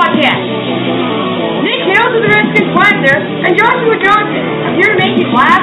Podcast. 0.00 0.48
Nick 1.60 1.84
Hales 1.92 2.12
of 2.16 2.24
the 2.24 2.30
Redskins 2.32 2.72
Planter 2.72 3.20
and 3.20 3.52
Joshua 3.52 4.00
Johnson 4.00 4.44
are 4.64 4.72
here 4.80 4.88
to 4.88 4.96
make 4.96 5.12
you 5.20 5.28
laugh, 5.28 5.60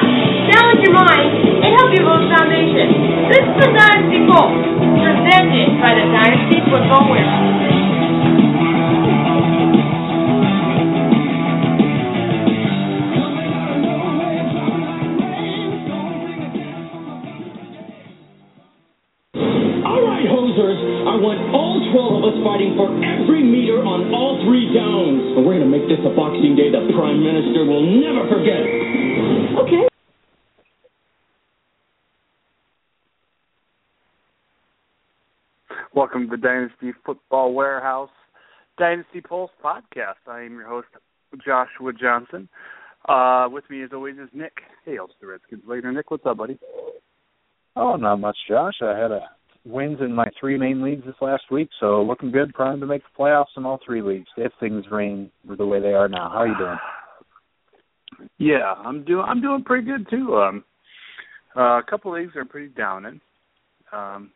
challenge 0.54 0.78
your 0.86 0.94
mind, 0.94 1.58
and 1.58 1.74
help 1.74 1.90
you 1.90 2.06
build 2.06 2.22
a 2.22 2.30
foundation. 2.38 2.86
This 3.34 3.42
is 3.42 3.56
the 3.58 3.68
Dynasty 3.74 4.22
Pulse, 4.30 4.54
presented 4.78 5.82
by 5.82 5.98
the 5.98 6.06
Dynasty 6.14 6.62
Football 6.70 7.10
Warehouse. 7.10 8.07
The 36.28 36.36
Dynasty 36.36 36.92
Football 37.04 37.54
Warehouse 37.54 38.10
Dynasty 38.78 39.20
Pulse 39.20 39.50
podcast. 39.64 40.14
I 40.26 40.42
am 40.42 40.52
your 40.52 40.68
host, 40.68 40.88
Joshua 41.44 41.92
Johnson. 41.92 42.48
Uh, 43.08 43.48
with 43.50 43.64
me, 43.70 43.82
as 43.82 43.90
always, 43.92 44.16
is 44.16 44.28
Nick 44.32 44.52
Hales, 44.84 45.10
the 45.20 45.26
Redskins 45.26 45.62
later. 45.66 45.90
Nick, 45.92 46.10
what's 46.10 46.26
up, 46.26 46.36
buddy? 46.36 46.58
Oh, 47.74 47.96
not 47.96 48.16
much, 48.16 48.36
Josh. 48.48 48.74
I 48.82 48.96
had 48.96 49.10
a 49.10 49.20
wins 49.64 49.98
in 50.00 50.14
my 50.14 50.26
three 50.38 50.58
main 50.58 50.82
leagues 50.82 51.04
this 51.04 51.14
last 51.20 51.44
week, 51.50 51.68
so 51.80 52.02
looking 52.02 52.30
good, 52.30 52.54
primed 52.54 52.80
to 52.80 52.86
make 52.86 53.02
the 53.02 53.22
playoffs 53.22 53.56
in 53.56 53.64
all 53.66 53.80
three 53.84 54.02
leagues 54.02 54.28
if 54.36 54.52
things 54.60 54.84
remain 54.90 55.30
the 55.44 55.66
way 55.66 55.80
they 55.80 55.92
are 55.92 56.08
now. 56.08 56.28
How 56.30 56.38
are 56.38 56.48
you 56.48 56.58
doing? 56.58 56.78
Yeah, 58.38 58.72
I'm 58.72 59.04
doing. 59.04 59.24
I'm 59.26 59.40
doing 59.40 59.64
pretty 59.64 59.86
good 59.86 60.08
too. 60.10 60.36
Um, 60.36 60.64
uh, 61.56 61.78
a 61.78 61.82
couple 61.88 62.12
leagues 62.12 62.36
are 62.36 62.44
pretty 62.44 62.68
down 62.68 63.06
in, 63.06 63.20
um, 63.92 64.30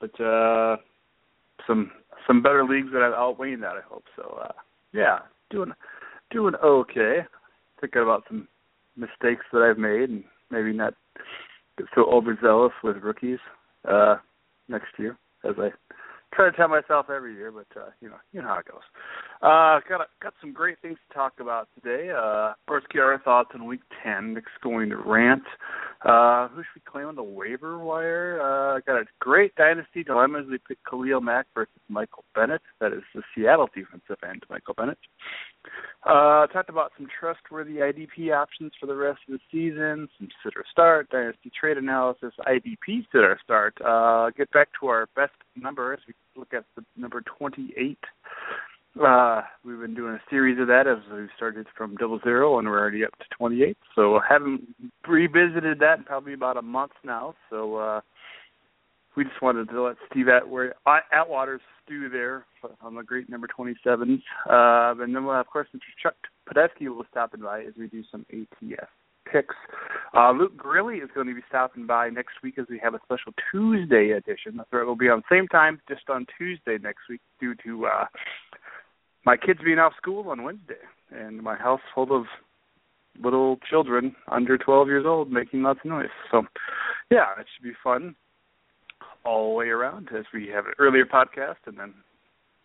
but 0.00 0.20
uh, 0.20 0.76
some 1.66 1.90
some 2.26 2.42
better 2.42 2.64
leagues 2.64 2.88
that 2.92 3.02
are 3.02 3.14
outweighing 3.14 3.60
that. 3.60 3.76
I 3.76 3.80
hope 3.88 4.04
so. 4.16 4.38
Uh, 4.42 4.52
yeah, 4.92 5.20
doing 5.50 5.72
doing 6.30 6.54
okay. 6.62 7.20
Thinking 7.80 8.02
about 8.02 8.24
some 8.28 8.48
mistakes 8.96 9.44
that 9.52 9.62
I've 9.62 9.78
made 9.78 10.10
and 10.10 10.24
maybe 10.50 10.72
not 10.72 10.94
get 11.76 11.86
so 11.94 12.04
overzealous 12.06 12.72
with 12.82 12.96
rookies 12.96 13.38
uh, 13.88 14.16
next 14.68 14.88
year 14.98 15.16
as 15.44 15.54
I 15.58 15.70
try 16.34 16.50
to 16.50 16.56
tell 16.56 16.68
myself 16.68 17.06
every 17.10 17.34
year, 17.34 17.52
but 17.52 17.80
uh, 17.80 17.90
you 18.00 18.08
know, 18.08 18.16
you 18.32 18.42
know 18.42 18.48
how 18.48 18.58
it 18.58 18.66
goes. 18.70 18.82
Uh, 19.40 19.78
got 19.88 20.00
a, 20.00 20.06
got 20.20 20.34
some 20.40 20.52
great 20.52 20.78
things 20.82 20.98
to 21.08 21.14
talk 21.14 21.34
about 21.38 21.68
today. 21.74 22.10
Uh, 22.10 22.54
first, 22.66 22.88
get 22.88 23.02
our 23.02 23.20
thoughts 23.20 23.50
on 23.54 23.66
Week 23.66 23.80
Ten. 24.02 24.34
Nick's 24.34 24.50
going 24.62 24.88
to 24.90 24.96
rant. 24.96 25.44
Uh, 26.04 26.48
who 26.48 26.62
should 26.62 26.74
we 26.74 26.82
claim 26.84 27.06
on 27.06 27.14
the 27.14 27.22
waiver 27.22 27.78
wire? 27.78 28.40
Uh, 28.42 28.80
got 28.84 29.00
a 29.00 29.04
great 29.20 29.54
dynasty 29.54 30.02
dilemma 30.02 30.40
as 30.40 30.46
we 30.50 30.58
pick 30.58 30.78
Khalil 30.90 31.20
Mack 31.20 31.46
versus 31.54 31.72
Michael 31.88 32.24
Bennett. 32.34 32.62
That 32.80 32.92
is 32.92 33.02
the 33.14 33.22
Seattle 33.32 33.68
defensive 33.72 34.18
end, 34.28 34.42
Michael 34.50 34.74
Bennett. 34.74 34.98
Uh, 36.02 36.46
talked 36.48 36.70
about 36.70 36.90
some 36.96 37.06
trustworthy 37.20 37.74
IDP 37.74 38.34
options 38.34 38.72
for 38.80 38.86
the 38.86 38.94
rest 38.94 39.20
of 39.28 39.34
the 39.34 39.40
season, 39.52 40.08
some 40.18 40.28
sitter 40.42 40.64
start, 40.70 41.10
dynasty 41.10 41.50
trade 41.58 41.78
analysis, 41.78 42.32
IDP 42.46 43.06
sitter 43.12 43.38
start. 43.44 43.74
Uh, 43.84 44.30
get 44.36 44.50
back 44.50 44.68
to 44.80 44.88
our 44.88 45.08
best 45.14 45.32
number 45.54 45.92
as 45.92 46.00
we 46.08 46.14
look 46.36 46.52
at 46.54 46.64
the 46.76 46.84
number 46.96 47.20
28. 47.20 47.98
Uh, 49.00 49.42
we've 49.64 49.80
been 49.80 49.94
doing 49.94 50.14
a 50.14 50.20
series 50.28 50.58
of 50.58 50.66
that 50.66 50.86
as 50.86 50.98
we 51.12 51.28
started 51.36 51.66
from 51.76 51.94
double 51.96 52.18
zero 52.24 52.58
and 52.58 52.66
we're 52.66 52.78
already 52.78 53.04
up 53.04 53.16
to 53.18 53.24
28. 53.36 53.76
So 53.94 54.20
haven't 54.26 54.62
revisited 55.06 55.78
that 55.80 55.98
in 55.98 56.04
probably 56.04 56.32
about 56.32 56.56
a 56.56 56.62
month 56.62 56.92
now. 57.04 57.34
So 57.48 57.76
uh, 57.76 58.00
we 59.16 59.24
just 59.24 59.40
wanted 59.40 59.68
to 59.68 59.82
let 59.82 59.96
Steve 60.10 60.26
Atwater, 60.28 61.60
stew 61.84 62.08
there 62.08 62.44
on 62.80 62.94
the 62.94 63.02
great 63.02 63.28
number 63.28 63.46
27. 63.46 64.22
Uh, 64.48 64.94
and 64.98 65.14
then, 65.14 65.24
we'll, 65.24 65.34
have, 65.34 65.46
of 65.46 65.52
course, 65.52 65.68
Mr. 65.74 65.80
Chuck 66.02 66.14
Podesky 66.48 66.88
will 66.88 67.02
be 67.02 67.08
stopping 67.10 67.40
by 67.40 67.60
as 67.60 67.74
we 67.78 67.86
do 67.86 68.02
some 68.10 68.26
ATS 68.32 68.88
picks. 69.30 69.54
Uh, 70.16 70.32
Luke 70.32 70.56
Grilly 70.56 70.96
is 70.96 71.10
going 71.14 71.26
to 71.26 71.34
be 71.34 71.42
stopping 71.48 71.86
by 71.86 72.08
next 72.08 72.42
week 72.42 72.58
as 72.58 72.66
we 72.68 72.78
have 72.82 72.94
a 72.94 73.00
special 73.04 73.32
Tuesday 73.52 74.10
edition. 74.10 74.56
That's 74.56 74.68
right, 74.72 74.82
it'll 74.82 74.96
be 74.96 75.08
on 75.08 75.22
the 75.28 75.36
same 75.36 75.46
time, 75.48 75.80
just 75.88 76.08
on 76.08 76.26
Tuesday 76.36 76.78
next 76.82 77.02
week, 77.08 77.20
due 77.40 77.54
to 77.64 77.86
uh, 77.86 78.04
my 79.24 79.36
kids 79.36 79.60
being 79.64 79.78
off 79.78 79.94
school 79.96 80.28
on 80.30 80.42
Wednesday 80.42 80.74
and 81.10 81.42
my 81.42 81.56
house 81.56 81.80
full 81.94 82.16
of 82.16 82.26
little 83.22 83.58
children 83.68 84.14
under 84.30 84.56
12 84.56 84.88
years 84.88 85.04
old 85.06 85.30
making 85.30 85.62
lots 85.62 85.80
of 85.84 85.90
noise. 85.90 86.08
So, 86.30 86.42
yeah, 87.10 87.26
it 87.38 87.46
should 87.54 87.64
be 87.64 87.74
fun 87.82 88.14
all 89.24 89.50
the 89.50 89.54
way 89.56 89.68
around 89.68 90.08
as 90.16 90.24
we 90.32 90.48
have 90.48 90.66
an 90.66 90.72
earlier 90.78 91.04
podcast 91.04 91.56
and 91.66 91.78
then 91.78 91.94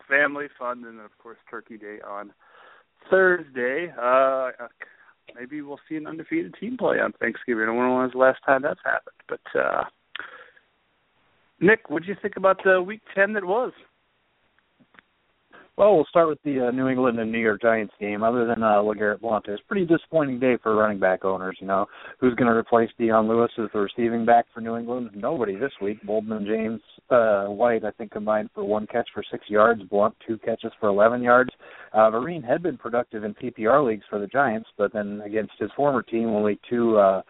family 0.08 0.46
fun 0.58 0.84
and 0.86 1.00
of 1.00 1.16
course 1.18 1.38
Turkey 1.50 1.76
Day 1.76 1.98
on 2.06 2.32
Thursday. 3.10 3.92
Uh, 4.00 4.50
maybe 5.38 5.62
we'll 5.62 5.80
see 5.88 5.96
an 5.96 6.06
undefeated 6.06 6.54
team 6.60 6.76
play 6.76 6.98
on 7.00 7.12
Thanksgiving. 7.12 7.64
I 7.64 7.66
don't 7.66 7.76
know 7.76 7.94
when 7.94 8.04
was 8.04 8.12
the 8.12 8.18
last 8.18 8.40
time 8.46 8.62
that's 8.62 8.80
happened. 8.84 9.16
But 9.28 9.58
uh, 9.58 9.84
Nick, 11.60 11.90
what 11.90 12.02
did 12.02 12.08
you 12.08 12.16
think 12.20 12.36
about 12.36 12.60
the 12.64 12.80
Week 12.82 13.00
Ten 13.14 13.32
that 13.34 13.44
was? 13.44 13.72
Well, 15.76 15.96
we'll 15.96 16.04
start 16.04 16.28
with 16.28 16.38
the 16.44 16.68
uh, 16.68 16.70
New 16.70 16.86
England 16.86 17.18
and 17.18 17.32
New 17.32 17.40
York 17.40 17.60
Giants 17.60 17.94
game. 17.98 18.22
Other 18.22 18.46
than 18.46 18.62
uh, 18.62 18.76
LeGarrette 18.76 19.20
Blount, 19.20 19.46
it's 19.48 19.60
a 19.60 19.66
pretty 19.66 19.84
disappointing 19.84 20.38
day 20.38 20.56
for 20.62 20.76
running 20.76 21.00
back 21.00 21.24
owners. 21.24 21.56
You 21.60 21.66
know, 21.66 21.86
who's 22.20 22.34
going 22.36 22.46
to 22.46 22.56
replace 22.56 22.90
Dion 22.96 23.26
Lewis 23.26 23.50
as 23.58 23.66
the 23.72 23.80
receiving 23.80 24.24
back 24.24 24.46
for 24.54 24.60
New 24.60 24.76
England? 24.76 25.10
Nobody 25.16 25.56
this 25.56 25.72
week. 25.82 26.00
Boldman, 26.06 26.46
James, 26.46 26.80
uh, 27.10 27.46
White, 27.46 27.84
I 27.84 27.90
think 27.90 28.12
combined 28.12 28.50
for 28.54 28.62
one 28.62 28.86
catch 28.86 29.08
for 29.12 29.24
six 29.28 29.50
yards. 29.50 29.82
Blount 29.82 30.14
two 30.24 30.38
catches 30.38 30.70
for 30.78 30.88
11 30.90 31.22
yards. 31.22 31.50
Uh, 31.92 32.08
Vereen 32.08 32.44
had 32.44 32.62
been 32.62 32.78
productive 32.78 33.24
in 33.24 33.34
PPR 33.34 33.84
leagues 33.84 34.04
for 34.08 34.20
the 34.20 34.28
Giants, 34.28 34.68
but 34.78 34.92
then 34.92 35.22
against 35.26 35.54
his 35.58 35.70
former 35.74 36.02
team, 36.02 36.28
only 36.28 36.60
two. 36.70 36.96
Uh, 36.98 37.22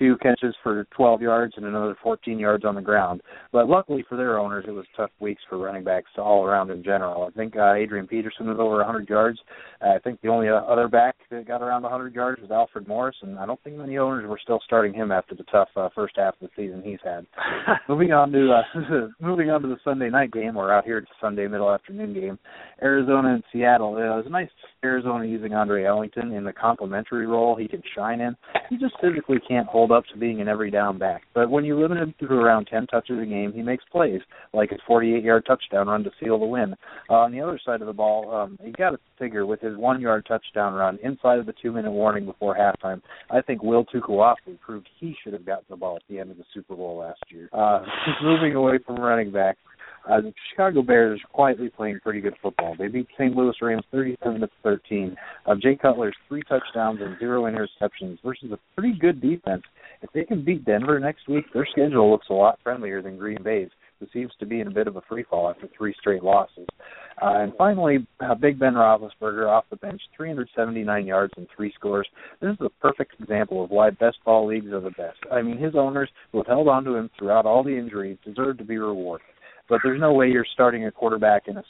two 0.00 0.16
catches 0.16 0.54
for 0.62 0.86
12 0.96 1.20
yards 1.20 1.54
and 1.56 1.66
another 1.66 1.96
14 2.02 2.38
yards 2.38 2.64
on 2.64 2.74
the 2.74 2.80
ground. 2.80 3.20
But 3.52 3.68
luckily 3.68 4.04
for 4.08 4.16
their 4.16 4.38
owners, 4.38 4.64
it 4.66 4.72
was 4.72 4.86
tough 4.96 5.10
weeks 5.20 5.42
for 5.48 5.58
running 5.58 5.84
backs 5.84 6.10
all 6.16 6.44
around 6.44 6.70
in 6.70 6.82
general. 6.82 7.24
I 7.24 7.30
think 7.36 7.54
uh, 7.54 7.74
Adrian 7.74 8.06
Peterson 8.06 8.46
was 8.46 8.56
over 8.58 8.76
100 8.76 9.08
yards. 9.08 9.38
Uh, 9.80 9.90
I 9.90 9.98
think 9.98 10.20
the 10.22 10.28
only 10.28 10.48
uh, 10.48 10.54
other 10.54 10.88
back 10.88 11.16
that 11.30 11.46
got 11.46 11.62
around 11.62 11.82
100 11.82 12.14
yards 12.14 12.40
was 12.40 12.50
Alfred 12.50 12.88
Morris, 12.88 13.16
and 13.22 13.38
I 13.38 13.44
don't 13.44 13.62
think 13.62 13.76
many 13.76 13.98
owners 13.98 14.26
were 14.26 14.40
still 14.42 14.60
starting 14.64 14.94
him 14.94 15.12
after 15.12 15.34
the 15.34 15.44
tough 15.44 15.68
uh, 15.76 15.90
first 15.94 16.14
half 16.16 16.34
of 16.40 16.48
the 16.48 16.50
season 16.56 16.82
he's 16.82 16.98
had. 17.04 17.26
moving 17.88 18.12
on 18.12 18.32
to 18.32 18.52
uh, 18.52 19.08
moving 19.20 19.50
on 19.50 19.60
to 19.62 19.68
the 19.68 19.78
Sunday 19.84 20.08
night 20.08 20.32
game, 20.32 20.56
or 20.56 20.72
out 20.72 20.84
here 20.84 20.98
it's 20.98 21.10
Sunday 21.20 21.46
middle 21.46 21.70
afternoon 21.70 22.14
game, 22.14 22.38
Arizona 22.82 23.34
and 23.34 23.44
Seattle. 23.52 23.96
It 23.96 24.00
was 24.00 24.26
nice 24.30 24.48
Arizona 24.82 25.26
using 25.26 25.52
Andre 25.52 25.84
Ellington 25.84 26.32
in 26.32 26.44
the 26.44 26.52
complementary 26.52 27.26
role 27.26 27.54
he 27.54 27.68
can 27.68 27.82
shine 27.94 28.20
in. 28.20 28.34
He 28.68 28.76
just 28.76 28.94
physically 29.00 29.38
can't 29.46 29.66
hold 29.66 29.89
up 29.90 30.04
to 30.12 30.18
being 30.18 30.40
an 30.40 30.48
every 30.48 30.70
down 30.70 30.98
back. 30.98 31.22
But 31.34 31.50
when 31.50 31.64
you 31.64 31.80
limit 31.80 31.98
him 31.98 32.14
to 32.20 32.26
around 32.26 32.66
10 32.66 32.86
touches 32.86 33.18
a 33.20 33.26
game, 33.26 33.52
he 33.52 33.62
makes 33.62 33.84
plays, 33.90 34.20
like 34.52 34.70
his 34.70 34.80
48 34.86 35.22
yard 35.22 35.44
touchdown 35.46 35.88
run 35.88 36.04
to 36.04 36.10
seal 36.20 36.38
the 36.38 36.46
win. 36.46 36.74
Uh, 37.08 37.14
on 37.14 37.32
the 37.32 37.40
other 37.40 37.60
side 37.64 37.80
of 37.80 37.86
the 37.86 37.92
ball, 37.92 38.34
um, 38.34 38.58
you 38.64 38.72
got 38.72 38.90
to 38.90 38.98
figure 39.18 39.46
with 39.46 39.60
his 39.60 39.76
one 39.76 40.00
yard 40.00 40.24
touchdown 40.26 40.74
run 40.74 40.98
inside 41.02 41.38
of 41.38 41.46
the 41.46 41.54
two 41.60 41.72
minute 41.72 41.92
warning 41.92 42.24
before 42.24 42.56
halftime, 42.56 43.00
I 43.30 43.40
think 43.40 43.62
Will 43.62 43.84
Tukuafu 43.84 44.58
proved 44.60 44.88
he 44.98 45.14
should 45.22 45.32
have 45.32 45.46
gotten 45.46 45.64
the 45.68 45.76
ball 45.76 45.96
at 45.96 46.02
the 46.08 46.18
end 46.18 46.30
of 46.30 46.36
the 46.36 46.44
Super 46.54 46.74
Bowl 46.74 46.96
last 46.98 47.20
year. 47.28 47.48
Uh, 47.52 47.84
moving 48.22 48.54
away 48.54 48.78
from 48.84 48.96
running 48.96 49.30
back, 49.30 49.56
uh, 50.08 50.20
the 50.20 50.32
Chicago 50.50 50.82
Bears 50.82 51.20
are 51.22 51.32
quietly 51.32 51.68
playing 51.68 52.00
pretty 52.02 52.20
good 52.20 52.34
football. 52.42 52.74
They 52.78 52.88
beat 52.88 53.06
St. 53.18 53.36
Louis 53.36 53.54
Rams 53.60 53.84
37 53.92 54.40
to 54.40 54.48
13. 54.62 55.16
Uh, 55.46 55.54
Jay 55.60 55.76
Cutler's 55.76 56.16
three 56.28 56.42
touchdowns 56.42 57.00
and 57.02 57.18
zero 57.18 57.42
interceptions 57.42 58.18
versus 58.24 58.50
a 58.52 58.58
pretty 58.74 58.98
good 58.98 59.20
defense. 59.20 59.62
If 60.02 60.10
they 60.12 60.24
can 60.24 60.44
beat 60.44 60.64
Denver 60.64 60.98
next 60.98 61.28
week, 61.28 61.44
their 61.52 61.66
schedule 61.70 62.10
looks 62.10 62.28
a 62.30 62.34
lot 62.34 62.58
friendlier 62.62 63.02
than 63.02 63.18
Green 63.18 63.42
Bay's, 63.42 63.68
who 63.98 64.06
seems 64.12 64.32
to 64.40 64.46
be 64.46 64.60
in 64.60 64.66
a 64.66 64.70
bit 64.70 64.86
of 64.86 64.96
a 64.96 65.02
free 65.02 65.24
fall 65.28 65.50
after 65.50 65.68
three 65.76 65.94
straight 66.00 66.22
losses. 66.22 66.66
Uh, 67.20 67.42
and 67.42 67.52
finally, 67.58 68.06
uh, 68.20 68.34
Big 68.34 68.58
Ben 68.58 68.74
Roethlisberger 68.74 69.46
off 69.46 69.64
the 69.68 69.76
bench, 69.76 70.00
379 70.16 71.06
yards 71.06 71.34
and 71.36 71.46
three 71.54 71.72
scores. 71.74 72.08
This 72.40 72.52
is 72.52 72.60
a 72.60 72.70
perfect 72.80 73.20
example 73.20 73.62
of 73.62 73.70
why 73.70 73.90
best 73.90 74.16
ball 74.24 74.46
leagues 74.46 74.72
are 74.72 74.80
the 74.80 74.90
best. 74.90 75.18
I 75.30 75.42
mean, 75.42 75.58
his 75.58 75.74
owners, 75.74 76.08
who 76.32 76.38
have 76.38 76.46
held 76.46 76.68
on 76.68 76.84
to 76.84 76.94
him 76.94 77.10
throughout 77.18 77.44
all 77.44 77.62
the 77.62 77.76
injuries, 77.76 78.16
deserve 78.24 78.56
to 78.58 78.64
be 78.64 78.78
rewarded 78.78 79.26
but 79.70 79.78
there's 79.84 80.00
no 80.00 80.12
way 80.12 80.28
you're 80.28 80.44
starting 80.52 80.84
a 80.84 80.90
quarterback 80.90 81.44
in 81.46 81.56
a, 81.56 81.62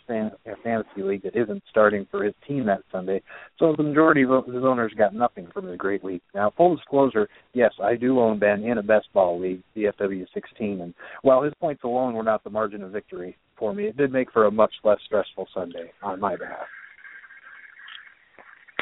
a 0.50 0.56
fantasy 0.64 1.02
league 1.02 1.22
that 1.22 1.36
isn't 1.36 1.62
starting 1.70 2.06
for 2.10 2.24
his 2.24 2.34
team 2.48 2.64
that 2.66 2.80
Sunday. 2.90 3.22
So 3.58 3.74
the 3.76 3.82
majority 3.82 4.24
of 4.24 4.46
his 4.46 4.64
owners 4.64 4.92
got 4.96 5.14
nothing 5.14 5.46
from 5.52 5.66
the 5.66 5.76
great 5.76 6.02
league. 6.02 6.22
Now, 6.34 6.50
full 6.56 6.74
disclosure, 6.74 7.28
yes, 7.52 7.72
I 7.80 7.96
do 7.96 8.18
own 8.18 8.38
Ben 8.38 8.64
in 8.64 8.78
a 8.78 8.82
best 8.82 9.06
ball 9.12 9.38
league, 9.38 9.62
DFW 9.76 10.26
16, 10.32 10.80
and 10.80 10.94
while 11.22 11.42
his 11.42 11.52
points 11.60 11.84
alone 11.84 12.14
were 12.14 12.22
not 12.22 12.42
the 12.42 12.50
margin 12.50 12.82
of 12.82 12.90
victory 12.90 13.36
for 13.58 13.74
me, 13.74 13.84
it 13.84 13.96
did 13.98 14.10
make 14.10 14.32
for 14.32 14.46
a 14.46 14.50
much 14.50 14.72
less 14.82 14.98
stressful 15.04 15.46
Sunday 15.54 15.92
on 16.02 16.18
my 16.18 16.36
behalf. 16.36 16.66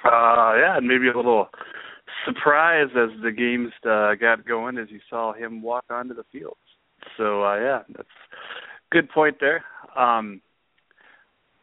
uh, 0.05 0.55
yeah, 0.57 0.77
and 0.77 0.87
maybe 0.87 1.09
a 1.09 1.17
little 1.17 1.49
surprise 2.25 2.89
as 2.91 3.11
the 3.23 3.33
games 3.33 3.73
uh, 3.85 4.15
got 4.15 4.47
going 4.47 4.79
as 4.79 4.89
you 4.91 5.01
saw 5.11 5.33
him 5.33 5.61
walk 5.61 5.85
onto 5.91 6.15
the 6.15 6.25
field. 6.31 6.57
So 7.17 7.43
uh, 7.43 7.57
yeah, 7.57 7.83
that's 7.97 8.09
good 8.91 9.09
point 9.11 9.37
there. 9.41 9.65
Um, 9.97 10.41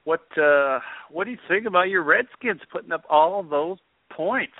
what 0.03 0.25
uh, 0.37 0.79
what 1.09 1.25
do 1.25 1.31
you 1.31 1.37
think 1.47 1.65
about 1.65 1.89
your 1.89 2.03
Redskins 2.03 2.61
putting 2.71 2.91
up 2.91 3.03
all 3.09 3.39
of 3.39 3.49
those 3.49 3.77
points? 4.15 4.53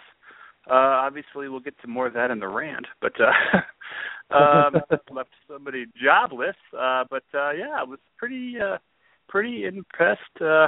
Uh, 0.69 0.73
obviously, 0.73 1.47
we'll 1.47 1.59
get 1.59 1.79
to 1.81 1.87
more 1.87 2.07
of 2.07 2.13
that 2.13 2.31
in 2.31 2.39
the 2.39 2.47
rant, 2.47 2.87
but 2.99 3.13
uh, 3.19 4.33
um, 4.35 4.73
left 5.11 5.29
somebody 5.47 5.85
jobless. 6.03 6.55
Uh, 6.77 7.03
but 7.09 7.23
uh, 7.33 7.51
yeah, 7.51 7.75
I 7.77 7.83
was 7.83 7.99
pretty 8.17 8.55
uh, 8.59 8.77
pretty 9.29 9.65
impressed 9.65 10.41
uh, 10.41 10.67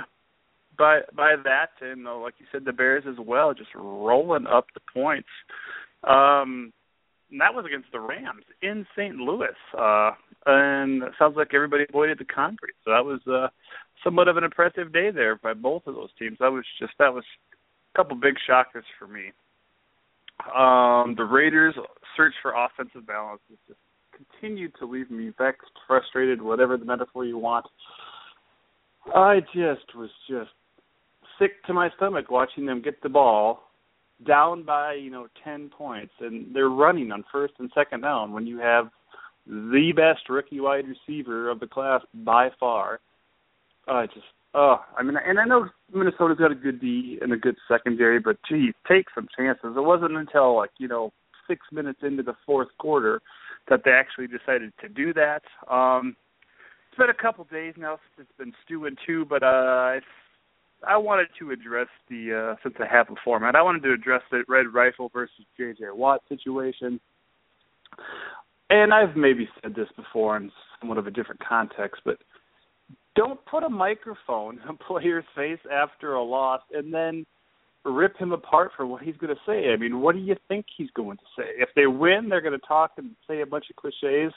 by 0.78 1.00
by 1.16 1.36
that, 1.44 1.72
and 1.82 2.08
uh, 2.08 2.16
like 2.18 2.36
you 2.38 2.46
said, 2.52 2.64
the 2.64 2.74
Bears 2.74 3.06
as 3.10 3.18
well, 3.20 3.56
just 3.56 3.72
rolling 3.76 4.46
up 4.46 4.68
the 4.76 4.82
points. 4.94 5.30
Um, 6.04 6.72
and 7.32 7.42
that 7.42 7.54
was 7.54 7.66
against 7.66 7.92
the 7.92 8.00
Rams 8.00 8.44
in 8.62 8.86
St. 8.96 9.16
Louis, 9.16 9.56
uh, 9.78 10.12
and 10.46 11.04
it 11.04 11.12
sounds 11.20 11.36
like 11.36 11.54
everybody 11.54 11.86
avoided 11.88 12.20
the 12.20 12.26
concrete. 12.26 12.76
So 12.86 12.92
that 12.92 13.04
was 13.04 13.20
uh, 13.28 13.48
somewhat 14.04 14.28
of 14.28 14.38
an 14.38 14.44
impressive 14.44 14.94
day 14.94 15.12
there 15.12 15.36
by 15.36 15.54
both 15.54 15.88
of 15.88 15.96
those 15.96 16.10
teams. 16.18 16.38
That 16.40 16.52
was 16.52 16.64
just 16.80 16.94
that 17.00 17.14
was 17.14 17.24
a 17.94 17.98
couple 17.98 18.16
big 18.16 18.36
shockers 18.46 18.86
for 18.98 19.08
me. 19.08 19.32
Um, 20.56 21.16
the 21.18 21.26
Raiders' 21.26 21.76
search 22.16 22.34
for 22.42 22.54
offensive 22.54 23.06
balance 23.08 23.42
has 23.50 23.58
just 23.68 23.80
continued 24.40 24.74
to 24.80 24.86
leave 24.86 25.10
me 25.12 25.32
vexed, 25.38 25.72
frustrated, 25.88 26.42
whatever 26.42 26.78
the 26.78 26.86
metaphor 26.86 27.26
you 27.26 27.38
want. 27.38 27.66
I 29.14 29.40
just 29.54 29.96
was 29.96 30.10
just 30.30 30.52
sick 31.40 31.64
to 31.66 31.74
my 31.74 31.90
stomach 31.96 32.30
watching 32.30 32.66
them 32.66 32.82
get 32.82 33.02
the 33.02 33.10
ball 33.10 33.67
down 34.26 34.64
by 34.64 34.94
you 34.94 35.12
know 35.12 35.28
ten 35.44 35.70
points, 35.70 36.14
and 36.20 36.54
they're 36.56 36.70
running 36.70 37.12
on 37.12 37.24
first 37.32 37.54
and 37.60 37.72
second 37.76 38.02
down 38.02 38.34
when 38.34 38.48
you 38.48 38.60
have 38.60 38.90
the 39.46 39.92
best 39.96 40.30
rookie 40.30 40.60
wide 40.60 40.86
receiver 40.88 41.50
of 41.50 41.60
the 41.60 41.68
class 41.68 42.02
by 42.14 42.50
far. 42.60 43.00
I 43.88 44.04
uh, 44.04 44.08
just 44.08 44.26
oh, 44.54 44.78
I 44.98 45.04
mean, 45.04 45.16
and 45.24 45.40
I 45.40 45.46
know 45.46 45.70
Minnesota's 45.94 46.38
got 46.38 46.52
a 46.52 46.56
good 46.56 46.82
D 46.82 47.20
and 47.22 47.32
a 47.32 47.38
good 47.38 47.56
secondary, 47.68 48.20
but 48.20 48.38
geez, 48.50 48.74
take 48.88 49.06
some 49.14 49.28
chances. 49.38 49.74
It 49.76 49.84
wasn't 49.84 50.18
until 50.18 50.56
like 50.56 50.72
you 50.80 50.88
know 50.88 51.14
six 51.48 51.62
minutes 51.72 52.00
into 52.04 52.24
the 52.24 52.36
fourth 52.46 52.70
quarter 52.78 53.22
that 53.70 53.82
they 53.86 53.92
actually 53.92 54.28
decided 54.28 54.74
to 54.82 54.90
do 54.90 55.14
that. 55.14 55.42
Um, 55.72 56.16
it's 56.90 56.98
been 56.98 57.10
a 57.10 57.14
couple 57.14 57.46
days 57.46 57.76
now 57.78 58.00
since 58.16 58.28
it's 58.28 58.38
been 58.38 58.54
stewing 58.66 58.96
too, 59.06 59.26
but 59.26 59.44
uh, 59.44 59.46
I 59.46 60.00
I 60.86 60.98
wanted 60.98 61.28
to 61.40 61.52
address 61.52 61.88
the 62.10 62.54
uh, 62.54 62.56
since 62.64 62.76
I 62.80 62.94
have 62.94 63.10
a 63.10 63.16
format, 63.24 63.56
I 63.56 63.62
wanted 63.62 63.84
to 63.84 63.94
address 63.94 64.22
the 64.32 64.44
Red 64.48 64.68
Rifle 64.74 65.10
versus 65.14 65.46
J.J. 65.58 65.86
Watt 65.94 66.22
situation. 66.30 67.00
And 68.70 68.94
I've 68.94 69.16
maybe 69.16 69.48
said 69.62 69.76
this 69.76 69.88
before 69.96 70.38
in 70.38 70.52
somewhat 70.80 70.98
of 70.98 71.08
a 71.08 71.12
different 71.12 71.42
context, 71.48 72.02
but 72.04 72.18
don't 73.16 73.44
put 73.46 73.64
a 73.64 73.70
microphone 73.70 74.60
in 74.62 74.70
a 74.70 74.74
player's 74.74 75.26
face 75.36 75.60
after 75.72 76.14
a 76.14 76.24
loss 76.24 76.62
and 76.72 76.94
then 76.94 77.26
rip 77.86 78.18
him 78.18 78.32
apart 78.32 78.72
for 78.76 78.86
what 78.86 79.02
he's 79.02 79.16
going 79.18 79.34
to 79.34 79.42
say. 79.46 79.72
I 79.72 79.78
mean, 79.78 80.02
what 80.02 80.14
do 80.14 80.22
you 80.22 80.36
think 80.48 80.66
he's 80.76 80.90
going 80.96 81.18
to 81.18 81.24
say? 81.38 81.46
If 81.58 81.70
they 81.76 81.88
win, 81.88 82.28
they're 82.30 82.42
going 82.42 82.60
to 82.60 82.68
talk 82.68 82.92
and 82.98 83.12
say 83.28 83.42
a 83.42 83.46
bunch 83.46 83.66
of 83.70 83.76
cliches. 83.76 84.34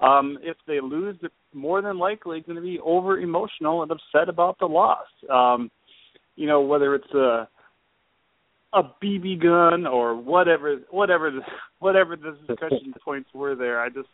Um, 0.00 0.38
if 0.42 0.56
they 0.66 0.80
lose, 0.80 1.16
they're 1.20 1.30
more 1.54 1.82
than 1.82 1.98
likely 1.98 2.40
going 2.40 2.56
to 2.56 2.62
be 2.62 2.78
over 2.80 3.18
emotional 3.18 3.82
and 3.82 3.90
upset 3.90 4.28
about 4.28 4.58
the 4.58 4.66
loss. 4.66 5.06
Um, 5.30 5.70
you 6.40 6.46
know, 6.46 6.62
whether 6.62 6.94
it's 6.94 7.12
a 7.12 7.46
a 8.72 8.82
BB 9.04 9.42
gun 9.42 9.86
or 9.86 10.16
whatever, 10.16 10.76
whatever, 10.90 11.30
the, 11.30 11.42
whatever 11.80 12.16
the 12.16 12.38
discussion 12.46 12.94
points 13.04 13.28
were 13.34 13.54
there. 13.54 13.78
I 13.78 13.90
just, 13.90 14.08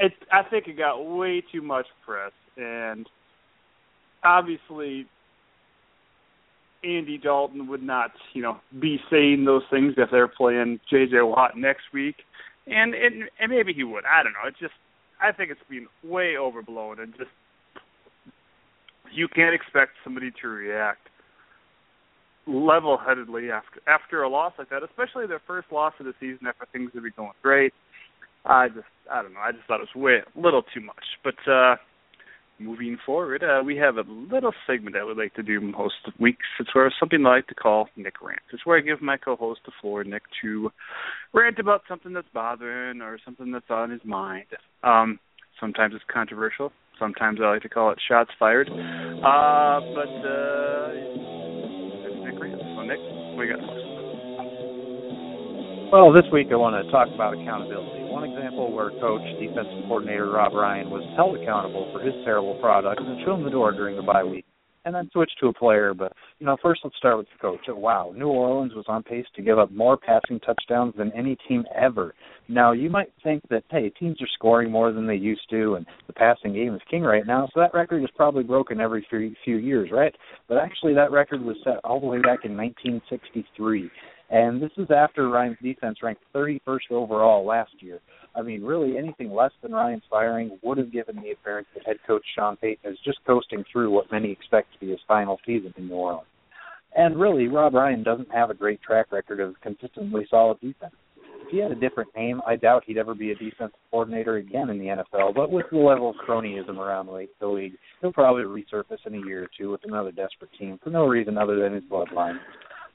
it, 0.00 0.12
I 0.32 0.42
think 0.48 0.68
it 0.68 0.78
got 0.78 1.02
way 1.02 1.42
too 1.52 1.60
much 1.60 1.84
press, 2.06 2.32
and 2.56 3.06
obviously, 4.24 5.06
Andy 6.82 7.18
Dalton 7.18 7.68
would 7.68 7.82
not, 7.82 8.12
you 8.32 8.40
know, 8.40 8.56
be 8.80 8.98
saying 9.10 9.44
those 9.44 9.62
things 9.70 9.92
if 9.98 10.08
they're 10.10 10.28
playing 10.28 10.80
J.J. 10.88 11.20
Watt 11.20 11.58
next 11.58 11.82
week, 11.92 12.16
and 12.66 12.94
and, 12.94 13.24
and 13.38 13.50
maybe 13.50 13.74
he 13.74 13.84
would. 13.84 14.04
I 14.06 14.22
don't 14.22 14.32
know. 14.32 14.48
It's 14.48 14.58
just, 14.58 14.72
I 15.20 15.30
think 15.30 15.50
it's 15.50 15.60
been 15.68 15.88
way 16.02 16.36
overblown, 16.38 17.00
and 17.00 17.12
just 17.18 17.30
you 19.12 19.28
can't 19.28 19.54
expect 19.54 19.92
somebody 20.04 20.32
to 20.40 20.48
react 20.48 21.01
level-headedly 22.46 23.50
after 23.50 23.80
after 23.86 24.22
a 24.22 24.28
loss 24.28 24.52
like 24.58 24.70
that, 24.70 24.82
especially 24.82 25.26
their 25.26 25.42
first 25.46 25.70
loss 25.70 25.92
of 26.00 26.06
the 26.06 26.14
season 26.20 26.46
after 26.46 26.66
things 26.72 26.90
been 26.92 27.12
going 27.16 27.30
great. 27.42 27.72
I 28.44 28.68
just 28.68 28.86
I 29.10 29.22
don't 29.22 29.34
know. 29.34 29.40
I 29.40 29.52
just 29.52 29.64
thought 29.66 29.80
it 29.80 29.88
was 29.94 30.02
way 30.02 30.18
a 30.18 30.40
little 30.40 30.62
too 30.74 30.80
much. 30.80 31.04
But 31.22 31.50
uh 31.50 31.76
moving 32.58 32.96
forward, 33.04 33.42
uh, 33.42 33.62
we 33.64 33.76
have 33.76 33.96
a 33.96 34.04
little 34.08 34.52
segment 34.66 34.94
that 34.94 35.06
we 35.06 35.20
like 35.20 35.34
to 35.34 35.42
do 35.42 35.60
most 35.60 35.94
weeks. 36.20 36.46
It's 36.60 36.74
where 36.74 36.92
something 36.98 37.24
I 37.26 37.36
like 37.36 37.46
to 37.48 37.54
call 37.54 37.88
Nick 37.96 38.22
Rant. 38.22 38.40
It's 38.52 38.64
where 38.64 38.78
I 38.78 38.80
give 38.80 39.02
my 39.02 39.16
co-host 39.16 39.60
the 39.66 39.72
floor, 39.80 40.04
Nick, 40.04 40.22
to 40.42 40.70
rant 41.32 41.58
about 41.58 41.82
something 41.88 42.12
that's 42.12 42.28
bothering 42.32 43.00
or 43.00 43.18
something 43.24 43.50
that's 43.50 43.70
on 43.70 43.90
his 43.90 44.04
mind. 44.04 44.46
Um, 44.84 45.18
sometimes 45.60 45.94
it's 45.94 46.04
controversial. 46.12 46.72
Sometimes 46.98 47.40
I 47.42 47.50
like 47.50 47.62
to 47.62 47.68
call 47.68 47.90
it 47.90 47.98
shots 48.08 48.30
fired. 48.38 48.68
Uh, 48.68 49.80
but 49.94 50.28
uh. 50.28 51.41
So 52.82 52.86
Nick, 52.86 52.98
you 52.98 53.46
got? 53.46 53.62
Well, 55.92 56.12
this 56.12 56.26
week 56.32 56.48
I 56.50 56.56
want 56.56 56.74
to 56.74 56.90
talk 56.90 57.06
about 57.14 57.34
accountability. 57.34 58.02
One 58.10 58.24
example 58.24 58.72
where 58.72 58.90
coach, 58.98 59.22
defensive 59.38 59.86
coordinator 59.86 60.26
Rob 60.26 60.52
Ryan 60.52 60.90
was 60.90 61.06
held 61.14 61.38
accountable 61.38 61.86
for 61.92 62.02
his 62.02 62.14
terrible 62.24 62.58
product 62.58 63.00
and 63.00 63.22
shown 63.24 63.44
the 63.44 63.50
door 63.50 63.70
during 63.70 63.94
the 63.94 64.02
bye 64.02 64.24
week 64.24 64.44
and 64.84 64.94
then 64.94 65.08
switch 65.12 65.30
to 65.40 65.48
a 65.48 65.52
player. 65.52 65.94
But 65.94 66.12
you 66.38 66.46
know, 66.46 66.56
first 66.62 66.80
let's 66.84 66.96
start 66.96 67.18
with 67.18 67.26
the 67.32 67.40
coach. 67.40 67.60
Oh, 67.68 67.74
wow, 67.74 68.12
New 68.16 68.28
Orleans 68.28 68.74
was 68.74 68.84
on 68.88 69.02
pace 69.02 69.26
to 69.36 69.42
give 69.42 69.58
up 69.58 69.70
more 69.70 69.96
passing 69.96 70.40
touchdowns 70.40 70.94
than 70.96 71.12
any 71.12 71.36
team 71.48 71.64
ever. 71.76 72.14
Now 72.48 72.72
you 72.72 72.90
might 72.90 73.12
think 73.22 73.42
that 73.50 73.64
hey, 73.70 73.90
teams 73.90 74.20
are 74.20 74.28
scoring 74.34 74.70
more 74.70 74.92
than 74.92 75.06
they 75.06 75.14
used 75.14 75.48
to, 75.50 75.74
and 75.74 75.86
the 76.06 76.12
passing 76.12 76.52
game 76.52 76.74
is 76.74 76.80
king 76.90 77.02
right 77.02 77.26
now, 77.26 77.48
so 77.52 77.60
that 77.60 77.74
record 77.74 78.02
is 78.02 78.10
probably 78.16 78.42
broken 78.42 78.80
every 78.80 79.06
few, 79.08 79.34
few 79.44 79.56
years, 79.56 79.90
right? 79.92 80.14
But 80.48 80.58
actually, 80.58 80.94
that 80.94 81.12
record 81.12 81.42
was 81.42 81.56
set 81.64 81.78
all 81.84 82.00
the 82.00 82.06
way 82.06 82.18
back 82.18 82.44
in 82.44 82.56
1963. 82.56 83.90
And 84.30 84.62
this 84.62 84.70
is 84.78 84.88
after 84.90 85.28
Ryan's 85.28 85.58
defense 85.62 85.98
ranked 86.02 86.22
31st 86.34 86.90
overall 86.90 87.44
last 87.44 87.72
year. 87.80 88.00
I 88.34 88.42
mean, 88.42 88.62
really, 88.62 88.96
anything 88.96 89.32
less 89.32 89.52
than 89.62 89.72
Ryan's 89.72 90.04
firing 90.08 90.58
would 90.62 90.78
have 90.78 90.92
given 90.92 91.16
the 91.16 91.32
appearance 91.32 91.68
that 91.74 91.86
head 91.86 91.98
coach 92.06 92.24
Sean 92.34 92.56
Payton 92.56 92.92
is 92.92 92.98
just 93.04 93.18
coasting 93.26 93.64
through 93.70 93.90
what 93.90 94.10
many 94.10 94.30
expect 94.30 94.72
to 94.72 94.80
be 94.80 94.90
his 94.90 95.00
final 95.06 95.38
season 95.44 95.74
in 95.76 95.88
New 95.88 95.94
Orleans. 95.94 96.26
And 96.94 97.18
really, 97.18 97.48
Rob 97.48 97.74
Ryan 97.74 98.02
doesn't 98.02 98.32
have 98.32 98.50
a 98.50 98.54
great 98.54 98.82
track 98.82 99.12
record 99.12 99.40
of 99.40 99.54
consistently 99.62 100.26
solid 100.30 100.60
defense. 100.60 100.94
If 101.42 101.48
he 101.50 101.58
had 101.58 101.72
a 101.72 101.74
different 101.74 102.10
name, 102.16 102.40
I 102.46 102.56
doubt 102.56 102.84
he'd 102.86 102.98
ever 102.98 103.14
be 103.14 103.30
a 103.32 103.34
defensive 103.34 103.78
coordinator 103.90 104.36
again 104.36 104.70
in 104.70 104.78
the 104.78 104.86
NFL. 104.86 105.34
But 105.34 105.50
with 105.50 105.66
the 105.70 105.78
level 105.78 106.10
of 106.10 106.16
cronyism 106.16 106.78
around 106.78 107.06
the 107.06 107.46
league, 107.46 107.72
he'll 108.00 108.12
probably 108.12 108.44
resurface 108.44 109.06
in 109.06 109.14
a 109.14 109.26
year 109.26 109.44
or 109.44 109.48
two 109.58 109.70
with 109.70 109.80
another 109.84 110.12
desperate 110.12 110.50
team 110.58 110.78
for 110.82 110.90
no 110.90 111.06
reason 111.06 111.38
other 111.38 111.58
than 111.60 111.74
his 111.74 111.84
bloodline. 111.84 112.38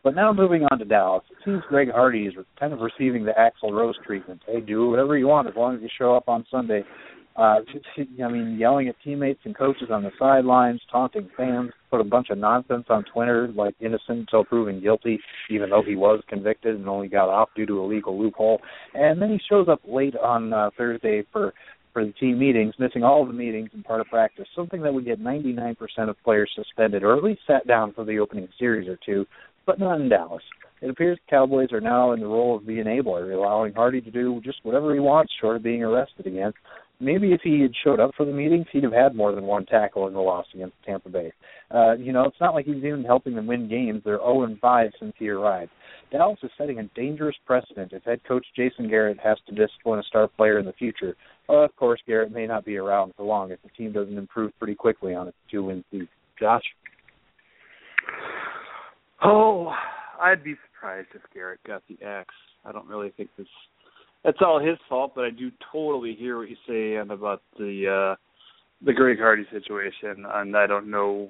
But 0.04 0.16
now 0.16 0.32
moving 0.32 0.64
on 0.72 0.80
to 0.80 0.86
Dallas, 0.86 1.24
it 1.32 1.38
seems 1.44 1.64
Greg 1.68 1.90
Hardy 1.92 2.26
is 2.28 2.34
kind 2.60 2.74
of 2.74 2.80
receiving 2.80 3.26
the 3.26 3.34
Axl 3.34 3.72
Rose 3.72 3.96
treatment. 4.06 4.42
Hey, 4.48 4.62
do 4.62 4.90
whatever 4.90 5.18
you 5.18 5.28
want 5.28 5.48
as 5.48 5.56
long 5.56 5.76
as 5.76 5.82
you 5.82 5.90
show 5.98 6.16
up 6.16 6.30
on 6.30 6.46
Sunday. 6.50 6.84
Uh, 7.36 7.60
I 8.24 8.28
mean, 8.30 8.58
yelling 8.60 8.88
at 8.88 8.96
teammates 9.04 9.42
and 9.44 9.56
coaches 9.56 9.90
on 9.92 10.04
the 10.04 10.12
sidelines, 10.18 10.82
taunting 10.92 11.30
fans, 11.38 11.72
put 11.92 12.02
a 12.02 12.04
bunch 12.04 12.30
of 12.30 12.38
nonsense 12.38 12.86
on 12.90 13.06
Twitter 13.14 13.50
like 13.56 13.76
innocent 13.80 14.20
until 14.20 14.44
proven 14.44 14.82
guilty, 14.82 15.20
even 15.50 15.70
though 15.70 15.84
he 15.86 15.96
was 15.96 16.22
convicted 16.28 16.76
and 16.76 16.88
only 16.88 17.08
got 17.08 17.30
off 17.30 17.50
due 17.56 17.66
to 17.66 17.82
a 17.82 17.86
legal 17.86 18.20
loophole. 18.20 18.60
And 18.94 19.22
then 19.22 19.30
he 19.30 19.40
shows 19.50 19.68
up 19.70 19.82
late 19.88 20.16
on 20.16 20.54
uh, 20.54 20.72
Thursday 20.78 21.24
for 21.32 21.54
for 21.98 22.06
the 22.06 22.12
team 22.12 22.38
meetings, 22.38 22.76
missing 22.78 23.04
all 23.04 23.26
the 23.26 23.34
meetings 23.34 23.72
and 23.74 23.84
part 23.84 24.00
of 24.00 24.06
practice, 24.06 24.46
something 24.56 24.84
that 24.84 24.94
would 24.94 25.04
get 25.04 25.20
99% 25.20 25.76
of 26.08 26.16
players 26.24 26.52
suspended 26.54 27.02
or 27.02 27.18
at 27.18 27.24
least 27.24 27.42
sat 27.48 27.66
down 27.66 27.92
for 27.92 28.06
the 28.06 28.20
opening 28.20 28.48
series 28.60 28.88
or 28.88 29.00
two 29.04 29.26
but 29.68 29.80
not 29.80 30.02
in 30.02 30.10
Dallas. 30.10 30.42
It 30.82 30.90
appears 30.90 31.18
the 31.18 31.30
Cowboys 31.30 31.72
are 31.72 31.82
now 31.82 32.14
in 32.14 32.20
the 32.20 32.28
role 32.28 32.56
of 32.56 32.66
the 32.66 32.78
enabler, 32.78 33.34
allowing 33.34 33.74
Hardy 33.74 34.02
to 34.02 34.12
do 34.12 34.42
just 34.44 34.60
whatever 34.64 34.94
he 34.94 35.00
wants 35.00 35.34
short 35.40 35.58
of 35.58 35.64
being 35.64 35.84
arrested 35.84 36.26
again. 36.26 36.54
Maybe 37.00 37.32
if 37.32 37.42
he 37.44 37.62
had 37.62 37.72
showed 37.84 38.00
up 38.00 38.12
for 38.18 38.26
the 38.26 38.32
meetings, 38.32 38.66
he'd 38.72 38.84
have 38.84 38.94
had 38.94 39.16
more 39.16 39.32
than 39.32 39.44
one 39.44 39.68
tackle 39.68 40.08
in 40.08 40.14
the 40.14 40.20
loss 40.20 40.48
against 40.56 40.76
Tampa 40.84 41.10
Bay. 41.10 41.32
Uh, 41.70 41.94
you 41.94 42.12
know, 42.12 42.24
it's 42.24 42.42
not 42.42 42.56
like 42.56 42.66
he's 42.66 42.78
even 42.78 43.04
helping 43.04 43.36
them 43.36 43.46
win 43.46 43.70
games. 43.70 44.02
They're 44.04 44.18
0 44.18 44.44
and 44.44 44.60
5 44.60 44.92
since 45.00 45.14
he 45.20 45.30
arrived. 45.30 45.70
Dallas 46.12 46.40
is 46.42 46.50
setting 46.58 46.80
a 46.80 46.84
dangerous 46.96 47.36
precedent 47.46 47.92
if 47.94 48.04
head 48.04 48.22
coach 48.28 48.46
Jason 48.56 48.90
Garrett 48.90 49.20
has 49.20 49.38
to 49.48 49.54
discipline 49.54 50.00
a 50.00 50.04
star 50.04 50.28
player 50.28 50.58
in 50.58 50.66
the 50.66 50.74
future. 50.74 51.16
Well, 51.48 51.64
of 51.64 51.76
course, 51.76 52.02
Garrett 52.08 52.32
may 52.32 52.48
not 52.48 52.66
be 52.66 52.78
around 52.78 53.14
for 53.16 53.26
long 53.26 53.52
if 53.52 53.62
the 53.62 53.70
team 53.70 53.92
doesn't 53.92 54.18
improve 54.18 54.58
pretty 54.58 54.76
quickly 54.76 55.14
on 55.14 55.28
its 55.28 55.38
two-win 55.52 55.84
season. 55.92 56.08
Josh? 56.40 56.64
Oh, 59.24 59.74
I'd 60.22 60.44
be 60.44 60.56
surprised 60.72 61.10
if 61.16 61.22
Garrett 61.34 61.60
got 61.66 61.84
the 61.88 62.04
X. 62.06 62.30
I 62.66 62.72
don't 62.72 62.88
really 62.88 63.12
think 63.16 63.30
this 63.38 63.48
that's 64.24 64.40
all 64.42 64.60
his 64.60 64.78
fault, 64.90 65.14
but 65.16 65.26
I 65.26 65.30
do 65.30 65.52
totally 65.72 66.16
hear 66.16 66.38
what 66.38 66.50
you 66.50 66.56
say 66.68 66.96
and 66.96 67.12
about 67.12 67.42
the 67.58 68.16
uh 68.16 68.16
the 68.86 68.94
Greg 68.94 69.18
Hardy 69.20 69.46
situation 69.52 70.26
and 70.28 70.56
I 70.56 70.68
don't 70.68 70.90
know 70.90 71.30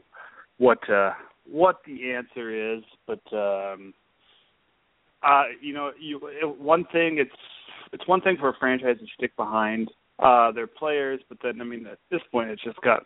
what 0.58 0.80
uh 0.90 1.12
what 1.50 1.82
the 1.86 2.12
answer 2.12 2.76
is, 2.76 2.84
but 3.06 3.22
um 3.34 3.94
uh 5.24 5.44
you 5.62 5.74
know, 5.74 5.92
you 6.00 6.20
one 6.58 6.86
thing 6.92 7.18
it's 7.20 7.32
it's 7.94 8.08
one 8.08 8.22
thing 8.22 8.38
for 8.40 8.50
a 8.50 8.54
franchise 8.60 8.98
to 9.00 9.06
stick 9.18 9.36
behind 9.38 9.92
uh 10.20 10.52
their 10.52 10.68
players, 10.68 11.22
but 11.30 11.38
then 11.44 11.62
I 11.62 11.64
mean 11.64 11.86
at 11.88 12.00
this 12.10 12.22
point 12.32 12.50
it's 12.50 12.64
just 12.64 12.82
got 12.82 13.06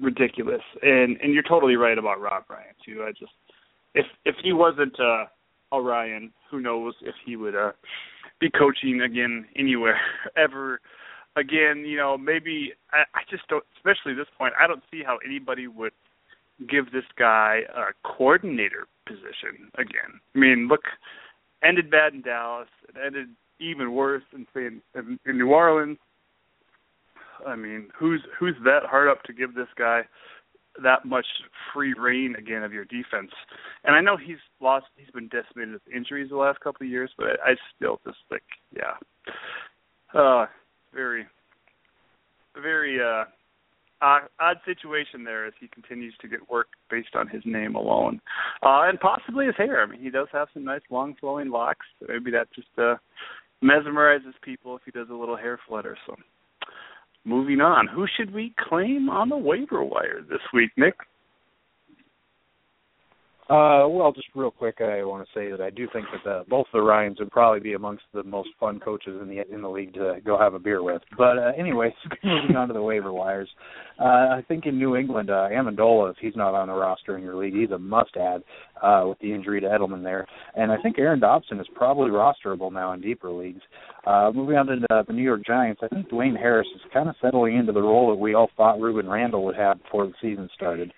ridiculous. 0.00 0.62
And 0.82 1.18
and 1.20 1.34
you're 1.34 1.42
totally 1.42 1.76
right 1.76 1.98
about 1.98 2.20
Rob 2.20 2.44
Ryan 2.48 2.74
too. 2.84 3.04
I 3.06 3.10
just 3.10 3.32
if 3.94 4.06
if 4.24 4.36
he 4.42 4.52
wasn't 4.52 4.98
uh 5.00 5.24
a 5.72 5.80
Ryan, 5.80 6.32
who 6.50 6.60
knows 6.60 6.94
if 7.02 7.14
he 7.24 7.36
would 7.36 7.54
uh 7.54 7.72
be 8.40 8.50
coaching 8.50 9.02
again 9.02 9.46
anywhere 9.56 10.00
ever 10.36 10.80
again, 11.36 11.84
you 11.86 11.96
know, 11.96 12.16
maybe 12.18 12.72
I, 12.92 13.02
I 13.14 13.22
just 13.30 13.46
don't 13.48 13.64
especially 13.76 14.12
at 14.12 14.18
this 14.18 14.34
point, 14.36 14.54
I 14.60 14.66
don't 14.66 14.82
see 14.90 15.02
how 15.04 15.18
anybody 15.24 15.66
would 15.66 15.92
give 16.68 16.86
this 16.92 17.04
guy 17.16 17.60
a 17.74 17.92
coordinator 18.06 18.86
position 19.06 19.70
again. 19.74 20.20
I 20.34 20.38
mean, 20.38 20.68
look 20.68 20.82
ended 21.62 21.90
bad 21.90 22.14
in 22.14 22.22
Dallas, 22.22 22.68
it 22.88 22.96
ended 23.04 23.28
even 23.60 23.92
worse 23.92 24.22
in 24.32 24.46
in, 24.54 25.18
in 25.26 25.38
New 25.38 25.50
Orleans. 25.50 25.98
I 27.46 27.54
mean, 27.54 27.88
who's 27.96 28.20
who's 28.38 28.56
that 28.64 28.80
hard 28.84 29.08
up 29.08 29.22
to 29.24 29.32
give 29.32 29.54
this 29.54 29.68
guy 29.76 30.02
that 30.82 31.04
much 31.04 31.26
free 31.72 31.94
reign 31.98 32.34
again 32.38 32.62
of 32.62 32.72
your 32.72 32.84
defense. 32.84 33.30
And 33.84 33.94
I 33.94 34.00
know 34.00 34.16
he's 34.16 34.38
lost, 34.60 34.86
he's 34.96 35.10
been 35.10 35.28
decimated 35.28 35.74
with 35.74 35.82
injuries 35.94 36.30
the 36.30 36.36
last 36.36 36.60
couple 36.60 36.86
of 36.86 36.90
years, 36.90 37.10
but 37.16 37.26
I, 37.44 37.54
still 37.76 38.00
just 38.04 38.18
think, 38.28 38.42
yeah, 38.74 38.94
uh, 40.18 40.46
very, 40.94 41.26
very 42.60 42.98
uh, 43.00 43.24
odd, 44.00 44.22
odd 44.40 44.56
situation 44.64 45.24
there 45.24 45.46
as 45.46 45.52
he 45.60 45.68
continues 45.68 46.14
to 46.20 46.28
get 46.28 46.50
work 46.50 46.68
based 46.90 47.14
on 47.14 47.28
his 47.28 47.42
name 47.44 47.74
alone, 47.74 48.20
uh, 48.62 48.82
and 48.84 48.98
possibly 49.00 49.46
his 49.46 49.56
hair. 49.56 49.82
I 49.82 49.86
mean, 49.86 50.00
he 50.00 50.10
does 50.10 50.28
have 50.32 50.48
some 50.54 50.64
nice 50.64 50.82
long 50.90 51.14
flowing 51.20 51.50
locks. 51.50 51.86
Maybe 52.06 52.30
that 52.32 52.48
just 52.54 52.68
uh, 52.78 52.96
mesmerizes 53.62 54.34
people 54.42 54.76
if 54.76 54.82
he 54.84 54.90
does 54.90 55.08
a 55.10 55.14
little 55.14 55.36
hair 55.36 55.58
flutter. 55.66 55.96
So 56.06 56.14
moving 57.28 57.60
on, 57.60 57.86
who 57.86 58.06
should 58.06 58.32
we 58.32 58.54
claim 58.58 59.10
on 59.10 59.28
the 59.28 59.36
waiver 59.36 59.84
wire 59.84 60.20
this 60.28 60.40
week, 60.52 60.70
Nick? 60.76 60.94
Uh, 63.48 63.88
well, 63.88 64.12
just 64.12 64.28
real 64.34 64.50
quick, 64.50 64.76
I 64.82 65.02
want 65.04 65.26
to 65.26 65.38
say 65.38 65.50
that 65.50 65.62
I 65.62 65.70
do 65.70 65.88
think 65.90 66.04
that 66.12 66.22
the, 66.22 66.44
both 66.50 66.66
the 66.70 66.82
Ryans 66.82 67.18
would 67.18 67.30
probably 67.30 67.60
be 67.60 67.72
amongst 67.72 68.04
the 68.12 68.22
most 68.22 68.50
fun 68.60 68.78
coaches 68.78 69.18
in 69.22 69.26
the 69.26 69.42
in 69.50 69.62
the 69.62 69.70
league 69.70 69.94
to 69.94 70.16
go 70.22 70.38
have 70.38 70.52
a 70.52 70.58
beer 70.58 70.82
with. 70.82 71.00
But 71.16 71.38
uh, 71.38 71.52
anyways, 71.58 71.94
moving 72.22 72.56
on 72.56 72.68
to 72.68 72.74
the 72.74 72.82
waiver 72.82 73.10
wires, 73.10 73.48
uh, 73.98 74.04
I 74.04 74.44
think 74.48 74.66
in 74.66 74.78
New 74.78 74.96
England, 74.96 75.30
uh, 75.30 75.48
Amendola, 75.50 76.10
if 76.10 76.16
he's 76.20 76.36
not 76.36 76.54
on 76.54 76.68
the 76.68 76.74
roster 76.74 77.16
in 77.16 77.22
your 77.24 77.36
league, 77.36 77.54
he's 77.54 77.70
a 77.70 77.78
must-add 77.78 78.42
uh, 78.82 79.04
with 79.06 79.18
the 79.20 79.32
injury 79.32 79.62
to 79.62 79.66
Edelman 79.66 80.02
there. 80.02 80.26
And 80.54 80.70
I 80.70 80.76
think 80.82 80.98
Aaron 80.98 81.20
Dobson 81.20 81.58
is 81.58 81.66
probably 81.74 82.10
rosterable 82.10 82.70
now 82.70 82.92
in 82.92 83.00
deeper 83.00 83.30
leagues. 83.30 83.62
Uh, 84.06 84.30
moving 84.34 84.56
on 84.56 84.66
to 84.66 84.76
the, 84.90 85.04
the 85.06 85.14
New 85.14 85.22
York 85.22 85.40
Giants, 85.46 85.80
I 85.82 85.88
think 85.88 86.10
Dwayne 86.10 86.36
Harris 86.36 86.68
is 86.74 86.82
kind 86.92 87.08
of 87.08 87.14
settling 87.22 87.56
into 87.56 87.72
the 87.72 87.80
role 87.80 88.10
that 88.10 88.20
we 88.20 88.34
all 88.34 88.50
thought 88.58 88.78
Rueben 88.78 89.08
Randle 89.08 89.44
would 89.46 89.56
have 89.56 89.82
before 89.82 90.06
the 90.06 90.12
season 90.20 90.50
started. 90.54 90.92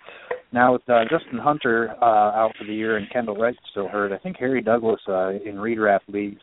Now 0.53 0.73
with 0.73 0.87
uh, 0.89 1.03
Justin 1.09 1.39
Hunter 1.39 1.95
uh, 2.01 2.05
out 2.05 2.51
for 2.57 2.65
the 2.65 2.73
year 2.73 2.97
and 2.97 3.09
Kendall 3.09 3.35
Wright 3.35 3.55
still 3.71 3.87
hurt, 3.87 4.11
I 4.11 4.17
think 4.17 4.37
Harry 4.37 4.61
Douglas 4.61 4.99
uh, 5.07 5.29
in 5.29 5.55
redraft 5.55 6.07
leagues 6.07 6.41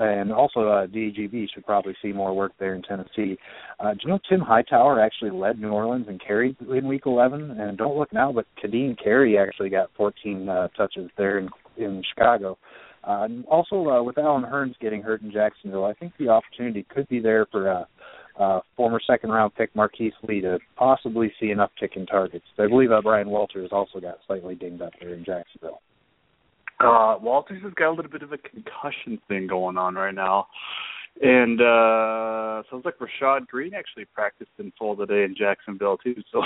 and 0.00 0.32
also 0.32 0.60
uh, 0.68 0.86
DGB 0.86 1.48
should 1.52 1.66
probably 1.66 1.94
see 2.00 2.12
more 2.12 2.34
work 2.34 2.52
there 2.58 2.74
in 2.74 2.82
Tennessee. 2.82 3.36
Uh, 3.80 3.92
do 3.92 3.98
you 4.04 4.08
know 4.08 4.18
Tim 4.28 4.40
Hightower 4.40 5.00
actually 5.00 5.30
led 5.30 5.58
New 5.58 5.70
Orleans 5.70 6.06
and 6.08 6.20
carried 6.24 6.56
in 6.60 6.86
Week 6.86 7.02
11? 7.06 7.52
And 7.52 7.76
don't 7.76 7.96
look 7.96 8.12
now, 8.12 8.32
but 8.32 8.46
Ka'Deem 8.62 8.96
Carey 9.02 9.36
actually 9.38 9.70
got 9.70 9.90
14 9.96 10.48
uh, 10.48 10.68
touches 10.76 11.10
there 11.16 11.38
in 11.38 11.48
in 11.76 12.02
Chicago. 12.12 12.58
Uh, 13.04 13.22
and 13.22 13.44
also, 13.46 13.88
uh, 13.88 14.02
with 14.02 14.18
Allen 14.18 14.42
Hurns 14.42 14.74
getting 14.80 15.00
hurt 15.00 15.22
in 15.22 15.30
Jacksonville, 15.30 15.84
I 15.84 15.94
think 15.94 16.12
the 16.18 16.28
opportunity 16.28 16.84
could 16.88 17.08
be 17.08 17.20
there 17.20 17.46
for 17.50 17.70
uh, 17.70 17.84
uh, 18.38 18.60
former 18.76 19.00
second 19.04 19.30
round 19.30 19.54
pick 19.54 19.74
Marquise 19.74 20.12
Lee 20.26 20.40
to 20.40 20.58
possibly 20.76 21.32
see 21.40 21.50
an 21.50 21.58
uptick 21.58 21.96
in 21.96 22.06
targets. 22.06 22.44
I 22.58 22.66
believe 22.66 22.92
uh, 22.92 23.02
Bryan 23.02 23.28
Walters 23.28 23.70
also 23.72 24.00
got 24.00 24.18
slightly 24.26 24.54
dinged 24.54 24.82
up 24.82 24.92
there 25.00 25.14
in 25.14 25.24
Jacksonville. 25.24 25.80
Uh, 26.80 27.16
Walters 27.20 27.62
has 27.64 27.72
got 27.74 27.90
a 27.90 27.94
little 27.94 28.10
bit 28.10 28.22
of 28.22 28.32
a 28.32 28.38
concussion 28.38 29.20
thing 29.26 29.48
going 29.48 29.76
on 29.76 29.96
right 29.96 30.14
now. 30.14 30.46
And 31.20 31.60
uh 31.60 32.62
sounds 32.70 32.84
like 32.84 32.94
Rashad 32.98 33.48
Greene 33.48 33.74
actually 33.74 34.04
practiced 34.04 34.50
in 34.58 34.72
full 34.78 34.96
today 34.96 35.24
in 35.24 35.34
Jacksonville 35.36 35.96
too. 35.98 36.14
So 36.32 36.42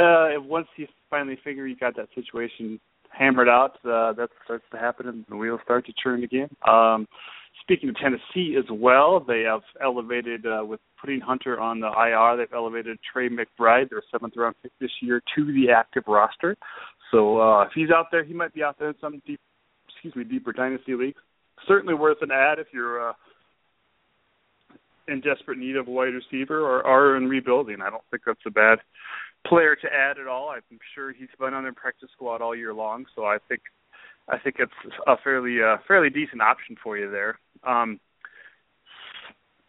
uh 0.00 0.40
once 0.40 0.68
he 0.76 0.86
finally 1.10 1.38
figure 1.44 1.66
he 1.66 1.74
got 1.74 1.96
that 1.96 2.08
situation 2.14 2.80
hammered 3.10 3.48
out, 3.48 3.76
uh 3.84 4.12
that 4.14 4.30
starts 4.44 4.64
to 4.72 4.78
happen 4.78 5.08
and 5.08 5.24
the 5.28 5.36
wheels 5.36 5.60
start 5.64 5.84
to 5.86 5.92
turn 5.92 6.24
again. 6.24 6.48
Um 6.66 7.06
speaking 7.66 7.88
of 7.88 7.96
Tennessee 7.96 8.56
as 8.56 8.64
well, 8.70 9.18
they 9.26 9.42
have 9.42 9.62
elevated 9.82 10.46
uh, 10.46 10.64
with 10.64 10.78
putting 11.00 11.20
Hunter 11.20 11.58
on 11.58 11.80
the 11.80 11.88
IR. 11.88 12.36
They've 12.36 12.54
elevated 12.54 12.96
Tre 13.12 13.28
McBride, 13.28 13.90
their 13.90 14.02
seventh 14.12 14.34
round 14.36 14.54
pick 14.62 14.70
this 14.80 14.90
year, 15.02 15.20
to 15.34 15.44
the 15.46 15.72
active 15.76 16.04
roster. 16.06 16.56
So 17.10 17.40
uh, 17.40 17.62
if 17.62 17.70
he's 17.74 17.90
out 17.90 18.06
there, 18.12 18.22
he 18.22 18.32
might 18.32 18.54
be 18.54 18.62
out 18.62 18.78
there 18.78 18.90
in 18.90 18.94
some 19.00 19.20
deep, 19.26 19.40
excuse 19.88 20.14
me, 20.14 20.22
deeper 20.22 20.52
dynasty 20.52 20.94
leagues. 20.94 21.18
Certainly 21.66 21.94
worth 21.94 22.18
an 22.20 22.30
add 22.30 22.60
if 22.60 22.68
you're 22.72 23.10
uh, 23.10 23.12
in 25.08 25.20
desperate 25.20 25.58
need 25.58 25.76
of 25.76 25.88
a 25.88 25.90
wide 25.90 26.14
receiver 26.14 26.60
or 26.60 26.86
are 26.86 27.16
in 27.16 27.28
rebuilding. 27.28 27.78
I 27.80 27.90
don't 27.90 28.02
think 28.12 28.22
that's 28.24 28.38
a 28.46 28.50
bad 28.50 28.78
player 29.44 29.74
to 29.74 29.88
add 29.92 30.18
at 30.18 30.28
all. 30.28 30.50
I'm 30.50 30.78
sure 30.94 31.12
he's 31.12 31.28
been 31.38 31.54
on 31.54 31.64
their 31.64 31.72
practice 31.72 32.10
squad 32.14 32.42
all 32.42 32.54
year 32.54 32.74
long, 32.74 33.06
so 33.16 33.24
I 33.24 33.38
think 33.48 33.62
I 34.28 34.38
think 34.38 34.56
it's 34.58 34.72
a 35.06 35.16
fairly 35.22 35.58
uh, 35.62 35.78
fairly 35.86 36.10
decent 36.10 36.42
option 36.42 36.76
for 36.82 36.96
you 36.96 37.10
there. 37.10 37.38
Um, 37.66 38.00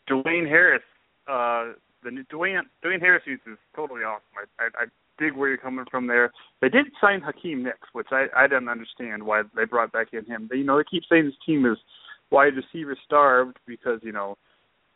Dwayne 0.10 0.48
Harris, 0.48 0.84
uh, 1.28 1.74
the 2.04 2.12
Dwayne 2.32 2.62
Dwayne 2.84 3.02
Harris 3.02 3.24
use 3.26 3.40
is 3.46 3.58
totally 3.76 4.02
awesome. 4.02 4.24
I, 4.60 4.64
I, 4.64 4.84
I 4.84 4.86
dig 5.18 5.36
where 5.36 5.50
you're 5.50 5.58
coming 5.58 5.86
from 5.90 6.08
there. 6.08 6.32
They 6.62 6.70
did 6.70 6.86
sign 7.02 7.22
Hakeem 7.22 7.64
Nicks, 7.64 7.90
which 7.94 8.08
I 8.12 8.28
I 8.36 8.48
didn't 8.48 8.70
understand 8.70 9.24
why 9.24 9.44
they 9.56 9.66
brought 9.66 9.92
back 9.92 10.08
in 10.14 10.26
him. 10.26 10.48
They, 10.50 10.58
you 10.58 10.64
know, 10.64 10.78
they 10.78 10.84
keep 10.90 11.04
saying 11.10 11.26
this 11.26 11.34
team 11.46 11.66
is 11.66 11.78
wide 12.32 12.54
receiver 12.56 12.96
starved 13.06 13.58
because 13.66 14.00
you 14.04 14.12
know 14.12 14.38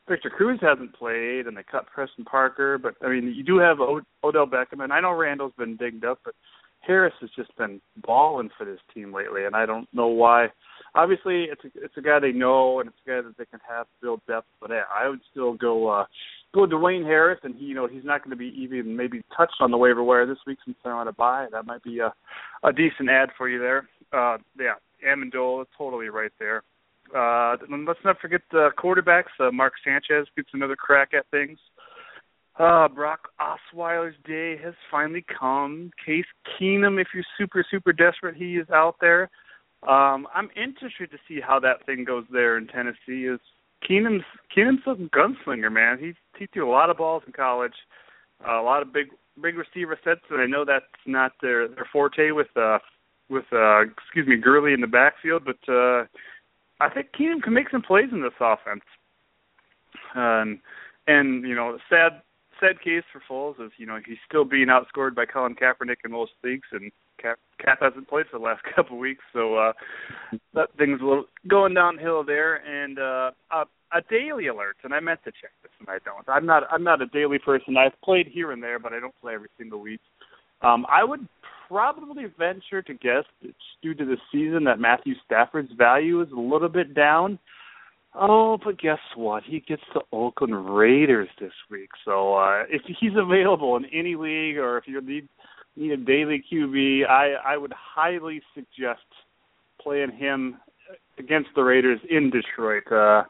Victor 0.08 0.30
Cruz 0.30 0.60
hasn't 0.62 0.94
played 0.94 1.48
and 1.48 1.56
they 1.56 1.64
cut 1.64 1.88
Preston 1.88 2.26
Parker, 2.26 2.78
but 2.78 2.96
I 3.04 3.10
mean 3.10 3.34
you 3.36 3.44
do 3.44 3.58
have 3.58 3.80
o- 3.80 4.02
Odell 4.24 4.48
Beckham 4.48 4.84
and 4.84 4.94
I 4.94 5.02
know 5.02 5.12
Randle's 5.12 5.54
been 5.58 5.78
digged 5.78 6.06
up, 6.06 6.20
but 6.24 6.36
Harris 6.82 7.14
has 7.22 7.30
just 7.36 7.56
been 7.58 7.80
balling 8.06 8.50
for 8.58 8.66
this 8.66 8.80
team 8.94 9.14
lately, 9.14 9.46
and 9.46 9.56
I 9.56 9.66
don't 9.66 9.88
know 9.94 10.08
why. 10.08 10.48
Obviously, 10.96 11.46
it's 11.46 11.64
a, 11.64 11.84
it's 11.84 11.98
a 11.98 12.02
guy 12.02 12.20
they 12.20 12.32
know, 12.32 12.80
and 12.80 12.90
it's 12.90 12.98
a 13.06 13.10
guy 13.10 13.22
that 13.22 13.38
they 13.38 13.46
can 13.46 13.60
have 13.68 13.86
build 14.02 14.22
depth. 14.28 14.48
But 14.60 14.72
I 14.72 15.08
would 15.08 15.22
still 15.32 15.54
go 15.54 15.88
uh, 15.88 16.06
go 16.54 16.66
Dwayne 16.66 17.04
Harris, 17.04 17.40
and 17.44 17.56
he, 17.56 17.66
you 17.66 17.76
know, 17.76 17.88
he's 17.88 18.04
not 18.04 18.24
going 18.24 18.32
to 18.32 18.36
be 18.36 18.54
even 18.58 18.96
maybe 18.96 19.24
touched 19.36 19.62
on 19.62 19.72
the 19.72 19.78
waiver 19.78 20.04
wire 20.04 20.26
this 20.26 20.40
week 20.46 20.58
since 20.66 20.78
they're 20.84 20.94
on 20.94 21.08
a 21.08 21.14
bye. 21.14 21.48
That 21.52 21.66
might 21.66 21.84
be 21.84 22.00
a 22.00 22.14
a 22.64 22.74
decent 22.74 23.10
add 23.10 23.30
for 23.38 23.48
you 23.48 23.60
there. 23.60 23.88
Uh, 24.12 24.38
yeah, 24.60 24.74
Amendola, 25.08 25.66
totally 25.78 26.10
right 26.10 26.32
there. 26.40 26.64
Uh, 27.16 27.58
let's 27.86 28.00
not 28.06 28.20
forget 28.20 28.42
the 28.52 28.70
quarterbacks. 28.78 29.32
Uh, 29.40 29.52
Mark 29.52 29.74
Sanchez 29.84 30.28
gets 30.36 30.50
another 30.54 30.76
crack 30.76 31.10
at 31.14 31.26
things. 31.30 31.60
Brock 32.62 33.30
Osweiler's 33.40 34.16
day 34.26 34.58
has 34.64 34.74
finally 34.92 35.26
come. 35.40 35.92
Case 36.06 36.26
Keenum, 36.46 37.02
if 37.02 37.08
you're 37.14 37.24
super, 37.38 37.66
super 37.70 37.92
desperate, 37.92 38.36
he 38.36 38.58
is 38.58 38.70
out 38.70 38.96
there. 39.02 39.30
Um, 39.88 40.28
I'm 40.36 40.50
interested 40.56 41.10
to 41.10 41.18
see 41.28 41.40
how 41.42 41.60
that 41.62 41.86
thing 41.86 42.04
goes 42.04 42.26
there 42.32 42.58
in 42.58 42.68
Tennessee. 42.68 43.26
Is 43.26 43.40
Keenum's 43.90 44.24
Keenum's 44.56 44.86
a 44.86 44.94
gunslinger, 44.94 45.72
man. 45.72 45.98
He 46.00 46.14
he 46.38 46.46
threw 46.48 46.70
a 46.70 46.72
lot 46.72 46.92
of 46.92 46.98
balls 46.98 47.24
in 47.26 47.34
college, 47.34 47.74
uh, 48.48 48.60
a 48.60 48.64
lot 48.64 48.84
of 48.84 48.94
big 48.94 49.08
big 49.42 49.56
receiver 49.58 49.98
sets, 50.04 50.22
and 50.30 50.40
I 50.40 50.46
know 50.46 50.64
that's 50.64 50.86
not 51.08 51.32
their 51.42 51.68
their 51.68 51.88
forte 51.92 52.30
with 52.30 52.56
uh 52.56 52.78
with 53.28 53.46
uh 53.52 53.82
excuse 53.82 54.28
me 54.28 54.36
Gurley 54.36 54.74
in 54.74 54.82
the 54.82 54.88
backfield, 54.88 55.44
but 55.46 55.72
uh 55.72 56.06
I 56.80 56.90
think 56.94 57.08
Keenum 57.20 57.42
can 57.42 57.54
make 57.54 57.72
some 57.72 57.82
plays 57.82 58.10
in 58.12 58.22
this 58.22 58.34
offense. 58.40 58.84
Um, 60.16 60.60
and 61.08 61.44
you 61.48 61.56
know, 61.56 61.80
sad 61.90 62.22
sad 62.62 62.82
case 62.82 63.04
for 63.12 63.22
Foles 63.30 63.66
is 63.66 63.72
you 63.78 63.86
know 63.86 64.00
he's 64.06 64.18
still 64.28 64.46
being 64.46 64.68
outscored 64.68 65.16
by 65.16 65.26
Colin 65.26 65.56
Kaepernick 65.56 65.98
in 66.06 66.12
most 66.12 66.32
leagues, 66.44 66.68
and 66.72 66.92
Cap, 67.22 67.38
Cap 67.60 67.80
hasn't 67.82 68.08
played 68.08 68.28
for 68.32 68.40
the 68.40 68.46
last 68.46 68.62
couple 68.76 68.96
of 68.96 69.02
weeks, 69.02 69.24
so 69.34 69.56
uh, 69.56 69.74
that 70.54 70.70
thing's 70.78 71.02
a 71.02 71.06
little 71.06 71.26
going 71.48 71.74
downhill 71.74 72.24
there. 72.24 72.56
And 72.56 73.00
uh, 73.00 73.32
a, 73.52 73.98
a 73.98 74.02
daily 74.10 74.48
alert, 74.48 74.78
and 74.84 74.94
I 74.94 75.00
meant 75.00 75.20
to 75.26 75.32
check 75.32 75.52
this, 75.62 75.72
and 75.80 75.90
I 75.90 75.98
don't. 76.06 76.28
I'm 76.30 76.46
not 76.46 76.64
I'm 76.72 76.84
not 76.84 77.02
a 77.02 77.08
daily 77.08 77.40
person. 77.40 77.76
I've 77.78 78.00
played 78.04 78.28
here 78.28 78.52
and 78.52 78.62
there, 78.64 78.80
but 78.80 78.94
I 78.94 79.00
don't 79.00 79.16
play 79.22 79.34
every 79.34 79.50
single 79.58 79.82
week. 79.82 80.02
Um, 80.62 80.86
I 80.90 81.04
would 81.04 81.28
probably 81.68 82.26
venture 82.38 82.82
to 82.82 82.94
guess 82.94 83.24
it's 83.42 83.58
due 83.82 83.96
to 83.96 84.06
the 84.06 84.18
season 84.32 84.66
that 84.66 84.80
Matthew 84.80 85.16
Stafford's 85.26 85.72
value 85.78 86.22
is 86.22 86.28
a 86.32 86.40
little 86.40 86.70
bit 86.70 86.94
down. 86.94 87.40
Oh, 88.14 88.58
but 88.64 88.78
guess 88.78 89.00
what? 89.16 89.44
He 89.44 89.62
gets 89.62 89.84
the 89.94 90.02
Oakland 90.12 90.76
Raiders 90.76 91.30
this 91.40 91.54
week. 91.70 91.90
So 92.04 92.36
uh 92.36 92.64
if 92.70 92.82
he's 93.00 93.14
available 93.16 93.78
in 93.78 93.86
any 93.86 94.16
league 94.16 94.58
or 94.58 94.78
if 94.78 94.88
you 94.88 95.00
need 95.02 95.28
need 95.78 95.92
a 95.92 95.98
daily 95.98 96.44
QB, 96.52 97.08
I 97.08 97.54
I 97.54 97.58
would 97.58 97.74
highly 97.74 98.42
suggest 98.54 99.06
playing 99.82 100.12
him 100.12 100.58
against 101.18 101.50
the 101.56 101.64
Raiders 101.64 102.00
in 102.10 102.30
Detroit. 102.30 102.92
Uh 102.92 103.24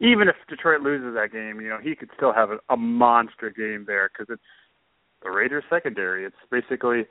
even 0.00 0.28
if 0.28 0.34
Detroit 0.48 0.82
loses 0.82 1.14
that 1.14 1.32
game, 1.32 1.60
you 1.60 1.68
know, 1.68 1.78
he 1.80 1.94
could 1.94 2.10
still 2.16 2.32
have 2.32 2.50
a, 2.50 2.58
a 2.70 2.76
monster 2.76 3.50
game 3.50 3.84
there 3.86 4.10
cuz 4.10 4.26
it's 4.28 4.42
the 5.22 5.30
Raiders 5.30 5.64
secondary. 5.70 6.26
It's 6.26 6.36
basically 6.50 7.06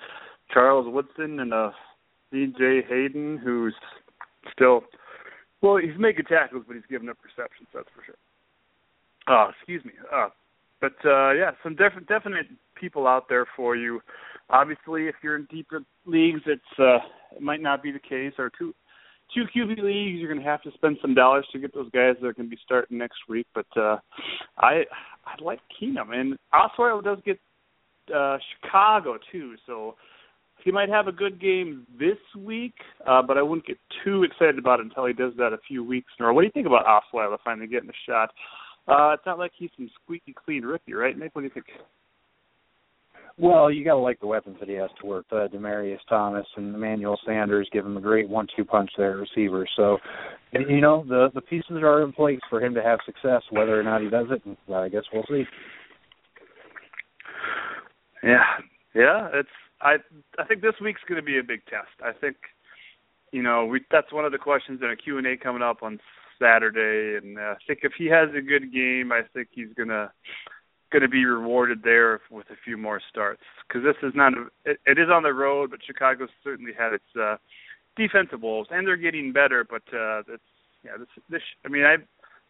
Charles 0.53 0.87
Woodson 0.87 1.39
and 1.39 1.51
uh 1.51 1.71
DJ 2.31 2.85
Hayden 2.87 3.37
who's 3.37 3.73
still 4.53 4.83
well, 5.61 5.77
he's 5.77 5.97
making 5.97 6.25
tackles, 6.25 6.63
but 6.67 6.75
he's 6.75 6.85
giving 6.89 7.09
up 7.09 7.17
receptions. 7.23 7.67
That's 7.73 7.87
for 7.95 8.03
sure. 8.05 8.15
Uh, 9.27 9.51
excuse 9.51 9.83
me. 9.85 9.91
Uh, 10.11 10.29
but 10.79 10.93
uh, 11.05 11.31
yeah, 11.33 11.51
some 11.63 11.75
def- 11.75 12.07
definite 12.07 12.47
people 12.75 13.07
out 13.07 13.29
there 13.29 13.45
for 13.55 13.75
you. 13.75 14.01
Obviously, 14.49 15.07
if 15.07 15.15
you're 15.23 15.35
in 15.35 15.47
deeper 15.51 15.81
leagues, 16.05 16.41
it's 16.47 16.79
uh, 16.79 16.97
it 17.35 17.41
might 17.41 17.61
not 17.61 17.83
be 17.83 17.91
the 17.91 17.99
case. 17.99 18.33
Or 18.39 18.51
two 18.57 18.73
two 19.33 19.43
QB 19.55 19.81
leagues, 19.81 20.19
you're 20.19 20.31
going 20.31 20.43
to 20.43 20.49
have 20.49 20.63
to 20.63 20.71
spend 20.73 20.97
some 21.01 21.13
dollars 21.13 21.47
to 21.51 21.59
get 21.59 21.73
those 21.73 21.89
guys 21.91 22.15
that 22.19 22.27
are 22.27 22.33
going 22.33 22.49
to 22.49 22.55
be 22.55 22.59
starting 22.65 22.97
next 22.97 23.19
week. 23.29 23.47
But 23.53 23.67
uh, 23.77 23.97
I 24.57 24.83
I 25.25 25.41
like 25.41 25.59
Keenum, 25.79 26.13
and 26.13 26.37
Osweiler 26.53 27.03
does 27.03 27.19
get 27.25 27.39
uh, 28.13 28.37
Chicago 28.61 29.17
too. 29.31 29.55
So 29.67 29.95
he 30.63 30.71
might 30.71 30.89
have 30.89 31.07
a 31.07 31.11
good 31.11 31.39
game 31.39 31.85
this 31.99 32.17
week, 32.37 32.73
uh, 33.07 33.21
but 33.21 33.37
I 33.37 33.41
wouldn't 33.41 33.65
get 33.65 33.77
too 34.03 34.23
excited 34.23 34.59
about 34.59 34.79
it 34.79 34.85
until 34.85 35.05
he 35.05 35.13
does 35.13 35.33
that 35.37 35.53
a 35.53 35.59
few 35.67 35.83
weeks 35.83 36.11
in 36.19 36.25
a 36.25 36.27
row. 36.27 36.33
What 36.33 36.41
do 36.41 36.47
you 36.47 36.51
think 36.51 36.67
about 36.67 36.85
Osweiler 36.85 37.37
finally 37.43 37.67
getting 37.67 37.89
a 37.89 37.93
shot? 38.07 38.29
Uh, 38.87 39.13
it's 39.13 39.25
not 39.25 39.39
like 39.39 39.51
he's 39.57 39.69
some 39.77 39.89
squeaky 40.03 40.33
clean 40.33 40.63
rookie, 40.63 40.93
right, 40.93 41.17
Nick? 41.17 41.35
What 41.35 41.41
do 41.41 41.47
you 41.47 41.53
think? 41.53 41.67
Well, 43.37 43.71
you 43.71 43.83
got 43.85 43.93
to 43.93 43.99
like 43.99 44.19
the 44.19 44.27
weapons 44.27 44.57
that 44.59 44.69
he 44.69 44.75
has 44.75 44.89
to 44.99 45.07
work. 45.07 45.25
Uh, 45.31 45.47
Demaryius 45.47 45.99
Thomas 46.09 46.45
and 46.57 46.75
Emmanuel 46.75 47.17
Sanders 47.25 47.69
give 47.71 47.85
him 47.85 47.97
a 47.97 48.01
great 48.01 48.29
one-two 48.29 48.65
punch 48.65 48.91
there, 48.97 49.17
receiver. 49.17 49.65
So, 49.77 49.97
you 50.51 50.81
know, 50.81 51.05
the 51.07 51.29
the 51.33 51.41
pieces 51.41 51.77
are 51.77 52.03
in 52.03 52.11
place 52.11 52.41
for 52.49 52.61
him 52.61 52.73
to 52.75 52.83
have 52.83 52.99
success. 53.05 53.41
Whether 53.49 53.79
or 53.79 53.83
not 53.83 54.01
he 54.01 54.09
does 54.09 54.27
it, 54.29 54.41
I 54.71 54.89
guess 54.89 55.03
we'll 55.13 55.23
see. 55.29 55.43
Yeah, 58.23 58.43
yeah, 58.93 59.29
it's 59.33 59.49
I 59.81 59.95
I 60.37 60.45
think 60.45 60.61
this 60.61 60.75
week's 60.81 61.01
going 61.07 61.19
to 61.19 61.25
be 61.25 61.39
a 61.39 61.43
big 61.43 61.65
test. 61.65 61.91
I 62.03 62.11
think 62.11 62.37
you 63.31 63.41
know 63.41 63.65
we 63.65 63.81
that's 63.91 64.13
one 64.13 64.25
of 64.25 64.31
the 64.31 64.37
questions 64.37 64.81
in 64.81 64.89
a 64.89 64.95
Q 64.95 65.17
and 65.17 65.27
A 65.27 65.37
coming 65.37 65.61
up 65.61 65.83
on 65.83 65.99
Saturday, 66.39 67.17
and 67.17 67.37
uh, 67.37 67.53
I 67.53 67.55
think 67.67 67.79
if 67.83 67.93
he 67.97 68.07
has 68.07 68.29
a 68.35 68.41
good 68.41 68.73
game, 68.73 69.11
I 69.11 69.21
think 69.33 69.49
he's 69.51 69.73
gonna 69.77 70.11
going 70.91 71.01
to 71.01 71.07
be 71.07 71.25
rewarded 71.25 71.81
there 71.83 72.19
with 72.29 72.47
a 72.49 72.55
few 72.65 72.77
more 72.77 73.01
starts 73.09 73.41
because 73.67 73.81
this 73.83 73.95
is 74.03 74.13
not 74.13 74.33
a, 74.33 74.47
it, 74.65 74.77
it 74.85 74.99
is 74.99 75.07
on 75.11 75.23
the 75.23 75.33
road, 75.33 75.71
but 75.71 75.79
Chicago 75.85 76.27
certainly 76.43 76.73
had 76.77 76.93
its 76.93 77.15
uh, 77.19 77.37
defensive 77.95 78.41
woes, 78.41 78.67
and 78.69 78.85
they're 78.85 78.97
getting 78.97 79.31
better. 79.31 79.63
But 79.63 79.83
uh, 79.93 80.19
it's 80.27 80.43
yeah, 80.83 80.97
this 80.99 81.07
this 81.29 81.41
I 81.65 81.69
mean 81.69 81.83
I 81.83 81.95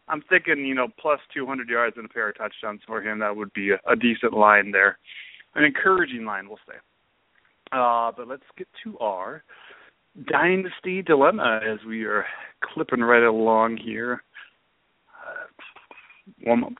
I'm 0.08 0.22
thinking 0.28 0.66
you 0.66 0.74
know 0.74 0.88
plus 0.98 1.20
200 1.32 1.68
yards 1.68 1.96
and 1.96 2.06
a 2.06 2.08
pair 2.08 2.28
of 2.28 2.36
touchdowns 2.36 2.80
for 2.86 3.00
him. 3.00 3.20
That 3.20 3.36
would 3.36 3.52
be 3.52 3.70
a, 3.70 3.90
a 3.90 3.96
decent 3.96 4.32
line 4.32 4.72
there, 4.72 4.98
an 5.54 5.64
encouraging 5.64 6.24
line, 6.24 6.48
we'll 6.48 6.58
say. 6.66 6.76
Uh, 7.72 8.12
but 8.16 8.28
let's 8.28 8.42
get 8.58 8.68
to 8.84 8.98
our 8.98 9.42
dynasty 10.30 11.02
dilemma 11.02 11.60
as 11.66 11.78
we 11.86 12.04
are 12.04 12.24
clipping 12.62 13.00
right 13.00 13.22
along 13.22 13.78
here. 13.78 14.22
Uh, 15.08 15.46
one 16.44 16.60
moment. 16.60 16.78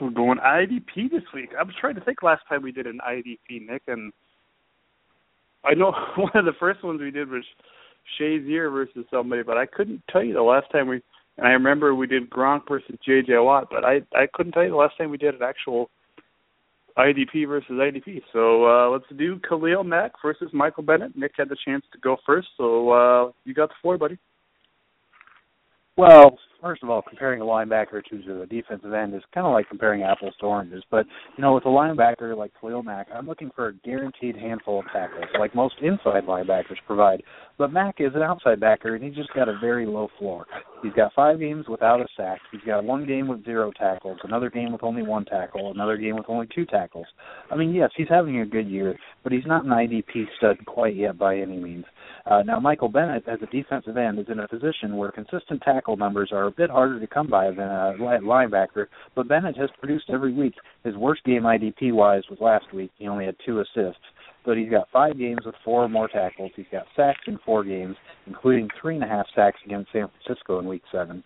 We're 0.00 0.10
going 0.10 0.38
IDP 0.38 1.10
this 1.10 1.22
week. 1.34 1.50
I 1.58 1.62
was 1.62 1.74
trying 1.80 1.94
to 1.96 2.00
think 2.00 2.22
last 2.22 2.42
time 2.48 2.62
we 2.62 2.72
did 2.72 2.86
an 2.86 3.00
IDP, 3.06 3.66
Nick, 3.68 3.82
and 3.86 4.12
I 5.64 5.74
know 5.74 5.92
one 6.16 6.32
of 6.34 6.44
the 6.44 6.58
first 6.58 6.82
ones 6.82 7.00
we 7.00 7.10
did 7.10 7.28
was 7.28 7.44
Shazier 8.18 8.72
versus 8.72 9.04
somebody, 9.10 9.42
but 9.42 9.56
I 9.56 9.66
couldn't 9.66 10.02
tell 10.10 10.24
you 10.24 10.34
the 10.34 10.42
last 10.42 10.70
time 10.72 10.88
we. 10.88 11.02
And 11.38 11.46
I 11.46 11.52
remember 11.52 11.94
we 11.94 12.06
did 12.06 12.28
Gronk 12.28 12.62
versus 12.68 12.96
J.J. 13.06 13.38
Watt, 13.38 13.68
but 13.70 13.84
I 13.84 14.02
I 14.14 14.26
couldn't 14.32 14.52
tell 14.52 14.64
you 14.64 14.70
the 14.70 14.76
last 14.76 14.98
time 14.98 15.10
we 15.10 15.16
did 15.16 15.34
an 15.34 15.42
actual 15.42 15.90
IDP 16.98 17.46
versus 17.48 17.70
IDP. 17.70 18.22
So 18.32 18.66
uh, 18.66 18.90
let's 18.90 19.04
do 19.16 19.40
Khalil 19.48 19.84
Mack 19.84 20.12
versus 20.22 20.50
Michael 20.52 20.82
Bennett. 20.82 21.16
Nick 21.16 21.32
had 21.36 21.48
the 21.48 21.56
chance 21.64 21.84
to 21.92 21.98
go 21.98 22.16
first, 22.26 22.48
so 22.56 22.90
uh, 22.90 23.32
you 23.44 23.54
got 23.54 23.68
the 23.68 23.74
floor, 23.80 23.96
buddy. 23.96 24.18
Well, 26.00 26.38
first 26.62 26.82
of 26.82 26.88
all, 26.88 27.02
comparing 27.02 27.42
a 27.42 27.44
linebacker 27.44 28.02
to 28.02 28.40
a 28.40 28.46
defensive 28.46 28.94
end 28.94 29.14
is 29.14 29.20
kind 29.34 29.46
of 29.46 29.52
like 29.52 29.68
comparing 29.68 30.02
apples 30.02 30.32
to 30.40 30.46
oranges. 30.46 30.82
But 30.90 31.04
you 31.36 31.42
know, 31.42 31.52
with 31.52 31.66
a 31.66 31.68
linebacker 31.68 32.34
like 32.34 32.52
Khalil 32.58 32.82
Mack, 32.82 33.08
I'm 33.14 33.26
looking 33.26 33.50
for 33.54 33.68
a 33.68 33.74
guaranteed 33.74 34.34
handful 34.34 34.78
of 34.78 34.86
tackles, 34.94 35.26
like 35.38 35.54
most 35.54 35.74
inside 35.82 36.24
linebackers 36.24 36.78
provide. 36.86 37.22
But 37.58 37.74
Mack 37.74 37.96
is 37.98 38.12
an 38.14 38.22
outside 38.22 38.60
backer, 38.60 38.94
and 38.94 39.04
he's 39.04 39.14
just 39.14 39.34
got 39.34 39.50
a 39.50 39.58
very 39.60 39.84
low 39.84 40.08
floor. 40.18 40.46
He's 40.82 40.94
got 40.94 41.12
five 41.12 41.38
games 41.38 41.66
without 41.68 42.00
a 42.00 42.06
sack. 42.16 42.40
He's 42.50 42.62
got 42.62 42.82
one 42.82 43.06
game 43.06 43.28
with 43.28 43.44
zero 43.44 43.70
tackles, 43.78 44.20
another 44.24 44.48
game 44.48 44.72
with 44.72 44.82
only 44.82 45.02
one 45.02 45.26
tackle, 45.26 45.70
another 45.70 45.98
game 45.98 46.16
with 46.16 46.30
only 46.30 46.48
two 46.54 46.64
tackles. 46.64 47.06
I 47.50 47.56
mean, 47.56 47.74
yes, 47.74 47.90
he's 47.94 48.08
having 48.08 48.40
a 48.40 48.46
good 48.46 48.68
year, 48.68 48.96
but 49.22 49.32
he's 49.32 49.44
not 49.44 49.66
an 49.66 49.70
IDP 49.70 50.24
stud 50.38 50.64
quite 50.64 50.96
yet 50.96 51.18
by 51.18 51.36
any 51.36 51.58
means. 51.58 51.84
Uh, 52.26 52.42
now, 52.42 52.60
Michael 52.60 52.88
Bennett, 52.88 53.26
as 53.26 53.38
a 53.42 53.46
defensive 53.46 53.96
end, 53.96 54.18
is 54.18 54.26
in 54.28 54.40
a 54.40 54.48
position 54.48 54.96
where 54.96 55.10
consistent 55.10 55.62
tackle 55.62 55.96
numbers 55.96 56.30
are 56.32 56.46
a 56.46 56.50
bit 56.50 56.70
harder 56.70 57.00
to 57.00 57.06
come 57.06 57.28
by 57.28 57.50
than 57.50 57.60
a 57.60 57.96
linebacker, 57.98 58.86
but 59.14 59.28
Bennett 59.28 59.56
has 59.56 59.70
produced 59.78 60.10
every 60.10 60.32
week. 60.32 60.54
His 60.84 60.96
worst 60.96 61.24
game 61.24 61.42
IDP 61.42 61.92
wise 61.92 62.22
was 62.28 62.38
last 62.40 62.72
week. 62.72 62.90
He 62.98 63.08
only 63.08 63.26
had 63.26 63.36
two 63.44 63.60
assists 63.60 64.04
but 64.44 64.56
he's 64.56 64.70
got 64.70 64.88
five 64.92 65.18
games 65.18 65.40
with 65.44 65.54
four 65.64 65.84
or 65.84 65.88
more 65.88 66.08
tackles. 66.08 66.52
He's 66.56 66.66
got 66.72 66.86
sacks 66.96 67.20
in 67.26 67.38
four 67.44 67.64
games, 67.64 67.96
including 68.26 68.68
three 68.80 68.94
and 68.94 69.04
a 69.04 69.06
half 69.06 69.26
sacks 69.34 69.58
against 69.64 69.92
San 69.92 70.08
Francisco 70.08 70.58
in 70.58 70.66
Week 70.66 70.82
Seven. 70.90 71.22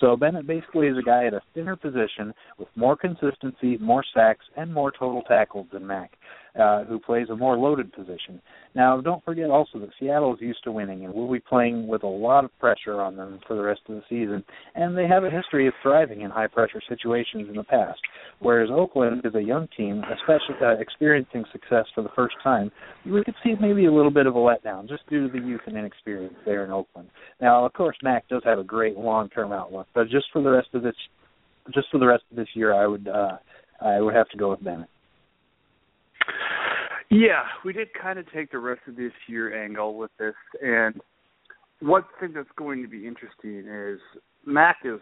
So 0.00 0.14
Bennett 0.16 0.46
basically 0.46 0.88
is 0.88 0.98
a 0.98 1.02
guy 1.02 1.26
at 1.26 1.34
a 1.34 1.40
thinner 1.54 1.74
position 1.74 2.34
with 2.58 2.68
more 2.76 2.96
consistency, 2.96 3.78
more 3.78 4.04
sacks, 4.14 4.44
and 4.56 4.72
more 4.72 4.92
total 4.92 5.22
tackles 5.22 5.66
than 5.72 5.86
Mack 5.86 6.12
uh, 6.58 6.84
who 6.84 6.98
plays 6.98 7.28
a 7.30 7.36
more 7.36 7.56
loaded 7.56 7.92
position. 7.92 8.40
Now, 8.74 9.00
don't 9.00 9.24
forget 9.24 9.50
also 9.50 9.78
that 9.78 9.90
Seattle 9.98 10.34
is 10.34 10.40
used 10.40 10.62
to 10.64 10.72
winning 10.72 11.04
and 11.04 11.14
will 11.14 11.30
be 11.30 11.40
playing 11.40 11.86
with 11.86 12.02
a 12.02 12.06
lot 12.08 12.44
of 12.44 12.58
pressure 12.58 13.00
on 13.00 13.16
them 13.16 13.40
for 13.46 13.56
the 13.56 13.62
rest 13.62 13.80
of 13.88 13.96
the 13.96 14.02
season, 14.08 14.44
and 14.74 14.96
they 14.96 15.06
have 15.06 15.24
a 15.24 15.30
history 15.30 15.66
of 15.66 15.74
thriving 15.82 16.22
in 16.22 16.30
high 16.30 16.46
pressure 16.46 16.80
situations 16.88 17.48
in 17.48 17.56
the 17.56 17.64
past. 17.64 17.98
Whereas 18.40 18.70
Oakland 18.70 19.22
is 19.24 19.34
a 19.34 19.42
young 19.42 19.68
team, 19.76 20.02
especially 20.12 20.56
uh, 20.62 20.78
experiencing 20.78 21.44
success 21.52 21.86
for 21.94 22.02
the 22.02 22.10
first 22.14 22.36
time, 22.42 22.70
we 23.04 23.24
could 23.24 23.34
see 23.42 23.54
maybe 23.60 23.86
a 23.86 23.92
little 23.92 24.10
bit 24.10 24.26
of 24.26 24.36
a 24.36 24.38
letdown 24.38 24.88
just 24.88 25.08
due 25.08 25.26
to 25.26 25.32
the 25.32 25.44
youth 25.44 25.62
and 25.66 25.76
inexperience 25.76 26.34
there 26.44 26.64
in 26.64 26.70
Oakland. 26.70 27.08
Now, 27.40 27.64
of 27.64 27.72
course, 27.72 27.96
Mack 28.02 28.28
does 28.28 28.42
have 28.44 28.58
a 28.58 28.64
great 28.64 28.96
long-term 28.96 29.52
outlook, 29.52 29.86
but 29.94 30.08
just 30.08 30.26
for 30.32 30.42
the 30.42 30.50
rest 30.50 30.68
of 30.74 30.82
this, 30.82 30.94
just 31.74 31.88
for 31.90 31.98
the 31.98 32.06
rest 32.06 32.24
of 32.30 32.36
this 32.36 32.48
year, 32.54 32.74
I 32.74 32.86
would 32.86 33.08
uh, 33.08 33.38
I 33.80 34.00
would 34.00 34.14
have 34.14 34.28
to 34.30 34.38
go 34.38 34.50
with 34.50 34.64
Bennett. 34.64 34.88
Yeah, 37.10 37.44
we 37.64 37.72
did 37.72 37.88
kind 38.00 38.18
of 38.18 38.30
take 38.32 38.50
the 38.50 38.58
rest 38.58 38.80
of 38.88 38.96
this 38.96 39.12
year 39.28 39.64
angle 39.64 39.96
with 39.96 40.10
this, 40.18 40.34
and 40.62 41.00
one 41.80 42.04
thing 42.18 42.32
that's 42.34 42.48
going 42.56 42.82
to 42.82 42.88
be 42.88 43.06
interesting 43.06 43.66
is 43.70 44.00
Mack 44.44 44.78
is. 44.84 45.00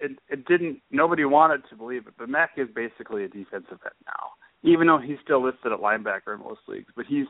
It, 0.00 0.18
it 0.28 0.44
didn't. 0.46 0.80
Nobody 0.90 1.24
wanted 1.24 1.62
to 1.70 1.76
believe 1.76 2.08
it, 2.08 2.14
but 2.18 2.28
Mack 2.28 2.52
is 2.56 2.66
basically 2.74 3.24
a 3.24 3.28
defensive 3.28 3.78
end 3.84 3.94
now, 4.06 4.30
even 4.64 4.88
though 4.88 4.98
he's 4.98 5.18
still 5.22 5.42
listed 5.42 5.70
at 5.72 5.78
linebacker 5.78 6.34
in 6.34 6.40
most 6.40 6.60
leagues. 6.66 6.90
But 6.96 7.06
he's 7.06 7.26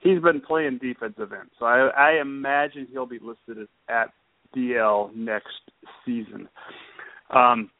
he's 0.00 0.20
been 0.20 0.42
playing 0.42 0.78
defensive 0.82 1.32
end, 1.32 1.48
so 1.58 1.64
I, 1.64 1.88
I 1.88 2.20
imagine 2.20 2.86
he'll 2.92 3.06
be 3.06 3.18
listed 3.18 3.62
as 3.62 3.68
at 3.88 4.12
DL 4.54 5.14
next 5.16 5.48
season. 6.04 6.48
Um, 7.30 7.70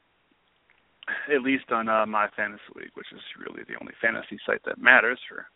at 1.34 1.42
least 1.42 1.70
on 1.70 1.88
uh, 1.88 2.06
my 2.06 2.28
fantasy 2.36 2.62
league, 2.76 2.94
which 2.94 3.12
is 3.12 3.20
really 3.38 3.62
the 3.66 3.78
only 3.80 3.92
fantasy 4.00 4.38
site 4.46 4.62
that 4.64 4.78
matters 4.78 5.18
for 5.28 5.46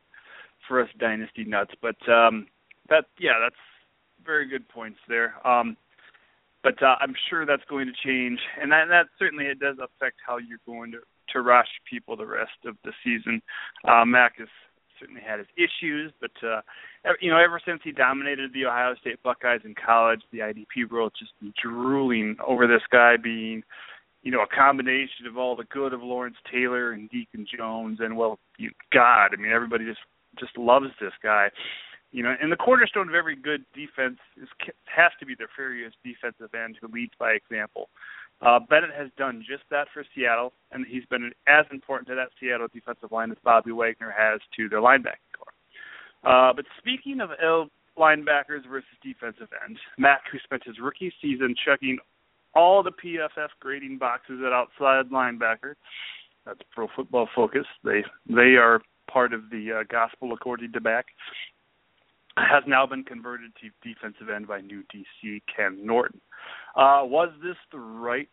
for 0.67 0.83
us 0.83 0.89
dynasty 0.99 1.45
nuts. 1.45 1.73
But 1.81 1.97
um, 2.11 2.47
that 2.89 3.07
yeah, 3.19 3.39
that's 3.43 3.61
very 4.25 4.49
good 4.49 4.69
points 4.69 4.99
there. 5.09 5.35
Um, 5.47 5.77
but 6.63 6.83
uh, 6.83 6.97
I'm 7.01 7.15
sure 7.31 7.47
that's 7.47 7.63
going 7.71 7.87
to 7.87 7.93
change, 8.05 8.41
and 8.61 8.73
that, 8.73 8.87
that 8.89 9.07
certainly 9.19 9.45
it 9.45 9.61
does 9.61 9.77
affect 9.77 10.17
how 10.27 10.39
you're 10.39 10.59
going 10.67 10.91
to 10.93 10.99
to 11.33 11.43
rush 11.43 11.69
people 11.89 12.17
the 12.17 12.27
rest 12.27 12.59
of 12.65 12.77
the 12.85 12.93
season. 13.05 13.43
Uh, 13.87 14.05
Mack 14.05 14.39
has 14.39 14.49
certainly 14.99 15.21
had 15.21 15.39
his 15.39 15.49
issues, 15.57 16.13
but 16.21 16.31
uh, 16.47 16.61
you 17.21 17.31
know, 17.31 17.39
ever 17.39 17.61
since 17.65 17.81
he 17.85 17.93
dominated 17.93 18.53
the 18.53 18.67
Ohio 18.67 18.95
State 19.01 19.23
Buckeyes 19.23 19.61
in 19.65 19.75
college, 19.75 20.23
the 20.33 20.39
IDP 20.39 20.91
world 20.91 21.13
just 21.19 21.33
drooling 21.63 22.37
over 22.47 22.67
this 22.67 22.83
guy 22.91 23.17
being, 23.17 23.63
you 24.23 24.33
know, 24.33 24.43
a 24.43 24.55
combination 24.55 25.27
of 25.29 25.37
all 25.37 25.57
the 25.57 25.65
good 25.65 25.93
of 25.93 26.03
Lawrence 26.03 26.37
Taylor 26.53 26.93
and 26.93 27.09
Deacon 27.11 27.47
Jones, 27.47 27.99
and 28.01 28.17
well, 28.17 28.39
you, 28.59 28.71
God, 28.93 29.29
I 29.33 29.37
mean, 29.37 29.53
everybody 29.53 29.85
just 29.85 30.01
just 30.39 30.57
loves 30.59 30.89
this 31.01 31.13
guy. 31.23 31.49
You 32.13 32.23
know, 32.23 32.35
and 32.41 32.51
the 32.51 32.57
cornerstone 32.57 33.09
of 33.09 33.15
every 33.15 33.37
good 33.37 33.65
defense 33.75 34.19
is 34.41 34.49
has 34.85 35.13
to 35.21 35.27
be 35.27 35.35
the 35.35 35.47
furious 35.55 35.93
defensive 36.05 36.55
end 36.55 36.77
who 36.81 36.89
leads 36.89 37.13
by 37.19 37.33
example. 37.33 37.89
Uh, 38.43 38.61
Bennett 38.69 38.91
has 38.97 39.09
done 39.17 39.43
just 39.49 39.65
that 39.71 39.87
for 39.95 40.05
Seattle, 40.15 40.53
and 40.71 40.85
he's 40.87 41.07
been 41.07 41.33
as 41.49 41.65
important 41.71 42.09
to 42.09 42.15
that 42.15 42.29
Seattle 42.39 42.69
defensive 42.73 43.11
line 43.11 43.31
as 43.31 43.39
Bobby 43.43 43.73
Wagner 43.73 44.13
has 44.17 44.41
to 44.57 44.69
their 44.69 44.81
linebacking 44.81 45.33
corps. 45.37 45.55
Uh, 46.25 46.53
but 46.53 46.65
speaking 46.79 47.21
of 47.21 47.31
L 47.43 47.69
linebackers 47.99 48.69
versus 48.69 48.89
defensive 49.03 49.49
ends, 49.65 49.81
Mack, 49.97 50.23
who 50.31 50.39
spent 50.45 50.63
his 50.65 50.77
rookie 50.81 51.13
season 51.23 51.55
checking 51.65 51.99
all 52.57 52.83
the 52.83 52.93
PFF 52.93 53.49
grading 53.61 53.99
boxes 53.99 54.41
at 54.45 54.53
outside 54.53 55.11
linebacker, 55.11 55.75
that's 56.45 56.61
Pro 56.73 56.89
Football 56.95 57.29
Focus. 57.35 57.67
They 57.85 58.03
they 58.29 58.57
are 58.57 58.81
part 59.11 59.33
of 59.33 59.51
the 59.51 59.81
uh, 59.81 59.85
gospel 59.91 60.33
according 60.33 60.73
to 60.73 60.81
Back. 60.81 61.07
Has 62.39 62.65
now 62.67 62.87
been 62.87 63.03
converted 63.03 63.53
to 63.63 63.89
defensive 63.89 64.29
end 64.29 64.47
by 64.47 64.61
new 64.61 64.83
DC 64.95 65.43
Ken 65.55 65.79
Norton. 65.85 66.21
Uh, 66.77 67.01
was 67.03 67.31
this 67.43 67.57
the 67.73 67.79
right 67.79 68.29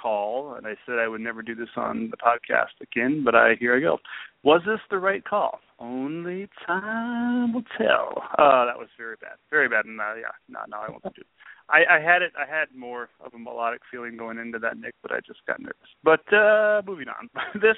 call? 0.00 0.54
And 0.54 0.66
I 0.66 0.76
said 0.86 0.98
I 1.00 1.08
would 1.08 1.20
never 1.20 1.42
do 1.42 1.54
this 1.54 1.68
on 1.76 2.10
the 2.10 2.16
podcast 2.16 2.80
again, 2.80 3.22
but 3.24 3.34
I 3.34 3.54
here 3.58 3.76
I 3.76 3.80
go. 3.80 3.98
Was 4.44 4.62
this 4.64 4.78
the 4.90 4.98
right 4.98 5.24
call? 5.24 5.58
Only 5.80 6.48
time 6.66 7.52
will 7.52 7.64
tell. 7.76 8.22
Uh, 8.38 8.64
that 8.66 8.78
was 8.78 8.88
very 8.96 9.16
bad, 9.20 9.36
very 9.50 9.68
bad. 9.68 9.84
And 9.84 10.00
uh, 10.00 10.14
yeah, 10.14 10.34
no, 10.48 10.60
no, 10.68 10.76
I 10.78 10.90
won't 10.90 11.02
do. 11.02 11.20
It. 11.20 11.26
I, 11.70 11.96
I 11.96 12.00
had 12.00 12.22
it. 12.22 12.32
I 12.38 12.48
had 12.48 12.74
more 12.74 13.10
of 13.24 13.34
a 13.34 13.38
melodic 13.38 13.80
feeling 13.90 14.16
going 14.16 14.38
into 14.38 14.58
that, 14.60 14.78
Nick, 14.78 14.94
but 15.02 15.12
I 15.12 15.20
just 15.26 15.40
got 15.46 15.60
nervous. 15.60 15.76
But 16.02 16.24
uh, 16.32 16.82
moving 16.86 17.08
on. 17.08 17.28
this 17.60 17.76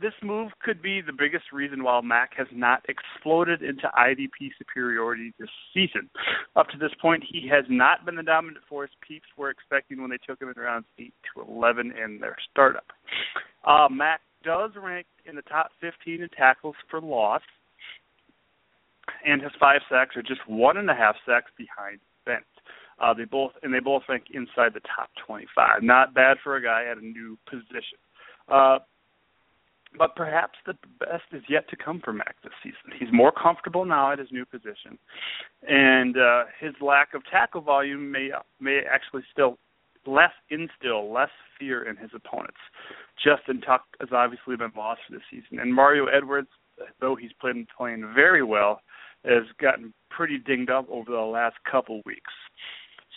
this 0.00 0.12
move 0.22 0.52
could 0.62 0.80
be 0.80 1.00
the 1.00 1.12
biggest 1.12 1.46
reason 1.52 1.82
why 1.82 2.00
Mack 2.00 2.30
has 2.36 2.46
not 2.52 2.84
exploded 2.88 3.62
into 3.62 3.90
IDP 3.98 4.50
superiority 4.56 5.32
this 5.40 5.48
season. 5.74 6.08
Up 6.54 6.68
to 6.68 6.78
this 6.78 6.92
point, 7.02 7.24
he 7.28 7.48
has 7.48 7.64
not 7.68 8.06
been 8.06 8.14
the 8.14 8.22
dominant 8.22 8.64
force 8.68 8.90
peeps 9.06 9.26
were 9.36 9.50
expecting 9.50 10.00
when 10.00 10.10
they 10.10 10.18
took 10.24 10.40
him 10.40 10.52
in 10.54 10.62
rounds 10.62 10.86
8 10.98 11.12
to 11.34 11.50
11 11.50 11.92
in 11.92 12.20
their 12.20 12.36
startup. 12.50 12.86
Uh, 13.64 13.88
Mack 13.90 14.20
does 14.44 14.70
rank 14.80 15.06
in 15.26 15.34
the 15.34 15.42
top 15.42 15.70
15 15.80 16.22
in 16.22 16.28
tackles 16.28 16.76
for 16.88 17.00
loss, 17.00 17.42
and 19.26 19.42
his 19.42 19.52
five 19.58 19.80
sacks 19.90 20.16
are 20.16 20.22
just 20.22 20.40
one 20.46 20.76
and 20.76 20.88
a 20.88 20.94
half 20.94 21.16
sacks 21.26 21.50
behind. 21.56 21.98
Uh, 23.00 23.14
they 23.14 23.24
both 23.24 23.52
and 23.62 23.72
they 23.72 23.80
both 23.80 24.02
rank 24.08 24.24
inside 24.32 24.74
the 24.74 24.80
top 24.80 25.10
25. 25.26 25.82
Not 25.82 26.14
bad 26.14 26.36
for 26.42 26.56
a 26.56 26.62
guy 26.62 26.84
at 26.90 26.98
a 26.98 27.04
new 27.04 27.38
position. 27.48 27.98
Uh, 28.48 28.78
but 29.96 30.14
perhaps 30.16 30.58
the 30.66 30.74
best 30.98 31.24
is 31.32 31.42
yet 31.48 31.68
to 31.70 31.76
come 31.76 32.00
for 32.04 32.12
Mack 32.12 32.36
this 32.42 32.52
season. 32.62 32.98
He's 32.98 33.08
more 33.12 33.32
comfortable 33.32 33.84
now 33.84 34.12
at 34.12 34.18
his 34.18 34.28
new 34.30 34.44
position, 34.44 34.98
and 35.66 36.16
uh, 36.16 36.44
his 36.60 36.74
lack 36.80 37.14
of 37.14 37.22
tackle 37.30 37.62
volume 37.62 38.10
may 38.10 38.30
may 38.60 38.80
actually 38.90 39.22
still 39.32 39.58
less 40.06 40.32
instill 40.50 41.12
less 41.12 41.30
fear 41.58 41.88
in 41.88 41.96
his 41.96 42.10
opponents. 42.14 42.58
Justin 43.22 43.60
Tuck 43.60 43.84
has 44.00 44.10
obviously 44.12 44.56
been 44.56 44.72
lost 44.76 45.00
for 45.06 45.14
this 45.14 45.22
season, 45.30 45.58
and 45.58 45.74
Mario 45.74 46.06
Edwards, 46.06 46.48
though 47.00 47.14
he's 47.14 47.32
playing 47.40 47.66
playing 47.76 48.12
very 48.14 48.42
well, 48.42 48.80
has 49.24 49.44
gotten 49.60 49.92
pretty 50.10 50.38
dinged 50.38 50.70
up 50.70 50.86
over 50.90 51.10
the 51.10 51.18
last 51.18 51.56
couple 51.70 52.00
weeks. 52.04 52.32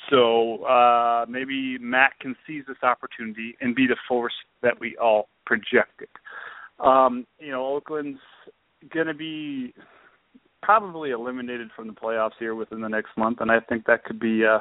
So 0.09 0.63
uh, 0.65 1.25
maybe 1.29 1.77
Matt 1.79 2.13
can 2.19 2.35
seize 2.47 2.63
this 2.67 2.77
opportunity 2.83 3.55
and 3.61 3.75
be 3.75 3.87
the 3.87 3.97
force 4.07 4.33
that 4.61 4.79
we 4.79 4.95
all 4.97 5.29
projected. 5.45 6.09
Um, 6.79 7.27
you 7.39 7.51
know, 7.51 7.65
Oakland's 7.75 8.19
going 8.91 9.07
to 9.07 9.13
be 9.13 9.73
probably 10.63 11.11
eliminated 11.11 11.69
from 11.75 11.87
the 11.87 11.93
playoffs 11.93 12.31
here 12.39 12.55
within 12.55 12.81
the 12.81 12.89
next 12.89 13.15
month, 13.17 13.41
and 13.41 13.51
I 13.51 13.59
think 13.59 13.85
that 13.85 14.03
could 14.03 14.19
be 14.19 14.43
uh, 14.45 14.59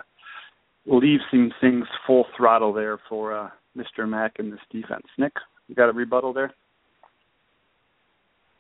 leave 0.87 1.21
some 1.31 1.53
things 1.61 1.87
full 2.07 2.27
throttle 2.37 2.73
there 2.73 2.99
for 3.09 3.37
uh, 3.37 3.49
Mr. 3.77 4.09
Mack 4.09 4.37
and 4.39 4.53
this 4.53 4.61
defense. 4.71 5.07
Nick, 5.19 5.33
you 5.69 5.75
got 5.75 5.89
a 5.89 5.93
rebuttal 5.93 6.33
there? 6.33 6.53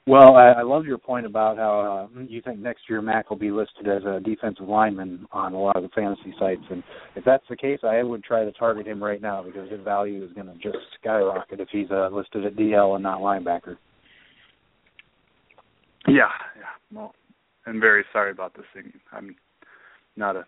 Well, 0.06 0.34
I, 0.36 0.48
I 0.52 0.62
love 0.62 0.86
your 0.86 0.98
point 0.98 1.26
about 1.26 1.58
how 1.58 2.08
uh, 2.16 2.20
you 2.22 2.40
think 2.40 2.58
next 2.58 2.82
year 2.88 3.02
Mack 3.02 3.30
will 3.30 3.36
be 3.36 3.50
listed 3.50 3.86
as 3.86 4.02
a 4.04 4.20
defensive 4.20 4.66
lineman 4.66 5.26
on 5.30 5.52
a 5.52 5.60
lot 5.60 5.76
of 5.76 5.82
the 5.82 5.88
fantasy 5.90 6.34
sites, 6.38 6.62
and 6.70 6.82
if 7.16 7.24
that's 7.24 7.44
the 7.48 7.56
case, 7.56 7.80
I 7.82 8.02
would 8.02 8.24
try 8.24 8.44
to 8.44 8.52
target 8.52 8.86
him 8.86 9.02
right 9.02 9.20
now 9.20 9.42
because 9.42 9.70
his 9.70 9.80
value 9.82 10.24
is 10.24 10.32
going 10.32 10.46
to 10.46 10.54
just 10.54 10.78
skyrocket 11.00 11.60
if 11.60 11.68
he's 11.70 11.90
uh, 11.90 12.08
listed 12.10 12.46
at 12.46 12.56
DL 12.56 12.94
and 12.94 13.02
not 13.02 13.20
linebacker. 13.20 13.76
Yeah, 16.08 16.30
yeah. 16.56 16.72
Well, 16.92 17.14
I'm 17.66 17.78
very 17.78 18.04
sorry 18.12 18.30
about 18.30 18.54
this 18.54 18.64
thing. 18.72 18.92
I'm 19.12 19.36
not 20.16 20.34
a 20.34 20.44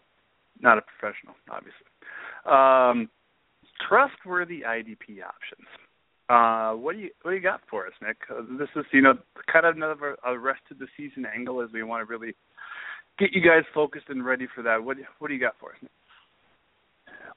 not 0.60 0.78
a 0.78 0.82
professional, 0.82 1.34
obviously. 1.50 1.86
Um, 2.46 3.10
trustworthy 3.86 4.62
IDP 4.62 5.22
options. 5.22 5.68
Uh, 6.32 6.72
what 6.72 6.96
do 6.96 7.02
you 7.02 7.10
what 7.20 7.32
do 7.32 7.36
you 7.36 7.42
got 7.42 7.60
for 7.68 7.86
us, 7.86 7.92
Nick? 8.00 8.16
Uh, 8.30 8.40
this 8.58 8.68
is 8.74 8.86
you 8.90 9.02
know 9.02 9.12
kind 9.52 9.66
of 9.66 9.76
another 9.76 10.16
a 10.24 10.38
rest 10.38 10.62
of 10.70 10.78
the 10.78 10.86
season 10.96 11.26
angle 11.26 11.60
as 11.60 11.68
we 11.74 11.82
want 11.82 12.00
to 12.00 12.10
really 12.10 12.34
get 13.18 13.34
you 13.34 13.42
guys 13.42 13.64
focused 13.74 14.06
and 14.08 14.24
ready 14.24 14.46
for 14.54 14.62
that. 14.62 14.82
What 14.82 14.96
what 15.18 15.28
do 15.28 15.34
you 15.34 15.40
got 15.40 15.56
for 15.60 15.72
us? 15.72 15.76
Nick? 15.82 15.90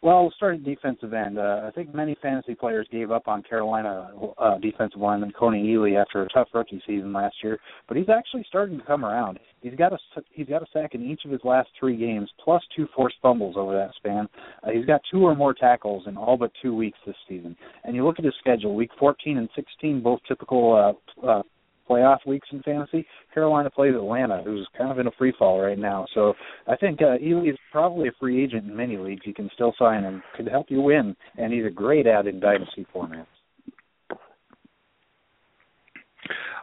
Well, 0.02 0.24
we'll 0.24 0.32
start 0.32 0.56
at 0.56 0.64
defensive 0.64 1.14
end. 1.14 1.40
Uh, 1.40 1.62
I 1.66 1.72
think 1.72 1.94
many 1.94 2.16
fantasy 2.22 2.56
players 2.56 2.88
gave 2.92 3.12
up 3.12 3.28
on 3.28 3.44
Carolina 3.44 4.12
uh, 4.38 4.58
defensive 4.60 5.00
lineman 5.00 5.32
Kony 5.32 5.64
Ealy 5.66 6.00
after 6.00 6.22
a 6.24 6.30
tough 6.30 6.48
rookie 6.54 6.82
season 6.86 7.12
last 7.14 7.36
year, 7.44 7.60
but 7.88 7.98
he's 7.98 8.10
actually 8.10 8.46
starting 8.48 8.78
to 8.78 8.86
come 8.86 9.04
around. 9.04 9.40
He's 9.62 9.76
got 9.76 9.94
a 9.94 9.98
he's 10.32 10.48
got 10.48 10.62
a 10.62 10.68
sack 10.72 10.94
in 10.94 11.04
each 11.04 11.26
of 11.26 11.32
his 11.32 11.42
last 11.44 11.70
three 11.80 11.98
games, 11.98 12.30
plus 12.44 12.62
two 12.76 12.88
forced 12.96 13.16
fumbles 13.22 13.56
over 13.58 13.74
that 13.74 13.96
span. 13.96 14.28
Uh, 14.64 14.72
he's 14.72 14.86
got 14.86 15.02
two 15.12 15.24
or 15.24 15.36
more 15.36 15.54
tackles 15.54 16.04
in 16.08 16.18
all 16.18 16.38
but 16.38 16.52
two 16.62 16.76
weeks 16.76 16.98
this 17.06 17.16
season. 17.28 17.56
And 17.84 17.96
you 17.96 18.06
look 18.06 18.20
at 18.20 18.26
his 18.26 18.36
schedule: 18.40 18.76
week 18.76 18.92
14 19.00 19.38
and 19.38 19.50
16, 19.56 20.02
both 20.02 20.20
typical 20.28 20.96
uh, 21.24 21.28
uh, 21.28 21.44
playoff 21.90 22.26
weeks 22.26 22.48
in 22.52 22.62
fantasy. 22.64 23.06
Carolina 23.34 23.70
plays 23.70 23.96
Atlanta, 23.96 24.42
who's 24.44 24.68
kind 24.78 24.92
of 24.92 25.00
in 25.00 25.08
a 25.08 25.12
free 25.18 25.34
fall 25.38 25.62
right 25.62 25.78
now. 25.78 26.06
So 26.14 26.34
I 26.68 26.76
think 26.76 27.02
uh, 27.02 27.18
Ealy 27.24 27.50
is 27.50 27.58
probably 27.72 28.08
a 28.08 28.14
free 28.20 28.44
agent 28.44 28.70
in 28.70 28.76
many 28.76 28.98
leagues. 28.98 29.22
You 29.26 29.34
can 29.34 29.50
still 29.54 29.74
sign 29.78 30.04
him, 30.04 30.24
could 30.36 30.48
help 30.48 30.68
you 30.70 30.82
win, 30.82 31.16
and 31.38 31.54
he's 31.54 31.66
a 31.66 31.70
great 31.70 32.08
add 32.08 32.28
in 32.28 32.40
dynasty 32.40 32.86
formats. 32.94 33.28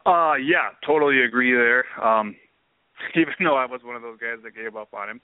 Uh 0.04 0.34
yeah, 0.34 0.70
totally 0.84 1.22
agree 1.22 1.52
there. 1.52 1.84
Um 2.02 2.34
even 3.14 3.34
though 3.40 3.56
I 3.56 3.66
was 3.66 3.80
one 3.84 3.96
of 3.96 4.02
those 4.02 4.18
guys 4.18 4.38
that 4.42 4.54
gave 4.54 4.76
up 4.76 4.92
on 4.94 5.10
him. 5.10 5.20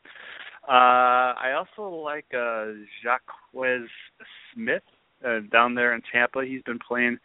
Uh 0.68 1.34
I 1.34 1.54
also 1.58 1.94
like 1.96 2.26
uh 2.32 2.66
Jacquies 3.04 3.87
Smith 4.54 4.82
uh, 5.26 5.40
down 5.50 5.74
there 5.74 5.94
in 5.94 6.02
Tampa. 6.12 6.44
He's 6.44 6.62
been 6.62 6.78
playing 6.87 7.18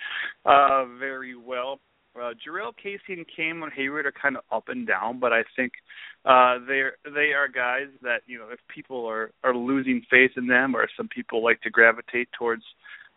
uh 0.46 0.86
very 1.00 1.36
well. 1.36 1.80
Uh, 2.16 2.34
Jurrell 2.34 2.74
Casey 2.82 3.14
and 3.14 3.26
Cameron 3.36 3.72
Heyward 3.78 4.06
are 4.06 4.14
kind 4.14 4.38
of 4.38 4.44
up 4.52 4.70
and 4.70 4.86
down, 4.88 5.20
but 5.20 5.34
I 5.34 5.44
think 5.56 5.74
uh, 6.26 6.60
they're 6.68 6.94
they 7.04 7.34
are 7.34 7.48
guys 7.48 7.88
that 8.02 8.22
you 8.28 8.38
know 8.38 8.50
if 8.52 8.60
people 8.74 9.06
are 9.08 9.32
are 9.44 9.56
losing 9.56 10.04
faith 10.10 10.32
in 10.38 10.48
them, 10.48 10.76
or 10.76 10.88
some 10.96 11.08
people 11.08 11.44
like 11.44 11.62
to 11.62 11.70
gravitate 11.70 12.30
towards 12.38 12.64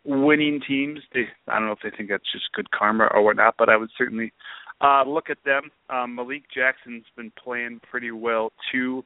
winning 0.03 0.61
teams. 0.67 0.99
They 1.13 1.25
I 1.47 1.59
don't 1.59 1.67
know 1.67 1.73
if 1.73 1.79
they 1.83 1.95
think 1.95 2.09
that's 2.09 2.31
just 2.31 2.51
good 2.53 2.71
karma 2.71 3.07
or 3.13 3.23
whatnot, 3.23 3.55
but 3.59 3.69
I 3.69 3.77
would 3.77 3.91
certainly 3.97 4.33
uh, 4.81 5.03
look 5.05 5.29
at 5.29 5.43
them. 5.45 5.69
Um, 5.89 6.15
Malik 6.15 6.43
Jackson's 6.53 7.05
been 7.15 7.31
playing 7.43 7.81
pretty 7.89 8.11
well 8.11 8.51
too. 8.71 9.03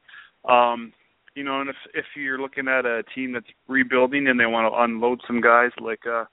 Um, 0.48 0.94
you 1.36 1.44
know, 1.44 1.62
and 1.62 1.70
if 1.70 1.76
if 1.94 2.06
you're 2.16 2.40
looking 2.40 2.68
at 2.68 2.86
a 2.86 3.04
team 3.16 3.34
that's 3.34 3.46
rebuilding 3.68 4.28
and 4.28 4.40
they 4.40 4.46
want 4.46 4.72
to 4.72 4.82
unload 4.82 5.22
some 5.28 5.42
guys 5.42 5.72
like 5.82 6.06
uh, 6.06 6.26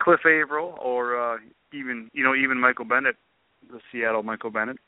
Cliff 0.00 0.20
Avril 0.26 0.78
or 0.80 1.18
uh, 1.18 1.36
even 1.72 2.10
you 2.12 2.24
know 2.24 2.34
even 2.34 2.60
Michael 2.60 2.84
Bennett, 2.84 3.16
the 3.70 3.80
Seattle 3.92 4.22
Michael 4.22 4.50
Bennett. 4.50 4.78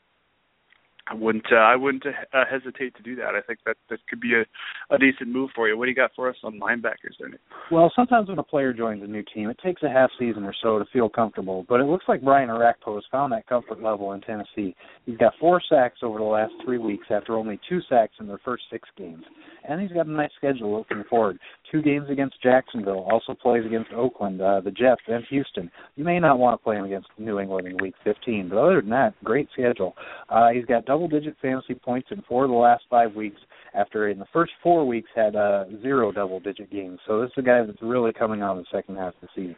I 1.09 1.15
wouldn't 1.15 1.45
uh, 1.51 1.55
I 1.55 1.75
wouldn't 1.75 2.05
uh, 2.05 2.43
hesitate 2.49 2.95
to 2.95 3.01
do 3.01 3.15
that. 3.15 3.33
I 3.33 3.41
think 3.41 3.59
that 3.65 3.77
that 3.89 3.99
could 4.07 4.21
be 4.21 4.33
a, 4.35 4.93
a 4.93 4.97
decent 4.99 5.29
move 5.29 5.49
for 5.55 5.67
you. 5.67 5.75
What 5.75 5.85
do 5.85 5.89
you 5.89 5.95
got 5.95 6.11
for 6.15 6.29
us 6.29 6.35
on 6.43 6.59
linebackers 6.59 7.17
there, 7.19 7.29
Nick? 7.29 7.39
Well, 7.71 7.91
sometimes 7.95 8.29
when 8.29 8.37
a 8.37 8.43
player 8.43 8.73
joins 8.73 9.01
a 9.01 9.07
new 9.07 9.23
team, 9.33 9.49
it 9.49 9.57
takes 9.63 9.81
a 9.81 9.89
half 9.89 10.11
season 10.19 10.43
or 10.43 10.53
so 10.61 10.77
to 10.77 10.85
feel 10.93 11.09
comfortable. 11.09 11.65
But 11.67 11.79
it 11.79 11.85
looks 11.85 12.05
like 12.07 12.21
Brian 12.21 12.49
Orakpo 12.49 12.95
has 12.95 13.03
found 13.11 13.33
that 13.33 13.47
comfort 13.47 13.81
level 13.81 14.11
in 14.13 14.21
Tennessee. 14.21 14.75
He's 15.05 15.17
got 15.17 15.33
four 15.39 15.61
sacks 15.67 15.99
over 16.03 16.19
the 16.19 16.25
last 16.25 16.53
three 16.63 16.77
weeks 16.77 17.07
after 17.09 17.35
only 17.35 17.59
two 17.67 17.79
sacks 17.89 18.13
in 18.19 18.27
their 18.27 18.39
first 18.45 18.63
six 18.71 18.87
games, 18.95 19.23
and 19.67 19.81
he's 19.81 19.91
got 19.91 20.07
a 20.07 20.11
nice 20.11 20.31
schedule 20.37 20.77
looking 20.77 21.03
forward. 21.09 21.39
Two 21.71 21.81
games 21.81 22.09
against 22.09 22.41
Jacksonville, 22.41 23.07
also 23.09 23.33
plays 23.33 23.65
against 23.65 23.91
Oakland, 23.93 24.41
uh, 24.41 24.61
the 24.61 24.71
Jets, 24.71 25.01
and 25.07 25.23
Houston. 25.29 25.71
You 25.95 26.03
may 26.03 26.19
not 26.19 26.39
want 26.39 26.59
to 26.59 26.63
play 26.63 26.77
him 26.77 26.85
against 26.85 27.07
New 27.17 27.39
England 27.39 27.67
in 27.67 27.77
Week 27.81 27.95
15, 28.03 28.49
but 28.49 28.57
other 28.57 28.81
than 28.81 28.89
that, 28.91 29.13
great 29.23 29.47
schedule. 29.53 29.95
Uh, 30.29 30.49
he's 30.49 30.65
got 30.65 30.85
double 30.85 31.07
digit 31.07 31.35
fantasy 31.41 31.75
points 31.75 32.09
in 32.11 32.21
four 32.27 32.45
of 32.45 32.49
the 32.51 32.55
last 32.55 32.83
five 32.89 33.13
weeks 33.15 33.39
after 33.73 34.09
in 34.09 34.19
the 34.19 34.25
first 34.33 34.51
four 34.63 34.85
weeks 34.87 35.09
had 35.15 35.35
uh, 35.35 35.65
zero 35.81 36.11
double 36.11 36.39
digit 36.39 36.71
games. 36.71 36.99
So 37.07 37.21
this 37.21 37.29
is 37.29 37.37
a 37.37 37.41
guy 37.41 37.63
that's 37.65 37.81
really 37.81 38.13
coming 38.13 38.41
on 38.41 38.57
the 38.57 38.65
second 38.71 38.97
half 38.97 39.13
of 39.21 39.21
the 39.21 39.27
season. 39.35 39.55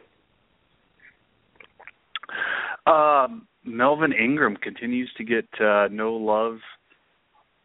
Um, 2.86 3.46
Melvin 3.64 4.12
Ingram 4.12 4.56
continues 4.56 5.10
to 5.16 5.24
get 5.24 5.46
uh, 5.60 5.88
no 5.90 6.14
love 6.14 6.58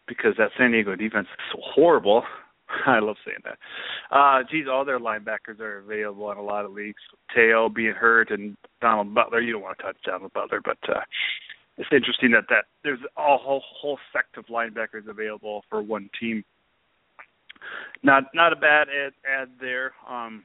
because 0.07 0.33
that 0.37 0.51
San 0.57 0.71
Diego 0.71 0.95
defense 0.95 1.27
is 1.27 1.53
so 1.53 1.59
horrible. 1.63 2.23
I 2.85 2.99
love 2.99 3.15
saying 3.25 3.39
that. 3.43 3.57
Uh, 4.15 4.43
geez, 4.49 4.65
all 4.71 4.85
their 4.85 4.99
linebackers 4.99 5.59
are 5.59 5.79
available 5.79 6.31
in 6.31 6.37
a 6.37 6.41
lot 6.41 6.65
of 6.65 6.71
leagues. 6.71 7.01
Te'o 7.35 7.73
being 7.73 7.93
hurt 7.93 8.31
and 8.31 8.57
Donald 8.81 9.13
Butler. 9.13 9.41
You 9.41 9.53
don't 9.53 9.61
want 9.61 9.77
to 9.77 9.83
touch 9.83 9.97
Donald 10.05 10.33
Butler, 10.33 10.61
but 10.63 10.77
uh, 10.89 11.01
it's 11.77 11.89
interesting 11.91 12.31
that 12.31 12.45
that 12.49 12.65
there's 12.83 12.99
a 13.17 13.37
whole 13.37 13.63
whole 13.63 13.99
sect 14.11 14.37
of 14.37 14.45
linebackers 14.47 15.07
available 15.07 15.63
for 15.69 15.81
one 15.81 16.09
team. 16.19 16.43
Not 18.03 18.23
not 18.33 18.53
a 18.53 18.55
bad 18.55 18.87
add, 18.89 19.13
add 19.29 19.49
there. 19.59 19.93
Um, 20.09 20.43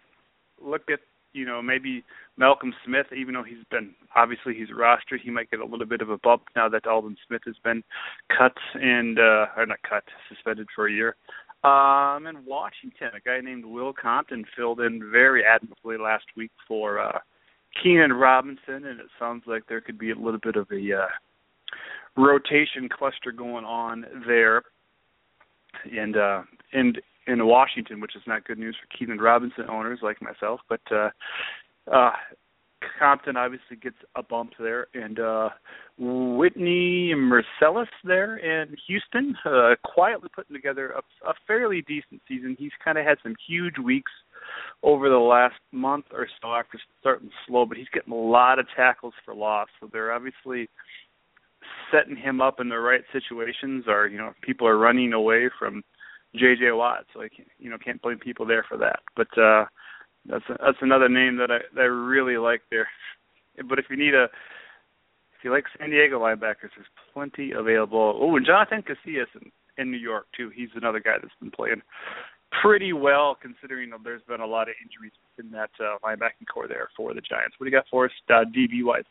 look 0.60 0.82
at 0.90 1.00
you 1.32 1.44
know 1.44 1.62
maybe 1.62 2.04
Malcolm 2.36 2.72
Smith, 2.84 3.06
even 3.16 3.34
though 3.34 3.42
he's 3.42 3.64
been 3.70 3.94
obviously 4.16 4.54
he's 4.54 4.68
rostered, 4.68 5.20
he 5.22 5.30
might 5.30 5.50
get 5.50 5.60
a 5.60 5.64
little 5.64 5.86
bit 5.86 6.00
of 6.00 6.10
a 6.10 6.18
bump 6.18 6.42
now 6.56 6.68
that 6.68 6.86
Aldon 6.86 7.16
Smith 7.26 7.42
has 7.46 7.56
been 7.64 7.82
cut 8.36 8.56
and 8.74 9.18
uh, 9.18 9.46
or 9.56 9.66
not 9.66 9.82
cut, 9.88 10.04
suspended 10.28 10.68
for 10.74 10.88
a 10.88 10.92
year. 10.92 11.16
Um, 11.64 12.26
in 12.26 12.44
Washington, 12.44 13.10
a 13.16 13.20
guy 13.20 13.40
named 13.40 13.64
Will 13.64 13.92
Compton 13.92 14.44
filled 14.56 14.80
in 14.80 15.10
very 15.12 15.44
admirably 15.44 15.96
last 15.96 16.24
week 16.36 16.50
for 16.66 16.98
uh, 16.98 17.18
Keenan 17.80 18.12
Robinson, 18.12 18.84
and 18.84 18.98
it 18.98 19.06
sounds 19.18 19.44
like 19.46 19.62
there 19.68 19.80
could 19.80 19.98
be 19.98 20.10
a 20.10 20.16
little 20.16 20.40
bit 20.42 20.56
of 20.56 20.66
a 20.72 21.02
uh, 21.02 21.06
rotation 22.16 22.88
cluster 22.88 23.30
going 23.30 23.64
on 23.64 24.04
there, 24.26 24.62
and 25.96 26.16
uh, 26.16 26.42
and 26.72 27.00
in 27.26 27.46
Washington, 27.46 28.00
which 28.00 28.16
is 28.16 28.22
not 28.26 28.44
good 28.44 28.58
news 28.58 28.76
for 28.80 28.96
Keenan 28.96 29.18
Robinson 29.18 29.64
owners 29.68 30.00
like 30.02 30.20
myself. 30.20 30.60
But 30.68 30.80
uh, 30.90 31.10
uh, 31.92 32.12
Compton 32.98 33.36
obviously 33.36 33.76
gets 33.76 33.96
a 34.16 34.22
bump 34.22 34.52
there, 34.58 34.86
and 34.94 35.18
uh, 35.18 35.50
Whitney 35.98 37.12
Mercilus 37.14 37.86
there 38.04 38.36
in 38.36 38.76
Houston, 38.86 39.36
uh, 39.44 39.74
quietly 39.84 40.28
putting 40.34 40.54
together 40.54 40.90
a, 40.90 41.28
a 41.28 41.34
fairly 41.46 41.82
decent 41.82 42.20
season. 42.28 42.56
He's 42.58 42.72
kind 42.84 42.98
of 42.98 43.04
had 43.04 43.18
some 43.22 43.34
huge 43.48 43.78
weeks 43.78 44.12
over 44.82 45.08
the 45.08 45.16
last 45.16 45.54
month 45.70 46.06
or 46.12 46.26
so 46.40 46.52
after 46.54 46.78
starting 47.00 47.30
slow, 47.46 47.64
but 47.64 47.76
he's 47.76 47.88
getting 47.92 48.12
a 48.12 48.16
lot 48.16 48.58
of 48.58 48.66
tackles 48.76 49.14
for 49.24 49.34
loss. 49.34 49.68
So 49.80 49.88
they're 49.92 50.12
obviously 50.12 50.68
setting 51.92 52.16
him 52.16 52.40
up 52.40 52.58
in 52.60 52.68
the 52.68 52.78
right 52.78 53.02
situations, 53.12 53.84
or 53.86 54.08
you 54.08 54.18
know, 54.18 54.32
people 54.42 54.66
are 54.66 54.78
running 54.78 55.12
away 55.12 55.50
from 55.58 55.82
J.J. 56.34 56.72
Watt. 56.72 57.04
So 57.12 57.20
I 57.20 57.28
can't, 57.28 57.48
you 57.58 57.70
know, 57.70 57.78
can't 57.78 58.00
blame 58.00 58.18
people 58.18 58.46
there 58.46 58.64
for 58.68 58.76
that. 58.78 59.00
But 59.16 59.28
uh, 59.38 59.66
that's 60.26 60.44
a, 60.48 60.56
that's 60.60 60.78
another 60.80 61.08
name 61.08 61.36
that 61.38 61.50
I 61.50 61.58
that 61.74 61.82
I 61.82 61.84
really 61.84 62.36
like 62.36 62.62
there. 62.70 62.88
But 63.68 63.78
if 63.78 63.86
you 63.90 63.96
need 63.96 64.14
a 64.14 64.24
if 64.24 65.44
you 65.44 65.50
like 65.50 65.64
San 65.78 65.90
Diego 65.90 66.20
linebackers, 66.20 66.70
there's 66.76 66.86
plenty 67.12 67.52
available. 67.52 68.18
Oh, 68.20 68.36
and 68.36 68.46
Jonathan 68.46 68.82
Casillas 68.82 69.26
in, 69.40 69.50
in 69.76 69.90
New 69.90 69.98
York 69.98 70.26
too. 70.36 70.50
He's 70.54 70.70
another 70.74 71.00
guy 71.00 71.16
that's 71.20 71.34
been 71.40 71.50
playing 71.50 71.82
pretty 72.60 72.92
well 72.92 73.36
considering 73.40 73.90
there's 74.04 74.22
been 74.28 74.40
a 74.40 74.46
lot 74.46 74.68
of 74.68 74.74
injuries 74.82 75.12
in 75.38 75.50
that 75.50 75.70
uh, 75.80 75.96
linebacking 76.04 76.46
corps 76.52 76.68
there 76.68 76.88
for 76.96 77.14
the 77.14 77.20
Giants. 77.20 77.56
What 77.58 77.64
do 77.64 77.70
you 77.70 77.76
got 77.76 77.86
for 77.90 78.04
us, 78.06 78.12
uh, 78.28 78.44
DB 78.54 78.84
wise? 78.84 79.04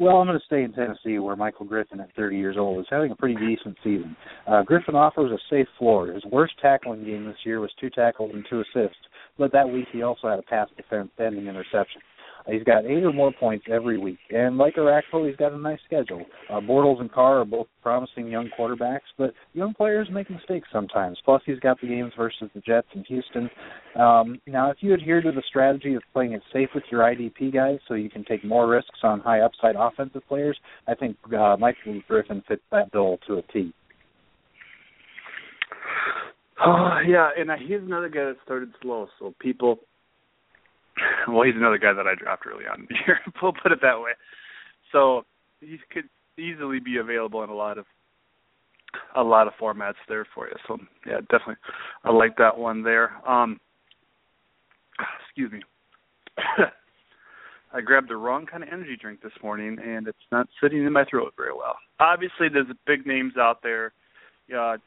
Well, 0.00 0.18
I'm 0.18 0.28
going 0.28 0.38
to 0.38 0.46
stay 0.46 0.62
in 0.62 0.72
Tennessee, 0.72 1.18
where 1.18 1.34
Michael 1.34 1.66
Griffin, 1.66 1.98
at 1.98 2.14
30 2.14 2.36
years 2.36 2.56
old, 2.56 2.78
is 2.78 2.86
having 2.88 3.10
a 3.10 3.16
pretty 3.16 3.34
decent 3.34 3.76
season. 3.82 4.16
Uh, 4.46 4.62
Griffin 4.62 4.94
offers 4.94 5.32
a 5.32 5.38
safe 5.50 5.66
floor. 5.76 6.06
His 6.06 6.24
worst 6.26 6.54
tackling 6.62 7.04
game 7.04 7.26
this 7.26 7.36
year 7.44 7.58
was 7.58 7.70
two 7.80 7.90
tackles 7.90 8.30
and 8.32 8.46
two 8.48 8.60
assists, 8.60 9.00
but 9.38 9.50
that 9.52 9.68
week 9.68 9.86
he 9.92 10.02
also 10.02 10.28
had 10.28 10.38
a 10.38 10.42
pass 10.42 10.68
defense 10.76 11.10
ending 11.18 11.48
interception. 11.48 12.00
He's 12.48 12.62
got 12.62 12.86
eight 12.86 13.04
or 13.04 13.12
more 13.12 13.32
points 13.32 13.66
every 13.70 13.98
week. 13.98 14.18
And 14.30 14.56
like 14.56 14.76
Orakpo, 14.76 15.26
he's 15.26 15.36
got 15.36 15.52
a 15.52 15.58
nice 15.58 15.78
schedule. 15.84 16.24
Uh, 16.50 16.60
Bortles 16.60 17.00
and 17.00 17.12
Carr 17.12 17.40
are 17.40 17.44
both 17.44 17.66
promising 17.82 18.28
young 18.28 18.48
quarterbacks, 18.58 19.00
but 19.18 19.34
young 19.52 19.74
players 19.74 20.08
make 20.10 20.30
mistakes 20.30 20.68
sometimes. 20.72 21.18
Plus, 21.24 21.42
he's 21.44 21.58
got 21.60 21.80
the 21.80 21.88
games 21.88 22.12
versus 22.16 22.48
the 22.54 22.60
Jets 22.60 22.88
and 22.94 23.04
Houston. 23.06 23.50
Um, 23.96 24.40
now, 24.46 24.70
if 24.70 24.78
you 24.80 24.94
adhere 24.94 25.20
to 25.20 25.30
the 25.30 25.42
strategy 25.48 25.94
of 25.94 26.02
playing 26.12 26.32
it 26.32 26.42
safe 26.52 26.70
with 26.74 26.84
your 26.90 27.02
IDP 27.02 27.52
guys 27.52 27.78
so 27.86 27.94
you 27.94 28.08
can 28.08 28.24
take 28.24 28.44
more 28.44 28.66
risks 28.68 29.00
on 29.02 29.20
high 29.20 29.40
upside 29.40 29.76
offensive 29.76 30.22
players, 30.28 30.58
I 30.86 30.94
think 30.94 31.16
uh, 31.36 31.56
Michael 31.58 32.00
Griffin 32.08 32.42
fits 32.48 32.62
that 32.70 32.90
bill 32.92 33.18
to 33.26 33.38
a 33.38 33.42
T. 33.52 33.74
Oh 36.64 36.98
yeah, 37.06 37.30
and 37.36 37.50
he's 37.60 37.80
another 37.80 38.08
guy 38.08 38.24
that 38.24 38.36
started 38.44 38.70
slow, 38.82 39.08
so 39.18 39.34
people 39.40 39.80
well, 41.28 41.42
he's 41.42 41.56
another 41.56 41.78
guy 41.78 41.92
that 41.92 42.06
I 42.06 42.14
dropped 42.14 42.46
early 42.46 42.64
on 42.70 42.80
in 42.80 42.86
the 42.88 42.96
year. 43.06 43.18
we'll 43.42 43.52
put 43.52 43.72
it 43.72 43.80
that 43.82 44.00
way. 44.00 44.12
So 44.92 45.24
he 45.60 45.78
could 45.92 46.08
easily 46.38 46.80
be 46.80 46.96
available 46.96 47.42
in 47.42 47.50
a 47.50 47.54
lot 47.54 47.78
of 47.78 47.86
a 49.16 49.22
lot 49.22 49.46
of 49.46 49.52
formats 49.60 50.00
there 50.08 50.26
for 50.34 50.48
you. 50.48 50.54
So 50.66 50.78
yeah, 51.06 51.20
definitely, 51.30 51.56
I 52.04 52.10
like 52.10 52.36
that 52.38 52.56
one 52.56 52.82
there. 52.82 53.12
Um, 53.28 53.60
excuse 55.26 55.52
me. 55.52 55.62
I 57.72 57.82
grabbed 57.82 58.08
the 58.08 58.16
wrong 58.16 58.46
kind 58.46 58.62
of 58.62 58.70
energy 58.72 58.96
drink 58.98 59.20
this 59.20 59.32
morning, 59.42 59.76
and 59.84 60.08
it's 60.08 60.16
not 60.32 60.48
sitting 60.62 60.84
in 60.84 60.92
my 60.92 61.04
throat 61.04 61.34
very 61.36 61.52
well. 61.52 61.76
Obviously, 62.00 62.48
there's 62.48 62.66
big 62.86 63.06
names 63.06 63.34
out 63.38 63.62
there. 63.62 63.92
Uh, 64.56 64.78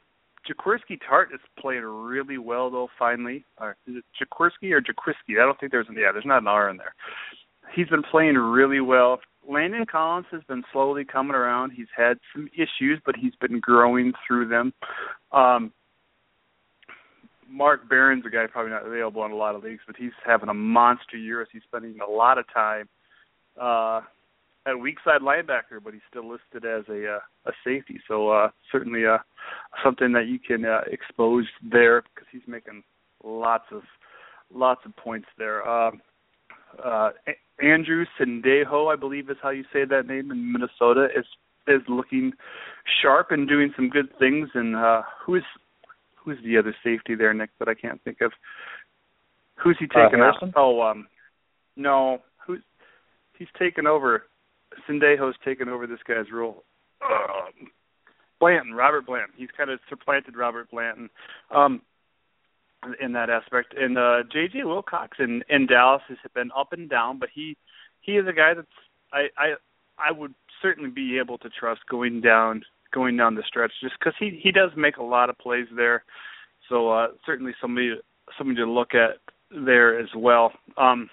Jaquiski 0.49 0.97
Tartt 1.10 1.34
is 1.34 1.39
playing 1.60 1.84
really 1.84 2.38
well 2.38 2.69
though. 2.69 2.88
Finally, 2.97 3.45
uh, 3.58 3.71
is 3.88 3.97
it 3.97 4.06
Jaquiski 4.19 4.71
or 4.71 4.82
Jaquiski? 4.82 5.41
I 5.41 5.45
don't 5.45 5.60
think 5.60 5.71
there's 5.71 5.88
an 5.89 5.95
yeah. 5.95 6.12
There's 6.12 6.25
not 6.25 6.41
an 6.41 6.47
R 6.47 6.69
in 6.69 6.77
there. 6.77 6.95
He's 7.75 7.88
been 7.88 8.04
playing 8.04 8.36
really 8.36 8.82
well. 8.82 9.19
Landon 9.47 9.86
Collins 9.89 10.27
has 10.32 10.41
been 10.47 10.63
slowly 10.71 11.06
coming 11.06 11.36
around. 11.36 11.71
He's 11.71 11.88
had 11.95 12.17
some 12.34 12.49
issues, 12.54 12.99
but 13.06 13.15
he's 13.15 13.34
been 13.39 13.60
growing 13.60 14.13
through 14.27 14.49
them. 14.49 14.73
Um, 15.32 15.71
Mark 17.49 17.89
Barron's 17.89 18.25
a 18.25 18.30
guy 18.30 18.45
probably 18.47 18.71
not 18.71 18.86
available 18.86 19.25
in 19.25 19.32
a 19.32 19.36
lot 19.36 19.56
of 19.56 19.63
leagues, 19.63 19.82
but 19.86 19.95
he's 19.97 20.12
having 20.25 20.49
a 20.49 20.54
monster 20.54 21.17
year 21.17 21.41
as 21.41 21.47
he's 21.51 21.63
spending 21.63 21.99
a 21.99 22.10
lot 22.10 22.38
of 22.38 22.45
time 22.54 22.88
uh, 23.60 24.01
at 24.65 24.80
weak 24.80 24.97
side 25.04 25.21
linebacker, 25.21 25.84
but 25.84 25.93
he's 25.93 26.02
still 26.10 26.30
listed 26.30 26.65
as 26.65 26.84
a 26.89 27.15
uh, 27.15 27.19
a 27.47 27.52
safety. 27.63 28.00
So 28.08 28.30
uh, 28.30 28.50
certainly 28.71 29.06
uh, 29.06 29.17
something 29.84 30.12
that 30.13 30.28
you 30.28 30.39
can 30.39 30.65
uh, 30.65 30.82
expose 30.88 31.45
there 31.63 32.02
because 32.02 32.28
he's 32.32 32.47
making 32.47 32.84
lots 33.24 33.65
of 33.71 33.82
lots 34.54 34.82
of 34.86 34.95
points 34.95 35.28
there. 35.38 35.67
Uh, 35.67 35.91
uh, 36.84 37.12
Andrew 37.62 38.06
Sendejo, 38.19 38.91
I 38.91 38.95
believe 38.95 39.30
is 39.30 39.38
how 39.41 39.50
you 39.50 39.63
say 39.74 39.86
that 39.86 40.08
name 40.08 40.32
in 40.32 40.54
Minnesota, 40.54 41.08
is 41.15 41.26
is 41.67 41.82
looking 41.88 42.34
sharp 43.02 43.32
and 43.32 43.47
doing 43.47 43.71
some 43.76 43.89
good 43.89 44.10
things. 44.19 44.50
And 44.54 44.76
uh, 44.76 45.02
who's 45.26 45.43
who's 46.15 46.38
the 46.43 46.58
other 46.58 46.76
safety 46.84 47.15
there, 47.15 47.34
Nick? 47.34 47.50
That 47.60 47.67
I 47.67 47.74
can't 47.74 48.02
think 48.04 48.21
of. 48.21 48.32
Who's 49.56 49.78
he 49.80 49.88
taking 49.88 50.21
uh, 50.21 50.26
out? 50.26 50.52
Oh, 50.56 50.82
um, 50.82 51.08
no, 51.76 52.19
who's 52.45 52.62
he's 53.38 53.47
taken 53.60 53.88
over 53.88 54.24
Sendejo's 54.88 55.36
taken 55.43 55.69
over 55.69 55.88
this 55.88 55.99
guy's 56.07 56.31
role. 56.31 56.63
Um, 57.03 57.69
Blanton, 58.39 58.73
Robert 58.73 59.05
Blanton. 59.05 59.34
He's 59.38 59.49
kind 59.55 59.69
of 59.69 59.79
supplanted 59.89 60.36
Robert 60.36 60.69
Blanton 60.71 61.10
um, 61.53 61.81
in 62.99 63.13
that 63.13 63.29
aspect. 63.29 63.75
And 63.77 63.97
uh, 63.97 64.23
J.J. 64.31 64.63
Wilcox 64.63 65.17
in, 65.19 65.43
in 65.49 65.67
Dallas 65.67 66.01
has 66.10 66.17
been 66.34 66.49
up 66.57 66.73
and 66.73 66.89
down, 66.89 67.19
but 67.19 67.29
he 67.34 67.55
he 68.01 68.13
is 68.13 68.27
a 68.27 68.34
guy 68.34 68.53
that's 68.55 68.67
I 69.13 69.27
I 69.38 69.53
I 69.97 70.12
would 70.12 70.34
certainly 70.62 70.89
be 70.89 71.19
able 71.19 71.38
to 71.39 71.49
trust 71.49 71.81
going 71.89 72.21
down 72.21 72.63
going 72.93 73.15
down 73.15 73.36
the 73.36 73.43
stretch 73.47 73.71
just 73.81 73.95
because 73.99 74.13
he 74.19 74.39
he 74.41 74.51
does 74.51 74.71
make 74.75 74.97
a 74.97 75.03
lot 75.03 75.29
of 75.29 75.38
plays 75.38 75.67
there. 75.75 76.03
So 76.67 76.89
uh, 76.89 77.07
certainly 77.25 77.53
somebody 77.62 77.93
somebody 78.38 78.57
to 78.57 78.69
look 78.69 78.95
at 78.95 79.17
there 79.51 79.99
as 79.99 80.10
well. 80.15 80.51
Um, 80.77 81.10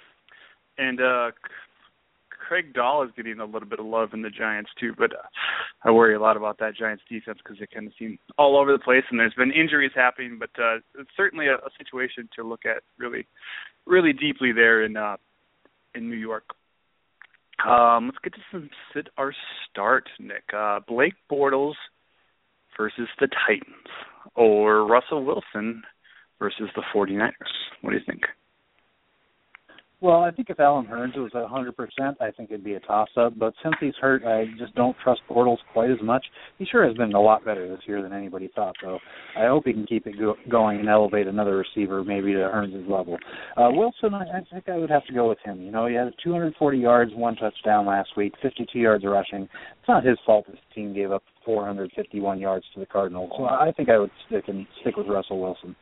and 0.79 1.01
uh, 1.01 1.31
Craig 2.49 2.73
Dahl 2.73 3.03
is 3.03 3.11
getting 3.15 3.41
a 3.41 3.45
little 3.45 3.69
bit 3.69 3.79
of 3.79 3.85
love 3.85 4.15
in 4.15 4.23
the 4.23 4.31
Giants 4.31 4.71
too, 4.81 4.95
but 4.97 5.13
uh, 5.13 5.29
I 5.85 5.91
worry 5.91 6.15
a 6.15 6.21
lot 6.21 6.39
about 6.39 6.59
that 6.61 6.75
Giants 6.75 7.03
defense 7.07 7.39
because 7.45 7.59
they 7.61 7.67
kind 7.67 7.87
of 7.87 7.93
seem 7.99 8.19
all 8.39 8.59
over 8.59 8.73
the 8.73 8.79
place, 8.79 9.05
and 9.11 9.21
there's 9.21 9.35
been 9.35 9.53
injuries 9.53 9.93
happening. 9.95 10.39
But 10.41 10.51
uh, 10.59 10.77
it's 10.99 11.11
certainly 11.15 11.47
a, 11.49 11.57
a 11.57 11.71
situation 11.77 12.27
to 12.37 12.49
look 12.49 12.65
at 12.65 12.83
really, 12.99 13.27
really 13.87 14.15
deeply 14.15 14.53
there 14.53 14.83
in 14.83 14.97
uh, 14.97 15.17
in 15.95 16.09
New 16.09 16.17
York. 16.17 16.45
Um, 17.67 18.07
let's 18.07 18.19
get 18.25 18.33
to 18.33 18.41
some 18.51 18.71
sit 18.95 19.09
our 19.19 19.35
start, 19.71 20.09
Nick. 20.19 20.45
Uh, 20.57 20.81
Blake 20.89 21.15
Bortles 21.31 21.75
versus 22.79 23.09
the 23.21 23.29
Titans, 23.47 23.93
or 24.35 24.87
Russell 24.87 25.23
Wilson 25.23 25.83
versus 26.39 26.71
the 26.75 26.83
49ers. 26.95 27.33
What 27.83 27.91
do 27.91 27.97
you 27.97 28.05
think? 28.07 28.23
Well, 30.01 30.23
I 30.23 30.31
think 30.31 30.49
if 30.49 30.61
Allen 30.61 30.87
Hurns 30.87 31.17
was 31.17 31.33
at 31.35 31.43
100%, 31.43 32.15
I 32.21 32.31
think 32.31 32.51
it'd 32.51 32.63
be 32.63 32.75
a 32.75 32.81
toss-up. 32.81 33.37
But 33.37 33.53
since 33.65 33.75
he's 33.81 33.97
hurt, 34.01 34.25
I 34.25 34.45
just 34.57 34.73
don't 34.77 34.97
trust 35.03 35.23
Bortles 35.29 35.57
quite 35.73 35.91
as 35.91 36.01
much. 36.03 36.25
He 36.57 36.67
sure 36.67 36.87
has 36.87 36.97
been 36.97 37.15
a 37.15 37.21
lot 37.21 37.45
better 37.45 37.69
this 37.69 37.81
year 37.85 38.01
than 38.01 38.13
anybody 38.13 38.49
thought, 38.55 38.77
though. 38.81 39.01
I 39.37 39.47
hope 39.47 39.65
he 39.67 39.73
can 39.73 39.87
keep 39.87 40.07
it 40.07 40.17
go- 40.17 40.37
going 40.49 40.79
and 40.79 40.89
elevate 40.89 41.27
another 41.27 41.57
receiver 41.57 42.05
maybe 42.05 42.33
to 42.33 42.39
Hurns' 42.39 42.89
level. 42.89 43.19
Uh, 43.57 43.71
Wilson, 43.73 44.15
I, 44.15 44.39
I 44.39 44.41
think 44.53 44.69
I 44.69 44.77
would 44.77 44.91
have 44.91 45.05
to 45.07 45.13
go 45.13 45.29
with 45.29 45.39
him. 45.45 45.61
You 45.61 45.73
know, 45.73 45.87
he 45.87 45.97
had 45.97 46.13
240 46.23 46.79
yards, 46.79 47.11
one 47.15 47.35
touchdown 47.35 47.85
last 47.85 48.11
week, 48.17 48.35
52 48.41 48.79
yards 48.79 49.05
rushing. 49.05 49.43
It's 49.43 49.89
not 49.89 50.05
his 50.05 50.19
fault 50.25 50.47
this 50.47 50.61
team 50.77 50.95
gave 50.95 51.11
up 51.11 51.25
451 51.45 52.39
yards 52.39 52.65
to 52.75 52.81
the 52.81 52.87
Cardinals. 52.87 53.33
So 53.37 53.47
I 53.47 53.73
think 53.77 53.89
I 53.89 53.99
would 53.99 54.11
stick 54.29 54.45
and 54.47 54.65
stick 54.81 54.97
with 54.97 55.09
Russell 55.09 55.41
Wilson. 55.41 55.75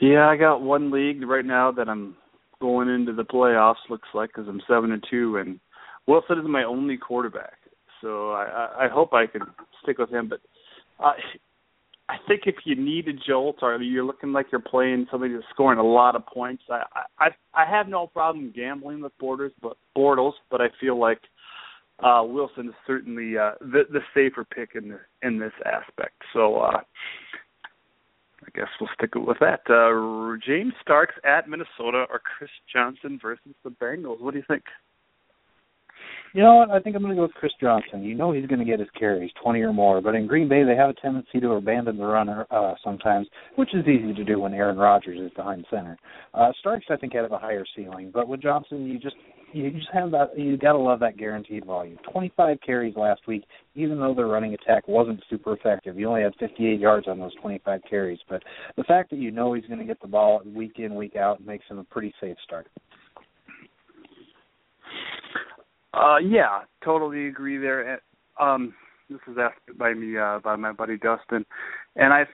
Yeah, 0.00 0.28
I 0.28 0.36
got 0.36 0.62
one 0.62 0.90
league 0.90 1.22
right 1.22 1.44
now 1.44 1.70
that 1.72 1.88
I'm 1.88 2.16
going 2.60 2.88
into 2.88 3.12
the 3.12 3.24
playoffs. 3.24 3.76
Looks 3.88 4.08
like 4.14 4.30
because 4.30 4.48
I'm 4.48 4.60
seven 4.68 4.92
and 4.92 5.04
two, 5.10 5.36
and 5.36 5.60
Wilson 6.06 6.38
is 6.38 6.46
my 6.48 6.64
only 6.64 6.96
quarterback. 6.96 7.54
So 8.00 8.32
I, 8.32 8.84
I, 8.84 8.88
hope 8.88 9.14
I 9.14 9.26
can 9.26 9.42
stick 9.82 9.98
with 9.98 10.10
him. 10.10 10.28
But 10.28 10.40
I, 11.00 11.12
I 12.08 12.16
think 12.28 12.42
if 12.44 12.56
you 12.64 12.76
need 12.76 13.08
a 13.08 13.12
jolt 13.12 13.56
or 13.62 13.80
you're 13.80 14.04
looking 14.04 14.32
like 14.32 14.46
you're 14.52 14.60
playing 14.60 15.06
somebody 15.10 15.32
that's 15.32 15.46
scoring 15.50 15.78
a 15.78 15.82
lot 15.82 16.16
of 16.16 16.26
points, 16.26 16.62
I 16.68 16.82
I 17.18 17.28
I 17.54 17.64
have 17.64 17.88
no 17.88 18.06
problem 18.06 18.52
gambling 18.54 19.00
with 19.00 19.16
Borders, 19.18 19.52
but 19.62 19.76
Bortles, 19.96 20.34
but 20.50 20.60
I 20.60 20.66
feel 20.80 20.98
like 21.00 21.20
uh 22.02 22.22
Wilson 22.26 22.68
is 22.68 22.74
certainly 22.86 23.38
uh 23.38 23.52
the 23.60 23.84
the 23.90 24.00
safer 24.12 24.44
pick 24.44 24.70
in 24.74 24.90
the, 24.90 25.00
in 25.22 25.38
this 25.38 25.52
aspect. 25.64 26.16
So 26.34 26.56
uh 26.56 26.80
I 28.46 28.58
guess 28.58 28.68
we'll 28.80 28.90
stick 28.94 29.14
with 29.14 29.38
that. 29.40 29.60
Uh, 29.68 30.36
James 30.46 30.74
Starks 30.82 31.14
at 31.24 31.48
Minnesota 31.48 32.04
or 32.10 32.20
Chris 32.20 32.50
Johnson 32.72 33.18
versus 33.20 33.54
the 33.64 33.70
Bengals. 33.70 34.20
What 34.20 34.32
do 34.32 34.38
you 34.38 34.44
think? 34.46 34.64
You 36.34 36.42
know 36.42 36.56
what? 36.56 36.70
I 36.70 36.80
think 36.80 36.96
I'm 36.96 37.02
going 37.02 37.14
to 37.14 37.16
go 37.16 37.22
with 37.22 37.34
Chris 37.34 37.52
Johnson. 37.60 38.02
You 38.02 38.16
know 38.16 38.32
he's 38.32 38.46
going 38.46 38.58
to 38.58 38.64
get 38.64 38.80
his 38.80 38.88
carries, 38.98 39.30
20 39.40 39.60
or 39.60 39.72
more. 39.72 40.00
But 40.00 40.16
in 40.16 40.26
Green 40.26 40.48
Bay, 40.48 40.64
they 40.64 40.74
have 40.74 40.90
a 40.90 40.94
tendency 40.94 41.38
to 41.38 41.52
abandon 41.52 41.96
the 41.96 42.04
runner 42.04 42.44
uh, 42.50 42.74
sometimes, 42.82 43.28
which 43.54 43.72
is 43.72 43.86
easy 43.86 44.12
to 44.12 44.24
do 44.24 44.40
when 44.40 44.52
Aaron 44.52 44.76
Rodgers 44.76 45.20
is 45.20 45.30
behind 45.36 45.64
center. 45.70 45.96
Uh, 46.34 46.50
Starks, 46.58 46.86
I 46.90 46.96
think, 46.96 47.12
has 47.14 47.30
a 47.30 47.38
higher 47.38 47.64
ceiling. 47.76 48.10
But 48.12 48.26
with 48.26 48.42
Johnson, 48.42 48.84
you 48.84 48.98
just 48.98 49.14
you 49.54 49.70
just 49.70 49.88
have 49.92 50.10
that. 50.10 50.36
You 50.36 50.56
got 50.56 50.72
to 50.72 50.78
love 50.78 51.00
that 51.00 51.16
guaranteed 51.16 51.64
volume. 51.64 51.98
25 52.12 52.58
carries 52.64 52.96
last 52.96 53.20
week, 53.26 53.44
even 53.74 54.00
though 54.00 54.14
their 54.14 54.26
running 54.26 54.54
attack 54.54 54.88
wasn't 54.88 55.22
super 55.30 55.54
effective. 55.54 55.98
You 55.98 56.08
only 56.08 56.22
had 56.22 56.34
58 56.40 56.80
yards 56.80 57.06
on 57.08 57.18
those 57.18 57.34
25 57.36 57.80
carries. 57.88 58.18
But 58.28 58.42
the 58.76 58.84
fact 58.84 59.10
that 59.10 59.18
you 59.18 59.30
know 59.30 59.52
he's 59.52 59.66
going 59.66 59.78
to 59.78 59.84
get 59.84 60.00
the 60.00 60.08
ball 60.08 60.42
week 60.44 60.78
in, 60.78 60.94
week 60.94 61.16
out 61.16 61.44
makes 61.44 61.64
him 61.68 61.78
a 61.78 61.84
pretty 61.84 62.12
safe 62.20 62.36
start. 62.44 62.66
Uh, 65.94 66.18
yeah, 66.18 66.62
totally 66.84 67.28
agree 67.28 67.56
there. 67.56 68.02
Um, 68.40 68.74
this 69.08 69.20
was 69.28 69.36
asked 69.40 69.78
by 69.78 69.94
me 69.94 70.18
uh, 70.18 70.40
by 70.42 70.56
my 70.56 70.72
buddy 70.72 70.96
Dustin, 70.96 71.46
and 71.94 72.12
I 72.12 72.24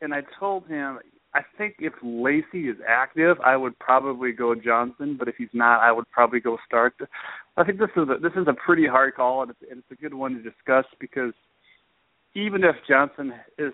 and 0.00 0.14
I 0.14 0.20
told 0.38 0.68
him 0.68 1.00
I 1.34 1.40
think 1.58 1.76
if 1.78 1.92
Lacy 2.02 2.68
is 2.68 2.76
active, 2.86 3.36
I 3.44 3.56
would 3.56 3.78
probably 3.78 4.32
go 4.32 4.54
Johnson, 4.54 5.16
but 5.18 5.28
if 5.28 5.36
he's 5.36 5.48
not, 5.52 5.80
I 5.80 5.92
would 5.92 6.10
probably 6.10 6.40
go 6.40 6.56
Stark. 6.66 6.94
I 7.56 7.64
think 7.64 7.78
this 7.78 7.90
is 7.96 8.08
a, 8.08 8.18
this 8.20 8.32
is 8.34 8.48
a 8.48 8.54
pretty 8.54 8.86
hard 8.86 9.14
call, 9.14 9.42
and 9.42 9.50
it's, 9.50 9.60
and 9.70 9.78
it's 9.80 9.98
a 9.98 10.02
good 10.02 10.14
one 10.14 10.34
to 10.34 10.42
discuss 10.42 10.86
because 10.98 11.34
even 12.34 12.64
if 12.64 12.76
Johnson 12.88 13.34
is 13.58 13.72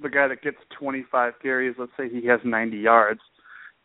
the 0.00 0.08
guy 0.08 0.28
that 0.28 0.42
gets 0.42 0.58
25 0.78 1.34
carries, 1.42 1.74
let's 1.78 1.92
say 1.96 2.08
he 2.08 2.26
has 2.28 2.40
90 2.44 2.76
yards, 2.76 3.20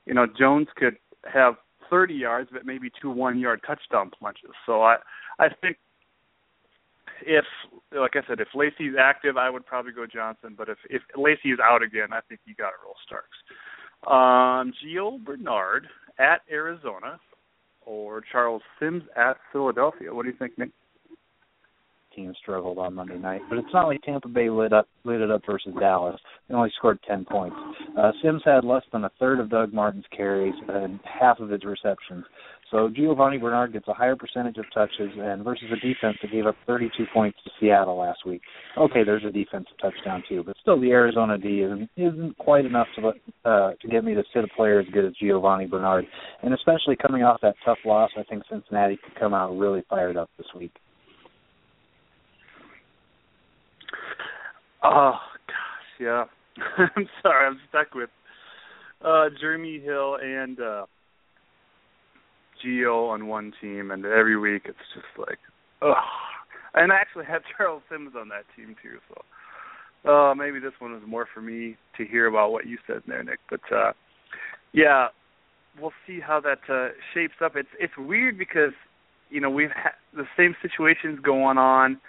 you 0.05 0.13
know 0.13 0.27
Jones 0.27 0.67
could 0.75 0.97
have 1.31 1.55
30 1.89 2.13
yards, 2.13 2.49
but 2.51 2.65
maybe 2.65 2.91
two 3.01 3.09
one-yard 3.09 3.61
touchdown 3.65 4.11
punches. 4.19 4.51
So 4.65 4.81
I 4.81 4.97
I 5.39 5.47
think 5.61 5.77
if 7.25 7.45
like 7.91 8.15
I 8.15 8.27
said, 8.27 8.39
if 8.39 8.49
Lacy's 8.53 8.93
active, 8.99 9.37
I 9.37 9.49
would 9.49 9.65
probably 9.65 9.91
go 9.91 10.05
Johnson. 10.05 10.55
But 10.57 10.69
if 10.69 10.77
if 10.89 11.01
Lacy 11.17 11.49
is 11.49 11.59
out 11.63 11.83
again, 11.83 12.09
I 12.11 12.21
think 12.27 12.41
you 12.45 12.55
got 12.55 12.69
to 12.69 12.77
roll 12.83 12.95
Starks. 13.05 13.37
Um, 14.07 14.73
Gio 14.83 15.23
Bernard 15.23 15.87
at 16.17 16.41
Arizona 16.51 17.19
or 17.85 18.21
Charles 18.31 18.61
Sims 18.79 19.03
at 19.15 19.37
Philadelphia. 19.51 20.13
What 20.13 20.23
do 20.23 20.29
you 20.29 20.37
think, 20.37 20.57
Nick? 20.57 20.69
team 22.19 22.33
struggled 22.41 22.77
on 22.77 22.95
Monday 22.95 23.17
night. 23.17 23.41
But 23.49 23.59
it's 23.59 23.73
not 23.73 23.87
like 23.87 24.01
Tampa 24.01 24.27
Bay 24.27 24.49
lit 24.49 24.73
up 24.73 24.87
lit 25.03 25.21
it 25.21 25.31
up 25.31 25.41
versus 25.45 25.73
Dallas. 25.79 26.19
They 26.47 26.55
only 26.55 26.71
scored 26.77 26.99
ten 27.07 27.25
points. 27.25 27.55
Uh, 27.97 28.11
Sims 28.21 28.41
had 28.45 28.63
less 28.63 28.83
than 28.91 29.05
a 29.05 29.11
third 29.19 29.39
of 29.39 29.49
Doug 29.49 29.73
Martin's 29.73 30.05
carries 30.15 30.55
and 30.67 30.99
half 31.03 31.39
of 31.39 31.49
his 31.49 31.63
receptions. 31.63 32.25
So 32.71 32.89
Giovanni 32.95 33.37
Bernard 33.37 33.73
gets 33.73 33.87
a 33.87 33.93
higher 33.93 34.15
percentage 34.15 34.57
of 34.57 34.65
touches 34.73 35.11
and 35.17 35.43
versus 35.43 35.65
a 35.71 35.75
defense 35.75 36.17
that 36.21 36.31
gave 36.31 36.45
up 36.45 36.55
32 36.67 37.05
points 37.11 37.37
to 37.43 37.49
Seattle 37.59 37.97
last 37.97 38.19
week. 38.25 38.41
Okay, 38.77 39.03
there's 39.03 39.23
a 39.25 39.31
defensive 39.31 39.73
touchdown 39.81 40.23
too, 40.29 40.43
but 40.45 40.55
still 40.61 40.79
the 40.79 40.91
Arizona 40.91 41.37
D 41.37 41.61
isn't 41.61 41.89
isn't 41.97 42.37
quite 42.37 42.65
enough 42.65 42.87
to 42.95 43.11
uh, 43.49 43.71
to 43.81 43.87
get 43.89 44.03
me 44.03 44.13
to 44.13 44.23
sit 44.33 44.43
a 44.43 44.47
player 44.55 44.79
as 44.79 44.85
good 44.93 45.05
as 45.05 45.13
Giovanni 45.19 45.65
Bernard. 45.65 46.05
And 46.43 46.53
especially 46.53 46.95
coming 46.95 47.23
off 47.23 47.41
that 47.41 47.55
tough 47.65 47.79
loss, 47.85 48.11
I 48.17 48.23
think 48.23 48.43
Cincinnati 48.49 48.99
could 49.03 49.19
come 49.19 49.33
out 49.33 49.57
really 49.57 49.83
fired 49.89 50.17
up 50.17 50.29
this 50.37 50.47
week. 50.55 50.73
Oh 54.83 55.15
gosh, 55.47 55.99
yeah. 55.99 56.25
I'm 56.95 57.09
sorry, 57.23 57.47
I'm 57.47 57.59
stuck 57.69 57.95
with 57.95 58.09
uh 59.03 59.29
Jeremy 59.39 59.79
Hill 59.79 60.17
and 60.21 60.59
uh 60.59 60.85
Gio 62.65 63.09
on 63.09 63.27
one 63.27 63.53
team 63.61 63.91
and 63.91 64.05
every 64.05 64.37
week 64.37 64.63
it's 64.65 64.77
just 64.93 65.07
like 65.17 65.39
ugh. 65.81 65.95
And 66.73 66.91
I 66.91 66.97
actually 66.97 67.25
had 67.25 67.41
Charles 67.57 67.83
Sims 67.89 68.13
on 68.19 68.29
that 68.29 68.45
team 68.55 68.75
too, 68.81 68.99
so 69.09 69.21
uh 70.09 70.33
maybe 70.35 70.59
this 70.59 70.73
one 70.79 70.93
was 70.93 71.03
more 71.05 71.27
for 71.33 71.41
me 71.41 71.75
to 71.97 72.05
hear 72.05 72.27
about 72.27 72.51
what 72.51 72.67
you 72.67 72.77
said 72.87 73.01
there, 73.07 73.23
Nick. 73.23 73.39
But 73.49 73.61
uh 73.73 73.93
yeah, 74.71 75.07
we'll 75.79 75.93
see 76.05 76.19
how 76.19 76.39
that 76.41 76.59
uh 76.69 76.89
shapes 77.13 77.35
up. 77.43 77.55
It's 77.55 77.69
it's 77.79 77.97
weird 77.97 78.37
because 78.37 78.73
you 79.29 79.41
know 79.41 79.49
we've 79.49 79.71
had 79.71 79.93
the 80.13 80.25
same 80.37 80.55
situations 80.61 81.19
going 81.23 81.57
on 81.57 81.99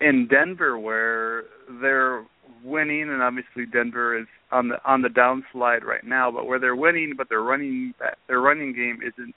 in 0.00 0.28
Denver 0.28 0.78
where 0.78 1.44
they're 1.80 2.24
winning, 2.62 3.02
and 3.02 3.22
obviously 3.22 3.66
Denver 3.70 4.18
is 4.18 4.26
on 4.50 4.68
the 4.68 4.76
on 4.84 5.02
the 5.02 5.08
downslide 5.08 5.82
right 5.82 6.04
now. 6.04 6.30
But 6.30 6.46
where 6.46 6.58
they're 6.58 6.76
winning, 6.76 7.14
but 7.16 7.28
their 7.28 7.42
running 7.42 7.94
their 8.28 8.40
running 8.40 8.74
game 8.74 8.98
isn't 9.02 9.34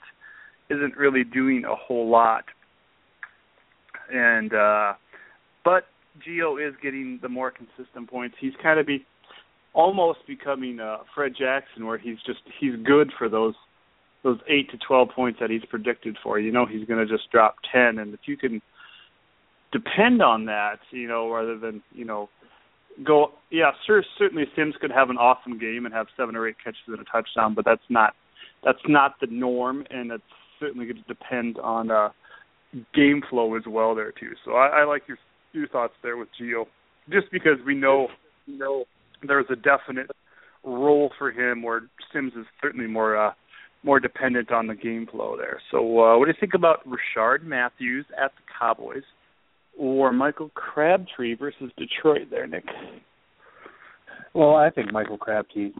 isn't 0.70 0.96
really 0.96 1.24
doing 1.24 1.64
a 1.64 1.74
whole 1.74 2.08
lot. 2.08 2.44
And 4.12 4.52
uh 4.54 4.94
but 5.64 5.84
Gio 6.26 6.66
is 6.66 6.74
getting 6.82 7.18
the 7.22 7.28
more 7.28 7.50
consistent 7.50 8.10
points. 8.10 8.36
He's 8.40 8.54
kind 8.62 8.80
of 8.80 8.86
be 8.86 9.04
almost 9.74 10.20
becoming 10.26 10.80
uh 10.80 10.98
Fred 11.14 11.32
Jackson 11.38 11.86
where 11.86 11.98
he's 11.98 12.18
just 12.26 12.40
he's 12.60 12.74
good 12.84 13.12
for 13.18 13.28
those 13.28 13.54
those 14.24 14.38
8 14.48 14.70
to 14.72 14.78
12 14.78 15.08
points 15.14 15.38
that 15.40 15.48
he's 15.50 15.64
predicted 15.68 16.16
for. 16.22 16.38
You 16.38 16.52
know 16.52 16.66
he's 16.66 16.86
going 16.86 17.06
to 17.06 17.10
just 17.12 17.30
drop 17.30 17.56
10 17.72 17.98
and 17.98 18.14
if 18.14 18.20
you 18.26 18.36
can 18.36 18.60
depend 19.72 20.22
on 20.22 20.46
that, 20.46 20.78
you 20.90 21.08
know, 21.08 21.30
rather 21.30 21.58
than 21.58 21.82
you 21.92 22.04
know 22.04 22.28
go. 23.04 23.32
Yeah, 23.50 23.72
sure, 23.86 24.02
certainly 24.18 24.44
Sims 24.56 24.74
could 24.80 24.90
have 24.90 25.10
an 25.10 25.16
awesome 25.16 25.58
game 25.58 25.84
and 25.86 25.94
have 25.94 26.06
seven 26.16 26.36
or 26.36 26.48
eight 26.48 26.56
catches 26.62 26.80
and 26.86 27.00
a 27.00 27.04
touchdown, 27.04 27.54
but 27.54 27.64
that's 27.64 27.82
not 27.88 28.14
that's 28.64 28.78
not 28.88 29.14
the 29.20 29.28
norm, 29.30 29.84
and 29.90 30.10
it's 30.10 30.22
certainly 30.60 30.86
going 30.86 30.96
to 30.96 31.02
depend 31.02 31.58
on 31.58 31.90
uh, 31.90 32.08
game 32.94 33.22
flow 33.28 33.56
as 33.56 33.62
well 33.66 33.94
there 33.94 34.12
too. 34.12 34.32
So 34.44 34.52
I, 34.52 34.80
I 34.80 34.84
like 34.84 35.02
your 35.08 35.18
your 35.52 35.68
thoughts 35.68 35.94
there 36.02 36.16
with 36.16 36.28
Gio, 36.40 36.66
just 37.10 37.30
because 37.32 37.58
we 37.66 37.74
know 37.74 38.08
you 38.46 38.58
know 38.58 38.84
there's 39.26 39.46
a 39.50 39.56
definite 39.56 40.10
role 40.64 41.10
for 41.18 41.30
him 41.30 41.62
where 41.62 41.82
Sims 42.12 42.32
is 42.34 42.46
certainly 42.60 42.86
more 42.86 43.16
uh 43.16 43.32
more 43.82 44.00
dependent 44.00 44.50
on 44.50 44.66
the 44.66 44.74
game 44.74 45.06
flow 45.10 45.36
there. 45.36 45.60
So 45.70 45.78
uh 45.78 46.18
what 46.18 46.26
do 46.26 46.30
you 46.30 46.36
think 46.38 46.54
about 46.54 46.80
Rishard 46.86 47.42
Matthews 47.42 48.06
at 48.22 48.32
the 48.36 48.42
Cowboys? 48.58 49.04
or 49.78 50.12
Michael 50.12 50.50
Crabtree 50.54 51.34
versus 51.34 51.70
Detroit 51.78 52.28
there, 52.30 52.46
Nick? 52.46 52.64
Well, 54.34 54.54
I 54.56 54.70
think 54.70 54.92
Michael 54.92 55.18
Crabtree, 55.18 55.72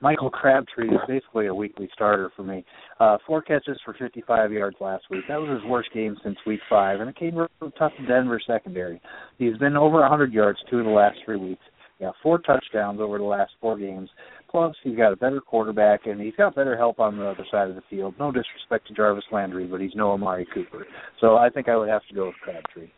Michael 0.00 0.30
Crabtree 0.30 0.88
is 0.88 1.00
basically 1.06 1.46
a 1.46 1.54
weekly 1.54 1.88
starter 1.92 2.30
for 2.34 2.42
me. 2.42 2.64
Uh, 2.98 3.18
four 3.26 3.42
catches 3.42 3.78
for 3.84 3.94
55 3.94 4.52
yards 4.52 4.76
last 4.80 5.04
week. 5.10 5.24
That 5.28 5.40
was 5.40 5.50
his 5.50 5.70
worst 5.70 5.90
game 5.92 6.16
since 6.24 6.36
week 6.46 6.60
five, 6.68 7.00
and 7.00 7.10
it 7.10 7.16
came 7.16 7.34
from 7.58 7.72
tough 7.78 7.92
Denver 8.08 8.40
secondary. 8.46 9.00
He's 9.38 9.56
been 9.58 9.76
over 9.76 10.00
100 10.00 10.32
yards 10.32 10.58
two 10.70 10.78
of 10.78 10.84
the 10.84 10.90
last 10.90 11.18
three 11.24 11.36
weeks. 11.36 11.62
Got 12.00 12.16
four 12.20 12.38
touchdowns 12.38 13.00
over 13.00 13.16
the 13.18 13.24
last 13.24 13.52
four 13.60 13.78
games. 13.78 14.10
Plus, 14.50 14.74
he's 14.82 14.96
got 14.96 15.12
a 15.12 15.16
better 15.16 15.40
quarterback, 15.40 16.06
and 16.06 16.20
he's 16.20 16.34
got 16.36 16.54
better 16.54 16.76
help 16.76 16.98
on 16.98 17.16
the 17.16 17.24
other 17.24 17.46
side 17.50 17.68
of 17.68 17.76
the 17.76 17.82
field. 17.88 18.14
No 18.18 18.32
disrespect 18.32 18.88
to 18.88 18.94
Jarvis 18.94 19.24
Landry, 19.30 19.66
but 19.66 19.80
he's 19.80 19.94
no 19.94 20.10
Amari 20.10 20.46
Cooper. 20.52 20.84
So 21.20 21.36
I 21.36 21.48
think 21.48 21.68
I 21.68 21.76
would 21.76 21.88
have 21.88 22.02
to 22.08 22.14
go 22.14 22.26
with 22.26 22.34
Crabtree. 22.42 22.88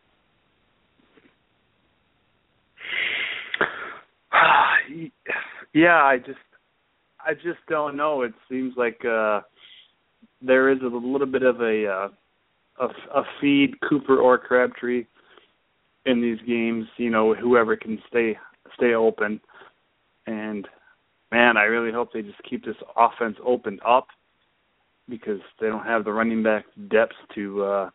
yeah, 5.75 6.03
I 6.03 6.19
just 6.19 6.39
I 7.25 7.35
just 7.35 7.59
don't 7.69 7.97
know. 7.97 8.23
It 8.23 8.35
seems 8.49 8.75
like 8.77 9.05
uh 9.05 9.41
there 10.43 10.71
is 10.71 10.81
a 10.83 10.87
little 10.87 11.27
bit 11.27 11.43
of 11.43 11.61
a 11.61 11.87
uh 11.87 12.09
a, 12.81 13.19
a 13.19 13.23
feed 13.41 13.81
Cooper 13.89 14.19
or 14.19 14.39
Crabtree 14.39 15.07
in 16.07 16.21
these 16.21 16.39
games, 16.47 16.87
you 16.97 17.11
know, 17.11 17.35
whoever 17.35 17.77
can 17.77 17.99
stay 18.09 18.37
stay 18.77 18.95
open. 18.95 19.41
And 20.27 20.67
man, 21.31 21.57
I 21.57 21.65
really 21.65 21.93
hope 21.93 22.13
they 22.13 22.23
just 22.23 22.43
keep 22.49 22.65
this 22.65 22.77
offense 22.97 23.37
opened 23.45 23.81
up 23.87 24.09
because 25.09 25.41
they 25.61 25.69
don't 25.69 25.85
have 25.85 26.05
the 26.05 26.13
running 26.13 26.43
back 26.43 26.65
depth 26.91 27.15
to 27.35 27.65
uh 27.65 27.91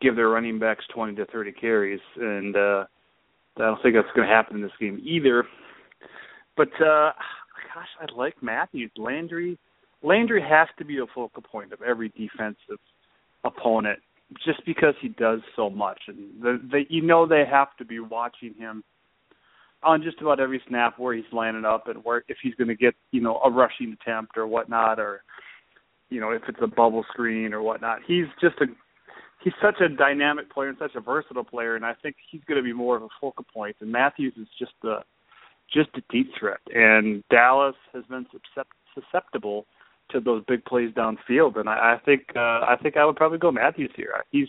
give 0.00 0.16
their 0.16 0.28
running 0.28 0.58
backs 0.58 0.84
20 0.92 1.14
to 1.14 1.24
30 1.26 1.52
carries 1.52 2.00
and 2.16 2.56
uh 2.56 2.84
I 3.56 3.62
don't 3.62 3.82
think 3.82 3.94
that's 3.94 4.14
going 4.16 4.28
to 4.28 4.34
happen 4.34 4.56
in 4.56 4.62
this 4.62 4.72
game 4.80 5.00
either. 5.04 5.44
But 6.56 6.68
uh 6.80 7.12
gosh, 7.74 7.88
I 8.00 8.06
like 8.16 8.42
Matthews. 8.42 8.90
Landry 8.96 9.58
Landry 10.02 10.42
has 10.42 10.68
to 10.78 10.84
be 10.84 10.98
a 10.98 11.06
focal 11.14 11.42
point 11.42 11.72
of 11.72 11.80
every 11.82 12.10
defensive 12.10 12.78
opponent 13.44 13.98
just 14.44 14.64
because 14.66 14.94
he 15.00 15.08
does 15.08 15.40
so 15.54 15.68
much 15.70 16.00
and 16.08 16.42
the, 16.42 16.58
the 16.70 16.82
you 16.88 17.02
know 17.02 17.26
they 17.26 17.44
have 17.48 17.76
to 17.76 17.84
be 17.84 18.00
watching 18.00 18.54
him 18.58 18.82
on 19.82 20.02
just 20.02 20.20
about 20.20 20.40
every 20.40 20.60
snap 20.66 20.98
where 20.98 21.14
he's 21.14 21.24
lining 21.30 21.64
up 21.64 21.88
and 21.88 22.02
where 22.04 22.24
if 22.28 22.38
he's 22.42 22.54
going 22.54 22.68
to 22.68 22.74
get 22.74 22.94
you 23.10 23.20
know 23.20 23.38
a 23.44 23.50
rushing 23.50 23.94
attempt 24.00 24.36
or 24.36 24.46
whatnot 24.46 24.98
or 24.98 25.22
you 26.08 26.20
know 26.20 26.30
if 26.30 26.42
it's 26.48 26.58
a 26.62 26.66
bubble 26.66 27.04
screen 27.12 27.52
or 27.52 27.62
whatnot 27.62 27.98
he's 28.06 28.24
just 28.40 28.56
a 28.60 28.66
he's 29.44 29.52
such 29.62 29.80
a 29.80 29.88
dynamic 29.88 30.50
player 30.50 30.70
and 30.70 30.78
such 30.78 30.94
a 30.96 31.00
versatile 31.00 31.44
player, 31.44 31.76
and 31.76 31.84
I 31.84 31.94
think 32.02 32.16
he's 32.30 32.40
going 32.48 32.56
to 32.56 32.64
be 32.64 32.72
more 32.72 32.96
of 32.96 33.02
a 33.02 33.08
focal 33.20 33.44
point. 33.52 33.76
And 33.80 33.92
Matthews 33.92 34.32
is 34.40 34.48
just 34.58 34.72
a 34.82 35.04
just 35.72 35.90
a 35.96 36.02
deep 36.10 36.30
threat, 36.38 36.60
and 36.74 37.22
Dallas 37.30 37.76
has 37.92 38.04
been 38.08 38.26
susceptible 38.94 39.66
to 40.10 40.20
those 40.20 40.42
big 40.46 40.64
plays 40.64 40.92
downfield. 40.92 41.58
And 41.58 41.68
I, 41.68 41.94
I 41.94 42.00
think 42.04 42.22
uh, 42.34 42.38
I 42.40 42.76
think 42.82 42.96
I 42.96 43.04
would 43.04 43.16
probably 43.16 43.38
go 43.38 43.52
Matthews 43.52 43.92
here. 43.94 44.12
He's 44.30 44.48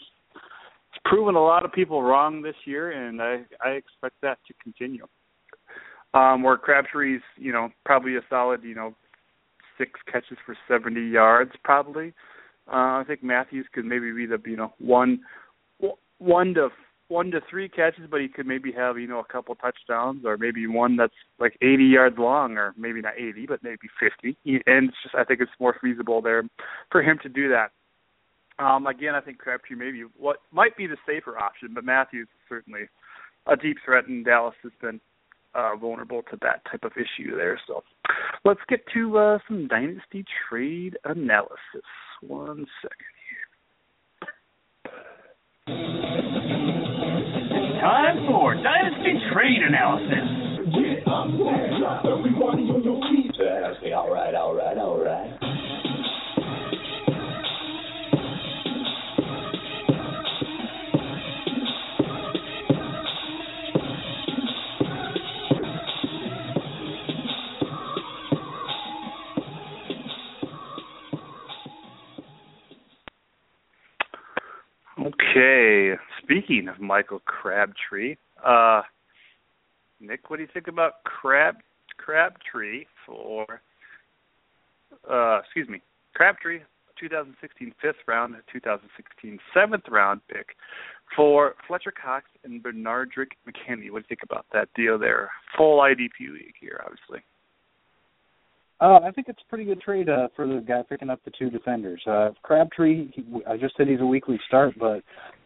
proven 1.03 1.35
a 1.35 1.43
lot 1.43 1.65
of 1.65 1.73
people 1.73 2.01
wrong 2.01 2.41
this 2.41 2.55
year, 2.65 2.91
and 2.91 3.21
I 3.21 3.43
I 3.63 3.71
expect 3.71 4.15
that 4.21 4.39
to 4.47 4.53
continue. 4.63 5.05
Um, 6.13 6.43
where 6.43 6.55
Crabtree's, 6.55 7.21
you 7.35 7.51
know, 7.51 7.69
probably 7.83 8.15
a 8.15 8.21
solid, 8.29 8.63
you 8.63 8.73
know, 8.73 8.95
six 9.77 9.99
catches 10.09 10.37
for 10.45 10.55
70 10.65 11.01
yards, 11.09 11.51
probably. 11.61 12.13
I 12.67 13.03
think 13.07 13.23
Matthews 13.23 13.67
could 13.73 13.85
maybe 13.85 14.11
be 14.11 14.25
the 14.25 14.39
you 14.45 14.57
know 14.57 14.73
one 14.79 15.21
one 16.17 16.53
to 16.55 16.69
one 17.07 17.29
to 17.31 17.41
three 17.49 17.69
catches, 17.69 18.05
but 18.09 18.21
he 18.21 18.27
could 18.27 18.47
maybe 18.47 18.71
have 18.71 18.97
you 18.97 19.07
know 19.07 19.19
a 19.19 19.31
couple 19.31 19.55
touchdowns, 19.55 20.25
or 20.25 20.37
maybe 20.37 20.65
one 20.67 20.95
that's 20.95 21.13
like 21.39 21.57
80 21.61 21.83
yards 21.83 22.17
long, 22.17 22.57
or 22.57 22.73
maybe 22.77 23.01
not 23.01 23.13
80, 23.17 23.45
but 23.47 23.63
maybe 23.63 23.87
50. 23.99 24.37
And 24.65 24.89
it's 24.89 24.97
just 25.03 25.15
I 25.15 25.23
think 25.23 25.41
it's 25.41 25.51
more 25.59 25.75
feasible 25.81 26.21
there 26.21 26.43
for 26.91 27.01
him 27.01 27.19
to 27.23 27.29
do 27.29 27.49
that. 27.49 27.71
Um, 28.57 28.87
again, 28.87 29.15
I 29.15 29.21
think 29.21 29.37
Crabtree 29.37 29.75
maybe 29.75 30.03
what 30.17 30.37
might 30.51 30.77
be 30.77 30.87
the 30.87 30.97
safer 31.05 31.37
option, 31.37 31.69
but 31.73 31.83
Matthews 31.83 32.27
certainly 32.47 32.87
a 33.47 33.55
deep 33.55 33.77
threat, 33.83 34.07
and 34.07 34.25
Dallas 34.25 34.55
has 34.63 34.71
been 34.81 34.99
uh, 35.55 35.75
vulnerable 35.75 36.21
to 36.23 36.37
that 36.41 36.61
type 36.69 36.83
of 36.83 36.91
issue 36.93 37.35
there. 37.35 37.59
So 37.67 37.83
let's 38.43 38.59
get 38.67 38.81
to 38.93 39.17
uh, 39.17 39.39
some 39.47 39.67
dynasty 39.67 40.25
trade 40.49 40.97
analysis. 41.05 41.85
One 42.21 42.65
second 42.81 43.15
here. 43.27 43.47
Time 47.81 48.25
for 48.27 48.55
dynasty 48.55 49.19
trade 49.33 49.61
analysis. 49.67 50.45
Yeah, 50.67 52.01
everybody 52.03 52.63
on 52.69 52.83
your 52.83 52.99
feet. 53.11 53.31
All 53.93 54.11
right, 54.11 54.33
all 54.33 54.55
right, 54.55 54.77
all 54.77 54.97
right. 54.99 55.34
Okay. 75.05 75.93
Speaking 76.23 76.67
of 76.67 76.79
Michael 76.79 77.21
Crabtree, 77.25 78.15
uh, 78.43 78.81
Nick, 79.99 80.29
what 80.29 80.37
do 80.37 80.43
you 80.43 80.49
think 80.51 80.67
about 80.67 81.03
Crab 81.03 81.57
Crabtree 81.97 82.85
for? 83.05 83.61
Uh, 85.09 85.39
excuse 85.43 85.69
me, 85.69 85.81
Crabtree, 86.15 86.61
2016 86.99 87.73
fifth 87.79 87.95
round, 88.07 88.35
2016 88.51 89.39
seventh 89.53 89.83
round 89.91 90.21
pick 90.27 90.55
for 91.15 91.53
Fletcher 91.67 91.91
Cox 91.91 92.25
and 92.43 92.63
Benardrick 92.63 93.33
McKinney. 93.47 93.91
What 93.91 93.99
do 93.99 94.05
you 94.05 94.09
think 94.09 94.23
about 94.23 94.47
that 94.53 94.69
deal 94.75 94.97
there? 94.97 95.29
Full 95.55 95.79
IDP 95.81 96.31
league 96.33 96.55
here, 96.59 96.81
obviously. 96.83 97.23
Uh, 98.81 98.99
I 99.03 99.11
think 99.11 99.27
it's 99.29 99.39
a 99.45 99.49
pretty 99.49 99.65
good 99.65 99.81
trade 99.81 100.09
uh, 100.09 100.27
for 100.35 100.47
the 100.47 100.63
guy 100.67 100.81
picking 100.87 101.09
up 101.09 101.21
the 101.23 101.31
two 101.37 101.49
defenders. 101.49 102.01
Uh, 102.05 102.31
Crabtree, 102.43 103.09
he, 103.13 103.23
I 103.47 103.55
just 103.57 103.77
said 103.77 103.87
he's 103.87 104.01
a 104.01 104.05
weekly 104.05 104.37
start, 104.47 104.73
but 104.77 105.01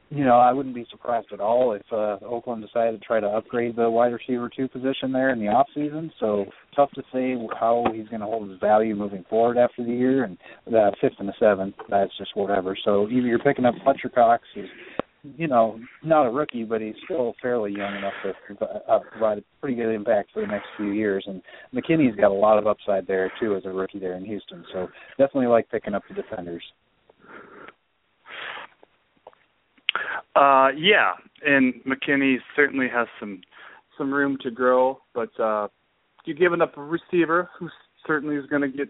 you 0.10 0.26
know 0.26 0.40
I 0.40 0.52
wouldn't 0.52 0.74
be 0.74 0.88
surprised 0.90 1.28
at 1.32 1.40
all 1.40 1.74
if 1.74 1.84
uh, 1.92 2.18
Oakland 2.26 2.66
decided 2.66 3.00
to 3.00 3.06
try 3.06 3.20
to 3.20 3.28
upgrade 3.28 3.76
the 3.76 3.88
wide 3.88 4.14
receiver 4.14 4.50
two 4.50 4.68
position 4.68 5.12
there 5.12 5.30
in 5.30 5.40
the 5.40 5.48
off 5.48 5.68
season. 5.76 6.12
So 6.20 6.46
tough 6.76 6.90
to 6.96 7.04
say 7.14 7.36
how 7.60 7.86
he's 7.94 8.08
going 8.08 8.22
to 8.22 8.26
hold 8.26 8.50
his 8.50 8.60
value 8.60 8.96
moving 8.96 9.24
forward 9.30 9.58
after 9.58 9.84
the 9.84 9.92
year. 9.92 10.24
And 10.24 10.36
the 10.66 10.92
fifth 11.00 11.20
and 11.20 11.30
the 11.30 11.34
seventh, 11.40 11.76
that's 11.88 12.18
just 12.18 12.36
whatever. 12.36 12.76
So 12.84 13.08
either 13.10 13.28
you're 13.28 13.38
picking 13.38 13.66
up 13.66 13.76
Fletcher 13.84 14.10
Cox, 14.10 14.44
who's 14.56 14.70
you 15.24 15.48
know, 15.48 15.80
not 16.04 16.26
a 16.26 16.32
rookie, 16.32 16.64
but 16.64 16.82
he's 16.82 16.96
still 17.06 17.36
fairly 17.42 17.72
young 17.72 17.96
enough 17.96 18.14
to 18.24 18.66
uh, 18.66 19.00
provide 19.12 19.40
a 19.40 19.44
pretty 19.60 19.76
good 19.76 19.94
impact 19.94 20.30
for 20.34 20.42
the 20.42 20.48
next 20.48 20.68
few 20.78 20.92
years. 20.92 21.26
And 21.28 21.42
McKinney's 21.74 22.16
got 22.16 22.32
a 22.32 22.34
lot 22.34 22.58
of 22.58 22.68
upside 22.68 23.06
there 23.06 23.32
too 23.40 23.56
as 23.56 23.66
a 23.66 23.70
rookie 23.70 24.00
there 24.00 24.16
in 24.16 24.26
Houston. 24.26 24.64
So 24.72 24.88
definitely 25.18 25.48
like 25.48 25.70
picking 25.70 25.94
up 25.94 26.04
the 26.08 26.16
defenders. 26.16 26.64
Uh, 30.36 30.70
yeah, 30.78 31.14
and 31.46 31.74
McKinney 31.86 32.38
certainly 32.56 32.88
has 32.94 33.08
some 33.20 33.42
some 33.98 34.14
room 34.14 34.38
to 34.42 34.52
grow, 34.52 35.00
but 35.14 35.38
uh, 35.40 35.68
you're 36.24 36.38
giving 36.38 36.62
up 36.62 36.78
a 36.78 36.82
receiver 36.82 37.50
who 37.60 37.68
certainly 38.08 38.36
is 38.36 38.46
going 38.46 38.62
to 38.62 38.70
get 38.70 38.88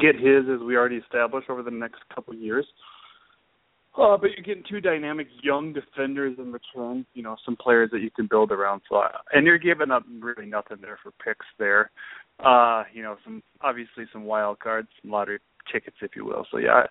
get 0.00 0.16
his, 0.16 0.44
as 0.52 0.60
we 0.66 0.76
already 0.76 0.96
established, 0.96 1.50
over 1.50 1.62
the 1.62 1.70
next 1.70 1.98
couple 2.14 2.32
of 2.32 2.40
years. 2.40 2.66
But 3.96 4.30
you're 4.30 4.44
getting 4.44 4.64
two 4.68 4.80
dynamic 4.80 5.28
young 5.42 5.72
defenders 5.72 6.36
in 6.38 6.52
return. 6.52 7.06
You 7.14 7.22
know, 7.22 7.36
some 7.44 7.56
players 7.56 7.90
that 7.92 8.00
you 8.00 8.10
can 8.10 8.26
build 8.26 8.50
around. 8.50 8.82
So, 8.88 8.96
uh, 8.96 9.08
and 9.32 9.46
you're 9.46 9.58
giving 9.58 9.90
up 9.90 10.04
really 10.20 10.46
nothing 10.46 10.78
there 10.80 10.98
for 11.02 11.12
picks 11.24 11.46
there. 11.58 11.90
Uh, 12.44 12.84
you 12.92 13.02
know, 13.02 13.16
some 13.24 13.42
obviously 13.60 14.04
some 14.12 14.24
wild 14.24 14.58
cards, 14.58 14.88
some 15.00 15.12
lottery 15.12 15.38
tickets, 15.72 15.96
if 16.02 16.16
you 16.16 16.24
will. 16.24 16.46
So 16.50 16.58
yeah, 16.58 16.84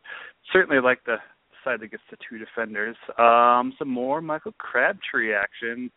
certainly 0.51 0.81
like 0.81 1.03
the 1.05 1.17
side 1.63 1.81
that 1.81 1.91
gets 1.91 2.03
the 2.09 2.17
two 2.29 2.37
defenders. 2.37 2.95
Um, 3.17 3.73
some 3.77 3.89
more 3.89 4.21
Michael 4.21 4.53
Crabtree 4.57 5.33
action. 5.33 5.91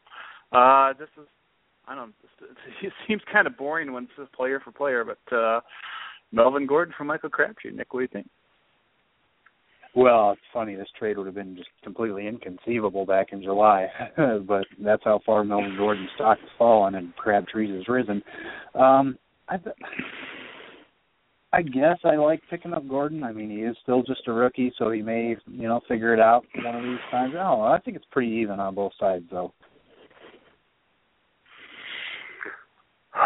Uh, 0.53 0.93
this 0.99 1.09
is 1.21 1.29
I 1.87 1.95
don't. 1.95 2.15
It 2.83 2.93
seems 3.07 3.23
kind 3.33 3.47
of 3.47 3.57
boring 3.57 3.93
when 3.93 4.09
it's 4.19 4.31
player 4.35 4.61
for 4.61 4.73
player, 4.73 5.05
but 5.05 5.37
uh, 5.37 5.61
Melvin 6.33 6.67
Gordon 6.67 6.95
for 6.97 7.05
Michael 7.05 7.31
Crabtree. 7.31 7.71
Nick, 7.73 7.95
what 7.95 8.01
do 8.01 8.03
you 8.03 8.09
think? 8.13 8.29
Well, 9.97 10.33
it's 10.33 10.43
funny. 10.53 10.75
This 10.75 10.89
trade 10.99 11.17
would 11.17 11.25
have 11.25 11.35
been 11.35 11.57
just 11.57 11.71
completely 11.83 12.27
inconceivable 12.27 13.07
back 13.07 13.29
in 13.33 13.43
July, 13.43 13.87
but 14.47 14.67
that's 14.79 15.03
how 15.03 15.21
far 15.25 15.43
Melvin 15.43 15.75
Gordon's 15.79 16.11
stock 16.17 16.39
has 16.39 16.51
fallen 16.59 16.97
and 16.97 17.17
Crabtree's 17.17 17.75
has 17.75 17.89
risen. 17.89 18.23
Um, 18.75 19.17
I, 19.49 19.57
I 21.55 21.63
guess 21.63 21.97
I 22.05 22.17
like 22.17 22.43
picking 22.51 22.75
up 22.75 22.87
Gordon. 22.87 23.25
I 23.25 23.33
mean, 23.33 23.49
he 23.49 23.63
is 23.63 23.75
still 23.83 24.03
just 24.03 24.29
a 24.29 24.33
rookie, 24.33 24.71
so 24.79 24.91
he 24.91 25.01
may, 25.01 25.35
you 25.47 25.67
know, 25.67 25.81
figure 25.89 26.13
it 26.13 26.21
out 26.21 26.45
one 26.63 26.77
of 26.77 26.83
these 26.83 26.99
times. 27.11 27.33
I 27.35 27.43
don't 27.43 27.59
know. 27.59 27.63
I 27.63 27.79
think 27.79 27.97
it's 27.97 28.07
pretty 28.13 28.33
even 28.33 28.61
on 28.61 28.75
both 28.75 28.93
sides, 29.01 29.25
though. 29.31 29.53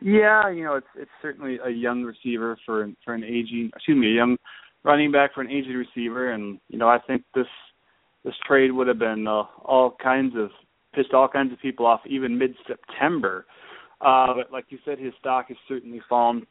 Yeah, 0.00 0.48
you 0.50 0.64
know, 0.64 0.76
it's 0.76 0.86
it's 0.96 1.10
certainly 1.20 1.58
a 1.62 1.68
young 1.68 2.02
receiver 2.02 2.56
for 2.64 2.90
for 3.04 3.12
an 3.12 3.22
aging, 3.22 3.70
excuse 3.76 3.96
me, 3.96 4.08
a 4.08 4.14
young 4.14 4.38
running 4.84 5.12
back 5.12 5.34
for 5.34 5.40
an 5.40 5.50
aging 5.50 5.74
receiver, 5.74 6.32
and 6.32 6.58
you 6.68 6.78
know, 6.78 6.88
I 6.88 6.98
think 7.06 7.22
this 7.34 7.46
this 8.24 8.34
trade 8.46 8.72
would 8.72 8.86
have 8.86 8.98
been 8.98 9.26
uh, 9.26 9.44
all 9.64 9.96
kinds 10.02 10.34
of 10.36 10.50
pissed 10.94 11.14
all 11.14 11.28
kinds 11.28 11.52
of 11.52 11.60
people 11.60 11.86
off 11.86 12.00
even 12.06 12.38
mid 12.38 12.54
September. 12.66 13.46
Uh, 14.00 14.34
but 14.34 14.52
like 14.52 14.66
you 14.68 14.78
said, 14.84 14.98
his 14.98 15.12
stock 15.20 15.48
has 15.48 15.56
certainly 15.68 16.00
fallen 16.08 16.46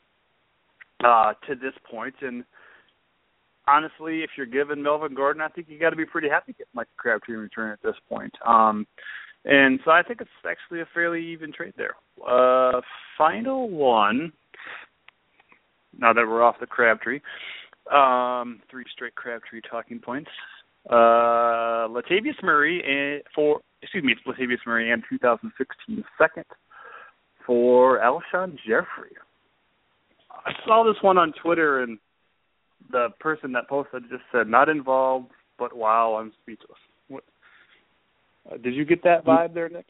uh, 1.03 1.33
to 1.47 1.55
this 1.55 1.73
point, 1.89 2.15
and 2.21 2.43
honestly, 3.67 4.21
if 4.21 4.31
you're 4.37 4.45
giving 4.45 4.81
Melvin 4.81 5.13
Gordon, 5.13 5.41
I 5.41 5.47
think 5.49 5.67
you 5.69 5.79
got 5.79 5.91
to 5.91 5.95
be 5.95 6.05
pretty 6.05 6.29
happy 6.29 6.53
to 6.53 6.57
get 6.59 6.67
Mike 6.73 6.87
Crabtree 6.97 7.35
in 7.35 7.41
return 7.41 7.71
at 7.71 7.81
this 7.81 7.95
point. 8.09 8.33
Um, 8.45 8.87
and 9.45 9.79
so 9.83 9.91
I 9.91 10.03
think 10.03 10.21
it's 10.21 10.29
actually 10.47 10.81
a 10.81 10.87
fairly 10.93 11.25
even 11.25 11.51
trade 11.51 11.73
there. 11.77 11.95
Uh, 12.27 12.81
final 13.17 13.69
one. 13.69 14.31
Now 15.97 16.13
that 16.13 16.25
we're 16.25 16.43
off 16.43 16.55
the 16.59 16.67
Crabtree, 16.67 17.19
um, 17.91 18.61
three 18.69 18.85
straight 18.93 19.15
Crabtree 19.15 19.61
talking 19.69 19.99
points. 19.99 20.29
Uh, 20.89 21.87
Latavius 21.87 22.41
Murray 22.41 23.21
for 23.35 23.61
excuse 23.81 24.03
me, 24.03 24.15
Latavius 24.27 24.65
Murray 24.65 24.91
and 24.91 25.03
2016 25.09 26.03
second 26.17 26.45
for 27.45 27.99
Alshon 27.99 28.55
Jeffery. 28.65 29.15
I 30.45 30.51
saw 30.65 30.83
this 30.83 31.01
one 31.03 31.17
on 31.17 31.33
Twitter 31.41 31.81
and 31.83 31.99
the 32.91 33.09
person 33.19 33.51
that 33.53 33.69
posted 33.69 34.03
just 34.09 34.23
said 34.31 34.47
not 34.47 34.69
involved, 34.69 35.31
but 35.59 35.75
wow, 35.75 36.17
I'm 36.19 36.31
speechless. 36.41 36.77
What, 37.07 37.23
uh, 38.51 38.57
did 38.57 38.73
you 38.73 38.85
get 38.85 39.03
that 39.03 39.25
vibe 39.25 39.53
there, 39.53 39.69
Nick? 39.69 39.85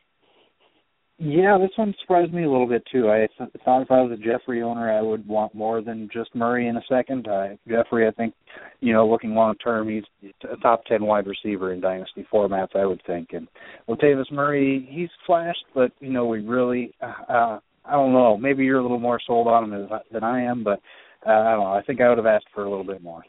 Yeah, 1.23 1.59
this 1.59 1.69
one 1.75 1.93
surprised 2.01 2.33
me 2.33 2.45
a 2.45 2.49
little 2.49 2.65
bit 2.65 2.83
too. 2.91 3.11
I 3.11 3.27
th- 3.37 3.51
thought 3.63 3.83
if 3.83 3.91
I 3.91 4.01
was 4.01 4.11
a 4.11 4.17
Jeffery 4.17 4.63
owner, 4.63 4.91
I 4.91 5.03
would 5.03 5.27
want 5.27 5.53
more 5.53 5.79
than 5.79 6.09
just 6.11 6.33
Murray 6.33 6.67
in 6.67 6.77
a 6.77 6.81
second. 6.89 7.27
Uh, 7.27 7.49
Jeffery, 7.67 8.07
I 8.07 8.11
think, 8.11 8.33
you 8.79 8.91
know, 8.91 9.07
looking 9.07 9.35
long 9.35 9.53
term, 9.57 9.87
he's 9.87 10.03
a 10.51 10.57
top 10.57 10.83
ten 10.85 11.05
wide 11.05 11.27
receiver 11.27 11.73
in 11.73 11.79
dynasty 11.79 12.25
formats, 12.33 12.75
I 12.75 12.87
would 12.87 13.03
think. 13.05 13.33
And 13.33 13.47
Latavius 13.87 14.31
Murray, 14.31 14.89
he's 14.89 15.11
flashed, 15.27 15.63
but 15.75 15.91
you 15.99 16.09
know, 16.09 16.25
we 16.25 16.39
really, 16.39 16.91
uh, 17.03 17.31
uh, 17.31 17.59
I 17.85 17.91
don't 17.91 18.13
know. 18.13 18.35
Maybe 18.35 18.65
you're 18.65 18.79
a 18.79 18.81
little 18.81 18.99
more 18.99 19.21
sold 19.27 19.47
on 19.47 19.71
him 19.71 19.89
than 20.11 20.23
I 20.23 20.41
am, 20.41 20.63
but 20.63 20.79
uh, 21.27 21.33
I 21.33 21.51
don't 21.51 21.65
know. 21.65 21.73
I 21.73 21.83
think 21.83 22.01
I 22.01 22.09
would 22.09 22.17
have 22.17 22.25
asked 22.25 22.47
for 22.51 22.63
a 22.63 22.69
little 22.69 22.83
bit 22.83 23.03
more. 23.03 23.21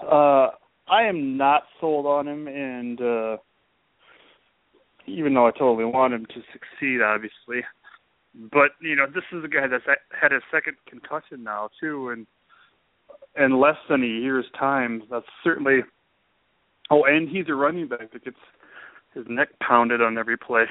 Uh, 0.00 0.50
I 0.88 1.08
am 1.08 1.36
not 1.36 1.64
sold 1.80 2.06
on 2.06 2.28
him, 2.28 2.46
and 2.46 3.00
uh, 3.00 3.36
even 5.08 5.34
though 5.34 5.46
I 5.46 5.50
totally 5.50 5.84
want 5.84 6.14
him 6.14 6.26
to 6.26 6.42
succeed, 6.52 7.00
obviously. 7.02 7.64
But 8.34 8.72
you 8.80 8.94
know, 8.94 9.06
this 9.06 9.24
is 9.32 9.44
a 9.44 9.48
guy 9.48 9.66
that's 9.66 9.84
had 10.20 10.32
his 10.32 10.42
second 10.52 10.76
concussion 10.88 11.42
now 11.42 11.70
too, 11.80 12.10
and 12.10 12.26
in 13.36 13.60
less 13.60 13.76
than 13.88 14.02
a 14.02 14.06
year's 14.06 14.46
time. 14.58 15.02
That's 15.10 15.26
certainly. 15.42 15.80
Oh, 16.90 17.04
and 17.04 17.28
he's 17.28 17.48
a 17.48 17.54
running 17.54 17.88
back 17.88 18.12
that 18.12 18.24
gets 18.24 18.36
his 19.14 19.24
neck 19.28 19.48
pounded 19.60 20.00
on 20.00 20.16
every 20.16 20.36
play. 20.38 20.64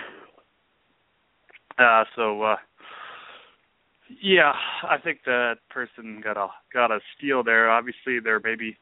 Uh, 1.77 2.03
so 2.15 2.41
uh, 2.41 2.55
yeah, 4.21 4.53
I 4.83 4.97
think 4.97 5.19
that 5.25 5.57
person 5.69 6.21
got 6.23 6.37
a 6.37 6.47
got 6.73 6.91
a 6.91 6.99
steal 7.15 7.43
there. 7.43 7.69
Obviously, 7.69 8.19
they're 8.23 8.41
maybe 8.43 8.77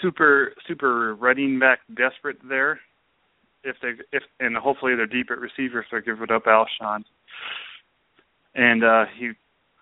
super 0.00 0.54
super 0.68 1.14
running 1.14 1.58
back 1.58 1.80
desperate 1.96 2.38
there. 2.48 2.80
If 3.64 3.76
they 3.82 3.92
if 4.12 4.22
and 4.40 4.56
hopefully 4.56 4.94
they're 4.94 5.06
deep 5.06 5.30
at 5.30 5.38
receiver, 5.38 5.80
if 5.80 5.86
they're 5.90 6.00
giving 6.00 6.30
up 6.30 6.44
Alshon. 6.44 7.04
And 8.54 8.84
uh 8.84 9.06
he 9.18 9.30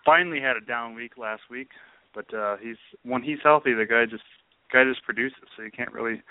finally 0.05 0.41
had 0.41 0.57
a 0.57 0.61
down 0.61 0.95
week 0.95 1.13
last 1.19 1.43
week, 1.51 1.69
but 2.15 2.33
uh 2.35 2.57
he's 2.63 2.77
when 3.03 3.23
he's 3.23 3.39
healthy, 3.43 3.75
the 3.75 3.87
guy 3.87 4.05
just 4.07 4.25
guy 4.73 4.85
just 4.85 5.05
produces, 5.05 5.39
so 5.57 5.63
you 5.63 5.71
can't 5.71 5.93
really 5.93 6.23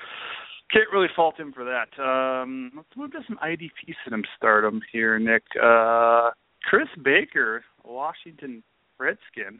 can't 0.72 0.90
really 0.92 1.10
fault 1.16 1.40
him 1.40 1.54
for 1.54 1.66
that. 1.66 2.02
Um 2.02 2.72
let's 2.76 2.96
move 2.96 3.12
to 3.12 3.20
some 3.28 3.38
IDP 3.44 3.96
system 4.04 4.24
stardom 4.38 4.82
here, 4.92 5.20
Nick. 5.20 5.44
Uh 5.62 6.30
Chris 6.64 6.88
Baker, 7.04 7.64
Washington 7.84 8.64
Redskin, 9.00 9.60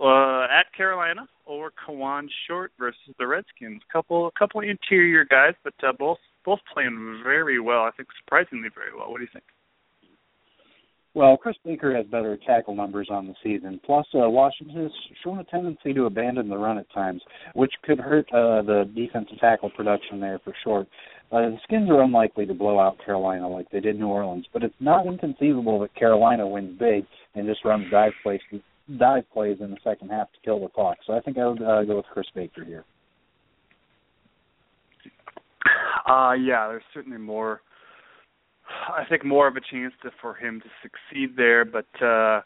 uh, 0.00 0.44
at 0.44 0.72
Carolina 0.76 1.26
over 1.46 1.72
Kawann 1.72 2.28
Short 2.46 2.72
versus 2.78 3.14
the 3.18 3.26
Redskins. 3.26 3.80
Couple 3.92 4.30
couple 4.38 4.60
interior 4.60 5.24
guys, 5.24 5.54
but 5.64 5.74
uh, 5.82 5.92
both 5.98 6.18
both 6.48 6.60
playing 6.72 7.20
very 7.22 7.60
well. 7.60 7.82
I 7.82 7.90
think 7.94 8.08
surprisingly 8.24 8.70
very 8.74 8.96
well. 8.96 9.10
What 9.10 9.18
do 9.18 9.24
you 9.24 9.30
think? 9.30 9.44
Well, 11.12 11.36
Chris 11.36 11.56
Baker 11.62 11.94
has 11.94 12.06
better 12.06 12.38
tackle 12.46 12.74
numbers 12.74 13.08
on 13.10 13.26
the 13.26 13.34
season. 13.42 13.78
Plus, 13.84 14.06
uh, 14.14 14.30
Washington 14.30 14.84
has 14.84 14.92
shown 15.22 15.40
a 15.40 15.44
tendency 15.44 15.92
to 15.92 16.04
abandon 16.04 16.48
the 16.48 16.56
run 16.56 16.78
at 16.78 16.90
times, 16.94 17.20
which 17.54 17.72
could 17.82 17.98
hurt 17.98 18.26
uh, 18.32 18.62
the 18.62 18.90
defensive 18.94 19.38
tackle 19.40 19.68
production 19.68 20.20
there 20.20 20.38
for 20.42 20.54
Short. 20.64 20.86
Uh, 21.30 21.50
the 21.50 21.58
Skins 21.64 21.90
are 21.90 22.00
unlikely 22.02 22.46
to 22.46 22.54
blow 22.54 22.78
out 22.78 22.96
Carolina 23.04 23.46
like 23.46 23.70
they 23.70 23.80
did 23.80 23.98
New 23.98 24.06
Orleans, 24.06 24.46
but 24.50 24.62
it's 24.62 24.74
not 24.80 25.06
inconceivable 25.06 25.80
that 25.80 25.94
Carolina 25.96 26.46
wins 26.46 26.78
big 26.78 27.04
and 27.34 27.46
just 27.46 27.62
runs 27.62 27.90
dive 27.90 28.12
plays, 28.22 28.40
dive 28.98 29.24
plays 29.34 29.58
in 29.60 29.70
the 29.70 29.76
second 29.84 30.08
half 30.08 30.32
to 30.32 30.38
kill 30.44 30.60
the 30.60 30.68
clock. 30.68 30.96
So 31.06 31.12
I 31.12 31.20
think 31.20 31.36
I 31.36 31.46
would 31.46 31.62
uh, 31.62 31.84
go 31.84 31.96
with 31.96 32.06
Chris 32.06 32.26
Baker 32.34 32.64
here. 32.64 32.84
Uh 36.08 36.32
yeah, 36.32 36.66
there's 36.68 36.82
certainly 36.94 37.18
more. 37.18 37.60
I 38.88 39.04
think 39.08 39.24
more 39.24 39.46
of 39.46 39.56
a 39.56 39.60
chance 39.60 39.94
to, 40.02 40.10
for 40.20 40.34
him 40.34 40.60
to 40.60 40.68
succeed 40.82 41.36
there, 41.36 41.64
but 41.64 41.86
uh 42.02 42.42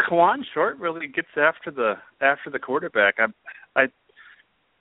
Kawann 0.00 0.44
Short 0.54 0.78
really 0.78 1.08
gets 1.08 1.28
after 1.36 1.70
the 1.70 1.94
after 2.20 2.50
the 2.50 2.58
quarterback. 2.58 3.16
I 3.18 3.26
I 3.80 3.86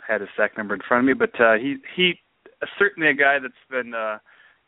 had 0.05 0.21
his 0.21 0.29
sack 0.37 0.57
number 0.57 0.73
in 0.73 0.81
front 0.87 1.01
of 1.01 1.07
me, 1.07 1.13
but 1.13 1.39
uh 1.41 1.55
he 1.55 1.77
he 1.95 2.19
certainly 2.79 3.09
a 3.09 3.13
guy 3.13 3.39
that's 3.39 3.53
been 3.69 3.93
uh 3.93 4.19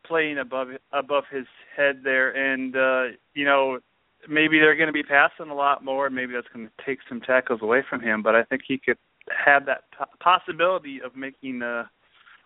playing 0.05 0.37
above 0.37 0.69
above 0.91 1.23
his 1.31 1.45
head 1.75 2.01
there 2.03 2.31
and 2.31 2.75
uh 2.75 3.15
you 3.33 3.45
know 3.45 3.79
maybe 4.27 4.59
they're 4.59 4.75
going 4.75 4.87
to 4.87 4.93
be 4.93 5.03
passing 5.03 5.49
a 5.49 5.55
lot 5.55 5.83
more 5.83 6.09
maybe 6.09 6.33
that's 6.33 6.47
going 6.53 6.67
to 6.67 6.85
take 6.85 6.99
some 7.07 7.21
tackles 7.21 7.61
away 7.61 7.83
from 7.89 8.01
him 8.01 8.21
but 8.21 8.35
I 8.35 8.43
think 8.43 8.61
he 8.67 8.77
could 8.77 8.97
have 9.45 9.65
that 9.65 9.83
possibility 10.19 11.01
of 11.03 11.15
making 11.15 11.61
uh 11.61 11.85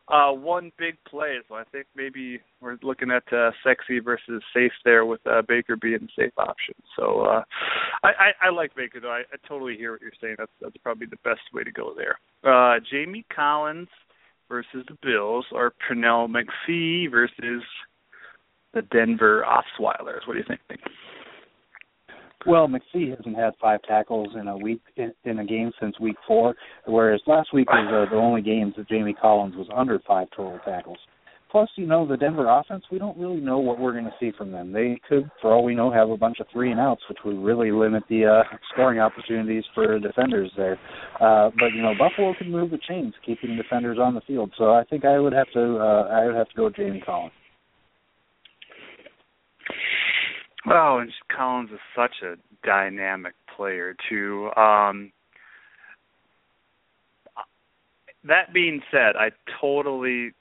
uh 0.10 0.32
one 0.32 0.72
big 0.78 0.96
play 1.08 1.38
so 1.48 1.56
I 1.56 1.64
think 1.72 1.88
maybe 1.96 2.40
we're 2.62 2.78
looking 2.84 3.12
at 3.12 3.24
uh 3.32 3.52
sexy 3.64 4.00
versus 4.00 4.44
safe 4.54 4.72
there 4.84 5.06
with 5.06 5.22
uh 5.26 5.42
Baker 5.48 5.76
being 5.76 6.00
the 6.02 6.24
safe 6.24 6.34
option 6.38 6.76
so 6.98 7.22
uh 7.22 7.44
I 8.04 8.10
I, 8.10 8.48
I 8.48 8.50
like 8.50 8.76
Baker 8.76 9.00
though 9.00 9.12
I, 9.12 9.20
I 9.20 9.48
totally 9.48 9.78
hear 9.78 9.92
what 9.94 10.02
you're 10.02 10.12
saying 10.22 10.36
that's 10.38 10.52
that's 10.62 10.78
probably 10.78 11.08
the 11.08 11.18
best 11.24 11.42
way 11.54 11.64
to 11.64 11.72
go 11.72 11.94
there 11.96 12.20
uh 12.44 12.80
Jamie 12.92 13.26
Collins 13.34 13.88
versus 14.50 14.86
the 14.88 14.98
Bills 15.02 15.46
or 15.52 15.74
Pernell 15.90 16.28
McPhee 16.30 17.10
versus 17.10 17.64
the 18.74 18.82
Denver 18.82 19.46
Osweilers. 19.48 20.28
What 20.28 20.34
do 20.34 20.40
you 20.40 20.46
think? 20.48 20.82
Well, 22.46 22.68
McPhee 22.68 23.16
hasn't 23.16 23.38
had 23.38 23.54
five 23.62 23.82
tackles 23.84 24.30
in 24.40 24.48
a 24.48 24.58
week 24.58 24.82
in, 24.98 25.14
in 25.24 25.40
a 25.40 25.46
game 25.46 25.72
since 25.80 25.98
week 26.00 26.18
four, 26.28 26.56
whereas 26.86 27.22
last 27.26 27.54
week 27.54 27.70
was 27.70 28.08
uh, 28.08 28.14
the 28.14 28.20
only 28.20 28.42
games 28.42 28.74
that 28.78 28.90
Jamie 28.90 29.14
Collins 29.14 29.56
was 29.56 29.68
under 29.74 30.00
five 30.06 30.28
total 30.36 30.60
tackles. 30.66 30.98
Plus, 31.54 31.70
you 31.76 31.86
know, 31.86 32.08
the 32.08 32.18
Denver 32.18 32.50
offense, 32.50 32.84
we 32.92 32.98
don't 32.98 33.16
really 33.16 33.40
know 33.40 33.60
what 33.60 33.80
we're 33.80 33.92
going 33.92 34.06
to 34.06 34.14
see 34.20 34.32
from 34.36 34.52
them. 34.52 34.74
They 34.74 35.00
could, 35.08 35.30
for 35.40 35.54
all 35.54 35.64
we 35.64 35.76
know, 35.76 35.92
have 35.92 36.10
a 36.10 36.18
bunch 36.18 36.40
of 36.40 36.48
three 36.52 36.72
and 36.72 36.80
outs, 36.80 37.04
which 37.08 37.20
would 37.24 37.38
really 37.38 37.72
limit 37.72 38.02
the 38.10 38.26
uh, 38.26 38.58
scoring 38.74 39.00
opportunities 39.00 39.64
for 39.76 40.00
defenders 40.00 40.52
there. 40.58 40.80
Uh, 41.22 41.52
but 41.60 41.68
you 41.76 41.84
know, 41.84 41.94
Buffalo 41.98 42.34
can 42.36 42.52
move 42.52 42.72
the 42.72 42.80
chains, 42.90 43.14
keeping 43.24 43.56
defenders 43.56 44.00
on 44.02 44.16
the 44.16 44.22
field. 44.22 44.52
So 44.58 44.72
I 44.72 44.84
think 44.90 45.06
I 45.06 45.20
would 45.20 45.34
have 45.34 45.52
to, 45.54 45.78
uh, 45.78 46.08
I 46.12 46.26
would 46.26 46.36
have 46.36 46.50
to 46.50 46.56
go 46.56 46.64
with 46.66 46.76
Jamie 46.76 47.04
Collins. 47.06 47.34
Oh, 50.70 51.00
and 51.00 51.12
Collins 51.36 51.72
is 51.72 51.80
such 51.96 52.22
a 52.24 52.36
dynamic 52.66 53.34
player 53.56 53.96
too. 54.10 54.50
Um, 54.56 55.12
that 58.24 58.54
being 58.54 58.82
said, 58.90 59.16
I 59.18 59.32
totally 59.60 60.32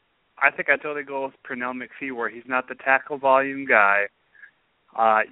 I 0.42 0.50
think 0.50 0.68
I 0.68 0.76
totally 0.76 1.04
go 1.04 1.24
with 1.24 1.34
Pernell 1.48 1.74
McPhee 1.74 2.14
where 2.14 2.28
he's 2.28 2.42
not 2.46 2.68
the 2.68 2.74
tackle 2.74 3.18
volume 3.18 3.66
guy. 3.66 4.04
Uh, 4.96 5.22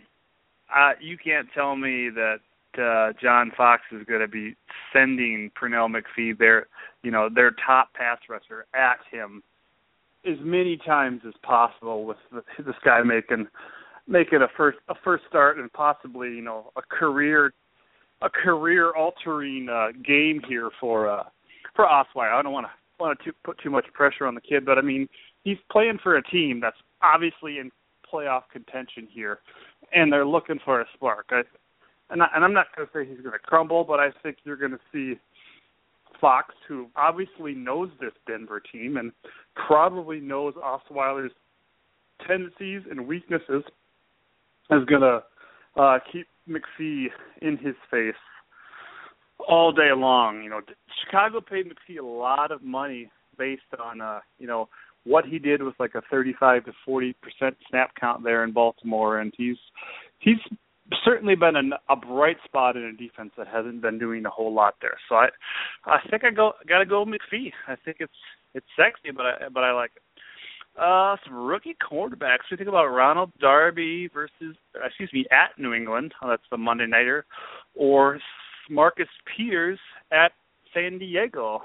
uh, 0.75 0.93
you 1.01 1.19
can't 1.19 1.49
tell 1.53 1.75
me 1.77 2.11
that 2.11 2.41
uh, 2.79 3.13
John 3.21 3.51
Fox 3.57 3.83
is 3.93 4.05
going 4.07 4.21
to 4.21 4.29
be 4.29 4.55
sending 4.93 5.51
Pernell 5.61 5.91
McPhee 5.91 6.39
their, 6.39 6.69
you 7.03 7.11
know, 7.11 7.29
their 7.33 7.51
top 7.67 7.93
pass 7.95 8.19
rusher 8.29 8.67
at 8.73 8.99
him 9.11 9.43
as 10.25 10.37
many 10.41 10.77
times 10.77 11.23
as 11.27 11.35
possible 11.43 12.05
with 12.05 12.19
this 12.59 12.77
guy 12.85 13.03
making 13.03 13.49
making 14.11 14.43
a 14.43 14.49
first 14.57 14.79
a 14.89 14.95
first 15.03 15.25
start 15.29 15.57
and 15.59 15.73
possibly 15.73 16.29
you 16.29 16.43
know 16.43 16.73
a 16.77 16.83
career 16.83 17.53
a 18.23 18.29
career 18.29 18.93
altering 18.95 19.69
uh, 19.69 19.89
game 20.05 20.43
here 20.47 20.71
for 20.79 21.09
uh, 21.09 21.23
for 21.75 21.87
Osweiler. 21.87 22.33
I 22.33 22.43
don't 22.43 22.53
want 22.53 22.67
to 22.67 22.73
want 23.03 23.19
to 23.25 23.33
put 23.45 23.59
too 23.63 23.71
much 23.71 23.87
pressure 23.95 24.27
on 24.27 24.35
the 24.35 24.41
kid, 24.41 24.67
but 24.67 24.77
I 24.77 24.83
mean, 24.83 25.09
he's 25.43 25.57
playing 25.71 25.99
for 26.03 26.17
a 26.17 26.23
team 26.23 26.61
that's 26.61 26.77
obviously 27.03 27.59
in 27.59 27.71
playoff 28.13 28.43
contention 28.53 29.09
here, 29.11 29.39
and 29.95 30.13
they're 30.13 30.27
looking 30.27 30.59
for 30.65 30.83
a 30.83 30.85
spark. 30.95 31.27
I, 31.31 31.43
and, 32.11 32.23
I, 32.23 32.27
and 32.35 32.45
I'm 32.45 32.53
not 32.53 32.67
going 32.77 32.87
to 32.87 32.93
say 32.93 33.09
he's 33.09 33.23
going 33.23 33.33
to 33.33 33.39
crumble, 33.39 33.85
but 33.85 34.01
I 34.01 34.09
think 34.23 34.39
you're 34.45 34.57
going 34.57 34.73
to 34.73 34.81
see 34.93 35.19
Fox, 36.21 36.55
who 36.69 36.89
obviously 36.97 37.55
knows 37.55 37.89
this 38.01 38.13
Denver 38.27 38.61
team 38.61 38.99
and 38.99 39.13
probably 39.55 40.21
knows 40.21 40.55
Osweiler's 40.55 41.33
tendencies 42.27 42.83
and 42.91 43.07
weaknesses, 43.07 43.63
is 44.73 44.85
going 44.87 45.03
to 45.03 45.23
uh, 45.81 45.99
keep 46.13 46.27
McPhee 46.49 47.07
in 47.43 47.57
his 47.57 47.75
face 47.91 48.15
all 49.49 49.73
day 49.73 49.91
long. 49.95 50.43
You 50.43 50.51
know, 50.51 50.61
Chicago 51.05 51.41
paid 51.41 51.67
McPhee 51.67 51.99
a 51.99 52.07
lot 52.07 52.51
of 52.51 52.63
money 52.63 53.11
based 53.39 53.63
on 53.83 54.01
uh, 54.01 54.21
you 54.39 54.47
know 54.47 54.69
what 55.05 55.25
he 55.25 55.39
did 55.39 55.63
with 55.63 55.75
like 55.79 55.95
a 55.95 56.03
35 56.11 56.67
to 56.67 56.73
40 56.85 57.15
percent 57.23 57.57
snap 57.69 57.93
count 57.99 58.23
there 58.23 58.45
in 58.45 58.53
Baltimore, 58.53 59.19
and 59.19 59.33
he's 59.37 59.57
he's 60.19 60.39
certainly 61.05 61.35
been 61.35 61.57
a, 61.57 61.93
a 61.93 61.97
bright 61.97 62.37
spot 62.45 62.77
in 62.77 62.85
a 62.85 62.93
defense 62.93 63.31
that 63.39 63.47
hasn't 63.47 63.81
been 63.81 63.99
doing 63.99 64.27
a 64.27 64.31
whole 64.31 64.53
lot 64.53 64.75
there. 64.81 64.99
So 65.09 65.17
I 65.17 65.29
I 65.87 65.99
think 66.11 66.25
I 66.25 66.31
go 66.31 66.53
got 66.69 66.79
to 66.79 66.87
go 66.87 67.05
McPhee. 67.05 67.53
I 67.67 67.77
think 67.85 67.99
it's 68.01 68.13
it's 68.55 68.67
sexy, 68.77 69.11
but 69.15 69.27
I 69.27 69.49
but 69.53 69.65
I 69.65 69.73
like 69.73 69.93
it. 69.97 70.03
Uh, 70.81 71.17
some 71.27 71.35
rookie 71.35 71.77
quarterbacks. 71.91 72.49
We 72.51 72.57
think 72.57 72.69
about 72.69 72.87
Ronald 72.87 73.31
Darby 73.39 74.09
versus, 74.15 74.57
excuse 74.83 75.11
me, 75.13 75.27
at 75.31 75.59
New 75.59 75.75
England. 75.75 76.15
Oh, 76.23 76.29
that's 76.31 76.43
the 76.51 76.57
Monday 76.57 76.87
nighter, 76.87 77.27
or 77.75 78.19
Marcus 78.71 79.09
Peters 79.37 79.79
at 80.11 80.33
San 80.73 80.99
Diego. 80.99 81.61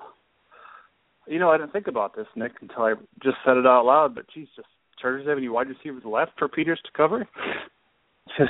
You 1.28 1.40
know, 1.40 1.50
I 1.50 1.58
didn't 1.58 1.72
think 1.72 1.88
about 1.88 2.14
this, 2.16 2.28
Nick, 2.36 2.52
until 2.62 2.84
I 2.84 2.94
just 3.24 3.38
said 3.46 3.56
it 3.56 3.66
out 3.66 3.86
loud. 3.86 4.16
But 4.16 4.26
geez, 4.34 4.48
just 4.56 4.68
Chargers 5.02 5.28
have 5.28 5.38
any 5.38 5.48
wide 5.50 5.70
receivers 5.70 6.04
left 6.04 6.32
for 6.38 6.50
Peters 6.50 6.82
to 6.84 6.92
cover? 6.96 7.28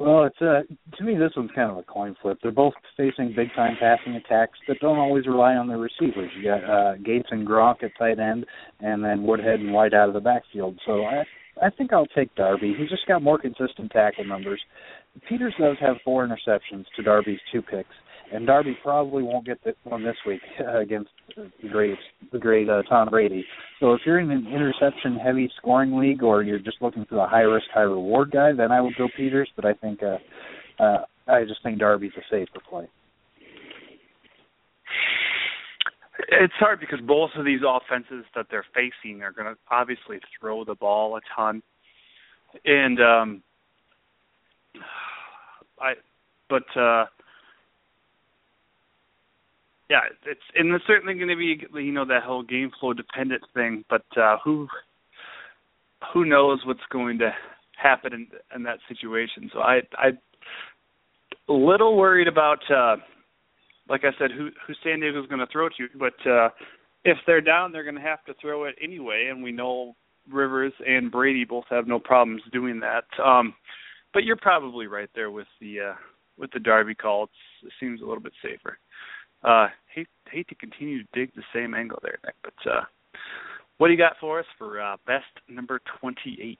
well, 0.00 0.24
it's 0.24 0.40
uh 0.40 0.62
to 0.96 1.04
me 1.04 1.16
this 1.16 1.32
one's 1.36 1.50
kind 1.54 1.70
of 1.70 1.76
a 1.76 1.82
coin 1.82 2.16
flip. 2.20 2.38
They're 2.42 2.50
both 2.50 2.72
facing 2.96 3.34
big 3.36 3.48
time 3.54 3.76
passing 3.78 4.16
attacks 4.16 4.58
that 4.66 4.78
don't 4.80 4.98
always 4.98 5.26
rely 5.26 5.54
on 5.54 5.68
their 5.68 5.78
receivers. 5.78 6.30
You 6.36 6.44
got 6.44 6.64
uh 6.64 6.96
Gates 6.96 7.28
and 7.30 7.46
Gronk 7.46 7.82
at 7.82 7.92
tight 7.98 8.18
end 8.18 8.46
and 8.80 9.04
then 9.04 9.22
Woodhead 9.24 9.60
and 9.60 9.72
White 9.72 9.94
out 9.94 10.08
of 10.08 10.14
the 10.14 10.20
backfield. 10.20 10.80
So 10.86 11.04
I 11.04 11.24
I 11.62 11.68
think 11.68 11.92
I'll 11.92 12.06
take 12.06 12.34
Darby. 12.34 12.74
He's 12.76 12.88
just 12.88 13.06
got 13.06 13.22
more 13.22 13.38
consistent 13.38 13.90
tackle 13.92 14.24
numbers. 14.24 14.60
Peters 15.28 15.54
does 15.60 15.76
have 15.80 15.96
four 16.04 16.26
interceptions 16.26 16.86
to 16.96 17.02
Darby's 17.02 17.40
two 17.52 17.60
picks 17.60 17.94
and 18.32 18.46
Darby 18.46 18.76
probably 18.82 19.22
won't 19.22 19.46
get 19.46 19.62
the 19.64 19.74
one 19.84 20.04
this 20.04 20.16
week 20.26 20.40
against 20.74 21.10
the 21.36 21.68
great 21.68 21.98
the 22.32 22.38
great 22.38 22.68
uh, 22.68 22.82
Tom 22.88 23.08
Brady. 23.08 23.44
So 23.80 23.92
if 23.94 24.00
you're 24.04 24.20
in 24.20 24.30
an 24.30 24.46
interception 24.46 25.16
heavy 25.16 25.50
scoring 25.58 25.96
league 25.98 26.22
or 26.22 26.42
you're 26.42 26.58
just 26.58 26.80
looking 26.80 27.04
for 27.06 27.16
the 27.16 27.26
high 27.26 27.40
risk 27.40 27.66
high 27.72 27.80
reward 27.82 28.30
guy, 28.30 28.52
then 28.52 28.70
I 28.70 28.80
would 28.80 28.94
go 28.96 29.08
Peters. 29.16 29.50
But 29.56 29.64
I 29.64 29.74
think 29.74 30.00
uh, 30.02 30.82
uh, 30.82 31.04
I 31.26 31.44
just 31.44 31.62
think 31.62 31.78
Darby's 31.78 32.12
a 32.16 32.22
safer 32.30 32.60
play. 32.68 32.88
It's 36.32 36.54
hard 36.58 36.80
because 36.80 37.00
both 37.00 37.30
of 37.36 37.44
these 37.44 37.60
offenses 37.66 38.24
that 38.36 38.46
they're 38.50 38.66
facing 38.74 39.22
are 39.22 39.32
going 39.32 39.52
to 39.52 39.58
obviously 39.70 40.20
throw 40.38 40.64
the 40.64 40.74
ball 40.74 41.16
a 41.16 41.20
ton, 41.34 41.62
and 42.64 43.00
um, 43.00 43.42
I, 45.80 45.94
but 46.48 46.64
uh, 46.76 47.06
yeah, 49.90 50.02
it's 50.24 50.40
and 50.54 50.72
it's 50.72 50.86
certainly 50.86 51.14
going 51.14 51.28
to 51.28 51.36
be 51.36 51.82
you 51.82 51.92
know 51.92 52.04
that 52.06 52.22
whole 52.22 52.44
game 52.44 52.70
flow 52.78 52.92
dependent 52.92 53.42
thing. 53.52 53.84
But 53.90 54.04
uh, 54.16 54.36
who 54.42 54.68
who 56.14 56.24
knows 56.24 56.60
what's 56.64 56.80
going 56.92 57.18
to 57.18 57.32
happen 57.76 58.12
in, 58.12 58.26
in 58.54 58.62
that 58.62 58.78
situation? 58.88 59.50
So 59.52 59.58
I 59.58 59.80
I 59.94 60.10
a 61.48 61.52
little 61.52 61.96
worried 61.96 62.28
about 62.28 62.60
uh, 62.70 62.96
like 63.88 64.02
I 64.04 64.16
said 64.16 64.30
who 64.30 64.50
who 64.64 64.74
San 64.84 65.00
Diego's 65.00 65.26
going 65.26 65.40
to 65.40 65.52
throw 65.52 65.68
to, 65.68 65.88
but 65.98 66.30
uh, 66.30 66.50
if 67.04 67.18
they're 67.26 67.40
down, 67.40 67.72
they're 67.72 67.82
going 67.82 67.96
to 67.96 68.00
have 68.00 68.24
to 68.26 68.34
throw 68.40 68.64
it 68.64 68.76
anyway, 68.80 69.28
and 69.28 69.42
we 69.42 69.50
know 69.50 69.96
Rivers 70.30 70.72
and 70.86 71.10
Brady 71.10 71.44
both 71.44 71.64
have 71.68 71.88
no 71.88 71.98
problems 71.98 72.42
doing 72.52 72.78
that. 72.78 73.04
Um, 73.20 73.54
but 74.14 74.22
you're 74.22 74.36
probably 74.36 74.86
right 74.86 75.10
there 75.16 75.32
with 75.32 75.48
the 75.60 75.80
uh, 75.80 75.94
with 76.38 76.52
the 76.52 76.60
Darby 76.60 76.94
call. 76.94 77.24
It's, 77.24 77.32
it 77.66 77.72
seems 77.80 78.00
a 78.00 78.04
little 78.04 78.22
bit 78.22 78.32
safer. 78.40 78.78
Uh, 79.42 79.68
hate 79.94 80.08
hate 80.30 80.48
to 80.48 80.54
continue 80.54 81.02
to 81.02 81.08
dig 81.12 81.34
the 81.34 81.42
same 81.54 81.74
angle 81.74 81.98
there, 82.02 82.18
Nick, 82.24 82.34
but 82.42 82.70
uh, 82.70 82.82
what 83.78 83.88
do 83.88 83.92
you 83.92 83.98
got 83.98 84.16
for 84.20 84.40
us 84.40 84.46
for 84.58 84.80
uh, 84.80 84.96
best 85.06 85.24
number 85.48 85.80
twenty-eight? 86.00 86.58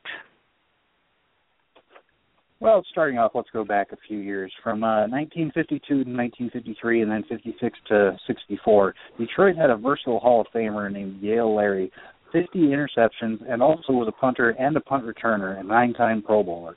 Well, 2.60 2.84
starting 2.90 3.18
off, 3.18 3.32
let's 3.34 3.48
go 3.54 3.64
back 3.64 3.90
a 3.92 3.96
few 4.06 4.18
years 4.18 4.52
from 4.62 4.84
uh, 4.84 5.08
1952 5.08 5.80
to 5.80 5.94
1953, 5.94 7.00
and 7.00 7.10
then 7.10 7.24
56 7.26 7.78
to 7.88 8.18
64. 8.26 8.94
Detroit 9.18 9.56
had 9.56 9.70
a 9.70 9.76
versatile 9.76 10.20
Hall 10.20 10.42
of 10.42 10.46
Famer 10.54 10.92
named 10.92 11.22
Yale 11.22 11.54
Lary, 11.54 11.90
50 12.34 12.58
interceptions, 12.58 13.38
and 13.48 13.62
also 13.62 13.94
was 13.94 14.08
a 14.08 14.20
punter 14.20 14.50
and 14.50 14.76
a 14.76 14.80
punt 14.80 15.06
returner, 15.06 15.58
and 15.58 15.68
nine-time 15.68 16.20
Pro 16.20 16.42
Bowler. 16.42 16.76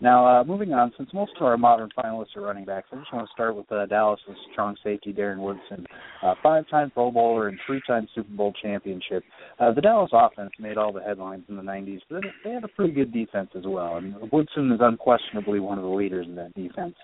Now, 0.00 0.26
uh, 0.26 0.44
moving 0.44 0.72
on, 0.72 0.92
since 0.96 1.10
most 1.12 1.32
of 1.36 1.42
our 1.42 1.56
modern 1.56 1.88
finalists 1.98 2.36
are 2.36 2.42
running 2.42 2.64
backs, 2.64 2.86
I 2.92 2.96
just 2.96 3.12
want 3.12 3.26
to 3.26 3.32
start 3.32 3.56
with 3.56 3.70
uh, 3.72 3.86
Dallas' 3.86 4.20
strong 4.52 4.76
safety, 4.84 5.12
Darren 5.12 5.38
Woodson, 5.38 5.86
uh, 6.22 6.34
five-time 6.42 6.90
Pro 6.90 7.10
Bowler 7.10 7.48
and 7.48 7.58
three-time 7.66 8.08
Super 8.14 8.30
Bowl 8.30 8.52
championship. 8.62 9.24
Uh, 9.58 9.72
the 9.72 9.80
Dallas 9.80 10.10
offense 10.12 10.50
made 10.60 10.76
all 10.76 10.92
the 10.92 11.02
headlines 11.02 11.44
in 11.48 11.56
the 11.56 11.62
90s, 11.62 12.00
but 12.08 12.22
they 12.44 12.50
had 12.50 12.62
a 12.62 12.68
pretty 12.68 12.92
good 12.92 13.12
defense 13.12 13.50
as 13.56 13.64
well, 13.66 13.96
and 13.96 14.14
Woodson 14.30 14.70
is 14.70 14.78
unquestionably 14.80 15.58
one 15.58 15.78
of 15.78 15.84
the 15.84 15.90
leaders 15.90 16.26
in 16.26 16.36
that 16.36 16.54
defense. 16.54 16.94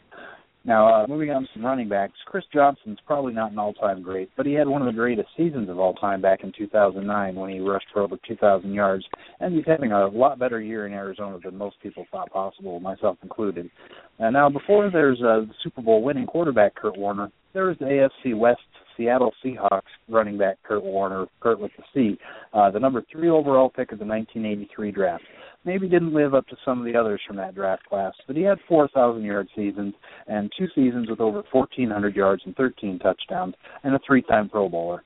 Now, 0.67 0.89
uh, 0.89 1.07
moving 1.07 1.31
on 1.31 1.43
to 1.43 1.49
some 1.53 1.65
running 1.65 1.91
backs, 1.91 2.15
Chris 2.25 2.45
Johnson's 2.53 2.99
probably 3.07 3.35
not 3.35 3.53
an 3.53 3.59
all-time 3.59 4.03
great, 4.03 4.31
but 4.35 4.47
he 4.47 4.55
had 4.55 4.67
one 4.67 4.81
of 4.81 4.87
the 4.87 4.99
greatest 4.99 5.29
seasons 5.37 5.69
of 5.69 5.79
all 5.79 5.93
time 5.93 6.23
back 6.23 6.43
in 6.43 6.53
2009 6.57 7.35
when 7.35 7.51
he 7.51 7.61
rushed 7.61 7.89
for 7.93 8.01
over 8.01 8.17
2,000 8.27 8.73
yards, 8.73 9.05
and 9.41 9.55
he's 9.55 9.67
having 9.67 9.93
a 9.93 10.09
lot 10.09 10.39
better 10.39 10.63
year 10.63 10.87
in 10.87 10.95
Arizona 10.95 11.39
than 11.45 11.59
most 11.59 11.77
people 11.83 12.07
thought 12.11 12.31
possible, 12.31 12.81
myself 12.81 13.19
included. 13.23 13.71
And 14.19 14.33
now, 14.33 14.49
before 14.49 14.91
there's 14.91 15.21
uh, 15.21 15.43
Super 15.63 15.83
Bowl 15.83 16.03
winning 16.03 16.27
quarterback 16.27 16.77
Kurt 16.77 16.97
Warner, 16.97 17.31
there 17.53 17.67
was 17.67 17.77
the 17.79 18.09
AFC 18.25 18.35
West 18.35 18.61
Seattle 18.97 19.35
Seahawks 19.45 19.83
running 20.09 20.39
back 20.39 20.57
Curt 20.63 20.83
Warner, 20.83 21.27
Curt 21.41 21.61
with 21.61 21.73
the 21.77 21.85
C, 21.93 22.19
uh, 22.55 22.71
the 22.71 22.81
number 22.81 23.03
three 23.13 23.29
overall 23.29 23.69
pick 23.69 23.93
of 23.93 23.99
the 23.99 24.07
1983 24.07 24.93
draft 24.93 25.25
maybe 25.65 25.89
didn't 25.89 26.15
live 26.15 26.35
up 26.35 26.47
to 26.49 26.57
some 26.65 26.79
of 26.79 26.85
the 26.85 26.99
others 26.99 27.21
from 27.27 27.37
that 27.37 27.55
draft 27.55 27.85
class, 27.87 28.13
but 28.27 28.37
he 28.37 28.43
had 28.43 28.59
4,000 28.69 29.23
yard 29.23 29.49
seasons 29.55 29.95
and 30.27 30.53
two 30.59 30.67
seasons 30.75 31.09
with 31.09 31.21
over 31.21 31.43
1,400 31.53 32.17
yards 32.17 32.43
and 32.45 32.55
13 32.57 32.99
touchdowns, 32.99 33.55
and 33.83 33.95
a 33.95 34.01
three 34.07 34.23
time 34.23 34.49
Pro 34.49 34.69
Bowler. 34.69 35.03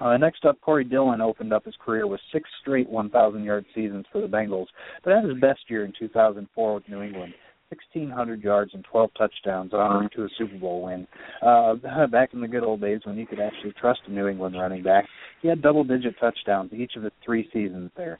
Uh, 0.00 0.16
next 0.16 0.44
up, 0.44 0.60
Corey 0.60 0.84
Dillon 0.84 1.20
opened 1.20 1.52
up 1.52 1.64
his 1.64 1.74
career 1.84 2.06
with 2.06 2.20
six 2.32 2.48
straight 2.60 2.88
1,000 2.88 3.42
yard 3.42 3.64
seasons 3.74 4.06
for 4.12 4.20
the 4.20 4.28
Bengals, 4.28 4.66
but 5.02 5.14
had 5.14 5.24
his 5.24 5.40
best 5.40 5.60
year 5.68 5.84
in 5.84 5.92
2004 5.98 6.74
with 6.74 6.88
New 6.88 7.02
England. 7.02 7.34
1,600 7.70 8.42
yards 8.42 8.70
and 8.72 8.84
12 8.90 9.10
touchdowns 9.18 9.74
on 9.74 10.00
route 10.00 10.12
to 10.16 10.24
a 10.24 10.28
Super 10.38 10.56
Bowl 10.56 10.84
win. 10.84 11.06
Uh, 11.42 12.06
back 12.06 12.32
in 12.32 12.40
the 12.40 12.48
good 12.48 12.62
old 12.62 12.80
days 12.80 13.00
when 13.04 13.18
you 13.18 13.26
could 13.26 13.40
actually 13.40 13.72
trust 13.78 14.00
a 14.06 14.10
New 14.10 14.26
England 14.26 14.56
running 14.58 14.82
back, 14.82 15.04
he 15.42 15.48
had 15.48 15.60
double-digit 15.60 16.14
touchdowns 16.18 16.72
each 16.72 16.92
of 16.96 17.02
his 17.02 17.12
three 17.24 17.48
seasons 17.52 17.90
there. 17.96 18.18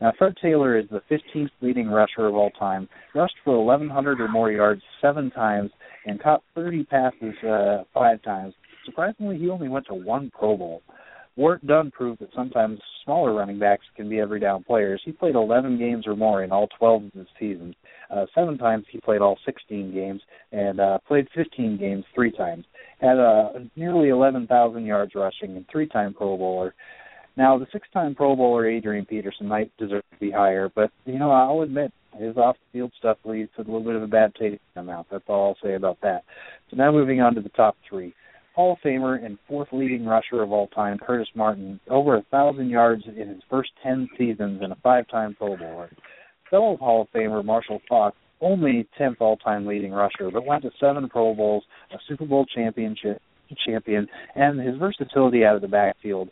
Now, 0.00 0.12
Fred 0.16 0.34
Taylor 0.40 0.78
is 0.78 0.86
the 0.90 1.02
15th 1.10 1.50
leading 1.60 1.88
rusher 1.88 2.26
of 2.26 2.34
all 2.34 2.50
time, 2.50 2.88
rushed 3.14 3.34
for 3.44 3.62
1,100 3.62 4.20
or 4.20 4.28
more 4.28 4.50
yards 4.50 4.82
seven 5.00 5.30
times, 5.30 5.70
and 6.06 6.22
caught 6.22 6.42
30 6.54 6.84
passes 6.84 7.34
uh, 7.46 7.84
five 7.92 8.22
times. 8.22 8.54
Surprisingly, 8.86 9.38
he 9.38 9.50
only 9.50 9.68
went 9.68 9.86
to 9.86 9.94
one 9.94 10.30
Pro 10.36 10.56
Bowl. 10.56 10.82
Warrick 11.36 11.62
Dunn 11.66 11.90
proved 11.90 12.20
that 12.20 12.30
sometimes 12.34 12.80
smaller 13.04 13.32
running 13.34 13.58
backs 13.58 13.84
can 13.96 14.08
be 14.08 14.18
every 14.18 14.40
down 14.40 14.64
players. 14.64 15.00
He 15.04 15.12
played 15.12 15.34
11 15.34 15.78
games 15.78 16.06
or 16.06 16.16
more 16.16 16.42
in 16.42 16.50
all 16.50 16.68
12 16.78 17.04
of 17.04 17.12
his 17.12 17.26
seasons. 17.38 17.74
Uh, 18.10 18.26
seven 18.34 18.58
times 18.58 18.84
he 18.90 19.00
played 19.00 19.20
all 19.20 19.38
16 19.46 19.92
games 19.94 20.20
and 20.52 20.80
uh, 20.80 20.98
played 21.06 21.28
15 21.34 21.78
games 21.78 22.04
three 22.14 22.32
times. 22.32 22.64
Had 23.00 23.18
uh, 23.18 23.50
nearly 23.76 24.08
11,000 24.08 24.84
yards 24.84 25.14
rushing 25.14 25.56
and 25.56 25.66
three-time 25.70 26.14
Pro 26.14 26.36
Bowler. 26.36 26.74
Now, 27.36 27.58
the 27.58 27.66
six-time 27.72 28.14
Pro 28.14 28.36
Bowler 28.36 28.68
Adrian 28.68 29.06
Peterson 29.06 29.46
might 29.46 29.74
deserve 29.78 30.02
to 30.12 30.18
be 30.18 30.30
higher, 30.30 30.70
but 30.74 30.90
you 31.04 31.18
know 31.18 31.30
I'll 31.30 31.62
admit 31.62 31.92
his 32.18 32.36
off-the-field 32.36 32.92
stuff 32.98 33.18
leads 33.24 33.50
to 33.56 33.62
a 33.62 33.64
little 33.64 33.84
bit 33.84 33.94
of 33.94 34.02
a 34.02 34.06
bad 34.06 34.34
taste 34.34 34.60
in 34.76 34.84
my 34.84 34.92
mouth. 34.92 35.06
That's 35.10 35.24
all 35.28 35.48
I'll 35.48 35.66
say 35.68 35.74
about 35.74 35.98
that. 36.02 36.24
So 36.70 36.76
now 36.76 36.92
moving 36.92 37.20
on 37.20 37.34
to 37.36 37.40
the 37.40 37.48
top 37.50 37.76
three. 37.88 38.14
Hall 38.54 38.72
of 38.72 38.78
Famer 38.84 39.24
and 39.24 39.38
fourth 39.48 39.68
leading 39.72 40.04
rusher 40.04 40.42
of 40.42 40.52
all 40.52 40.66
time, 40.66 40.98
Curtis 40.98 41.28
Martin, 41.34 41.78
over 41.88 42.16
a 42.16 42.22
thousand 42.30 42.68
yards 42.68 43.04
in 43.06 43.28
his 43.28 43.42
first 43.48 43.70
ten 43.82 44.08
seasons 44.18 44.60
and 44.62 44.72
a 44.72 44.76
five-time 44.82 45.36
Pro 45.38 45.56
Bowler. 45.56 45.90
Fellow 46.50 46.76
Hall 46.76 47.02
of 47.02 47.08
Famer 47.12 47.44
Marshall 47.44 47.80
Faulk, 47.88 48.14
only 48.40 48.88
tenth 48.98 49.18
all-time 49.20 49.66
leading 49.66 49.92
rusher, 49.92 50.30
but 50.32 50.44
went 50.44 50.62
to 50.62 50.70
seven 50.80 51.08
Pro 51.08 51.32
Bowls, 51.34 51.62
a 51.92 51.98
Super 52.08 52.26
Bowl 52.26 52.44
championship 52.54 53.22
champion, 53.66 54.06
and 54.34 54.60
his 54.60 54.76
versatility 54.76 55.44
out 55.44 55.56
of 55.56 55.62
the 55.62 55.68
backfield 55.68 56.28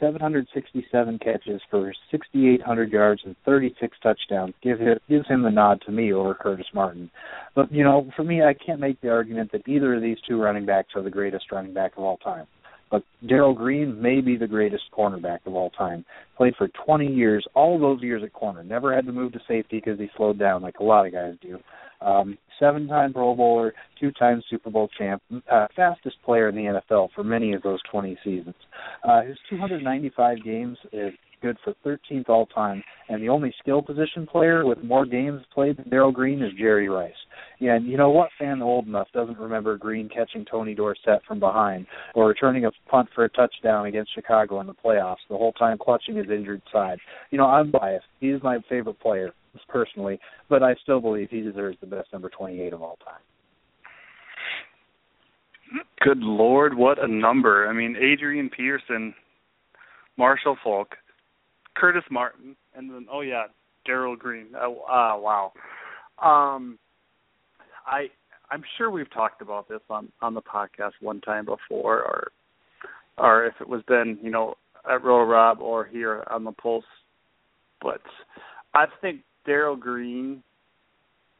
767 0.00 1.18
catches 1.18 1.60
for 1.70 1.92
6,800 2.10 2.90
yards 2.90 3.22
and 3.24 3.36
36 3.44 3.96
touchdowns 4.02 4.54
give 4.62 4.80
him, 4.80 4.98
gives 5.08 5.28
him 5.28 5.42
the 5.42 5.50
nod 5.50 5.80
to 5.86 5.92
me 5.92 6.12
over 6.12 6.34
Curtis 6.34 6.66
Martin. 6.74 7.10
But 7.54 7.70
you 7.70 7.84
know, 7.84 8.10
for 8.16 8.24
me, 8.24 8.42
I 8.42 8.54
can't 8.54 8.80
make 8.80 9.00
the 9.00 9.10
argument 9.10 9.52
that 9.52 9.68
either 9.68 9.94
of 9.94 10.02
these 10.02 10.18
two 10.26 10.40
running 10.40 10.66
backs 10.66 10.90
are 10.96 11.02
the 11.02 11.10
greatest 11.10 11.52
running 11.52 11.74
back 11.74 11.92
of 11.96 12.02
all 12.02 12.16
time. 12.16 12.46
But 12.90 13.04
Darrell 13.28 13.54
Green 13.54 14.02
may 14.02 14.20
be 14.20 14.36
the 14.36 14.48
greatest 14.48 14.84
cornerback 14.92 15.46
of 15.46 15.54
all 15.54 15.70
time. 15.70 16.04
Played 16.36 16.56
for 16.56 16.68
20 16.84 17.06
years, 17.06 17.46
all 17.54 17.78
those 17.78 18.02
years 18.02 18.22
at 18.24 18.32
corner. 18.32 18.64
Never 18.64 18.94
had 18.94 19.06
to 19.06 19.12
move 19.12 19.32
to 19.32 19.40
safety 19.46 19.80
because 19.84 19.98
he 19.98 20.10
slowed 20.16 20.38
down 20.38 20.62
like 20.62 20.80
a 20.80 20.84
lot 20.84 21.06
of 21.06 21.12
guys 21.12 21.34
do. 21.40 21.60
Um, 22.00 22.36
seven-time 22.60 23.12
Pro 23.12 23.34
Bowler, 23.34 23.74
two-time 23.98 24.42
Super 24.48 24.70
Bowl 24.70 24.88
champ, 24.96 25.22
uh, 25.50 25.66
fastest 25.74 26.16
player 26.24 26.48
in 26.48 26.54
the 26.54 26.80
NFL 26.90 27.08
for 27.14 27.24
many 27.24 27.54
of 27.54 27.62
those 27.62 27.80
20 27.90 28.16
seasons. 28.22 28.54
Uh, 29.02 29.22
his 29.22 29.36
295 29.48 30.44
games 30.44 30.78
is 30.92 31.12
good 31.40 31.56
for 31.64 31.74
13th 31.84 32.28
all 32.28 32.46
time, 32.46 32.82
and 33.08 33.22
the 33.22 33.28
only 33.28 33.54
skill 33.60 33.82
position 33.82 34.26
player 34.26 34.64
with 34.64 34.82
more 34.82 35.06
games 35.06 35.42
played 35.52 35.76
than 35.76 35.88
Darrell 35.88 36.12
Green 36.12 36.42
is 36.42 36.52
Jerry 36.58 36.88
Rice. 36.88 37.12
Yeah, 37.58 37.76
and 37.76 37.86
you 37.86 37.96
know 37.96 38.10
what 38.10 38.30
fan 38.38 38.62
old 38.62 38.86
enough 38.86 39.08
doesn't 39.12 39.38
remember 39.38 39.76
Green 39.76 40.08
catching 40.08 40.44
Tony 40.44 40.74
Dorsett 40.74 41.22
from 41.26 41.40
behind 41.40 41.86
or 42.14 42.28
returning 42.28 42.64
a 42.64 42.70
punt 42.88 43.08
for 43.14 43.24
a 43.24 43.28
touchdown 43.30 43.86
against 43.86 44.14
Chicago 44.14 44.60
in 44.60 44.66
the 44.66 44.74
playoffs, 44.74 45.16
the 45.28 45.36
whole 45.36 45.52
time 45.52 45.78
clutching 45.78 46.16
his 46.16 46.30
injured 46.30 46.62
side. 46.72 46.98
You 47.30 47.38
know, 47.38 47.46
I'm 47.46 47.70
biased. 47.70 48.06
He's 48.20 48.42
my 48.42 48.58
favorite 48.68 49.00
player 49.00 49.32
personally, 49.68 50.18
but 50.48 50.62
I 50.62 50.74
still 50.82 51.00
believe 51.00 51.28
he 51.30 51.40
deserves 51.40 51.76
the 51.80 51.86
best 51.86 52.12
number 52.12 52.30
28 52.30 52.72
of 52.72 52.82
all 52.82 52.98
time. 53.04 53.20
Good 56.00 56.18
lord, 56.18 56.74
what 56.76 57.02
a 57.02 57.06
number! 57.06 57.68
I 57.68 57.72
mean, 57.72 57.94
Adrian 57.96 58.50
Peterson, 58.50 59.14
Marshall 60.16 60.56
Faulk, 60.64 60.96
Curtis 61.76 62.04
Martin, 62.10 62.56
and 62.74 62.90
then 62.90 63.06
oh 63.10 63.20
yeah, 63.20 63.44
Darrell 63.86 64.16
Green. 64.16 64.48
Oh 64.60 64.80
uh, 64.88 65.18
wow. 65.18 65.52
Um, 66.22 66.78
I 67.86 68.08
I'm 68.50 68.62
sure 68.76 68.90
we've 68.90 69.12
talked 69.12 69.42
about 69.42 69.68
this 69.68 69.80
on 69.88 70.10
on 70.20 70.34
the 70.34 70.42
podcast 70.42 70.92
one 71.00 71.20
time 71.20 71.46
before, 71.46 72.00
or 72.02 72.30
or 73.18 73.46
if 73.46 73.54
it 73.60 73.68
was 73.68 73.82
then 73.88 74.18
you 74.22 74.30
know 74.30 74.54
at 74.90 75.04
Roll 75.04 75.24
Rob 75.24 75.60
or 75.60 75.84
here 75.84 76.24
on 76.30 76.44
the 76.44 76.52
Pulse. 76.52 76.84
But 77.80 78.02
I 78.74 78.86
think 79.00 79.20
Darrell 79.46 79.76
Green, 79.76 80.42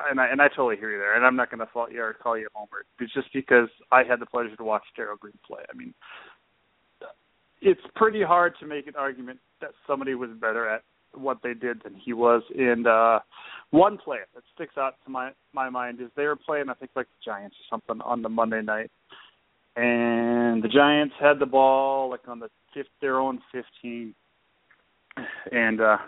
and 0.09 0.21
I 0.21 0.29
and 0.29 0.41
I 0.41 0.49
totally 0.49 0.77
hear 0.77 0.93
you 0.93 0.99
there, 0.99 1.17
and 1.17 1.27
I'm 1.27 1.37
not 1.37 1.51
going 1.51 1.61
to 1.61 1.73
fault 1.73 1.93
you 1.93 2.03
or 2.03 2.15
call 2.15 2.39
you 2.39 2.47
a 2.47 2.59
homer. 2.59 2.85
It's 2.99 3.13
just 3.13 3.29
because 3.35 3.69
I 3.93 4.03
had 4.05 4.21
the 4.21 4.27
pleasure 4.27 4.57
to 4.57 4.65
watch 4.65 4.85
Darrell 4.97 5.17
Green 5.17 5.39
play. 5.47 5.63
I 5.73 5.77
mean, 5.77 5.95
it's 7.61 7.81
pretty 7.95 8.23
hard 8.23 8.55
to 8.61 8.67
make 8.67 8.87
an 8.87 8.95
argument 8.97 9.39
that 9.61 9.71
somebody 9.87 10.15
was 10.15 10.31
better 10.41 10.69
at 10.69 10.83
what 11.13 11.39
they 11.43 11.55
did 11.55 11.83
than 11.83 11.95
he 11.95 12.13
was. 12.13 12.43
And 12.57 12.87
uh 12.87 13.21
one 13.71 13.99
play 13.99 14.19
that 14.35 14.43
sticks 14.55 14.77
out 14.79 14.95
to 15.05 15.11
my 15.11 15.33
my 15.53 15.69
mind 15.69 16.01
is 16.01 16.09
they 16.17 16.27
were 16.27 16.37
playing 16.37 16.69
I 16.69 16.75
think 16.75 16.93
like 16.95 17.07
the 17.07 17.31
Giants 17.31 17.57
or 17.57 17.77
something 17.77 18.01
on 18.03 18.23
the 18.23 18.29
Monday 18.29 18.63
night. 18.63 18.91
And 19.77 20.63
the 20.63 20.69
Giants 20.69 21.15
had 21.21 21.39
the 21.39 21.47
ball 21.47 22.11
like 22.11 22.27
on 22.29 22.39
the 22.39 22.49
fifth 22.75 22.87
their 23.01 23.19
own 23.19 23.41
fifteen. 23.53 24.15
And 25.53 25.81
uh 25.81 25.99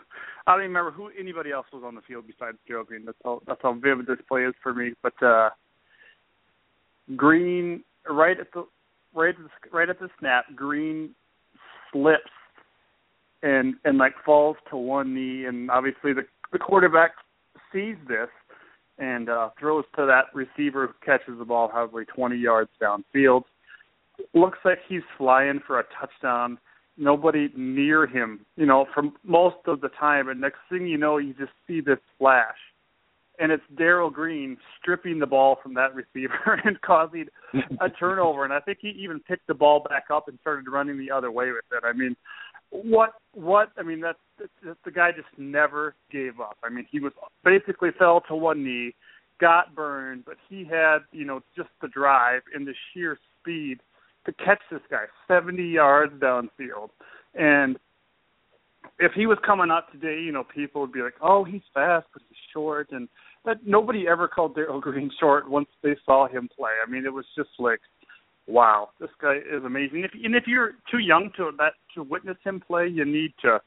I 0.47 0.53
don't 0.53 0.61
even 0.61 0.75
remember 0.75 0.91
who 0.91 1.11
anybody 1.19 1.53
else 1.53 1.67
was 1.73 1.83
on 1.85 1.95
the 1.95 2.01
field 2.03 2.25
besides 2.27 2.59
Joe 2.69 2.85
Green. 2.85 3.05
That's 3.05 3.19
how 3.25 3.43
that's 3.47 3.61
how 3.63 3.75
vivid 3.75 4.07
this 4.07 4.19
play 4.29 4.45
is 4.45 4.55
for 4.63 4.73
me. 4.73 4.93
But 5.03 5.21
uh 5.23 5.51
Green 7.17 7.83
right 8.09 8.39
at 8.39 8.53
the 8.53 8.67
right 9.15 9.31
at 9.31 9.37
the, 9.37 9.77
right 9.77 9.89
at 9.89 9.99
the 9.99 10.09
snap, 10.19 10.45
Green 10.55 11.15
slips 11.93 12.31
and 13.43 13.75
and 13.85 13.99
like 13.99 14.15
falls 14.25 14.57
to 14.71 14.77
one 14.77 15.15
knee 15.15 15.45
and 15.45 15.71
obviously 15.71 16.13
the 16.13 16.23
the 16.53 16.59
quarterback 16.59 17.13
sees 17.73 17.97
this 18.09 18.29
and 18.99 19.29
uh 19.29 19.51
throws 19.59 19.85
to 19.97 20.07
that 20.07 20.27
receiver 20.35 20.87
who 20.87 20.93
catches 21.05 21.39
the 21.39 21.45
ball 21.45 21.69
probably 21.69 22.05
20 22.05 22.37
yards 22.37 22.71
downfield. 22.81 23.43
Looks 24.35 24.59
like 24.65 24.79
he's 24.89 25.03
flying 25.17 25.61
for 25.67 25.81
a 25.81 25.85
touchdown. 25.99 26.59
Nobody 26.99 27.49
near 27.57 28.07
him, 28.07 28.45
you 28.57 28.67
know, 28.67 28.87
for 28.93 29.05
most 29.25 29.57
of 29.67 29.81
the 29.81 29.89
time. 29.89 30.29
And 30.29 30.41
next 30.41 30.59
thing 30.71 30.87
you 30.87 30.99
know, 30.99 31.17
you 31.17 31.33
just 31.33 31.53
see 31.67 31.81
this 31.81 31.99
flash, 32.19 32.57
and 33.39 33.51
it's 33.51 33.63
Darrell 33.77 34.11
Green 34.11 34.57
stripping 34.79 35.19
the 35.19 35.27
ball 35.27 35.59
from 35.63 35.75
that 35.75 35.95
receiver 35.95 36.61
and 36.65 36.81
causing 36.83 37.27
a 37.81 37.89
turnover. 37.89 38.45
And 38.45 38.53
I 38.53 38.61
think 38.61 38.79
he 38.81 38.89
even 38.89 39.21
picked 39.21 39.47
the 39.47 39.55
ball 39.55 39.85
back 39.89 40.05
up 40.13 40.29
and 40.29 40.39
started 40.41 40.71
running 40.71 40.99
the 40.99 41.11
other 41.11 41.31
way 41.31 41.51
with 41.51 41.65
it. 41.73 41.85
I 41.85 41.93
mean, 41.93 42.17
what 42.71 43.15
what 43.33 43.71
I 43.79 43.83
mean 43.83 44.01
that 44.01 44.17
the 44.85 44.91
guy 44.91 45.11
just 45.13 45.29
never 45.37 45.95
gave 46.11 46.41
up. 46.41 46.57
I 46.65 46.71
mean 46.71 46.87
he 46.91 47.01
was 47.01 47.13
basically 47.45 47.91
fell 47.99 48.23
to 48.29 48.35
one 48.35 48.65
knee, 48.65 48.95
got 49.41 49.75
burned, 49.75 50.25
but 50.25 50.37
he 50.49 50.65
had 50.65 50.99
you 51.13 51.27
know 51.27 51.43
just 51.55 51.69
the 51.83 51.89
drive 51.89 52.43
and 52.55 52.67
the 52.67 52.75
sheer 52.93 53.19
speed 53.41 53.81
to 54.25 54.33
catch 54.33 54.61
this 54.71 54.81
guy 54.91 55.05
70 55.29 55.63
yards 55.63 56.15
downfield. 56.15 56.91
And 57.35 57.77
if 58.99 59.13
he 59.13 59.27
was 59.27 59.39
coming 59.45 59.71
out 59.71 59.93
today, 59.93 60.23
you 60.23 60.33
know 60.33 60.45
people 60.45 60.81
would 60.81 60.93
be 60.93 61.03
like, 61.03 61.15
oh 61.21 61.45
he's 61.45 61.63
fast 61.75 62.07
but 62.15 62.23
short, 62.53 62.89
and 62.93 63.09
that 63.45 63.59
nobody 63.67 64.07
ever 64.09 64.29
called 64.29 64.55
Darrell 64.55 64.81
Green 64.81 65.11
short 65.21 65.49
once 65.49 65.69
they 65.83 65.97
saw 66.05 66.29
him 66.29 66.49
play. 66.57 66.73
I 66.85 66.91
mean 66.91 67.07
it 67.07 67.13
was 67.13 67.27
just 67.37 67.51
like 67.59 67.81
wow, 68.47 68.91
this 69.01 69.11
guy 69.21 69.37
is 69.37 69.65
amazing. 69.65 70.05
If, 70.05 70.11
and 70.23 70.35
if 70.35 70.45
you're 70.47 70.73
too 70.91 70.99
young 70.99 71.31
to 71.37 71.53
that 71.59 71.75
to 71.95 72.03
witness 72.03 72.37
him 72.45 72.61
play, 72.61 72.89
you 72.89 73.05
need 73.05 73.35
to 73.43 73.61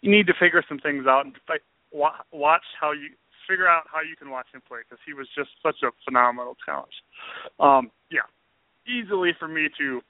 you 0.00 0.10
need 0.10 0.26
to 0.26 0.34
figure 0.38 0.62
some 0.68 0.78
things 0.78 1.06
out 1.06 1.26
and 1.26 1.34
like 1.48 1.62
watch 1.92 2.64
how 2.80 2.92
you 2.92 3.10
figure 3.48 3.68
out 3.68 3.84
how 3.92 4.00
you 4.00 4.16
can 4.16 4.30
watch 4.30 4.46
him 4.52 4.60
play 4.66 4.80
because 4.82 5.00
he 5.06 5.14
was 5.14 5.28
just 5.36 5.50
such 5.62 5.76
a 5.82 5.90
phenomenal 6.04 6.56
talent. 6.64 6.92
Um, 7.60 7.90
yeah, 8.10 8.26
easily 8.86 9.30
for 9.38 9.48
me 9.48 9.68
to, 9.78 10.00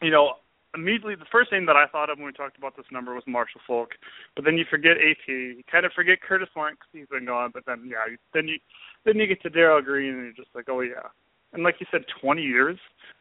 you 0.00 0.10
know, 0.10 0.34
immediately 0.74 1.14
the 1.14 1.30
first 1.30 1.52
name 1.52 1.66
that 1.66 1.76
I 1.76 1.86
thought 1.86 2.10
of 2.10 2.18
when 2.18 2.26
we 2.26 2.32
talked 2.32 2.58
about 2.58 2.76
this 2.76 2.86
number 2.92 3.14
was 3.14 3.24
Marshall 3.26 3.60
Faulk, 3.66 3.90
but 4.36 4.44
then 4.44 4.56
you 4.56 4.64
forget 4.68 4.98
AP, 4.98 5.28
you 5.28 5.62
kind 5.70 5.86
of 5.86 5.92
forget 5.92 6.20
Curtis 6.20 6.48
Martin 6.54 6.76
because 6.78 6.92
he's 6.92 7.08
been 7.08 7.26
gone, 7.26 7.50
but 7.52 7.64
then 7.66 7.88
yeah, 7.88 8.14
then 8.34 8.48
you 8.48 8.58
then 9.04 9.16
you 9.16 9.26
get 9.26 9.42
to 9.42 9.50
Darrell 9.50 9.82
Green 9.82 10.14
and 10.14 10.24
you're 10.24 10.32
just 10.32 10.54
like, 10.54 10.68
oh 10.68 10.80
yeah, 10.80 11.08
and 11.52 11.62
like 11.62 11.76
you 11.80 11.86
said, 11.90 12.02
20 12.20 12.42
years. 12.42 12.78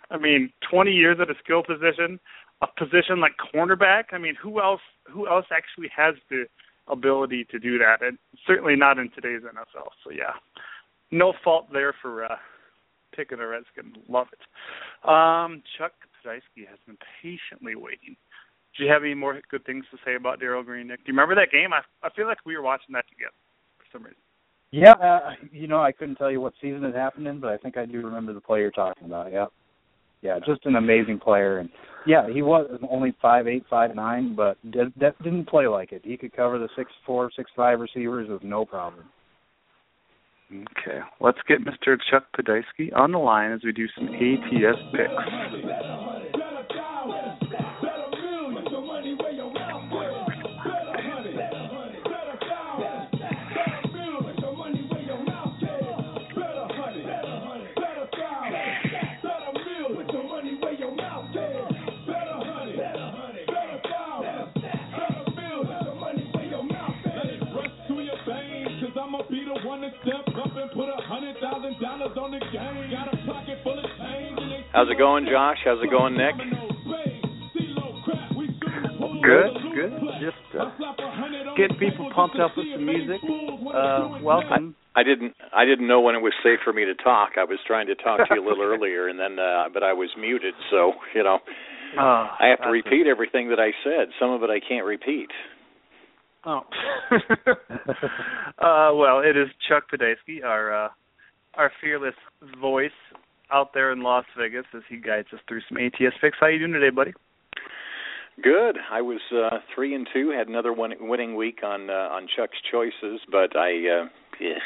I 0.10 0.18
mean, 0.18 0.52
20 0.70 0.92
years 0.92 1.18
at 1.22 1.30
a 1.30 1.36
skill 1.44 1.64
position, 1.64 2.20
a 2.62 2.68
position 2.78 3.20
like 3.20 3.34
cornerback. 3.54 4.06
I 4.12 4.18
mean, 4.18 4.36
who 4.42 4.62
else? 4.62 4.82
Who 5.12 5.28
else 5.28 5.46
actually 5.52 5.90
has 5.96 6.16
the 6.30 6.46
ability 6.88 7.46
to 7.52 7.60
do 7.60 7.78
that? 7.78 8.02
And 8.02 8.18
certainly 8.46 8.76
not 8.76 9.00
in 9.00 9.10
today's 9.12 9.42
NFL. 9.42 9.90
So 10.04 10.12
yeah, 10.12 10.34
no 11.12 11.34
fault 11.44 11.68
there 11.72 11.94
for 12.02 12.26
uh, 12.26 12.36
picking 13.16 13.40
a 13.40 13.48
Redskin. 13.48 13.94
Love 14.08 14.28
it. 14.32 15.10
Um, 15.10 15.62
Chuck 15.78 15.94
Pudisky 16.28 16.68
has 16.68 16.80
been 16.86 16.98
patiently 17.22 17.76
waiting. 17.76 18.16
Do 18.78 18.84
you 18.84 18.92
have 18.92 19.04
any 19.04 19.14
more 19.14 19.40
good 19.50 19.66
things 19.66 19.86
to 19.92 19.98
say 20.06 20.16
about 20.16 20.40
Darrell 20.40 20.64
Green, 20.64 20.88
Nick? 20.88 21.00
Do 21.00 21.12
you 21.12 21.14
remember 21.14 21.36
that 21.36 21.52
game? 21.52 21.74
I 21.74 21.82
I 22.06 22.10
feel 22.16 22.28
like 22.28 22.38
we 22.46 22.56
were 22.56 22.62
watching 22.62 22.94
that 22.94 23.06
together 23.10 23.36
for 23.78 23.86
some 23.92 24.04
reason. 24.04 24.18
Yeah, 24.72 24.92
uh, 24.92 25.32
you 25.52 25.68
know, 25.68 25.82
I 25.82 25.94
couldn't 25.94 26.16
tell 26.16 26.30
you 26.30 26.42
what 26.42 26.54
season 26.62 26.84
it 26.84 26.94
happened 26.94 27.26
in, 27.26 27.40
but 27.40 27.52
I 27.52 27.58
think 27.58 27.78
I 27.78 27.86
do 27.86 28.06
remember 28.06 28.34
the 28.34 28.42
player 28.42 28.64
you're 28.64 28.72
talking 28.72 29.06
about. 29.06 29.32
Yeah, 29.32 29.46
yeah, 30.22 30.40
just 30.46 30.66
an 30.66 30.76
amazing 30.76 31.20
player, 31.20 31.60
and 31.60 31.70
yeah, 32.06 32.28
he 32.30 32.42
was 32.42 32.70
only 32.90 33.16
five 33.22 33.48
eight, 33.48 33.64
five 33.70 33.96
nine, 33.96 34.36
but 34.36 34.58
did, 34.70 34.94
that 35.00 35.22
didn't 35.24 35.48
play 35.48 35.68
like 35.68 35.92
it. 35.94 36.02
He 36.04 36.18
could 36.18 36.36
cover 36.36 36.60
the 36.60 36.70
six 36.76 36.92
four, 37.06 37.32
six 37.36 37.50
five 37.56 37.80
receivers 37.80 38.30
with 38.30 38.44
no 38.44 38.66
problem. 38.66 39.06
Okay, 40.50 41.00
let's 41.20 41.40
get 41.48 41.60
Mr. 41.60 41.98
Chuck 42.10 42.24
Pudisky 42.38 42.96
on 42.96 43.12
the 43.12 43.18
line 43.18 43.52
as 43.52 43.62
we 43.66 43.74
do 43.74 43.86
some 43.98 44.08
ATS 44.08 44.80
picks. 44.94 46.07
How's 74.78 74.92
it 74.92 74.98
going, 75.00 75.26
Josh? 75.26 75.58
How's 75.66 75.82
it 75.82 75.90
going, 75.90 76.14
Nick? 76.16 76.38
Good, 79.24 79.54
good. 79.74 79.92
Just 80.22 80.38
uh, 80.54 80.70
getting 81.58 81.78
people 81.80 82.12
pumped 82.16 82.38
up 82.40 82.52
with 82.56 82.68
some 82.76 82.86
music. 82.86 83.18
Uh, 83.26 84.20
welcome. 84.22 84.76
I, 84.96 85.00
I 85.00 85.04
didn't. 85.04 85.34
I 85.52 85.66
didn't 85.66 85.88
know 85.88 86.00
when 86.02 86.14
it 86.14 86.20
was 86.20 86.32
safe 86.44 86.60
for 86.64 86.74
me 86.74 86.86
to 86.86 86.94
talk. 86.94 87.32
I 87.40 87.44
was 87.44 87.58
trying 87.66 87.88
to 87.88 87.96
talk 87.96 88.20
to 88.20 88.36
you 88.36 88.46
a 88.46 88.48
little 88.48 88.64
earlier, 88.72 89.08
and 89.08 89.20
then, 89.20 89.40
uh, 89.40 89.64
but 89.74 89.82
I 89.82 89.94
was 89.94 90.10
muted. 90.16 90.54
So 90.70 90.94
you 91.16 91.24
know, 91.24 91.40
Uh, 91.98 92.30
I 92.40 92.54
have 92.56 92.62
to 92.62 92.70
repeat 92.70 93.08
everything 93.08 93.50
that 93.50 93.60
I 93.60 93.72
said. 93.84 94.10
Some 94.20 94.30
of 94.30 94.44
it 94.44 94.52
I 94.52 94.60
can't 94.60 94.86
repeat. 94.86 95.30
Oh. 96.46 96.62
uh, 98.62 98.94
well, 98.94 99.22
it 99.22 99.36
is 99.36 99.48
Chuck 99.68 99.86
Podesky, 99.92 100.44
our 100.46 100.86
uh, 100.86 100.90
our 101.56 101.72
fearless 101.82 102.14
voice 102.62 102.92
out 103.52 103.74
there 103.74 103.92
in 103.92 104.02
Las 104.02 104.26
Vegas 104.38 104.66
as 104.76 104.84
he 104.90 104.98
guides 104.98 105.28
us 105.34 105.40
through 105.48 105.62
some 105.68 105.78
ATS 105.78 106.16
picks. 106.22 106.38
How 106.40 106.48
you 106.48 106.60
doing 106.60 106.74
today, 106.74 106.94
buddy? 106.94 107.14
Good. 108.44 108.78
I 108.92 109.02
was 109.02 109.20
uh, 109.34 109.58
three 109.74 109.96
and 109.96 110.08
two. 110.14 110.30
Had 110.30 110.48
another 110.48 110.72
one 110.72 110.94
winning 111.00 111.36
week 111.36 111.60
on 111.64 111.90
uh, 111.90 111.94
on 111.94 112.28
Chuck's 112.36 112.58
choices, 112.72 113.22
but 113.32 113.56
I 113.56 113.72
uh, 113.72 114.06
yeah. 114.40 114.60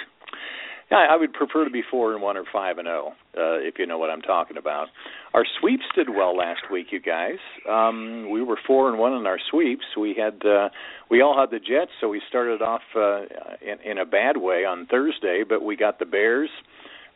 Yeah, 0.91 1.07
I 1.09 1.15
would 1.15 1.31
prefer 1.31 1.63
to 1.63 1.71
be 1.71 1.83
four 1.89 2.11
and 2.11 2.21
one 2.21 2.35
or 2.35 2.43
five 2.51 2.77
and 2.77 2.85
zero, 2.85 3.13
uh, 3.37 3.63
if 3.63 3.75
you 3.79 3.85
know 3.85 3.97
what 3.97 4.09
I'm 4.09 4.21
talking 4.21 4.57
about. 4.57 4.89
Our 5.33 5.45
sweeps 5.57 5.85
did 5.95 6.09
well 6.09 6.35
last 6.35 6.63
week, 6.69 6.87
you 6.91 6.99
guys. 6.99 7.37
Um, 7.69 8.29
we 8.29 8.43
were 8.43 8.57
four 8.67 8.89
and 8.89 8.99
one 8.99 9.13
in 9.13 9.25
our 9.25 9.39
sweeps. 9.49 9.85
We 9.97 10.13
had 10.19 10.45
uh, 10.45 10.67
we 11.09 11.21
all 11.21 11.39
had 11.39 11.49
the 11.49 11.59
Jets, 11.59 11.91
so 12.01 12.09
we 12.09 12.21
started 12.27 12.61
off 12.61 12.81
uh, 12.93 13.21
in, 13.61 13.91
in 13.91 13.97
a 13.99 14.05
bad 14.05 14.35
way 14.35 14.65
on 14.65 14.85
Thursday, 14.85 15.43
but 15.47 15.63
we 15.63 15.77
got 15.77 15.97
the 15.97 16.05
Bears, 16.05 16.49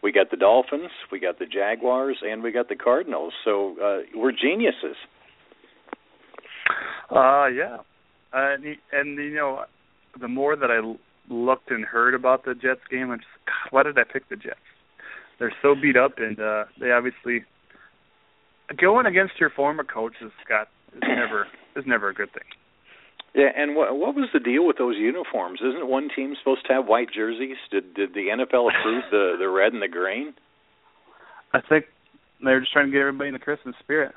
we 0.05 0.11
got 0.11 0.29
the 0.29 0.37
Dolphins, 0.37 0.91
we 1.11 1.19
got 1.19 1.39
the 1.39 1.47
Jaguars, 1.47 2.17
and 2.21 2.43
we 2.43 2.51
got 2.51 2.69
the 2.69 2.75
Cardinals. 2.75 3.33
So 3.43 3.75
uh, 3.83 3.97
we're 4.13 4.31
geniuses. 4.31 4.95
Uh, 7.09 7.47
yeah, 7.47 7.77
uh, 8.31 8.53
and, 8.53 8.77
and 8.93 9.17
you 9.17 9.33
know, 9.33 9.63
the 10.21 10.27
more 10.27 10.55
that 10.55 10.69
I 10.69 11.33
looked 11.33 11.71
and 11.71 11.83
heard 11.83 12.13
about 12.13 12.45
the 12.45 12.53
Jets 12.53 12.81
game, 12.91 13.09
I'm 13.09 13.17
just, 13.17 13.29
God, 13.47 13.71
why 13.71 13.81
did 13.81 13.97
I 13.97 14.03
pick 14.03 14.29
the 14.29 14.35
Jets? 14.35 14.59
They're 15.39 15.53
so 15.63 15.73
beat 15.73 15.97
up, 15.97 16.19
and 16.19 16.39
uh, 16.39 16.65
they 16.79 16.91
obviously 16.91 17.43
going 18.77 19.07
against 19.07 19.33
your 19.39 19.49
former 19.49 19.83
coach 19.83 20.13
is 20.23 20.31
Scott 20.45 20.67
is 20.93 21.01
never 21.01 21.47
is 21.75 21.83
never 21.87 22.09
a 22.09 22.13
good 22.13 22.31
thing. 22.31 22.43
Yeah, 23.35 23.51
and 23.53 23.75
what 23.75 23.91
what 23.99 24.15
was 24.15 24.29
the 24.31 24.39
deal 24.39 24.65
with 24.65 24.77
those 24.77 24.95
uniforms? 24.95 25.59
Isn't 25.59 25.87
one 25.87 26.07
team 26.15 26.35
supposed 26.39 26.65
to 26.67 26.73
have 26.73 26.87
white 26.87 27.11
jerseys? 27.13 27.57
Did 27.69 27.93
did 27.93 28.13
the 28.13 28.31
NFL 28.31 28.71
approve 28.71 29.03
the 29.11 29.35
the 29.37 29.49
red 29.49 29.73
and 29.73 29.81
the 29.81 29.91
green? 29.91 30.33
I 31.53 31.59
think 31.67 31.85
they're 32.41 32.61
just 32.61 32.71
trying 32.71 32.87
to 32.87 32.91
get 32.91 33.01
everybody 33.01 33.27
in 33.29 33.33
the 33.33 33.43
Christmas 33.43 33.75
spirit. 33.83 34.15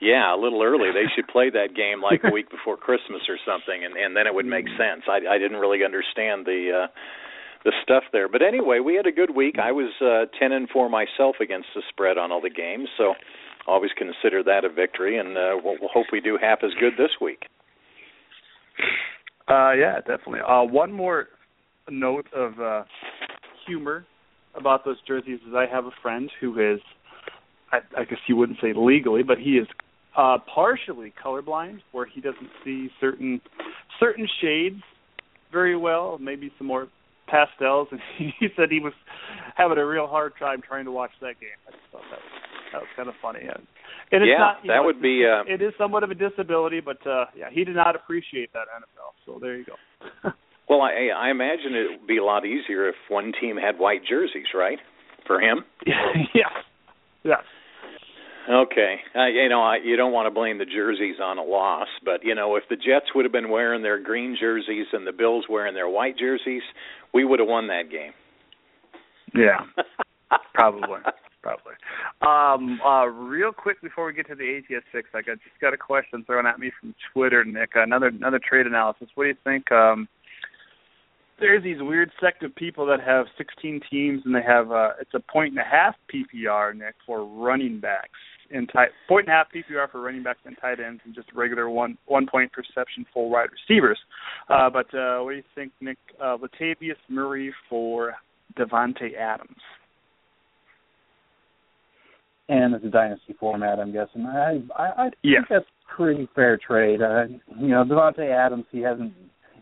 Yeah, 0.00 0.34
a 0.34 0.38
little 0.38 0.62
early. 0.62 0.88
They 0.94 1.10
should 1.14 1.28
play 1.28 1.50
that 1.50 1.74
game 1.76 2.00
like 2.00 2.22
a 2.24 2.32
week 2.32 2.48
before 2.56 2.76
Christmas 2.76 3.22
or 3.28 3.36
something, 3.44 3.84
and 3.84 3.96
and 3.98 4.14
then 4.14 4.26
it 4.26 4.34
would 4.34 4.46
make 4.46 4.66
sense. 4.78 5.10
I 5.10 5.26
I 5.26 5.38
didn't 5.38 5.58
really 5.58 5.84
understand 5.84 6.46
the 6.46 6.86
uh 6.86 6.88
the 7.64 7.72
stuff 7.82 8.04
there, 8.12 8.28
but 8.28 8.40
anyway, 8.40 8.78
we 8.78 8.94
had 8.94 9.06
a 9.06 9.12
good 9.12 9.34
week. 9.34 9.58
I 9.58 9.72
was 9.72 9.90
uh 10.00 10.30
ten 10.38 10.52
and 10.52 10.70
four 10.70 10.88
myself 10.88 11.42
against 11.42 11.74
the 11.74 11.82
spread 11.90 12.18
on 12.18 12.30
all 12.30 12.40
the 12.40 12.54
games, 12.54 12.88
so 12.96 13.14
always 13.66 13.90
consider 13.98 14.44
that 14.44 14.64
a 14.64 14.68
victory, 14.68 15.18
and 15.18 15.36
uh, 15.36 15.58
we'll, 15.62 15.76
we'll 15.80 15.90
hope 15.92 16.06
we 16.12 16.20
do 16.20 16.38
half 16.40 16.60
as 16.62 16.70
good 16.78 16.94
this 16.96 17.10
week. 17.20 17.46
Uh, 19.48 19.72
yeah, 19.72 19.98
definitely. 19.98 20.40
Uh, 20.46 20.62
one 20.62 20.92
more 20.92 21.26
note 21.90 22.26
of 22.34 22.58
uh, 22.60 22.84
humor 23.66 24.04
about 24.54 24.84
those 24.84 24.96
jerseys 25.06 25.40
is 25.46 25.54
I 25.54 25.66
have 25.70 25.86
a 25.86 25.90
friend 26.02 26.30
who 26.40 26.74
is, 26.74 26.80
I, 27.72 27.78
I 27.98 28.04
guess 28.04 28.18
you 28.28 28.36
wouldn't 28.36 28.58
say 28.60 28.72
legally, 28.76 29.22
but 29.22 29.38
he 29.38 29.52
is 29.52 29.66
uh, 30.16 30.38
partially 30.52 31.12
colorblind, 31.22 31.80
where 31.92 32.06
he 32.06 32.20
doesn't 32.20 32.50
see 32.64 32.90
certain 33.00 33.40
certain 33.98 34.26
shades 34.40 34.82
very 35.52 35.76
well, 35.76 36.18
maybe 36.18 36.50
some 36.58 36.66
more 36.66 36.88
pastels, 37.28 37.88
and 37.90 38.00
he 38.18 38.48
said 38.56 38.70
he 38.70 38.80
was 38.80 38.92
having 39.56 39.78
a 39.78 39.86
real 39.86 40.06
hard 40.06 40.32
time 40.38 40.60
trying 40.66 40.84
to 40.84 40.92
watch 40.92 41.12
that 41.20 41.40
game. 41.40 41.50
I 41.68 41.70
just 41.72 41.82
thought 41.92 42.02
that 42.10 42.18
was, 42.18 42.39
that 42.72 42.80
was 42.80 42.90
kind 42.96 43.08
of 43.08 43.14
funny. 43.20 43.40
And, 43.40 43.66
and 44.12 44.22
it's 44.22 44.30
yeah, 44.30 44.38
not, 44.38 44.62
that 44.62 44.76
know, 44.76 44.84
would 44.84 45.00
be. 45.00 45.24
Uh, 45.24 45.44
it 45.46 45.62
is 45.62 45.72
somewhat 45.78 46.02
of 46.02 46.10
a 46.10 46.14
disability, 46.14 46.80
but 46.80 46.98
uh 47.06 47.26
yeah, 47.36 47.48
he 47.50 47.64
did 47.64 47.76
not 47.76 47.96
appreciate 47.96 48.52
that 48.52 48.66
NFL. 48.70 49.12
So 49.26 49.38
there 49.40 49.56
you 49.56 49.64
go. 49.64 49.76
well, 50.68 50.82
I 50.82 51.10
I 51.14 51.30
imagine 51.30 51.74
it 51.74 52.00
would 52.00 52.06
be 52.06 52.18
a 52.18 52.24
lot 52.24 52.44
easier 52.44 52.88
if 52.88 52.96
one 53.08 53.32
team 53.40 53.56
had 53.56 53.78
white 53.78 54.02
jerseys, 54.08 54.50
right? 54.54 54.78
For 55.26 55.40
him. 55.40 55.64
yes. 55.86 56.52
Yes. 57.22 57.44
Okay, 58.48 58.96
uh, 59.14 59.26
you 59.26 59.48
know 59.48 59.62
I, 59.62 59.76
you 59.84 59.96
don't 59.96 60.12
want 60.12 60.26
to 60.26 60.30
blame 60.30 60.58
the 60.58 60.64
jerseys 60.64 61.16
on 61.22 61.38
a 61.38 61.42
loss, 61.42 61.88
but 62.04 62.24
you 62.24 62.34
know 62.34 62.56
if 62.56 62.64
the 62.70 62.74
Jets 62.74 63.14
would 63.14 63.24
have 63.24 63.32
been 63.32 63.50
wearing 63.50 63.82
their 63.82 64.02
green 64.02 64.36
jerseys 64.40 64.86
and 64.92 65.06
the 65.06 65.12
Bills 65.12 65.44
wearing 65.48 65.74
their 65.74 65.88
white 65.88 66.18
jerseys, 66.18 66.62
we 67.12 67.24
would 67.24 67.38
have 67.38 67.48
won 67.48 67.68
that 67.68 67.90
game. 67.90 68.12
Yeah, 69.34 69.60
probably, 70.54 70.98
probably. 71.42 71.74
Um, 72.22 72.80
uh, 72.84 73.06
real 73.06 73.52
quick 73.52 73.80
before 73.82 74.06
we 74.06 74.12
get 74.12 74.28
to 74.28 74.34
the 74.34 74.58
ATS 74.58 74.84
six, 74.92 75.08
I 75.14 75.22
just 75.22 75.40
got 75.60 75.74
a 75.74 75.78
question 75.78 76.24
thrown 76.24 76.46
at 76.46 76.58
me 76.58 76.70
from 76.80 76.94
Twitter, 77.12 77.44
Nick. 77.44 77.70
Another 77.74 78.08
another 78.08 78.40
trade 78.46 78.66
analysis. 78.66 79.08
What 79.14 79.24
do 79.24 79.28
you 79.28 79.36
think? 79.44 79.70
Um, 79.72 80.08
there's 81.40 81.64
these 81.64 81.78
weird 81.80 82.10
sect 82.20 82.42
of 82.42 82.54
people 82.54 82.84
that 82.86 83.00
have 83.00 83.24
16 83.38 83.80
teams 83.90 84.20
and 84.26 84.34
they 84.34 84.42
have 84.42 84.70
uh, 84.70 84.90
it's 85.00 85.14
a 85.14 85.20
point 85.32 85.52
and 85.52 85.58
a 85.58 85.64
half 85.64 85.94
PPR, 86.12 86.76
Nick, 86.76 86.94
for 87.06 87.24
running 87.24 87.80
backs 87.80 88.18
and 88.50 88.68
tight 88.72 88.90
point 89.08 89.26
and 89.26 89.34
a 89.34 89.36
half 89.36 89.46
PPR 89.52 89.90
for 89.90 90.00
running 90.00 90.22
backs 90.22 90.40
and 90.44 90.56
tight 90.60 90.80
ends 90.80 91.00
and 91.04 91.14
just 91.14 91.28
regular 91.34 91.70
one 91.70 91.96
one 92.06 92.26
point 92.26 92.52
perception 92.52 93.06
for 93.12 93.28
wide 93.30 93.48
receivers. 93.50 93.98
Uh, 94.48 94.68
but 94.68 94.92
uh, 94.94 95.20
what 95.20 95.30
do 95.30 95.36
you 95.36 95.42
think, 95.54 95.72
Nick? 95.80 95.98
Uh, 96.20 96.36
Latavius 96.36 96.96
Murray 97.08 97.54
for 97.68 98.14
Davante 98.58 99.16
Adams. 99.18 99.60
And 102.50 102.74
it's 102.74 102.84
a 102.84 102.88
dynasty 102.88 103.34
format, 103.38 103.78
I'm 103.78 103.92
guessing. 103.92 104.26
I 104.26 104.60
I, 104.76 104.86
I 104.86 105.02
think 105.04 105.14
Yeah. 105.22 105.40
that's 105.48 105.66
pretty 105.96 106.28
fair 106.34 106.58
trade. 106.58 107.00
Uh, 107.00 107.26
you 107.56 107.68
know, 107.68 107.84
Davante 107.84 108.28
Adams, 108.28 108.64
he 108.72 108.80
hasn't 108.80 109.12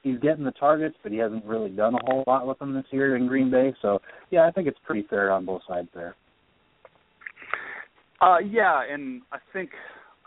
he's 0.03 0.19
getting 0.21 0.45
the 0.45 0.53
targets, 0.53 0.97
but 1.03 1.13
he 1.13 1.19
hasn't 1.19 1.45
really 1.45 1.71
done 1.71 1.95
a 1.95 2.05
whole 2.07 2.25
lot 2.27 2.47
with 2.47 2.59
them 2.59 2.73
this 2.73 2.87
year 2.91 3.17
in 3.17 3.27
Green 3.27 3.51
Bay. 3.51 3.75
So 3.83 4.01
yeah, 4.31 4.47
I 4.47 4.51
think 4.51 4.69
it's 4.69 4.79
pretty 4.87 5.07
fair 5.11 5.31
on 5.31 5.45
both 5.45 5.61
sides 5.69 5.89
there. 5.95 6.17
Uh, 8.23 8.39
yeah, 8.39 8.83
and 8.91 9.21
I 9.33 9.39
think 9.53 9.71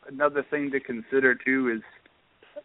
another 0.07 0.45
thing 0.51 0.69
to 0.71 0.79
consider 0.79 1.33
too 1.35 1.73
is, 1.75 1.81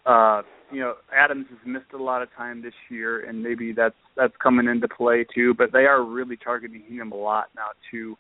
uh, 0.05 0.43
you 0.71 0.81
know, 0.81 0.95
Adams 1.17 1.47
has 1.49 1.59
missed 1.65 1.93
a 1.95 2.03
lot 2.03 2.23
of 2.23 2.29
time 2.37 2.61
this 2.61 2.75
year, 2.91 3.27
and 3.27 3.43
maybe 3.43 3.73
that's 3.73 3.95
that's 4.17 4.35
coming 4.43 4.69
into 4.69 4.89
play 4.89 5.25
too. 5.35 5.55
But 5.55 5.73
they 5.73 5.87
are 5.87 6.05
really 6.05 6.37
targeting 6.37 6.83
him 6.83 7.13
a 7.13 7.17
lot 7.17 7.47
now 7.57 7.69
too. 7.91 8.17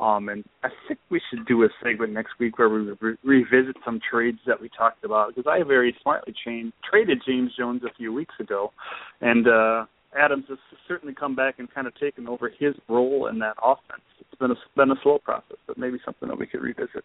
Um, 0.00 0.28
and 0.28 0.44
I 0.62 0.68
think 0.88 0.98
we 1.10 1.20
should 1.30 1.46
do 1.46 1.62
a 1.62 1.68
segment 1.82 2.12
next 2.12 2.32
week 2.40 2.58
where 2.58 2.68
we 2.68 2.92
re- 3.00 3.16
revisit 3.22 3.76
some 3.84 4.00
trades 4.10 4.38
that 4.46 4.60
we 4.60 4.68
talked 4.76 5.04
about 5.04 5.34
because 5.34 5.48
I 5.48 5.62
very 5.62 5.96
smartly 6.02 6.34
changed, 6.44 6.74
traded 6.88 7.22
James 7.26 7.52
Jones 7.56 7.82
a 7.84 7.94
few 7.94 8.12
weeks 8.12 8.34
ago, 8.40 8.72
and 9.20 9.46
uh, 9.46 9.86
Adams 10.18 10.44
has 10.48 10.58
certainly 10.88 11.14
come 11.14 11.34
back 11.34 11.58
and 11.58 11.72
kind 11.72 11.86
of 11.86 11.94
taken 11.96 12.26
over 12.26 12.50
his 12.58 12.74
role 12.88 13.28
in 13.28 13.38
that 13.40 13.56
offense. 13.62 14.02
It's 14.20 14.38
been 14.38 14.50
a 14.50 14.54
been 14.76 14.90
a 14.90 15.00
slow 15.02 15.18
process, 15.18 15.56
but 15.66 15.78
maybe 15.78 15.98
something 16.04 16.28
that 16.28 16.38
we 16.38 16.46
could 16.46 16.60
revisit 16.62 17.04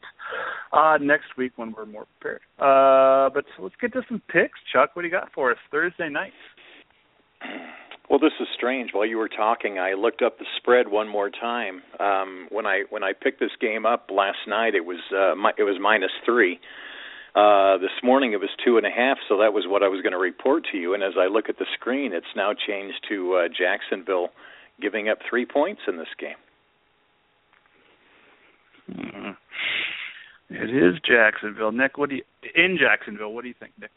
uh, 0.73 0.97
next 0.99 1.37
week 1.37 1.53
when 1.57 1.73
we're 1.75 1.85
more 1.85 2.05
prepared. 2.19 2.41
Uh, 2.59 3.29
but 3.33 3.45
let's 3.59 3.75
get 3.81 3.93
to 3.93 4.01
some 4.07 4.21
picks, 4.29 4.59
Chuck. 4.73 4.91
What 4.95 5.03
do 5.03 5.07
you 5.07 5.11
got 5.11 5.31
for 5.33 5.51
us 5.51 5.57
Thursday 5.71 6.09
night? 6.09 6.33
Well, 8.09 8.19
this 8.19 8.33
is 8.39 8.47
strange. 8.55 8.89
While 8.91 9.05
you 9.05 9.17
were 9.17 9.29
talking, 9.29 9.77
I 9.77 9.93
looked 9.93 10.23
up 10.23 10.39
the 10.39 10.45
spread 10.57 10.87
one 10.87 11.07
more 11.07 11.29
time. 11.29 11.83
Um, 11.99 12.47
when 12.49 12.65
I 12.65 12.83
when 12.89 13.03
I 13.03 13.13
picked 13.13 13.39
this 13.39 13.51
game 13.61 13.85
up 13.85 14.09
last 14.11 14.39
night, 14.47 14.73
it 14.73 14.83
was 14.85 14.97
uh, 15.11 15.35
mi- 15.35 15.53
it 15.59 15.63
was 15.63 15.77
minus 15.79 16.11
three. 16.25 16.59
Uh, 17.35 17.77
this 17.77 17.91
morning 18.01 18.33
it 18.33 18.39
was 18.39 18.49
two 18.65 18.77
and 18.77 18.85
a 18.87 18.89
half, 18.89 19.17
so 19.27 19.37
that 19.37 19.53
was 19.53 19.65
what 19.67 19.83
I 19.83 19.87
was 19.87 20.01
going 20.01 20.13
to 20.13 20.17
report 20.17 20.65
to 20.71 20.77
you. 20.77 20.95
And 20.95 21.03
as 21.03 21.13
I 21.19 21.27
look 21.27 21.47
at 21.47 21.59
the 21.59 21.67
screen, 21.79 22.11
it's 22.11 22.25
now 22.35 22.53
changed 22.53 22.97
to 23.09 23.35
uh, 23.35 23.47
Jacksonville 23.47 24.29
giving 24.81 25.09
up 25.09 25.19
three 25.29 25.45
points 25.45 25.81
in 25.87 25.97
this 25.97 26.07
game. 26.17 26.35
Hmm. 28.91 29.31
It 30.49 30.71
is 30.71 30.99
Jacksonville. 31.07 31.71
Nick, 31.71 31.99
what 31.99 32.09
do 32.09 32.15
you 32.15 32.23
in 32.55 32.79
Jacksonville? 32.79 33.33
What 33.33 33.43
do 33.43 33.49
you 33.49 33.55
think, 33.59 33.73
Nick? 33.79 33.91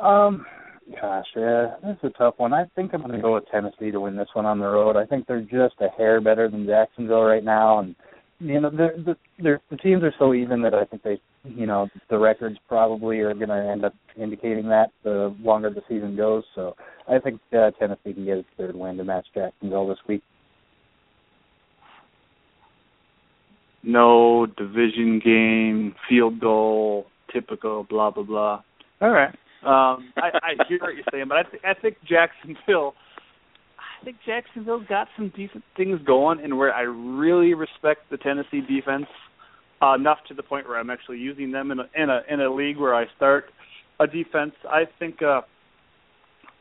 Um, 0.00 0.44
gosh, 1.00 1.26
yeah, 1.36 1.74
that's 1.82 2.02
a 2.04 2.10
tough 2.10 2.34
one. 2.38 2.52
I 2.52 2.64
think 2.74 2.92
I'm 2.92 3.00
going 3.00 3.12
to 3.12 3.20
go 3.20 3.34
with 3.34 3.44
Tennessee 3.50 3.90
to 3.90 4.00
win 4.00 4.16
this 4.16 4.28
one 4.34 4.46
on 4.46 4.58
the 4.58 4.66
road. 4.66 4.96
I 4.96 5.06
think 5.06 5.26
they're 5.26 5.40
just 5.40 5.74
a 5.80 5.88
hair 5.96 6.20
better 6.20 6.48
than 6.48 6.66
Jacksonville 6.66 7.22
right 7.22 7.44
now, 7.44 7.78
and 7.80 7.94
you 8.40 8.60
know, 8.60 8.70
they're, 8.70 8.94
the 8.96 9.16
they're, 9.42 9.60
the 9.70 9.76
teams 9.76 10.02
are 10.02 10.14
so 10.18 10.34
even 10.34 10.60
that 10.62 10.74
I 10.74 10.84
think 10.84 11.02
they, 11.02 11.20
you 11.44 11.66
know, 11.66 11.88
the 12.10 12.18
records 12.18 12.56
probably 12.68 13.20
are 13.20 13.34
going 13.34 13.48
to 13.48 13.70
end 13.70 13.84
up 13.84 13.94
indicating 14.20 14.68
that 14.68 14.90
the 15.02 15.34
longer 15.40 15.70
the 15.70 15.82
season 15.88 16.16
goes. 16.16 16.42
So 16.54 16.74
I 17.08 17.18
think 17.18 17.40
uh, 17.56 17.70
Tennessee 17.78 18.12
can 18.12 18.24
get 18.24 18.38
its 18.38 18.48
third 18.56 18.74
win 18.74 18.96
to 18.96 19.04
match 19.04 19.26
Jacksonville 19.34 19.88
this 19.88 19.98
week. 20.08 20.22
No 23.82 24.46
division 24.46 25.20
game, 25.22 25.94
field 26.08 26.40
goal, 26.40 27.06
typical, 27.32 27.84
blah 27.84 28.10
blah 28.10 28.22
blah. 28.22 28.62
All 29.00 29.10
right. 29.10 29.34
Um, 29.64 30.12
I, 30.16 30.30
I 30.42 30.64
hear 30.68 30.78
what 30.80 30.94
you're 30.94 31.04
saying, 31.12 31.26
but 31.28 31.38
I, 31.38 31.42
th- 31.44 31.62
I 31.64 31.74
think 31.80 31.96
Jacksonville. 32.08 32.94
I 33.78 34.04
think 34.04 34.18
Jacksonville's 34.26 34.86
got 34.88 35.08
some 35.16 35.32
decent 35.34 35.64
things 35.76 35.98
going, 36.06 36.40
and 36.40 36.58
where 36.58 36.72
I 36.74 36.82
really 36.82 37.54
respect 37.54 38.10
the 38.10 38.18
Tennessee 38.18 38.60
defense. 38.60 39.06
uh, 39.82 39.94
enough 39.94 40.18
to 40.28 40.34
the 40.34 40.42
point 40.42 40.68
where 40.68 40.78
I'm 40.78 40.90
actually 40.90 41.18
using 41.18 41.50
them 41.52 41.70
in 41.70 41.78
a 41.80 41.84
in 41.96 42.10
a 42.10 42.20
in 42.30 42.40
a 42.40 42.52
league 42.54 42.78
where 42.78 42.94
I 42.94 43.04
start 43.16 43.46
a 44.00 44.06
defense. 44.06 44.52
I 44.68 44.84
think 44.98 45.22
uh, 45.22 45.42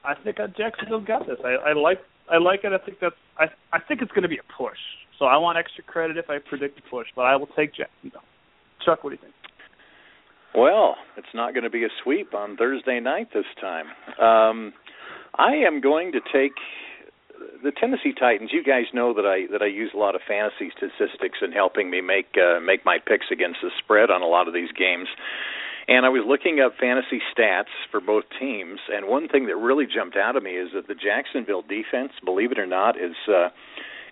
I 0.03 0.13
think 0.23 0.39
uh, 0.39 0.47
Jacksonville 0.57 1.01
got 1.01 1.27
this. 1.27 1.37
I, 1.43 1.69
I 1.69 1.73
like 1.73 1.99
I 2.31 2.37
like 2.37 2.61
it. 2.63 2.71
I 2.73 2.83
think 2.83 2.97
that's 3.01 3.15
I 3.37 3.45
I 3.71 3.79
think 3.87 4.01
it's 4.01 4.11
going 4.11 4.23
to 4.23 4.29
be 4.29 4.37
a 4.39 4.53
push. 4.57 4.77
So 5.19 5.25
I 5.25 5.37
want 5.37 5.57
extra 5.57 5.83
credit 5.83 6.17
if 6.17 6.29
I 6.29 6.37
predict 6.39 6.79
a 6.79 6.81
push, 6.89 7.07
but 7.15 7.23
I 7.23 7.35
will 7.35 7.47
take 7.55 7.75
Jacksonville. 7.75 8.21
Chuck, 8.85 9.03
what 9.03 9.11
do 9.11 9.15
you 9.15 9.21
think? 9.21 9.33
Well, 10.55 10.95
it's 11.17 11.33
not 11.33 11.53
going 11.53 11.63
to 11.63 11.69
be 11.69 11.83
a 11.83 11.89
sweep 12.03 12.33
on 12.33 12.57
Thursday 12.57 12.99
night 12.99 13.29
this 13.33 13.45
time. 13.59 13.87
Um, 14.21 14.73
I 15.33 15.53
am 15.65 15.81
going 15.81 16.11
to 16.11 16.19
take 16.31 16.53
the 17.63 17.71
Tennessee 17.71 18.13
Titans. 18.17 18.51
You 18.53 18.63
guys 18.63 18.85
know 18.93 19.13
that 19.15 19.25
I 19.25 19.51
that 19.51 19.63
I 19.63 19.67
use 19.67 19.91
a 19.95 19.97
lot 19.97 20.15
of 20.15 20.21
fantasy 20.27 20.71
statistics 20.77 21.39
in 21.41 21.51
helping 21.51 21.89
me 21.89 22.01
make 22.01 22.37
uh, 22.37 22.59
make 22.59 22.85
my 22.85 22.97
picks 22.99 23.27
against 23.31 23.59
the 23.63 23.71
spread 23.83 24.11
on 24.11 24.21
a 24.21 24.27
lot 24.27 24.47
of 24.47 24.53
these 24.53 24.71
games. 24.77 25.07
And 25.87 26.05
I 26.05 26.09
was 26.09 26.23
looking 26.25 26.61
up 26.61 26.73
fantasy 26.79 27.19
stats 27.35 27.73
for 27.91 27.99
both 27.99 28.23
teams, 28.39 28.79
and 28.93 29.07
one 29.07 29.27
thing 29.27 29.47
that 29.47 29.57
really 29.57 29.85
jumped 29.85 30.15
out 30.15 30.37
at 30.37 30.43
me 30.43 30.51
is 30.51 30.69
that 30.73 30.87
the 30.87 30.95
Jacksonville 30.95 31.61
defense, 31.61 32.13
believe 32.23 32.53
it 32.53 32.59
or 32.59 32.67
not, 32.67 32.95
is 32.95 33.15
uh, 33.27 33.49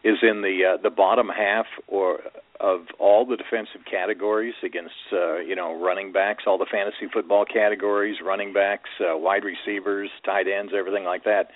is 0.03 0.17
in 0.21 0.41
the 0.41 0.73
uh, 0.73 0.81
the 0.81 0.89
bottom 0.89 1.29
half 1.29 1.67
or 1.87 2.19
of 2.61 2.81
all 2.99 3.25
the 3.25 3.35
defensive 3.35 3.81
categories 3.89 4.53
against 4.63 4.93
uh, 5.11 5.39
you 5.39 5.55
know 5.55 5.81
running 5.81 6.11
backs, 6.11 6.43
all 6.45 6.57
the 6.57 6.67
fantasy 6.71 7.11
football 7.11 7.45
categories, 7.45 8.17
running 8.23 8.53
backs, 8.53 8.89
uh, 9.01 9.17
wide 9.17 9.43
receivers, 9.43 10.09
tight 10.23 10.45
ends, 10.47 10.71
everything 10.77 11.03
like 11.03 11.23
that. 11.23 11.49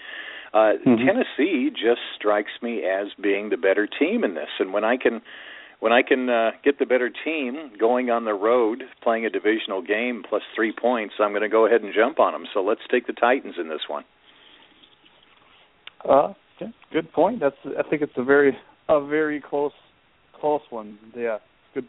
Uh, 0.54 0.74
mm-hmm. 0.88 1.06
Tennessee 1.06 1.70
just 1.70 2.02
strikes 2.18 2.52
me 2.62 2.84
as 2.84 3.08
being 3.22 3.50
the 3.50 3.58
better 3.58 3.88
team 3.88 4.24
in 4.24 4.34
this, 4.34 4.50
and 4.60 4.74
when 4.74 4.84
I 4.84 4.98
can 4.98 5.22
when 5.80 5.92
I 5.92 6.02
can 6.02 6.30
uh, 6.30 6.52
get 6.64 6.80
the 6.80 6.86
better 6.86 7.12
team 7.24 7.72
going 7.80 8.10
on 8.10 8.26
the 8.26 8.34
road, 8.34 8.84
playing 9.04 9.26
a 9.26 9.30
divisional 9.30 9.82
game 9.82 10.24
plus 10.28 10.42
three 10.56 10.74
points, 10.74 11.16
I'm 11.20 11.32
going 11.32 11.44
to 11.44 11.50
go 11.50 11.68
ahead 11.68 11.82
and 11.82 11.94
jump 11.94 12.20
on 12.20 12.34
them. 12.34 12.46
So 12.54 12.62
let's 12.62 12.82
take 12.90 13.06
the 13.06 13.14
Titans 13.14 13.56
in 13.60 13.70
this 13.70 13.82
one. 13.88 14.04
Uh, 16.08 16.34
okay. 16.56 16.72
good 16.92 17.12
point. 17.12 17.40
That's 17.40 17.56
I 17.78 17.88
think 17.88 18.02
it's 18.02 18.14
a 18.18 18.24
very 18.24 18.58
a 18.88 19.06
very 19.06 19.42
close 19.42 19.74
close 20.46 20.62
one. 20.70 21.00
Yeah, 21.18 21.40
good 21.74 21.88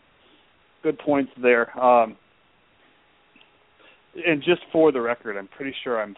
good 0.82 0.98
points 0.98 1.30
there. 1.42 1.78
Um, 1.78 2.16
and 4.14 4.42
just 4.42 4.62
for 4.72 4.92
the 4.92 5.00
record, 5.02 5.36
I'm 5.36 5.48
pretty 5.48 5.74
sure 5.84 6.00
I'm 6.00 6.16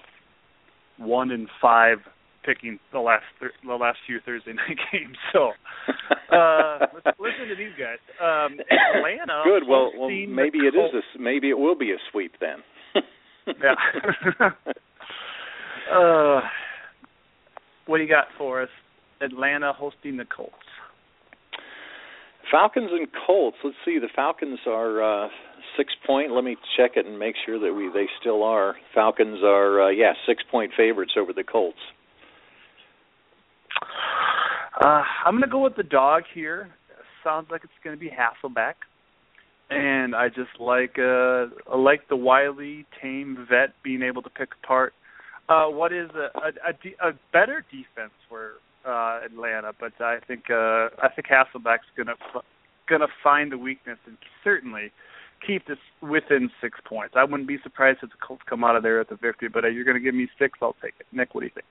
one 0.99 1.32
in 1.32 1.49
five 1.61 1.99
picking 2.45 2.78
the 2.93 3.01
last 3.01 3.24
th- 3.41 3.51
the 3.66 3.74
last 3.74 3.99
few 4.07 4.20
Thursday 4.24 4.53
night 4.68 4.78
games. 4.93 5.16
So 5.32 5.51
uh, 6.32 6.86
let's 6.95 7.18
listen 7.18 7.49
to 7.49 7.57
these 7.57 7.74
guys. 7.76 7.99
Um, 8.22 8.59
Atlanta. 8.70 9.43
Good. 9.45 9.64
Well, 9.68 9.91
well 9.99 10.09
maybe 10.09 10.59
it 10.59 10.76
is 10.76 10.95
a 10.95 11.20
maybe 11.20 11.51
it 11.51 11.59
will 11.59 11.76
be 11.76 11.91
a 11.91 11.99
sweep 12.12 12.34
then. 12.41 12.62
yeah. 13.47 14.51
uh, 15.93 16.41
what 17.86 17.97
do 17.97 18.05
you 18.05 18.09
got 18.09 18.26
for 18.39 18.62
us? 18.62 18.68
Atlanta 19.20 19.72
hosting 19.72 20.16
the 20.16 20.24
Colts. 20.24 20.55
Falcons 22.51 22.90
and 22.92 23.09
Colts. 23.26 23.57
Let's 23.62 23.76
see. 23.84 23.99
The 23.99 24.09
Falcons 24.14 24.59
are 24.66 25.26
uh, 25.26 25.28
six 25.76 25.92
point. 26.07 26.32
Let 26.32 26.44
me 26.44 26.57
check 26.76 26.92
it 26.96 27.07
and 27.07 27.18
make 27.18 27.34
sure 27.44 27.59
that 27.59 27.72
we 27.72 27.90
they 27.92 28.07
still 28.20 28.42
are. 28.42 28.76
Falcons 28.94 29.40
are 29.42 29.82
uh, 29.82 29.88
yeah 29.90 30.12
six 30.26 30.42
point 30.51 30.72
favorites 30.76 31.12
over 31.18 31.32
the 31.32 31.44
Colts. 31.44 31.78
Uh, 34.80 35.03
I'm 35.24 35.34
going 35.34 35.42
to 35.42 35.49
go 35.49 35.62
with 35.62 35.76
the 35.76 35.82
dog 35.82 36.22
here. 36.34 36.70
Sounds 37.24 37.49
like 37.51 37.62
it's 37.64 37.72
going 37.82 37.96
to 37.96 38.01
be 38.01 38.11
Hasselbeck, 38.11 38.74
and 39.70 40.14
I 40.14 40.28
just 40.28 40.61
like 40.61 40.96
uh, 40.99 41.46
I 41.70 41.76
like 41.76 42.09
the 42.09 42.16
wily, 42.16 42.86
tame 43.03 43.46
vet 43.51 43.74
being 43.82 44.03
able 44.03 44.22
to 44.22 44.30
pick 44.30 44.51
apart 44.62 44.94
uh, 45.49 45.66
what 45.66 45.92
is 45.92 46.11
a, 46.14 46.38
a, 46.38 46.70
a, 46.70 46.72
de- 46.72 46.96
a 47.03 47.12
better 47.32 47.64
defense 47.70 48.12
for 48.28 48.55
uh, 48.87 49.20
Atlanta, 49.24 49.72
but 49.79 49.93
I 50.01 50.18
think 50.26 50.45
uh, 50.51 50.89
I 51.03 51.09
think 51.14 51.29
Hasselbeck's 51.29 51.87
going 51.97 52.07
to 52.07 53.09
find 53.22 53.53
the 53.53 53.59
weakness 53.59 53.99
and 54.07 54.16
certainly 54.43 54.93
keep 55.47 55.66
this 55.66 55.79
within 56.03 56.51
six 56.61 56.79
points. 56.85 57.14
I 57.16 57.24
wouldn't 57.24 57.49
be 57.49 57.59
surprised 57.62 58.01
if 58.03 58.11
the 58.11 58.16
Colts 58.26 58.43
come 58.49 58.64
out 58.64 58.76
of 58.76 58.83
there 58.83 59.01
at 59.01 59.09
the 59.09 59.16
victory, 59.16 59.49
but 59.49 59.64
uh, 59.64 59.68
you're 59.68 59.85
to 59.85 60.01
give 60.01 60.14
me 60.14 60.29
six, 60.39 60.59
I'll 60.61 60.76
take 60.83 60.95
it. 60.99 61.07
Nick, 61.12 61.35
what 61.35 61.43
do 61.43 61.47
you 61.47 61.53
think? 61.55 61.66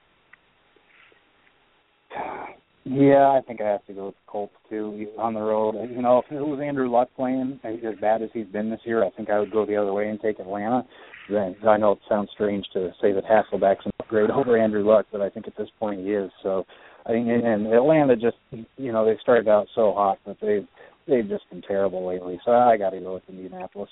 Yeah, 2.84 3.28
I 3.28 3.40
think 3.46 3.60
I 3.60 3.68
have 3.68 3.84
to 3.86 3.92
go 3.92 4.06
with 4.06 4.14
the 4.14 4.30
Colts 4.30 4.54
too. 4.70 4.94
He's 4.98 5.08
on 5.18 5.34
the 5.34 5.40
road. 5.40 5.74
You 5.90 6.00
know, 6.00 6.22
if 6.24 6.32
it 6.32 6.40
was 6.40 6.60
Andrew 6.64 6.90
Luck 6.90 7.08
playing 7.16 7.60
as 7.62 7.74
bad 8.00 8.22
as 8.22 8.30
he's 8.32 8.46
been 8.46 8.70
this 8.70 8.80
year, 8.84 9.04
I 9.04 9.10
think 9.10 9.28
I 9.28 9.38
would 9.38 9.52
go 9.52 9.66
the 9.66 9.76
other 9.76 9.92
way 9.92 10.08
and 10.08 10.18
take 10.18 10.38
Atlanta. 10.38 10.86
Then 11.28 11.54
I 11.66 11.76
know 11.76 11.92
it 11.92 11.98
sounds 12.08 12.30
strange 12.32 12.64
to 12.72 12.90
say 13.02 13.12
that 13.12 13.24
Hasselbeck's 13.24 13.84
an 13.84 13.92
upgrade 14.00 14.30
over 14.30 14.56
Andrew 14.56 14.82
Luck, 14.82 15.04
but 15.12 15.20
I 15.20 15.28
think 15.28 15.46
at 15.46 15.56
this 15.58 15.68
point 15.78 16.00
he 16.00 16.12
is. 16.12 16.30
So 16.42 16.64
I 17.08 17.12
and 17.12 17.66
Atlanta 17.66 18.16
just 18.16 18.36
you 18.76 18.92
know 18.92 19.04
they 19.04 19.16
started 19.22 19.48
out 19.48 19.66
so 19.74 19.92
hot, 19.92 20.18
but 20.26 20.36
they've 20.42 20.66
they've 21.06 21.28
just 21.28 21.48
been 21.50 21.62
terrible 21.62 22.06
lately. 22.06 22.38
So 22.44 22.52
I 22.52 22.76
got 22.76 22.90
to 22.90 23.00
go 23.00 23.14
with 23.14 23.22
Indianapolis. 23.28 23.90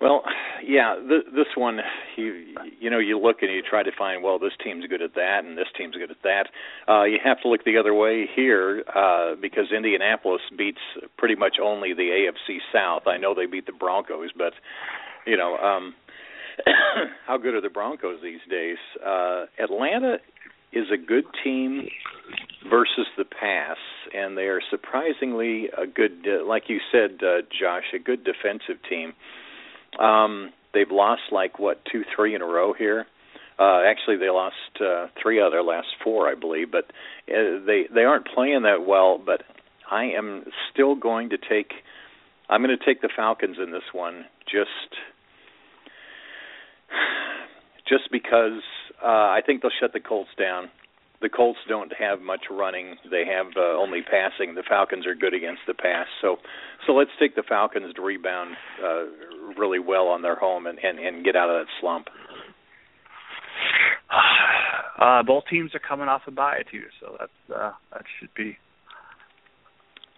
Well, 0.00 0.22
yeah, 0.66 0.96
th- 0.96 1.34
this 1.34 1.46
one 1.56 1.78
you 2.16 2.54
you 2.80 2.90
know 2.90 2.98
you 2.98 3.18
look 3.18 3.38
and 3.42 3.50
you 3.50 3.62
try 3.62 3.82
to 3.82 3.90
find 3.98 4.22
well 4.22 4.38
this 4.38 4.52
team's 4.64 4.86
good 4.86 5.02
at 5.02 5.14
that 5.14 5.44
and 5.44 5.56
this 5.56 5.68
team's 5.76 5.94
good 5.94 6.10
at 6.10 6.22
that. 6.22 6.48
Uh 6.90 7.04
you 7.04 7.18
have 7.22 7.40
to 7.42 7.48
look 7.48 7.64
the 7.64 7.76
other 7.76 7.94
way 7.94 8.26
here 8.34 8.82
uh 8.94 9.34
because 9.40 9.66
Indianapolis 9.74 10.40
beats 10.56 10.80
pretty 11.18 11.34
much 11.34 11.56
only 11.62 11.92
the 11.92 12.02
AFC 12.48 12.58
South. 12.72 13.06
I 13.06 13.18
know 13.18 13.34
they 13.34 13.46
beat 13.46 13.66
the 13.66 13.72
Broncos, 13.72 14.30
but 14.36 14.52
you 15.26 15.36
know, 15.36 15.56
um 15.58 15.94
how 17.26 17.38
good 17.38 17.54
are 17.54 17.60
the 17.60 17.70
Broncos 17.70 18.20
these 18.22 18.40
days? 18.48 18.78
Uh 19.04 19.46
Atlanta 19.62 20.18
is 20.72 20.86
a 20.92 20.96
good 20.96 21.24
team 21.42 21.88
versus 22.68 23.06
the 23.16 23.24
pass 23.24 23.78
and 24.14 24.36
they 24.36 24.42
are 24.42 24.60
surprisingly 24.70 25.68
a 25.76 25.86
good 25.86 26.26
uh, 26.26 26.46
like 26.46 26.64
you 26.68 26.78
said 26.92 27.18
uh, 27.22 27.42
Josh, 27.60 27.84
a 27.94 27.98
good 27.98 28.24
defensive 28.24 28.82
team. 28.88 29.12
Um, 29.98 30.50
they've 30.72 30.90
lost 30.90 31.22
like 31.32 31.58
what 31.58 31.80
two, 31.90 32.02
three 32.14 32.34
in 32.34 32.42
a 32.42 32.46
row 32.46 32.72
here. 32.72 33.06
Uh, 33.58 33.82
actually, 33.84 34.16
they 34.16 34.30
lost 34.30 34.54
uh, 34.80 35.08
three 35.22 35.40
out 35.40 35.46
of 35.46 35.52
their 35.52 35.62
last 35.62 35.88
four, 36.02 36.28
I 36.28 36.34
believe. 36.34 36.70
But 36.72 36.86
uh, 37.28 37.60
they 37.66 37.84
they 37.94 38.02
aren't 38.02 38.26
playing 38.26 38.62
that 38.62 38.86
well. 38.86 39.20
But 39.24 39.42
I 39.90 40.04
am 40.04 40.44
still 40.72 40.94
going 40.94 41.30
to 41.30 41.36
take. 41.36 41.72
I'm 42.48 42.62
going 42.62 42.76
to 42.76 42.84
take 42.84 43.02
the 43.02 43.10
Falcons 43.14 43.58
in 43.62 43.70
this 43.70 43.82
one, 43.92 44.24
just 44.50 44.96
just 47.88 48.10
because 48.12 48.62
uh, 49.02 49.06
I 49.06 49.40
think 49.44 49.62
they'll 49.62 49.70
shut 49.80 49.92
the 49.92 50.00
Colts 50.00 50.30
down 50.38 50.70
the 51.20 51.28
Colts 51.28 51.58
don't 51.68 51.92
have 51.98 52.20
much 52.20 52.46
running; 52.50 52.96
they 53.10 53.24
have 53.26 53.52
uh, 53.56 53.76
only 53.76 54.00
passing. 54.02 54.54
The 54.54 54.62
Falcons 54.66 55.06
are 55.06 55.14
good 55.14 55.34
against 55.34 55.60
the 55.66 55.74
pass, 55.74 56.06
so 56.20 56.36
so 56.86 56.92
let's 56.92 57.10
take 57.18 57.36
the 57.36 57.42
Falcons 57.46 57.94
to 57.94 58.02
rebound 58.02 58.56
uh, 58.82 59.04
really 59.58 59.78
well 59.78 60.08
on 60.08 60.22
their 60.22 60.36
home 60.36 60.66
and, 60.66 60.78
and 60.78 60.98
and 60.98 61.24
get 61.24 61.36
out 61.36 61.50
of 61.50 61.60
that 61.60 61.70
slump. 61.80 62.06
Uh, 65.00 65.22
both 65.22 65.44
teams 65.48 65.74
are 65.74 65.80
coming 65.80 66.08
off 66.08 66.20
a 66.26 66.30
bye 66.30 66.60
too, 66.70 66.82
so 67.00 67.16
that's 67.18 67.32
uh, 67.48 67.72
that 67.90 68.02
should 68.18 68.28
be. 68.36 68.58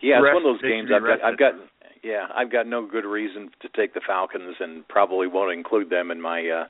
Yeah, 0.02 0.16
it's 0.18 0.34
one 0.34 0.42
of 0.42 0.42
those 0.42 0.62
games 0.62 0.90
I've 0.92 1.02
got. 1.02 1.22
I've 1.22 1.38
got. 1.38 1.52
Yeah, 2.02 2.26
I've 2.34 2.50
got 2.50 2.66
no 2.66 2.84
good 2.86 3.04
reason 3.04 3.50
to 3.60 3.68
take 3.76 3.94
the 3.94 4.00
Falcons, 4.04 4.56
and 4.58 4.86
probably 4.88 5.28
won't 5.28 5.52
include 5.52 5.88
them 5.88 6.10
in 6.10 6.20
my 6.20 6.40
uh, 6.48 6.64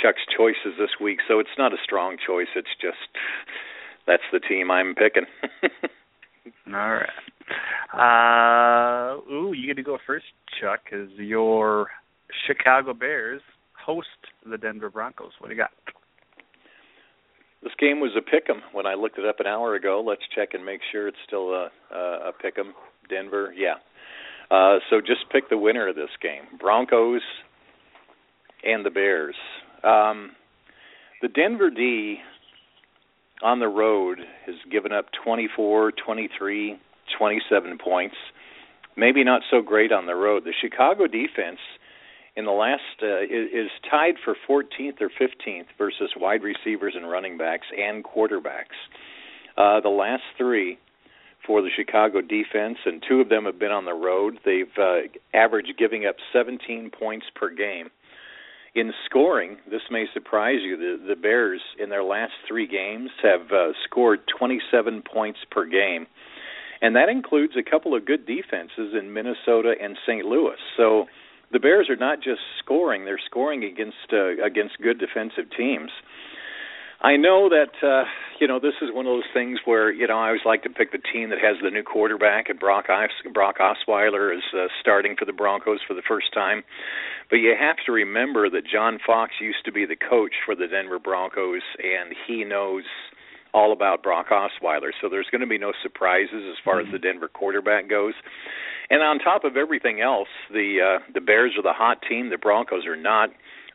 Chuck's 0.00 0.22
choices 0.36 0.78
this 0.78 0.90
week. 1.00 1.18
So 1.26 1.40
it's 1.40 1.50
not 1.58 1.72
a 1.72 1.76
strong 1.82 2.16
choice. 2.24 2.46
It's 2.54 2.68
just 2.80 2.96
that's 4.06 4.22
the 4.32 4.38
team 4.40 4.70
I'm 4.70 4.94
picking. 4.94 5.26
All 6.72 7.00
right. 7.02 7.08
Uh, 7.92 9.16
ooh, 9.32 9.52
you 9.52 9.66
get 9.66 9.76
to 9.76 9.82
go 9.82 9.98
first, 10.06 10.26
Chuck, 10.60 10.80
because 10.84 11.10
your 11.18 11.88
Chicago 12.46 12.94
Bears 12.94 13.42
host 13.84 14.08
the 14.48 14.58
Denver 14.58 14.90
Broncos. 14.90 15.32
What 15.38 15.48
do 15.48 15.54
you 15.54 15.60
got? 15.60 15.70
This 17.62 17.72
game 17.80 17.98
was 17.98 18.12
a 18.16 18.22
pick 18.22 18.48
'em 18.48 18.62
when 18.72 18.86
I 18.86 18.94
looked 18.94 19.18
it 19.18 19.26
up 19.26 19.40
an 19.40 19.46
hour 19.46 19.74
ago. 19.74 20.00
Let's 20.06 20.22
check 20.34 20.54
and 20.54 20.64
make 20.64 20.80
sure 20.92 21.08
it's 21.08 21.16
still 21.26 21.52
a 21.52 21.70
a, 21.92 22.28
a 22.28 22.32
pick 22.40 22.56
'em. 22.58 22.74
Denver, 23.08 23.52
yeah. 23.56 23.74
Uh, 24.50 24.78
so 24.90 25.00
just 25.00 25.30
pick 25.30 25.48
the 25.48 25.58
winner 25.58 25.88
of 25.88 25.96
this 25.96 26.10
game: 26.22 26.58
Broncos 26.58 27.22
and 28.64 28.84
the 28.84 28.90
Bears. 28.90 29.36
Um, 29.84 30.32
the 31.22 31.28
Denver 31.28 31.70
D 31.70 32.18
on 33.42 33.60
the 33.60 33.68
road 33.68 34.18
has 34.46 34.54
given 34.70 34.92
up 34.92 35.06
24, 35.24 35.92
23, 35.92 36.78
27 37.18 37.78
points. 37.78 38.16
Maybe 38.96 39.24
not 39.24 39.42
so 39.50 39.60
great 39.60 39.92
on 39.92 40.06
the 40.06 40.14
road. 40.14 40.44
The 40.44 40.54
Chicago 40.58 41.06
defense 41.06 41.58
in 42.36 42.44
the 42.44 42.52
last 42.52 42.82
uh, 43.02 43.22
is, 43.22 43.48
is 43.52 43.70
tied 43.90 44.14
for 44.24 44.34
14th 44.48 45.00
or 45.00 45.10
15th 45.20 45.66
versus 45.78 46.10
wide 46.16 46.42
receivers 46.42 46.94
and 46.96 47.08
running 47.08 47.36
backs 47.36 47.66
and 47.76 48.04
quarterbacks. 48.04 48.76
Uh, 49.56 49.80
the 49.80 49.88
last 49.88 50.22
three 50.36 50.78
for 51.46 51.62
the 51.62 51.70
Chicago 51.74 52.20
defense, 52.20 52.78
and 52.84 53.02
two 53.06 53.20
of 53.20 53.28
them 53.28 53.44
have 53.44 53.58
been 53.58 53.70
on 53.70 53.84
the 53.84 53.94
road. 53.94 54.38
They've 54.44 54.66
uh, 54.78 55.08
averaged 55.34 55.74
giving 55.78 56.06
up 56.06 56.16
17 56.32 56.90
points 56.90 57.26
per 57.34 57.50
game. 57.50 57.90
In 58.74 58.92
scoring, 59.06 59.56
this 59.70 59.82
may 59.90 60.04
surprise 60.12 60.58
you. 60.62 60.76
The, 60.76 61.08
the 61.08 61.16
Bears, 61.16 61.62
in 61.78 61.88
their 61.88 62.04
last 62.04 62.32
three 62.46 62.66
games, 62.66 63.10
have 63.22 63.50
uh, 63.50 63.72
scored 63.84 64.20
27 64.38 65.02
points 65.02 65.38
per 65.50 65.64
game, 65.64 66.06
and 66.82 66.94
that 66.94 67.08
includes 67.08 67.54
a 67.56 67.68
couple 67.68 67.96
of 67.96 68.04
good 68.04 68.26
defenses 68.26 68.94
in 68.98 69.14
Minnesota 69.14 69.74
and 69.82 69.96
St. 70.06 70.26
Louis. 70.26 70.58
So 70.76 71.06
the 71.52 71.58
Bears 71.58 71.88
are 71.88 71.96
not 71.96 72.18
just 72.22 72.40
scoring; 72.58 73.06
they're 73.06 73.20
scoring 73.24 73.64
against 73.64 74.12
uh, 74.12 74.44
against 74.44 74.76
good 74.82 74.98
defensive 74.98 75.50
teams. 75.56 75.90
I 77.06 77.14
know 77.14 77.48
that 77.48 77.86
uh, 77.86 78.02
you 78.40 78.48
know 78.48 78.58
this 78.58 78.74
is 78.82 78.90
one 78.92 79.06
of 79.06 79.12
those 79.12 79.30
things 79.32 79.60
where 79.64 79.92
you 79.92 80.08
know 80.08 80.18
I 80.18 80.26
always 80.26 80.42
like 80.44 80.64
to 80.64 80.70
pick 80.70 80.90
the 80.90 80.98
team 80.98 81.30
that 81.30 81.38
has 81.38 81.54
the 81.62 81.70
new 81.70 81.84
quarterback, 81.84 82.48
and 82.48 82.58
Brock 82.58 82.86
Os- 82.90 83.32
Brock 83.32 83.58
Osweiler 83.60 84.36
is 84.36 84.42
uh, 84.52 84.66
starting 84.80 85.14
for 85.16 85.24
the 85.24 85.32
Broncos 85.32 85.78
for 85.86 85.94
the 85.94 86.02
first 86.02 86.34
time. 86.34 86.64
But 87.30 87.36
you 87.36 87.54
have 87.56 87.76
to 87.86 87.92
remember 87.92 88.50
that 88.50 88.62
John 88.66 88.98
Fox 89.06 89.34
used 89.40 89.64
to 89.66 89.72
be 89.72 89.86
the 89.86 89.94
coach 89.94 90.34
for 90.44 90.56
the 90.56 90.66
Denver 90.66 90.98
Broncos, 90.98 91.62
and 91.78 92.12
he 92.26 92.42
knows 92.42 92.82
all 93.54 93.72
about 93.72 94.02
Brock 94.02 94.26
Osweiler. 94.32 94.90
So 95.00 95.08
there's 95.08 95.28
going 95.30 95.42
to 95.42 95.46
be 95.46 95.58
no 95.58 95.72
surprises 95.84 96.42
as 96.50 96.56
far 96.64 96.80
as 96.80 96.86
the 96.90 96.98
Denver 96.98 97.28
quarterback 97.28 97.88
goes. 97.88 98.14
And 98.90 99.00
on 99.02 99.20
top 99.20 99.44
of 99.44 99.56
everything 99.56 100.00
else, 100.00 100.28
the 100.50 100.98
uh, 100.98 101.12
the 101.14 101.20
Bears 101.20 101.52
are 101.56 101.62
the 101.62 101.72
hot 101.72 101.98
team. 102.08 102.30
The 102.30 102.38
Broncos 102.38 102.84
are 102.84 102.96
not 102.96 103.30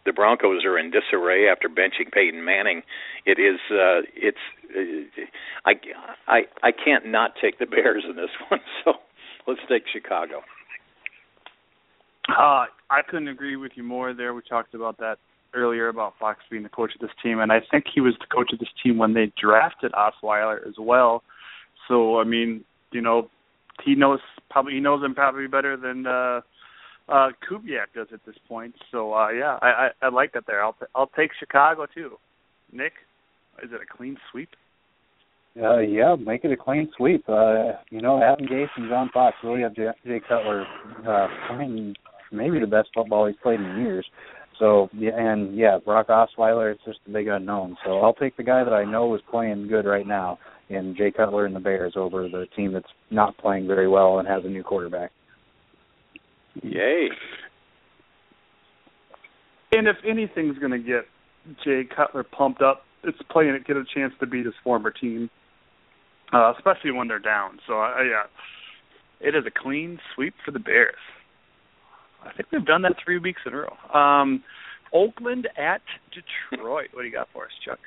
the 0.05 0.13
Broncos 0.13 0.65
are 0.65 0.77
in 0.77 0.91
disarray 0.91 1.47
after 1.49 1.69
benching 1.69 2.11
Peyton 2.11 2.43
Manning. 2.43 2.81
It 3.25 3.39
is 3.39 3.59
uh 3.71 4.01
it's 4.15 4.37
uh, 4.75 5.21
I 5.65 5.73
I 6.27 6.41
I 6.63 6.71
can't 6.71 7.07
not 7.07 7.31
take 7.41 7.59
the 7.59 7.65
Bears 7.65 8.03
in 8.09 8.15
this 8.15 8.29
one. 8.49 8.61
So 8.83 8.93
let's 9.47 9.61
take 9.69 9.83
Chicago. 9.91 10.41
Uh 12.29 12.65
I 12.89 13.01
couldn't 13.07 13.27
agree 13.27 13.55
with 13.55 13.73
you 13.75 13.83
more 13.83 14.13
there. 14.13 14.33
We 14.33 14.41
talked 14.47 14.73
about 14.73 14.97
that 14.97 15.17
earlier 15.53 15.89
about 15.89 16.13
Fox 16.19 16.39
being 16.49 16.63
the 16.63 16.69
coach 16.69 16.93
of 16.95 17.01
this 17.01 17.15
team 17.21 17.39
and 17.39 17.51
I 17.51 17.59
think 17.69 17.85
he 17.93 18.01
was 18.01 18.13
the 18.19 18.33
coach 18.33 18.53
of 18.53 18.59
this 18.59 18.69
team 18.83 18.97
when 18.97 19.13
they 19.13 19.31
drafted 19.39 19.91
Osweiler 19.91 20.65
as 20.67 20.75
well. 20.79 21.23
So 21.87 22.19
I 22.19 22.23
mean, 22.23 22.63
you 22.91 23.01
know, 23.01 23.29
he 23.83 23.95
knows 23.95 24.19
probably 24.49 24.73
he 24.73 24.79
knows 24.79 25.03
him 25.03 25.13
probably 25.13 25.47
better 25.47 25.77
than 25.77 26.07
uh 26.07 26.41
uh 27.09 27.29
Kubiak 27.49 27.93
does 27.95 28.07
at 28.13 28.25
this 28.25 28.35
point. 28.47 28.75
So 28.91 29.13
uh 29.13 29.29
yeah, 29.29 29.57
I, 29.61 29.89
I 30.01 30.07
I 30.07 30.09
like 30.09 30.33
that 30.33 30.43
there. 30.47 30.63
I'll 30.63 30.75
I'll 30.95 31.11
take 31.15 31.31
Chicago 31.39 31.85
too. 31.93 32.17
Nick, 32.71 32.93
is 33.63 33.69
it 33.71 33.79
a 33.81 33.97
clean 33.97 34.17
sweep? 34.31 34.49
Uh, 35.61 35.79
yeah, 35.79 36.15
make 36.15 36.45
it 36.45 36.51
a 36.51 36.55
clean 36.55 36.89
sweep. 36.95 37.27
Uh, 37.27 37.73
you 37.89 38.01
know, 38.01 38.23
Adam 38.23 38.47
Gase 38.47 38.69
and 38.77 38.87
John 38.87 39.09
Fox 39.13 39.35
really 39.43 39.61
have 39.61 39.75
Jay, 39.75 39.89
Jay 40.05 40.21
Cutler 40.25 40.65
uh, 41.05 41.27
playing 41.49 41.93
maybe 42.31 42.57
the 42.57 42.67
best 42.67 42.87
football 42.95 43.27
he's 43.27 43.35
played 43.43 43.59
in 43.59 43.81
years. 43.81 44.05
So 44.59 44.87
yeah, 44.93 45.11
and 45.13 45.57
yeah, 45.57 45.77
Brock 45.83 46.07
Osweiler, 46.07 46.71
it's 46.71 46.83
just 46.85 46.99
a 47.05 47.11
big 47.11 47.27
unknown. 47.27 47.75
So 47.83 47.99
I'll 47.99 48.13
take 48.13 48.37
the 48.37 48.43
guy 48.43 48.63
that 48.63 48.71
I 48.71 48.85
know 48.85 49.13
is 49.13 49.21
playing 49.29 49.67
good 49.67 49.85
right 49.85 50.07
now, 50.07 50.39
in 50.71 50.95
Jay 50.97 51.11
Cutler 51.11 51.45
and 51.45 51.55
the 51.55 51.59
Bears 51.59 51.93
over 51.95 52.29
the 52.29 52.47
team 52.55 52.73
that's 52.73 52.85
not 53.09 53.37
playing 53.37 53.67
very 53.67 53.87
well 53.87 54.19
and 54.19 54.27
has 54.27 54.43
a 54.45 54.49
new 54.49 54.63
quarterback. 54.63 55.11
Yay. 56.63 57.09
And 59.71 59.87
if 59.87 59.97
anything's 60.07 60.57
going 60.57 60.71
to 60.71 60.79
get 60.79 61.05
Jay 61.63 61.83
Cutler 61.95 62.23
pumped 62.23 62.61
up, 62.61 62.83
it's 63.03 63.17
playing 63.31 63.55
it 63.55 63.65
get 63.65 63.77
a 63.77 63.83
chance 63.95 64.13
to 64.19 64.27
beat 64.27 64.45
his 64.45 64.53
former 64.63 64.91
team, 64.91 65.29
uh, 66.33 66.53
especially 66.55 66.91
when 66.91 67.07
they're 67.07 67.19
down. 67.19 67.59
So 67.67 67.81
uh, 67.81 68.03
yeah, 68.03 68.23
it 69.19 69.35
is 69.35 69.43
a 69.47 69.51
clean 69.51 69.99
sweep 70.13 70.33
for 70.45 70.51
the 70.51 70.59
Bears. 70.59 70.95
I 72.23 72.31
think 72.33 72.51
we've 72.51 72.65
done 72.65 72.83
that 72.83 72.93
three 73.03 73.17
weeks 73.17 73.41
in 73.45 73.53
a 73.53 73.57
row. 73.57 73.99
Um, 73.99 74.43
Oakland 74.93 75.47
at 75.57 75.81
Detroit. 76.09 76.89
What 76.93 77.01
do 77.01 77.07
you 77.07 77.13
got 77.13 77.29
for 77.33 77.45
us, 77.45 77.51
Chuck? 77.65 77.79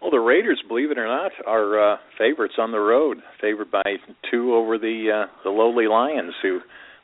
Well, 0.00 0.10
the 0.10 0.20
Raiders, 0.20 0.62
believe 0.66 0.90
it 0.90 0.98
or 0.98 1.06
not, 1.06 1.32
are 1.46 1.94
uh, 1.94 1.96
favorites 2.18 2.54
on 2.58 2.72
the 2.72 2.78
road, 2.78 3.18
favored 3.40 3.70
by 3.70 3.82
two 4.30 4.54
over 4.54 4.78
the 4.78 5.24
uh, 5.26 5.32
the 5.44 5.50
lowly 5.50 5.88
Lions, 5.88 6.34
who 6.42 6.60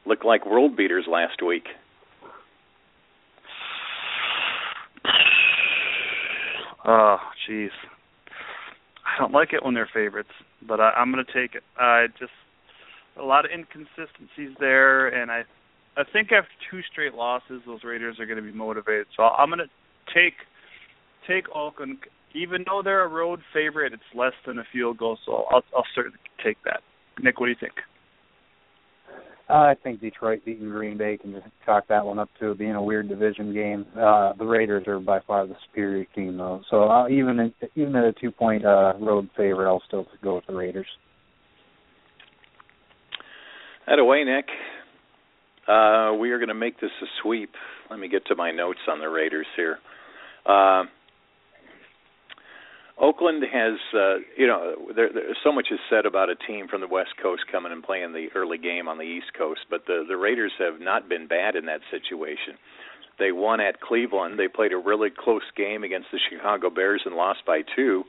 looked 0.06 0.24
like 0.24 0.46
world 0.46 0.76
beaters 0.76 1.06
last 1.08 1.42
week. 1.44 1.64
Oh, 6.86 7.16
jeez. 7.48 7.70
I 9.04 9.18
don't 9.18 9.32
like 9.32 9.52
it 9.52 9.64
when 9.64 9.74
they're 9.74 9.88
favorites, 9.92 10.30
but 10.66 10.80
I, 10.80 10.90
I'm 10.90 11.10
going 11.10 11.24
to 11.24 11.32
take 11.32 11.54
it. 11.54 11.62
I 11.78 12.06
just 12.18 12.32
a 13.18 13.22
lot 13.22 13.44
of 13.44 13.50
inconsistencies 13.50 14.56
there, 14.60 15.08
and 15.08 15.30
I 15.30 15.42
I 15.96 16.04
think 16.12 16.30
after 16.30 16.50
two 16.70 16.80
straight 16.90 17.14
losses, 17.14 17.62
those 17.66 17.82
Raiders 17.82 18.20
are 18.20 18.26
going 18.26 18.36
to 18.36 18.42
be 18.42 18.56
motivated. 18.56 19.06
So 19.16 19.22
I'm 19.22 19.48
going 19.48 19.60
to 19.60 20.14
take 20.14 20.34
take 21.26 21.44
Oakland, 21.54 21.98
even 22.34 22.64
though 22.66 22.82
they're 22.84 23.04
a 23.04 23.08
road 23.08 23.40
favorite. 23.52 23.92
It's 23.92 24.02
less 24.14 24.34
than 24.46 24.58
a 24.58 24.64
field 24.72 24.98
goal, 24.98 25.18
so 25.24 25.44
I'll 25.50 25.62
I'll 25.74 25.86
certainly 25.94 26.18
take 26.44 26.58
that. 26.64 26.80
Nick, 27.20 27.40
what 27.40 27.46
do 27.46 27.50
you 27.50 27.56
think? 27.58 27.74
Uh, 29.48 29.52
I 29.52 29.74
think 29.82 30.00
Detroit 30.00 30.44
beating 30.44 30.68
Green 30.70 30.98
Bay 30.98 31.16
can 31.16 31.32
just 31.32 31.46
chalk 31.64 31.86
that 31.88 32.04
one 32.04 32.18
up 32.18 32.28
to 32.40 32.54
being 32.56 32.72
a 32.72 32.82
weird 32.82 33.08
division 33.08 33.54
game. 33.54 33.86
Uh, 33.96 34.32
the 34.32 34.44
Raiders 34.44 34.88
are 34.88 34.98
by 34.98 35.20
far 35.20 35.46
the 35.46 35.54
superior 35.68 36.04
team, 36.16 36.36
though. 36.36 36.62
So 36.68 36.88
uh, 36.88 37.08
even 37.08 37.52
even 37.76 37.94
at 37.94 38.04
a 38.04 38.12
two 38.12 38.32
point 38.32 38.64
uh, 38.64 38.94
road 39.00 39.28
favorite, 39.36 39.68
I'll 39.68 39.82
still 39.86 40.06
go 40.22 40.36
with 40.36 40.46
the 40.46 40.54
Raiders. 40.54 40.86
That 43.86 44.00
away, 44.00 44.24
Nick. 44.24 44.46
Uh, 45.68 46.14
we 46.18 46.30
are 46.30 46.38
going 46.38 46.48
to 46.48 46.54
make 46.54 46.80
this 46.80 46.90
a 47.02 47.06
sweep. 47.22 47.50
Let 47.88 48.00
me 48.00 48.08
get 48.08 48.26
to 48.26 48.34
my 48.34 48.50
notes 48.50 48.80
on 48.88 48.98
the 48.98 49.08
Raiders 49.08 49.46
here. 49.56 49.78
Uh, 50.44 50.84
Oakland 52.98 53.44
has, 53.52 53.78
uh, 53.94 54.16
you 54.38 54.46
know, 54.46 54.74
there, 54.94 55.12
there, 55.12 55.36
so 55.44 55.52
much 55.52 55.68
is 55.70 55.78
said 55.90 56.06
about 56.06 56.30
a 56.30 56.34
team 56.34 56.66
from 56.66 56.80
the 56.80 56.88
West 56.88 57.14
Coast 57.22 57.42
coming 57.52 57.72
and 57.72 57.82
playing 57.82 58.12
the 58.12 58.28
early 58.34 58.56
game 58.56 58.88
on 58.88 58.96
the 58.96 59.04
East 59.04 59.32
Coast, 59.36 59.60
but 59.68 59.84
the 59.86 60.04
the 60.08 60.16
Raiders 60.16 60.52
have 60.58 60.80
not 60.80 61.08
been 61.08 61.26
bad 61.26 61.56
in 61.56 61.66
that 61.66 61.80
situation. 61.90 62.56
They 63.18 63.32
won 63.32 63.60
at 63.60 63.80
Cleveland. 63.80 64.38
They 64.38 64.48
played 64.48 64.72
a 64.72 64.78
really 64.78 65.10
close 65.10 65.44
game 65.56 65.84
against 65.84 66.08
the 66.12 66.18
Chicago 66.30 66.70
Bears 66.70 67.02
and 67.04 67.14
lost 67.14 67.40
by 67.46 67.62
two. 67.74 68.04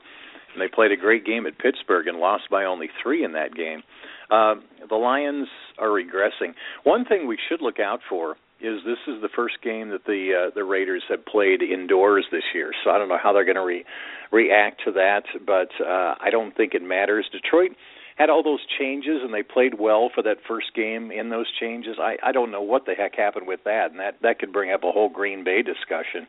And 0.52 0.62
they 0.62 0.68
played 0.68 0.92
a 0.92 0.96
great 0.96 1.24
game 1.24 1.46
at 1.46 1.58
Pittsburgh 1.58 2.08
and 2.08 2.18
lost 2.18 2.44
by 2.50 2.64
only 2.64 2.88
three 3.02 3.24
in 3.24 3.32
that 3.32 3.54
game. 3.54 3.82
Uh, 4.30 4.54
the 4.88 4.96
Lions 4.96 5.48
are 5.78 5.88
regressing. 5.88 6.54
One 6.84 7.04
thing 7.04 7.26
we 7.26 7.38
should 7.48 7.60
look 7.60 7.78
out 7.78 8.00
for 8.08 8.36
is 8.60 8.80
this 8.84 8.98
is 9.06 9.22
the 9.22 9.28
first 9.34 9.62
game 9.62 9.90
that 9.90 10.04
the 10.04 10.48
uh, 10.48 10.54
the 10.54 10.64
Raiders 10.64 11.02
have 11.08 11.24
played 11.24 11.62
indoors 11.62 12.26
this 12.32 12.42
year. 12.54 12.72
So 12.84 12.90
I 12.90 12.98
don't 12.98 13.08
know 13.08 13.18
how 13.22 13.32
they're 13.32 13.44
going 13.44 13.56
to 13.56 13.64
re- 13.64 13.84
react 14.32 14.82
to 14.84 14.92
that, 14.92 15.22
but 15.46 15.68
uh, 15.80 16.14
I 16.20 16.30
don't 16.30 16.56
think 16.56 16.74
it 16.74 16.82
matters. 16.82 17.28
Detroit 17.30 17.72
had 18.16 18.30
all 18.30 18.42
those 18.42 18.64
changes 18.78 19.20
and 19.22 19.32
they 19.32 19.44
played 19.44 19.78
well 19.78 20.10
for 20.12 20.22
that 20.24 20.38
first 20.46 20.74
game 20.74 21.12
in 21.12 21.30
those 21.30 21.46
changes. 21.60 21.96
I 22.00 22.16
I 22.22 22.32
don't 22.32 22.50
know 22.50 22.62
what 22.62 22.84
the 22.84 22.94
heck 22.94 23.14
happened 23.16 23.46
with 23.46 23.60
that, 23.64 23.90
and 23.90 24.00
that 24.00 24.16
that 24.22 24.38
could 24.38 24.52
bring 24.52 24.72
up 24.72 24.82
a 24.82 24.90
whole 24.90 25.08
Green 25.08 25.44
Bay 25.44 25.62
discussion. 25.62 26.26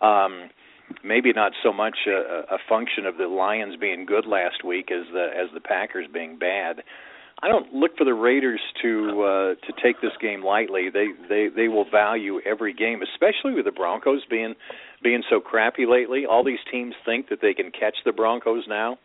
Um, 0.00 0.50
maybe 1.04 1.32
not 1.32 1.52
so 1.62 1.72
much 1.72 1.96
a, 2.06 2.54
a 2.54 2.58
function 2.68 3.06
of 3.06 3.16
the 3.16 3.26
Lions 3.26 3.76
being 3.76 4.06
good 4.06 4.26
last 4.26 4.64
week 4.64 4.90
as 4.90 5.06
the 5.12 5.30
as 5.34 5.48
the 5.52 5.60
Packers 5.60 6.06
being 6.12 6.38
bad. 6.38 6.82
I 7.42 7.48
don't 7.48 7.74
look 7.74 7.96
for 7.98 8.04
the 8.04 8.14
Raiders 8.14 8.60
to 8.82 9.22
uh, 9.22 9.66
to 9.66 9.82
take 9.82 10.00
this 10.00 10.12
game 10.20 10.44
lightly. 10.44 10.90
They 10.92 11.06
they 11.28 11.48
they 11.54 11.66
will 11.66 11.86
value 11.90 12.40
every 12.46 12.72
game, 12.72 13.00
especially 13.02 13.54
with 13.54 13.64
the 13.64 13.72
Broncos 13.72 14.20
being 14.30 14.54
being 15.02 15.24
so 15.28 15.40
crappy 15.40 15.84
lately. 15.84 16.24
All 16.24 16.44
these 16.44 16.60
teams 16.70 16.94
think 17.04 17.28
that 17.30 17.40
they 17.42 17.52
can 17.52 17.72
catch 17.72 17.96
the 18.04 18.12
Broncos 18.12 18.64
now, 18.68 18.96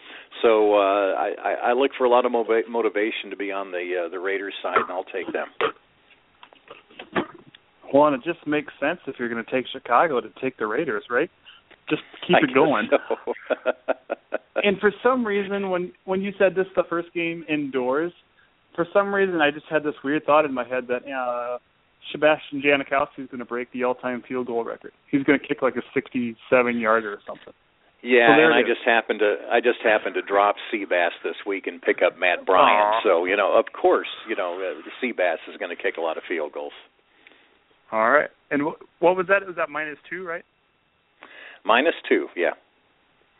so 0.43 0.75
uh, 0.75 1.13
I, 1.15 1.55
I 1.63 1.73
look 1.73 1.91
for 1.97 2.03
a 2.03 2.09
lot 2.09 2.25
of 2.27 2.31
motiva- 2.31 2.67
motivation 2.69 3.31
to 3.31 3.35
be 3.35 3.51
on 3.51 3.71
the 3.71 4.05
uh, 4.05 4.09
the 4.09 4.19
Raiders 4.19 4.53
side, 4.61 4.77
and 4.77 4.91
I'll 4.91 5.03
take 5.05 5.33
them. 5.33 5.47
Well, 7.91 8.07
and 8.07 8.15
it 8.15 8.23
just 8.23 8.45
makes 8.45 8.71
sense 8.79 8.99
if 9.07 9.15
you're 9.17 9.29
going 9.29 9.43
to 9.43 9.51
take 9.51 9.65
Chicago 9.71 10.21
to 10.21 10.29
take 10.41 10.57
the 10.57 10.67
Raiders, 10.67 11.05
right? 11.09 11.29
Just 11.89 12.01
keep 12.27 12.35
I 12.35 12.39
it 12.43 12.53
going. 12.53 12.89
So. 12.91 13.33
and 14.63 14.77
for 14.79 14.91
some 15.01 15.25
reason, 15.25 15.69
when 15.69 15.91
when 16.05 16.21
you 16.21 16.33
said 16.37 16.53
this 16.53 16.67
the 16.75 16.83
first 16.89 17.11
game 17.13 17.43
indoors, 17.49 18.11
for 18.77 18.87
some 18.93 19.13
reason 19.13 19.41
I 19.41 19.51
just 19.51 19.65
had 19.69 19.83
this 19.83 19.95
weird 20.03 20.23
thought 20.25 20.45
in 20.45 20.53
my 20.53 20.65
head 20.65 20.87
that 20.87 21.03
uh, 21.11 21.57
Sebastian 22.13 22.61
Janikowski 22.61 23.25
is 23.25 23.29
going 23.29 23.39
to 23.39 23.45
break 23.45 23.69
the 23.73 23.83
all-time 23.83 24.23
field 24.25 24.47
goal 24.47 24.63
record. 24.63 24.93
He's 25.11 25.23
going 25.23 25.37
to 25.37 25.45
kick 25.45 25.61
like 25.61 25.75
a 25.75 25.99
67-yarder 25.99 27.11
or 27.11 27.19
something. 27.27 27.53
Yeah, 28.03 28.37
so 28.37 28.45
and 28.45 28.53
I 28.53 28.59
is. 28.61 28.67
just 28.67 28.85
happened 28.85 29.19
to 29.19 29.35
I 29.51 29.59
just 29.59 29.79
happened 29.83 30.13
to 30.15 30.21
drop 30.21 30.55
Seabass 30.71 31.17
this 31.23 31.33
week 31.47 31.65
and 31.65 31.81
pick 31.81 31.97
up 32.05 32.13
Matt 32.17 32.45
Bryant. 32.45 32.93
Aww. 32.93 33.03
So 33.03 33.25
you 33.25 33.35
know, 33.35 33.57
of 33.57 33.65
course, 33.73 34.07
you 34.29 34.35
know, 34.35 34.53
uh, 34.61 34.79
Seabass 35.03 35.41
is 35.49 35.57
going 35.57 35.75
to 35.75 35.81
kick 35.81 35.97
a 35.97 36.01
lot 36.01 36.15
of 36.15 36.23
field 36.29 36.53
goals. 36.53 36.73
All 37.91 38.11
right. 38.11 38.29
And 38.51 38.61
wh- 38.61 39.01
what 39.01 39.17
was 39.17 39.25
that? 39.29 39.45
Was 39.47 39.55
that 39.55 39.69
minus 39.69 39.97
two, 40.07 40.23
right? 40.23 40.43
Minus 41.65 41.95
two, 42.07 42.27
yeah. 42.35 42.53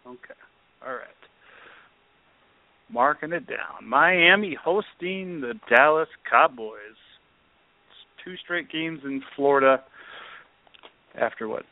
Okay. 0.08 0.34
All 0.86 0.94
right. 0.94 1.17
Marking 2.92 3.34
it 3.34 3.48
down. 3.48 3.88
Miami 3.88 4.56
hosting 4.62 5.42
the 5.42 5.54
Dallas 5.70 6.08
Cowboys. 6.30 6.96
It's 7.90 8.24
two 8.24 8.36
straight 8.44 8.72
games 8.72 9.02
in 9.04 9.22
Florida 9.36 9.84
after 11.20 11.48
what? 11.48 11.64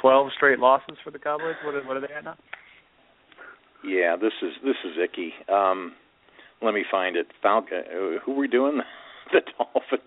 Twelve 0.00 0.28
straight 0.36 0.58
losses 0.58 0.96
for 1.04 1.10
the 1.10 1.18
Cowboys. 1.18 1.54
What 1.64 1.74
are, 1.74 1.86
what 1.86 1.96
are 1.96 2.00
they 2.00 2.12
at 2.14 2.24
now? 2.24 2.36
Yeah, 3.84 4.16
this 4.20 4.32
is 4.42 4.50
this 4.64 4.76
is 4.84 4.96
icky. 5.02 5.32
Um, 5.52 5.92
let 6.62 6.74
me 6.74 6.84
find 6.90 7.16
it. 7.16 7.26
Falcon. 7.42 7.82
who 7.92 8.18
who 8.24 8.34
we 8.34 8.48
doing? 8.48 8.80
the 9.32 9.40
Dolphins. 9.56 10.02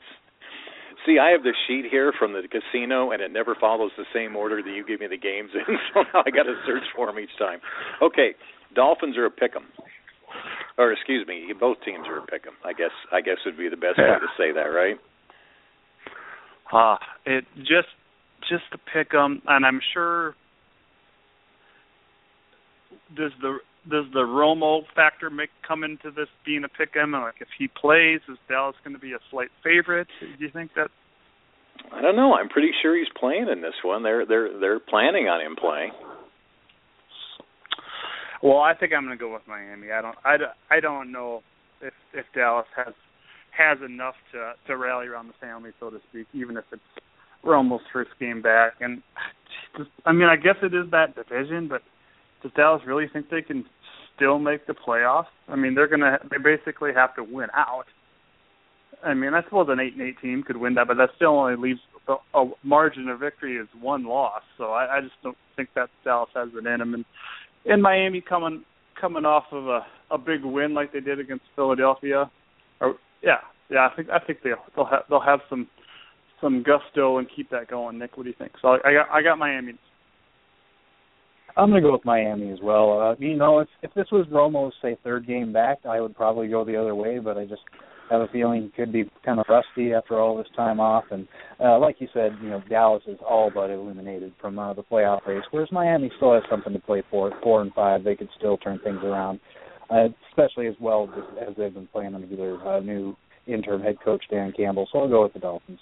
See, 1.05 1.17
I 1.17 1.31
have 1.31 1.41
the 1.41 1.53
sheet 1.67 1.85
here 1.89 2.13
from 2.17 2.33
the 2.33 2.43
casino, 2.47 3.09
and 3.11 3.21
it 3.23 3.31
never 3.31 3.55
follows 3.59 3.91
the 3.97 4.05
same 4.13 4.35
order 4.35 4.61
that 4.61 4.69
you 4.69 4.85
give 4.85 4.99
me 4.99 5.07
the 5.07 5.17
games 5.17 5.49
in. 5.55 5.75
So 5.93 6.03
now 6.13 6.21
I 6.25 6.29
got 6.29 6.43
to 6.43 6.55
search 6.65 6.83
for 6.95 7.07
them 7.07 7.17
each 7.17 7.35
time. 7.39 7.59
Okay, 8.01 8.35
Dolphins 8.75 9.17
are 9.17 9.25
a 9.25 9.31
pick 9.31 9.55
'em, 9.55 9.65
or 10.77 10.91
excuse 10.91 11.27
me, 11.27 11.51
both 11.59 11.77
teams 11.83 12.07
are 12.07 12.17
a 12.17 12.21
pick 12.25 12.45
'em. 12.47 12.55
I 12.63 12.73
guess 12.73 12.91
I 13.11 13.21
guess 13.21 13.37
would 13.45 13.57
be 13.57 13.69
the 13.69 13.77
best 13.77 13.97
Yeah. 13.97 14.13
way 14.13 14.19
to 14.19 14.27
say 14.37 14.51
that, 14.51 14.71
right? 14.73 14.99
Ah, 16.71 16.99
it 17.25 17.45
just 17.63 17.89
just 18.49 18.69
to 18.71 18.77
pick 18.77 19.13
'em, 19.13 19.41
and 19.47 19.65
I'm 19.65 19.79
sure. 19.93 20.35
Does 23.15 23.31
the 23.41 23.59
does 23.89 24.05
the 24.13 24.21
Romo 24.23 24.85
factor 24.95 25.29
make 25.29 25.49
come 25.63 25.83
into 25.83 26.11
this 26.11 26.29
being 26.45 26.63
a 26.63 26.69
pick 26.69 26.95
'em? 26.95 27.11
Like 27.13 27.41
if 27.41 27.49
he 27.57 27.67
plays, 27.67 28.21
is 28.29 28.37
Dallas 28.47 28.75
going 28.83 28.93
to 28.95 28.99
be 29.01 29.13
a 29.13 29.19
slight 29.29 29.51
favorite? 29.63 30.07
Do 30.19 30.27
you 30.39 30.49
think 30.49 30.73
that? 30.75 30.89
I 31.91 32.01
don't 32.01 32.15
know. 32.15 32.35
I'm 32.35 32.47
pretty 32.47 32.71
sure 32.81 32.95
he's 32.95 33.09
playing 33.09 33.49
in 33.49 33.61
this 33.61 33.75
one. 33.83 34.03
They're 34.03 34.25
they're 34.25 34.57
they're 34.59 34.79
planning 34.79 35.27
on 35.27 35.41
him 35.41 35.55
playing. 35.55 35.93
Well, 38.43 38.59
I 38.59 38.73
think 38.73 38.93
I'm 38.93 39.05
going 39.05 39.17
to 39.17 39.21
go 39.21 39.33
with 39.33 39.43
Miami. 39.47 39.91
I 39.91 40.01
don't 40.01 40.15
I, 40.25 40.35
I 40.75 40.79
don't 40.79 41.11
know 41.11 41.41
if 41.81 41.93
if 42.13 42.25
Dallas 42.35 42.65
has 42.75 42.93
has 43.57 43.77
enough 43.85 44.15
to 44.33 44.53
to 44.67 44.77
rally 44.77 45.07
around 45.07 45.27
the 45.27 45.33
family, 45.39 45.71
so 45.79 45.89
to 45.89 45.99
speak, 46.09 46.27
even 46.33 46.57
if 46.57 46.65
it's 46.71 46.81
Romo's 47.43 47.81
first 47.93 48.11
game 48.19 48.41
back. 48.41 48.73
And 48.79 49.01
just, 49.77 49.89
I 50.05 50.11
mean, 50.11 50.27
I 50.27 50.35
guess 50.35 50.55
it 50.61 50.73
is 50.73 50.89
that 50.91 51.15
division, 51.15 51.67
but 51.67 51.81
does 52.41 52.51
Dallas 52.55 52.81
really 52.85 53.07
think 53.11 53.29
they 53.29 53.41
can 53.41 53.65
still 54.15 54.39
make 54.39 54.67
the 54.67 54.73
playoffs? 54.73 55.25
I 55.47 55.55
mean, 55.55 55.75
they're 55.75 55.87
gonna 55.87 56.17
they 56.29 56.37
basically 56.37 56.91
have 56.95 57.15
to 57.15 57.23
win 57.23 57.49
out. 57.55 57.85
I 59.03 59.13
mean, 59.13 59.33
I 59.33 59.43
suppose 59.43 59.67
an 59.69 59.79
eight 59.79 59.93
and 59.93 60.01
eight 60.01 60.19
team 60.21 60.43
could 60.45 60.57
win 60.57 60.75
that, 60.75 60.87
but 60.87 60.97
that 60.97 61.09
still 61.15 61.39
only 61.39 61.55
leaves 61.55 61.79
a, 62.07 62.15
a 62.37 62.51
margin 62.63 63.09
of 63.09 63.19
victory 63.19 63.57
is 63.57 63.67
one 63.79 64.05
loss. 64.05 64.43
So 64.57 64.71
I, 64.71 64.97
I 64.97 65.01
just 65.01 65.13
don't 65.23 65.37
think 65.55 65.69
that 65.75 65.89
Dallas 66.03 66.29
has 66.35 66.49
it 66.53 66.65
in 66.65 66.79
them. 66.79 66.93
And 66.93 67.05
in 67.65 67.81
Miami 67.81 68.21
coming 68.21 68.63
coming 68.99 69.25
off 69.25 69.45
of 69.51 69.67
a 69.67 69.85
a 70.11 70.17
big 70.17 70.43
win 70.43 70.73
like 70.73 70.91
they 70.91 70.99
did 70.99 71.19
against 71.19 71.45
Philadelphia, 71.55 72.29
or 72.79 72.95
yeah, 73.23 73.37
yeah, 73.69 73.87
I 73.91 73.95
think 73.95 74.09
I 74.09 74.19
think 74.19 74.39
they'll 74.43 74.55
they'll 74.75 74.85
have 74.85 75.03
they'll 75.09 75.21
have 75.21 75.39
some 75.49 75.67
some 76.41 76.63
gusto 76.63 77.17
and 77.17 77.27
keep 77.33 77.49
that 77.51 77.69
going. 77.69 77.99
Nick, 77.99 78.17
what 78.17 78.23
do 78.23 78.29
you 78.29 78.35
think? 78.37 78.53
So 78.61 78.69
I, 78.69 78.77
I 78.85 78.93
got 78.93 79.09
I 79.11 79.21
got 79.21 79.37
Miami. 79.37 79.73
I'm 81.57 81.71
to 81.73 81.81
go 81.81 81.91
with 81.91 82.05
Miami 82.05 82.49
as 82.51 82.59
well. 82.61 82.99
Uh, 82.99 83.15
you 83.19 83.35
know, 83.35 83.59
if 83.59 83.67
if 83.81 83.93
this 83.93 84.07
was 84.11 84.25
Romo's 84.27 84.73
say 84.81 84.97
third 85.03 85.27
game 85.27 85.51
back, 85.51 85.79
I 85.85 85.99
would 85.99 86.15
probably 86.15 86.47
go 86.47 86.63
the 86.63 86.79
other 86.79 86.95
way. 86.95 87.19
But 87.19 87.37
I 87.37 87.45
just 87.45 87.61
have 88.11 88.21
a 88.21 88.27
feeling 88.27 88.71
could 88.75 88.91
be 88.91 89.09
kind 89.25 89.39
of 89.39 89.45
rusty 89.47 89.93
after 89.93 90.19
all 90.19 90.37
this 90.37 90.47
time 90.55 90.79
off. 90.79 91.05
And 91.11 91.27
uh, 91.63 91.79
like 91.79 91.95
you 91.99 92.07
said, 92.13 92.33
you 92.41 92.49
know, 92.49 92.61
Dallas 92.69 93.03
is 93.07 93.17
all 93.27 93.49
but 93.53 93.69
eliminated 93.69 94.33
from 94.39 94.59
uh, 94.59 94.73
the 94.73 94.83
playoff 94.83 95.25
race, 95.25 95.43
whereas 95.51 95.69
Miami 95.71 96.11
still 96.17 96.33
has 96.33 96.43
something 96.49 96.73
to 96.73 96.79
play 96.79 97.03
for. 97.09 97.31
Four 97.41 97.61
and 97.61 97.73
five, 97.73 98.03
they 98.03 98.15
could 98.15 98.29
still 98.37 98.57
turn 98.57 98.79
things 98.83 98.99
around, 99.03 99.39
uh, 99.89 100.09
especially 100.29 100.67
as 100.67 100.75
well 100.81 101.09
as, 101.11 101.47
as 101.49 101.55
they've 101.57 101.73
been 101.73 101.87
playing 101.87 102.13
under 102.13 102.27
their 102.35 102.67
uh, 102.67 102.79
new 102.81 103.15
interim 103.47 103.81
head 103.81 103.95
coach 104.03 104.23
Dan 104.29 104.53
Campbell. 104.55 104.87
So 104.91 104.99
I'll 104.99 105.09
go 105.09 105.23
with 105.23 105.33
the 105.33 105.39
Dolphins. 105.39 105.79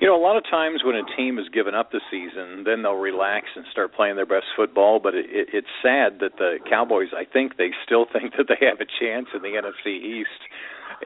You 0.00 0.08
know, 0.08 0.16
a 0.16 0.22
lot 0.22 0.36
of 0.36 0.44
times 0.44 0.82
when 0.84 0.96
a 0.96 1.16
team 1.16 1.36
has 1.36 1.48
given 1.48 1.74
up 1.74 1.92
the 1.92 2.00
season, 2.10 2.64
then 2.64 2.82
they'll 2.82 2.94
relax 2.94 3.46
and 3.54 3.64
start 3.70 3.94
playing 3.94 4.16
their 4.16 4.26
best 4.26 4.46
football. 4.56 4.98
But 4.98 5.14
it, 5.14 5.26
it, 5.28 5.48
it's 5.52 5.68
sad 5.82 6.18
that 6.20 6.36
the 6.36 6.58
Cowboys, 6.68 7.08
I 7.16 7.24
think, 7.24 7.56
they 7.56 7.70
still 7.86 8.06
think 8.12 8.32
that 8.36 8.46
they 8.48 8.66
have 8.66 8.80
a 8.80 8.90
chance 9.00 9.28
in 9.34 9.42
the 9.42 9.54
NFC 9.54 10.20
East. 10.20 10.42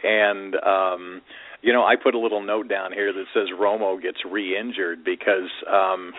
And 0.03 0.55
um, 0.57 1.23
you 1.63 1.73
know, 1.73 1.85
I 1.85 1.97
put 1.97 2.15
a 2.15 2.19
little 2.19 2.43
note 2.43 2.69
down 2.69 2.93
here 2.93 3.13
that 3.13 3.25
says 3.35 3.49
Romo 3.59 4.01
gets 4.01 4.19
re-injured 4.29 5.05
because, 5.05 5.51
um, 5.71 6.13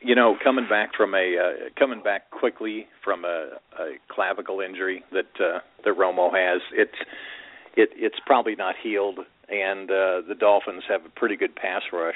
you 0.00 0.14
know, 0.14 0.36
coming 0.42 0.66
back 0.68 0.90
from 0.96 1.14
a 1.14 1.36
uh, 1.38 1.68
coming 1.78 2.02
back 2.02 2.30
quickly 2.30 2.86
from 3.04 3.24
a, 3.24 3.50
a 3.78 3.92
clavicle 4.10 4.60
injury 4.60 5.04
that 5.12 5.30
uh, 5.38 5.60
that 5.84 5.96
Romo 5.96 6.30
has, 6.32 6.62
it's 6.72 6.98
it 7.76 7.90
it's 7.94 8.18
probably 8.26 8.56
not 8.56 8.74
healed 8.82 9.20
and 9.50 9.90
uh, 9.90 10.22
the 10.28 10.36
Dolphins 10.38 10.82
have 10.88 11.04
a 11.04 11.08
pretty 11.08 11.36
good 11.36 11.54
pass 11.54 11.82
rush. 11.92 12.14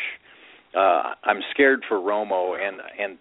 Uh, 0.75 1.15
I'm 1.23 1.41
scared 1.53 1.85
for 1.89 1.99
Romo, 1.99 2.57
and 2.61 2.81
and 2.99 3.17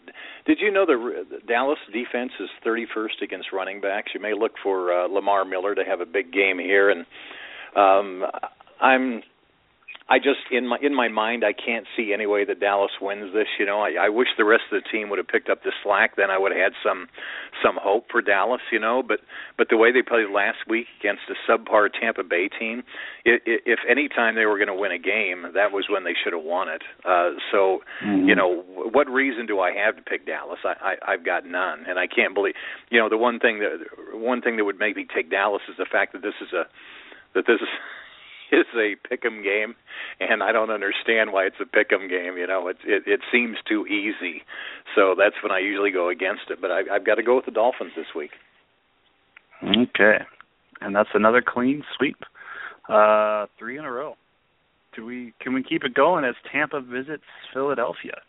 did 0.47 0.57
you 0.59 0.71
know 0.71 0.85
the, 0.85 1.25
the 1.29 1.37
Dallas 1.47 1.77
defense 1.91 2.31
is 2.39 2.49
31st 2.65 3.21
against 3.21 3.47
running 3.53 3.79
backs? 3.79 4.11
You 4.15 4.19
may 4.19 4.33
look 4.33 4.53
for 4.63 4.91
uh, 4.91 5.07
Lamar 5.07 5.45
Miller 5.45 5.75
to 5.75 5.83
have 5.83 6.01
a 6.01 6.05
big 6.05 6.33
game 6.33 6.57
here, 6.57 6.89
and 6.89 7.05
um, 7.75 8.23
I'm 8.81 9.21
I 10.09 10.17
just 10.19 10.39
in 10.51 10.67
my 10.67 10.77
in 10.81 10.93
my 10.93 11.07
mind 11.07 11.43
I 11.45 11.53
can't 11.53 11.85
see 11.95 12.11
any 12.13 12.25
way 12.25 12.43
that 12.45 12.59
Dallas 12.59 12.91
wins 13.01 13.33
this. 13.33 13.47
You 13.59 13.65
know, 13.65 13.79
I, 13.79 14.07
I 14.07 14.09
wish 14.09 14.27
the 14.37 14.45
rest 14.45 14.63
of 14.71 14.81
the 14.83 14.89
team 14.89 15.09
would 15.09 15.17
have 15.17 15.27
picked 15.27 15.49
up 15.49 15.63
the 15.63 15.71
slack. 15.83 16.15
Then 16.17 16.29
I 16.29 16.37
would 16.37 16.51
have 16.51 16.61
had 16.61 16.73
some 16.83 17.07
some 17.63 17.77
hope 17.81 18.05
for 18.11 18.21
Dallas. 18.21 18.61
You 18.71 18.79
know, 18.79 19.01
but 19.01 19.19
but 19.57 19.67
the 19.69 19.77
way 19.77 19.91
they 19.91 20.01
played 20.01 20.29
last 20.29 20.67
week 20.67 20.87
against 20.99 21.21
a 21.29 21.35
subpar 21.49 21.89
Tampa 21.99 22.23
Bay 22.23 22.49
team, 22.49 22.83
i 23.25 23.31
i 23.31 23.39
if 23.45 23.79
any 23.89 24.09
time 24.09 24.35
they 24.35 24.45
were 24.45 24.57
going 24.57 24.67
to 24.67 24.75
win 24.75 24.91
a 24.91 24.99
game, 24.99 25.47
that 25.53 25.71
was 25.71 25.85
when 25.89 26.03
they 26.03 26.13
should 26.23 26.33
have 26.33 26.43
won 26.43 26.67
it. 26.69 26.83
Uh, 27.05 27.31
so 27.51 27.79
Mm-hmm. 28.03 28.27
you 28.27 28.35
know, 28.35 28.63
what 28.67 29.07
reason 29.09 29.45
do 29.45 29.59
I 29.59 29.71
have 29.71 29.95
to 29.95 30.01
pick 30.01 30.25
Dallas? 30.25 30.59
I, 30.65 30.73
I 31.07 31.13
I've 31.13 31.25
got 31.25 31.45
none, 31.45 31.85
and 31.87 31.97
I 31.97 32.07
can't 32.07 32.33
believe. 32.33 32.53
You 32.89 32.99
know, 32.99 33.09
the 33.09 33.17
one 33.17 33.39
thing 33.39 33.59
that 33.59 34.17
one 34.17 34.41
thing 34.41 34.57
that 34.57 34.65
would 34.65 34.79
make 34.79 34.95
me 34.95 35.05
take 35.13 35.29
Dallas 35.31 35.61
is 35.69 35.75
the 35.77 35.85
fact 35.89 36.13
that 36.13 36.21
this 36.21 36.33
is 36.41 36.51
a 36.53 36.63
that 37.35 37.45
this 37.47 37.61
is 37.61 37.67
is 38.53 38.67
a 38.75 38.95
pick'em 39.07 39.43
game, 39.43 39.75
and 40.19 40.43
I 40.43 40.51
don't 40.51 40.69
understand 40.69 41.33
why 41.33 41.45
it's 41.45 41.59
a 41.59 41.65
pick'em 41.65 42.09
game. 42.09 42.37
You 42.37 42.47
know, 42.47 42.67
it 42.67 42.77
it, 42.85 43.03
it 43.05 43.21
seems 43.31 43.57
too 43.67 43.85
easy, 43.87 44.43
so 44.95 45.15
that's 45.17 45.35
when 45.41 45.51
I 45.51 45.59
usually 45.59 45.91
go 45.91 46.09
against 46.09 46.43
it. 46.49 46.59
But 46.61 46.71
I, 46.71 46.81
I've 46.91 47.05
got 47.05 47.15
to 47.15 47.23
go 47.23 47.35
with 47.35 47.45
the 47.45 47.51
Dolphins 47.51 47.91
this 47.95 48.13
week. 48.15 48.31
Okay, 49.63 50.19
and 50.81 50.95
that's 50.95 51.09
another 51.13 51.43
clean 51.45 51.83
sweep. 51.97 52.17
Uh, 52.89 53.45
three 53.57 53.77
in 53.77 53.85
a 53.85 53.91
row. 53.91 54.15
Do 54.95 55.05
we 55.05 55.33
can 55.39 55.53
we 55.53 55.63
keep 55.63 55.83
it 55.83 55.93
going 55.93 56.25
as 56.25 56.35
Tampa 56.51 56.81
visits 56.81 57.23
Philadelphia? 57.53 58.21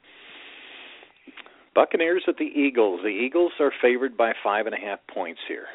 Buccaneers 1.75 2.23
at 2.29 2.37
the 2.39 2.45
Eagles. 2.45 3.01
The 3.03 3.09
Eagles 3.09 3.53
are 3.59 3.73
favored 3.83 4.17
by 4.17 4.33
five 4.43 4.67
and 4.67 4.75
a 4.75 4.79
half 4.79 5.01
points 5.13 5.41
here. 5.49 5.67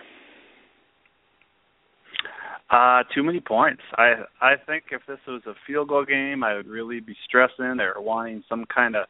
Uh, 2.69 3.03
too 3.15 3.23
many 3.23 3.39
points. 3.39 3.81
I 3.97 4.13
I 4.41 4.53
think 4.67 4.85
if 4.91 5.01
this 5.07 5.19
was 5.27 5.41
a 5.47 5.53
field 5.65 5.89
goal 5.89 6.05
game, 6.05 6.43
I 6.43 6.55
would 6.55 6.67
really 6.67 6.99
be 6.99 7.15
stressing 7.27 7.79
or 7.79 7.99
wanting 7.99 8.43
some 8.47 8.65
kind 8.73 8.95
of 8.95 9.05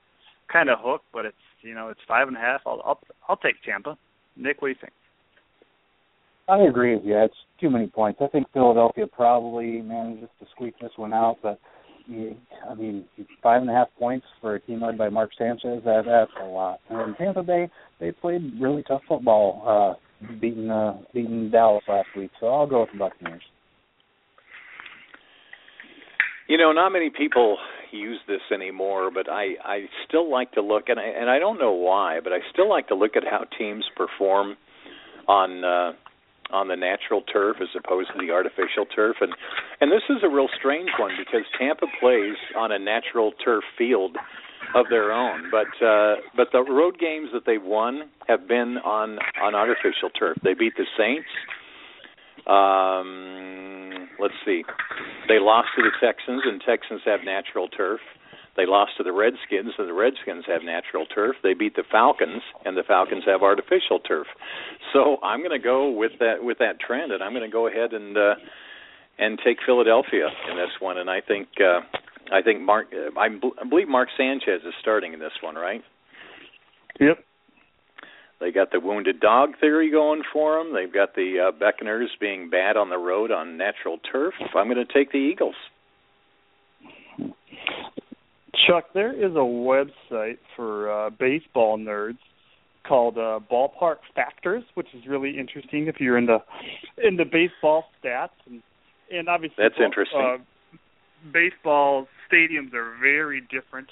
kind 0.52 0.70
of 0.70 0.80
hook. 0.82 1.02
But 1.12 1.26
it's 1.26 1.36
you 1.62 1.76
know 1.76 1.90
it's 1.90 2.00
five 2.08 2.28
and 2.28 2.38
a 2.38 2.40
half. 2.40 2.62
I'll 2.66 2.82
I'll 2.86 3.00
I'll 3.28 3.38
take 3.38 3.56
Tampa. 3.66 3.98
Nick, 4.38 4.62
what 4.62 4.70
do 4.70 4.72
you 4.72 4.78
think? 4.80 4.94
I 6.48 6.60
agree 6.64 6.96
with 6.96 7.06
you. 7.06 7.18
It's 7.18 7.36
too 7.60 7.70
many 7.70 7.88
points. 7.88 8.22
I 8.24 8.28
think 8.28 8.48
Philadelphia 8.54 9.06
probably 9.06 9.82
manages 9.82 10.30
to 10.40 10.48
squeak 10.52 10.74
this 10.80 10.92
one 10.96 11.14
out, 11.14 11.38
but 11.44 11.60
I 12.10 12.74
mean, 12.76 13.06
five 13.44 13.62
and 13.62 13.70
a 13.70 13.74
half 13.74 13.88
points 14.00 14.26
for 14.42 14.56
a 14.56 14.60
team 14.60 14.82
led 14.82 14.98
by 14.98 15.10
Mark 15.10 15.32
Sanchez, 15.38 15.84
that 15.86 16.04
that's 16.06 16.32
a 16.42 16.46
lot. 16.46 16.80
And 16.90 17.16
Tampa 17.18 17.44
Bay, 17.44 17.70
they 18.00 18.12
played 18.12 18.60
really 18.60 18.84
tough 18.84 19.02
football, 19.08 19.62
uh, 19.66 20.00
beating 20.40 20.70
uh, 20.70 20.98
beating 21.14 21.50
Dallas 21.52 21.84
last 21.88 22.10
week. 22.16 22.32
So 22.40 22.48
I'll 22.48 22.68
go 22.68 22.82
with 22.82 22.90
the 22.94 23.00
Buccaneers. 23.00 23.42
You 26.48 26.58
know, 26.58 26.72
not 26.72 26.90
many 26.90 27.10
people 27.10 27.58
use 27.92 28.20
this 28.28 28.42
anymore, 28.54 29.12
but 29.14 29.30
I 29.30 29.56
I 29.64 29.86
still 30.08 30.30
like 30.30 30.52
to 30.54 30.62
look 30.62 30.90
and 30.90 31.00
I 31.00 31.06
and 31.06 31.30
I 31.30 31.40
don't 31.40 31.60
know 31.60 31.74
why, 31.74 32.20
but 32.24 32.34
I 32.34 32.40
still 32.52 32.70
like 32.70 32.88
to 32.90 32.96
look 32.96 33.16
at 33.16 33.24
how 33.24 33.46
teams 33.58 33.86
perform 33.96 34.58
on 35.28 35.64
uh 35.64 35.94
on 36.52 36.68
the 36.68 36.76
natural 36.76 37.22
turf 37.22 37.58
as 37.62 37.68
opposed 37.78 38.10
to 38.10 38.26
the 38.26 38.32
artificial 38.34 38.86
turf 38.96 39.18
and 39.22 39.34
and 39.82 39.92
this 39.92 40.02
is 40.10 40.18
a 40.24 40.30
real 40.30 40.48
strange 40.58 40.90
one 40.98 41.12
because 41.18 41.46
Tampa 41.60 41.86
plays 42.00 42.36
on 42.58 42.72
a 42.72 42.80
natural 42.80 43.34
turf 43.44 43.64
field 43.78 44.18
of 44.76 44.86
their 44.90 45.12
own 45.12 45.50
but 45.52 45.72
uh 45.86 46.16
but 46.36 46.48
the 46.52 46.64
road 46.64 47.00
games 47.00 47.30
that 47.34 47.44
they've 47.46 47.64
won 47.64 48.10
have 48.28 48.48
been 48.48 48.78
on 48.86 49.18
on 49.42 49.56
artificial 49.56 50.10
turf 50.18 50.38
they 50.44 50.54
beat 50.54 50.74
the 50.78 50.86
Saints 50.98 51.30
um 52.48 54.10
let's 54.20 54.34
see 54.46 54.64
they 55.28 55.40
lost 55.40 55.70
to 55.76 55.82
the 55.82 55.92
Texans 56.06 56.44
and 56.46 56.62
Texans 56.66 57.02
have 57.06 57.22
natural 57.24 57.68
turf 57.68 58.00
They 58.58 58.66
lost 58.66 58.92
to 58.98 59.04
the 59.04 59.14
Redskins, 59.14 59.74
and 59.78 59.88
the 59.88 59.94
Redskins 59.94 60.44
have 60.48 60.64
natural 60.64 61.06
turf. 61.06 61.36
They 61.44 61.54
beat 61.54 61.76
the 61.76 61.84
Falcons, 61.90 62.42
and 62.66 62.76
the 62.76 62.84
Falcons 62.84 63.24
have 63.26 63.42
artificial 63.42 64.00
turf. 64.00 64.28
So 64.92 65.18
I'm 65.24 65.40
going 65.40 65.56
to 65.56 65.64
go 65.64 65.90
with 65.90 66.14
that 66.20 66.44
with 66.44 66.58
that 66.60 66.80
trend, 66.80 67.12
and 67.14 67.24
I'm 67.24 67.32
going 67.32 67.50
to 67.50 67.54
go 67.54 67.68
ahead 67.68 67.94
and 67.94 68.18
uh, 68.18 68.36
and 69.18 69.40
take 69.46 69.58
Philadelphia 69.66 70.28
in 70.52 70.58
this 70.58 70.76
one. 70.82 70.98
And 70.98 71.10
I 71.10 71.22
think 71.22 71.48
uh, 71.62 71.82
I 72.32 72.42
think 72.42 72.62
Mark 72.62 72.88
I, 73.18 73.28
I 73.28 73.70
believe 73.70 73.88
Mark 73.88 74.10
Sanchez 74.18 74.62
is 74.66 74.74
starting 74.82 75.14
in 75.14 75.20
this 75.20 75.32
one, 75.42 75.56
right? 75.56 75.82
Yep. 77.00 77.24
They 78.40 78.52
got 78.52 78.72
the 78.72 78.80
wounded 78.80 79.20
dog 79.20 79.52
theory 79.60 79.92
going 79.92 80.22
for 80.32 80.58
them. 80.58 80.74
They've 80.74 80.94
got 80.94 81.14
the 81.14 81.50
uh, 81.50 81.52
Buccaneers 81.52 82.10
being 82.22 82.50
bad 82.50 82.78
on 82.78 82.90
the 82.90 82.98
road 82.98 83.32
on 83.32 83.58
natural 83.58 83.98
turf. 84.12 84.34
I'm 84.56 84.68
going 84.68 84.86
to 84.86 84.94
take 84.94 85.12
the 85.12 85.18
Eagles. 85.18 85.56
Chuck, 88.66 88.86
there 88.94 89.14
is 89.14 89.34
a 89.34 89.40
website 89.40 90.38
for 90.56 90.92
uh, 90.92 91.10
baseball 91.10 91.78
nerds 91.78 92.18
called 92.88 93.18
uh, 93.18 93.40
Ballpark 93.52 93.98
Factors, 94.16 94.64
which 94.76 94.88
is 94.94 95.06
really 95.08 95.38
interesting 95.38 95.88
if 95.88 95.96
you're 96.00 96.18
into 96.18 96.40
into 97.04 97.26
baseball 97.26 97.86
stats 98.04 98.30
and 98.48 98.62
and 99.12 99.28
obviously 99.28 99.64
That's 99.64 99.80
interesting. 99.84 100.20
Uh, 100.20 100.38
baseball 101.34 102.08
stadiums 102.32 102.74
are 102.74 102.96
very 103.02 103.42
different 103.42 103.88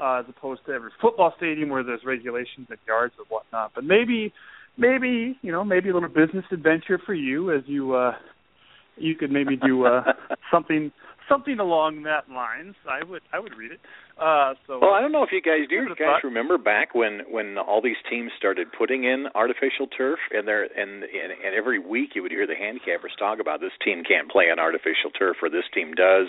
uh, 0.00 0.20
as 0.20 0.24
opposed 0.28 0.64
to 0.66 0.72
every 0.72 0.90
football 1.00 1.32
stadium 1.36 1.68
where 1.68 1.82
there's 1.82 2.04
regulations 2.04 2.66
and 2.70 2.78
yards 2.86 3.14
and 3.18 3.26
whatnot. 3.28 3.72
But 3.74 3.84
maybe, 3.84 4.32
maybe 4.76 5.38
you 5.42 5.52
know, 5.52 5.64
maybe 5.64 5.90
a 5.90 5.94
little 5.94 6.08
business 6.08 6.44
adventure 6.50 6.98
for 7.04 7.14
you 7.14 7.52
as 7.52 7.62
you 7.66 7.94
uh, 7.94 8.12
you 8.96 9.14
could 9.14 9.30
maybe 9.30 9.56
do 9.56 9.86
uh, 9.86 10.02
something 10.52 10.92
something 11.30 11.58
along 11.58 12.02
that 12.02 12.28
lines. 12.28 12.74
I 12.84 13.04
would 13.08 13.22
I 13.32 13.38
would 13.38 13.56
read 13.56 13.72
it. 13.72 13.80
Uh, 14.18 14.52
so 14.66 14.78
Well, 14.82 14.92
I 14.92 15.00
don't 15.00 15.12
know 15.12 15.22
if 15.22 15.30
you 15.32 15.40
guys 15.40 15.64
do. 15.70 15.76
You 15.76 15.94
guys 15.96 16.20
remember 16.24 16.58
back 16.58 16.94
when 16.94 17.20
when 17.30 17.56
all 17.56 17.80
these 17.80 17.96
teams 18.10 18.32
started 18.36 18.66
putting 18.76 19.04
in 19.04 19.26
artificial 19.34 19.86
turf, 19.86 20.18
and 20.32 20.46
there 20.46 20.64
and, 20.64 21.04
and 21.04 21.30
and 21.32 21.54
every 21.56 21.78
week 21.78 22.10
you 22.14 22.22
would 22.22 22.32
hear 22.32 22.46
the 22.46 22.58
handicappers 22.58 23.16
talk 23.18 23.38
about 23.40 23.60
this 23.60 23.72
team 23.82 24.02
can't 24.04 24.30
play 24.30 24.50
on 24.50 24.58
artificial 24.58 25.10
turf, 25.16 25.36
or 25.40 25.48
this 25.48 25.64
team 25.72 25.94
does, 25.94 26.26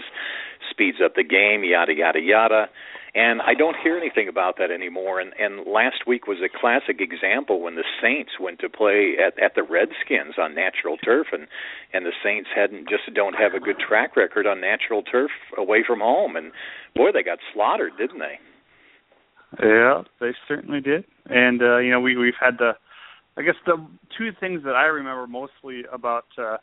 speeds 0.70 0.98
up 1.04 1.16
the 1.16 1.24
game, 1.24 1.64
yada 1.66 1.94
yada 1.94 2.20
yada. 2.22 2.70
And 3.14 3.42
I 3.42 3.56
don't 3.56 3.76
hear 3.84 3.98
anything 3.98 4.30
about 4.30 4.56
that 4.58 4.72
anymore. 4.72 5.20
And 5.20 5.34
and 5.38 5.68
last 5.68 6.08
week 6.08 6.28
was 6.28 6.38
a 6.40 6.48
classic 6.48 7.02
example 7.02 7.60
when 7.60 7.76
the 7.76 7.84
Saints 8.02 8.32
went 8.40 8.60
to 8.60 8.70
play 8.70 9.16
at 9.20 9.38
at 9.38 9.54
the 9.56 9.64
Redskins 9.64 10.36
on 10.38 10.56
natural 10.56 10.96
turf, 10.98 11.28
and 11.34 11.48
and 11.94 12.06
the 12.06 12.14
Saints 12.24 12.50
hadn't 12.56 12.88
just 12.88 13.14
don't 13.14 13.34
have 13.34 13.54
a 13.54 13.60
good 13.60 13.80
track 13.80 14.16
record 14.16 14.48
on 14.48 14.62
natural 14.62 15.04
turf 15.04 15.32
away 15.58 15.84
from 15.86 16.00
home, 16.00 16.38
and 16.38 16.54
boy, 16.96 17.12
they 17.14 17.24
got 17.24 17.40
slaughtered, 17.54 17.94
didn't 17.98 18.20
they? 18.20 18.40
Yeah, 19.62 20.04
they 20.22 20.32
certainly 20.48 20.80
did. 20.80 21.04
And 21.26 21.62
uh, 21.62 21.78
you 21.80 21.92
know, 21.92 22.00
we 22.00 22.16
we've 22.16 22.40
had 22.40 22.58
the 22.60 22.74
I 23.36 23.42
guess 23.42 23.56
the 23.66 23.76
two 24.18 24.30
things 24.40 24.64
that 24.64 24.76
I 24.76 24.86
remember 24.86 25.28
mostly 25.28 25.84
about 25.92 26.26
uh 26.38 26.58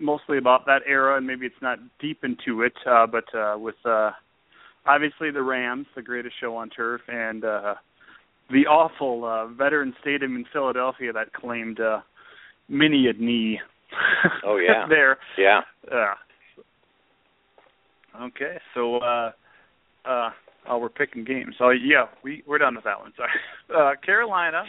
mostly 0.00 0.38
about 0.38 0.66
that 0.66 0.80
era 0.88 1.18
and 1.18 1.26
maybe 1.26 1.46
it's 1.46 1.62
not 1.62 1.78
deep 2.00 2.24
into 2.24 2.62
it, 2.62 2.74
uh 2.84 3.06
but 3.06 3.32
uh 3.32 3.56
with 3.58 3.76
uh 3.84 4.10
obviously 4.86 5.30
the 5.30 5.42
Rams, 5.42 5.86
the 5.94 6.02
greatest 6.02 6.34
show 6.40 6.56
on 6.56 6.70
turf 6.70 7.00
and 7.08 7.44
uh 7.44 7.74
the 8.50 8.66
awful 8.66 9.24
uh 9.24 9.46
veteran 9.48 9.94
stadium 10.00 10.36
in 10.36 10.44
Philadelphia 10.52 11.12
that 11.12 11.32
claimed 11.32 11.80
uh 11.80 12.00
many 12.68 13.06
a 13.08 13.12
knee. 13.12 13.60
Oh, 14.44 14.56
yeah. 14.56 14.86
there. 14.88 15.18
Yeah. 15.38 15.60
Yeah. 15.90 16.14
Okay, 18.22 18.56
so 18.74 18.96
uh 18.98 19.30
uh 20.04 20.30
oh 20.68 20.78
we're 20.78 20.88
picking 20.88 21.24
games. 21.24 21.54
So 21.58 21.70
yeah, 21.70 22.06
we 22.24 22.42
we're 22.46 22.58
done 22.58 22.74
with 22.74 22.84
that 22.84 23.00
one. 23.00 23.12
Sorry. 23.16 23.30
Uh 23.70 23.92
Carolina 24.04 24.64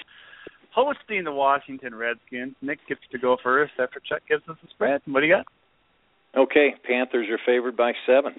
hosting 0.74 1.24
the 1.24 1.32
Washington 1.32 1.96
Redskins. 1.96 2.56
Nick 2.62 2.80
gets 2.88 3.02
to 3.12 3.18
go 3.18 3.38
first 3.44 3.74
after 3.80 4.00
Chuck 4.00 4.22
gives 4.28 4.44
us 4.48 4.58
the 4.62 4.70
spread. 4.70 5.02
What 5.06 5.22
do 5.22 5.28
you 5.28 5.36
got? 5.36 5.46
Okay, 6.40 6.74
Panthers 6.88 7.28
are 7.30 7.40
favored 7.46 7.76
by 7.76 7.92
seven. 8.06 8.34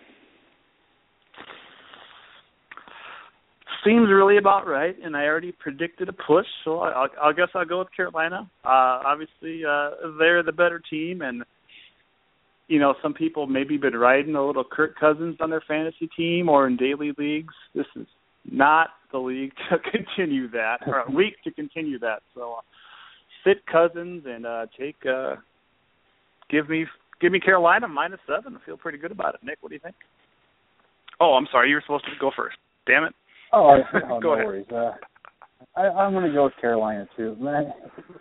Seems 3.84 4.08
really 4.08 4.36
about 4.36 4.68
right, 4.68 4.94
and 5.02 5.16
I 5.16 5.24
already 5.24 5.50
predicted 5.50 6.08
a 6.08 6.12
push, 6.12 6.46
so 6.64 6.80
I, 6.80 6.90
I'll, 6.90 7.08
I 7.20 7.32
guess 7.32 7.48
I'll 7.52 7.64
go 7.64 7.80
with 7.80 7.88
Carolina. 7.96 8.48
Uh, 8.64 9.02
obviously, 9.04 9.64
uh, 9.64 9.90
they're 10.20 10.44
the 10.44 10.52
better 10.52 10.80
team, 10.88 11.20
and 11.20 11.42
you 12.68 12.78
know 12.78 12.94
some 13.02 13.12
people 13.12 13.48
maybe 13.48 13.76
been 13.76 13.96
riding 13.96 14.36
a 14.36 14.46
little 14.46 14.62
Kirk 14.62 14.96
Cousins 15.00 15.36
on 15.40 15.50
their 15.50 15.64
fantasy 15.66 16.08
team 16.16 16.48
or 16.48 16.68
in 16.68 16.76
daily 16.76 17.10
leagues. 17.18 17.54
This 17.74 17.86
is 17.96 18.06
not 18.48 18.90
the 19.10 19.18
league 19.18 19.52
to 19.70 19.78
continue 19.78 20.48
that, 20.50 20.78
or 20.86 21.00
a 21.00 21.10
week 21.10 21.34
to 21.42 21.50
continue 21.50 21.98
that. 21.98 22.22
So, 22.36 22.58
uh, 22.58 22.60
sit 23.44 23.66
Cousins 23.66 24.22
and 24.26 24.46
uh, 24.46 24.66
take 24.78 24.96
uh, 25.04 25.36
give 26.50 26.68
me 26.68 26.86
give 27.20 27.32
me 27.32 27.40
Carolina 27.40 27.88
minus 27.88 28.20
seven. 28.28 28.56
I 28.56 28.64
feel 28.64 28.76
pretty 28.76 28.98
good 28.98 29.10
about 29.10 29.34
it. 29.34 29.40
Nick, 29.42 29.58
what 29.60 29.70
do 29.70 29.74
you 29.74 29.80
think? 29.80 29.96
Oh, 31.20 31.34
I'm 31.34 31.48
sorry, 31.50 31.68
you 31.68 31.74
were 31.74 31.82
supposed 31.82 32.04
to 32.04 32.10
go 32.20 32.30
first. 32.36 32.56
Damn 32.86 33.04
it. 33.04 33.14
Oh, 33.52 33.76
oh 34.10 34.20
Go 34.20 34.34
no 34.34 34.44
worries. 34.44 34.66
Uh, 34.70 34.92
I, 35.76 35.82
I'm 35.82 36.12
going 36.12 36.26
to 36.26 36.32
go 36.32 36.44
with 36.44 36.54
Carolina 36.60 37.06
too. 37.16 37.36
Man, 37.40 37.72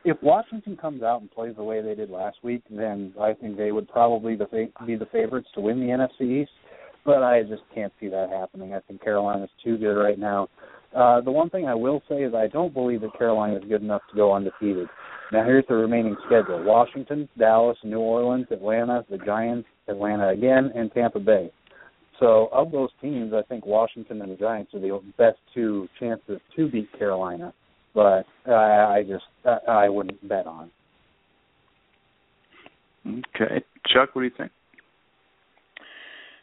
If 0.05 0.17
Washington 0.21 0.77
comes 0.77 1.03
out 1.03 1.21
and 1.21 1.31
plays 1.31 1.55
the 1.55 1.63
way 1.63 1.81
they 1.81 1.95
did 1.95 2.09
last 2.09 2.37
week, 2.43 2.63
then 2.69 3.13
I 3.19 3.33
think 3.33 3.57
they 3.57 3.71
would 3.71 3.89
probably 3.89 4.35
the 4.35 4.45
fa- 4.47 4.85
be 4.85 4.95
the 4.95 5.07
favorites 5.07 5.49
to 5.55 5.61
win 5.61 5.79
the 5.79 5.87
NFC 5.87 6.41
East. 6.43 6.51
But 7.03 7.23
I 7.23 7.41
just 7.43 7.63
can't 7.73 7.91
see 7.99 8.09
that 8.09 8.29
happening. 8.29 8.73
I 8.73 8.79
think 8.81 9.03
Carolina's 9.03 9.49
too 9.63 9.77
good 9.77 9.95
right 9.95 10.19
now. 10.19 10.47
Uh, 10.95 11.21
the 11.21 11.31
one 11.31 11.49
thing 11.49 11.67
I 11.67 11.73
will 11.73 12.01
say 12.07 12.23
is 12.23 12.33
I 12.33 12.47
don't 12.47 12.73
believe 12.73 13.01
that 13.01 13.17
Carolina 13.17 13.57
is 13.57 13.63
good 13.67 13.81
enough 13.81 14.01
to 14.11 14.15
go 14.15 14.33
undefeated. 14.33 14.87
Now 15.31 15.43
here's 15.45 15.65
the 15.67 15.75
remaining 15.75 16.15
schedule: 16.25 16.63
Washington, 16.63 17.27
Dallas, 17.39 17.77
New 17.83 17.99
Orleans, 17.99 18.47
Atlanta, 18.51 19.05
the 19.09 19.17
Giants, 19.17 19.67
Atlanta 19.87 20.29
again, 20.29 20.71
and 20.75 20.91
Tampa 20.93 21.19
Bay. 21.19 21.49
So 22.22 22.49
of 22.53 22.72
those 22.72 22.91
teams, 23.02 23.34
I 23.34 23.41
think 23.41 23.65
Washington 23.65 24.22
and 24.22 24.31
the 24.31 24.35
Giants 24.35 24.73
are 24.76 24.80
the 24.80 25.02
best 25.18 25.39
two 25.56 25.89
chances 25.99 26.39
to 26.56 26.69
beat 26.69 26.88
Carolina. 26.98 27.52
But 27.95 28.26
I, 28.48 28.99
I 28.99 29.03
just 29.06 29.26
I, 29.43 29.57
I 29.85 29.89
wouldn't 29.89 30.26
bet 30.30 30.45
on. 30.45 30.69
Okay, 33.06 33.65
Chuck, 33.88 34.10
what 34.14 34.22
do 34.22 34.26
you 34.26 34.34
think? 34.38 34.52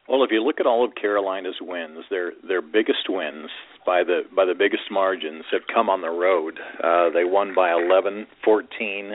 Well, 0.08 0.24
if 0.24 0.30
you 0.32 0.42
look 0.42 0.58
at 0.58 0.66
all 0.66 0.84
of 0.84 0.94
Carolina's 1.00 1.58
wins, 1.60 2.04
their 2.10 2.32
their 2.46 2.60
biggest 2.60 3.08
wins 3.08 3.48
by 3.86 4.02
the 4.02 4.22
by 4.34 4.44
the 4.44 4.54
biggest 4.54 4.90
margins 4.90 5.44
have 5.52 5.62
come 5.72 5.88
on 5.88 6.00
the 6.00 6.10
road. 6.10 6.58
Uh, 6.82 7.10
they 7.10 7.24
won 7.24 7.54
by 7.54 7.70
11, 7.70 8.26
14. 8.44 9.12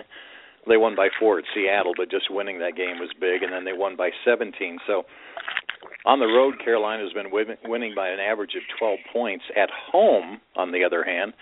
They 0.65 0.77
won 0.77 0.95
by 0.95 1.09
four 1.19 1.39
at 1.39 1.45
Seattle, 1.53 1.93
but 1.97 2.09
just 2.09 2.31
winning 2.31 2.59
that 2.59 2.77
game 2.77 2.99
was 2.99 3.09
big, 3.19 3.43
and 3.43 3.51
then 3.51 3.65
they 3.65 3.73
won 3.73 3.97
by 3.97 4.11
17. 4.23 4.77
So 4.87 5.03
on 6.05 6.19
the 6.19 6.27
road, 6.27 6.55
Carolina 6.63 7.03
has 7.03 7.13
been 7.13 7.31
win- 7.31 7.57
winning 7.65 7.93
by 7.95 8.09
an 8.09 8.19
average 8.19 8.55
of 8.55 8.63
12 8.77 8.99
points. 9.11 9.43
At 9.55 9.69
home, 9.69 10.39
on 10.55 10.71
the 10.71 10.83
other 10.83 11.03
hand, 11.03 11.33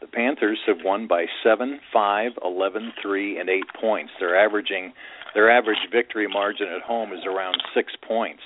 the 0.00 0.06
Panthers 0.06 0.58
have 0.66 0.78
won 0.84 1.06
by 1.06 1.26
7, 1.42 1.80
5, 1.92 2.32
11, 2.44 2.92
3, 3.02 3.38
and 3.38 3.48
8 3.48 3.62
points. 3.80 4.12
They're 4.18 4.38
averaging 4.38 4.92
their 5.34 5.50
average 5.50 5.78
victory 5.92 6.26
margin 6.26 6.68
at 6.68 6.82
home 6.82 7.12
is 7.12 7.24
around 7.26 7.62
6 7.74 7.92
points. 8.06 8.42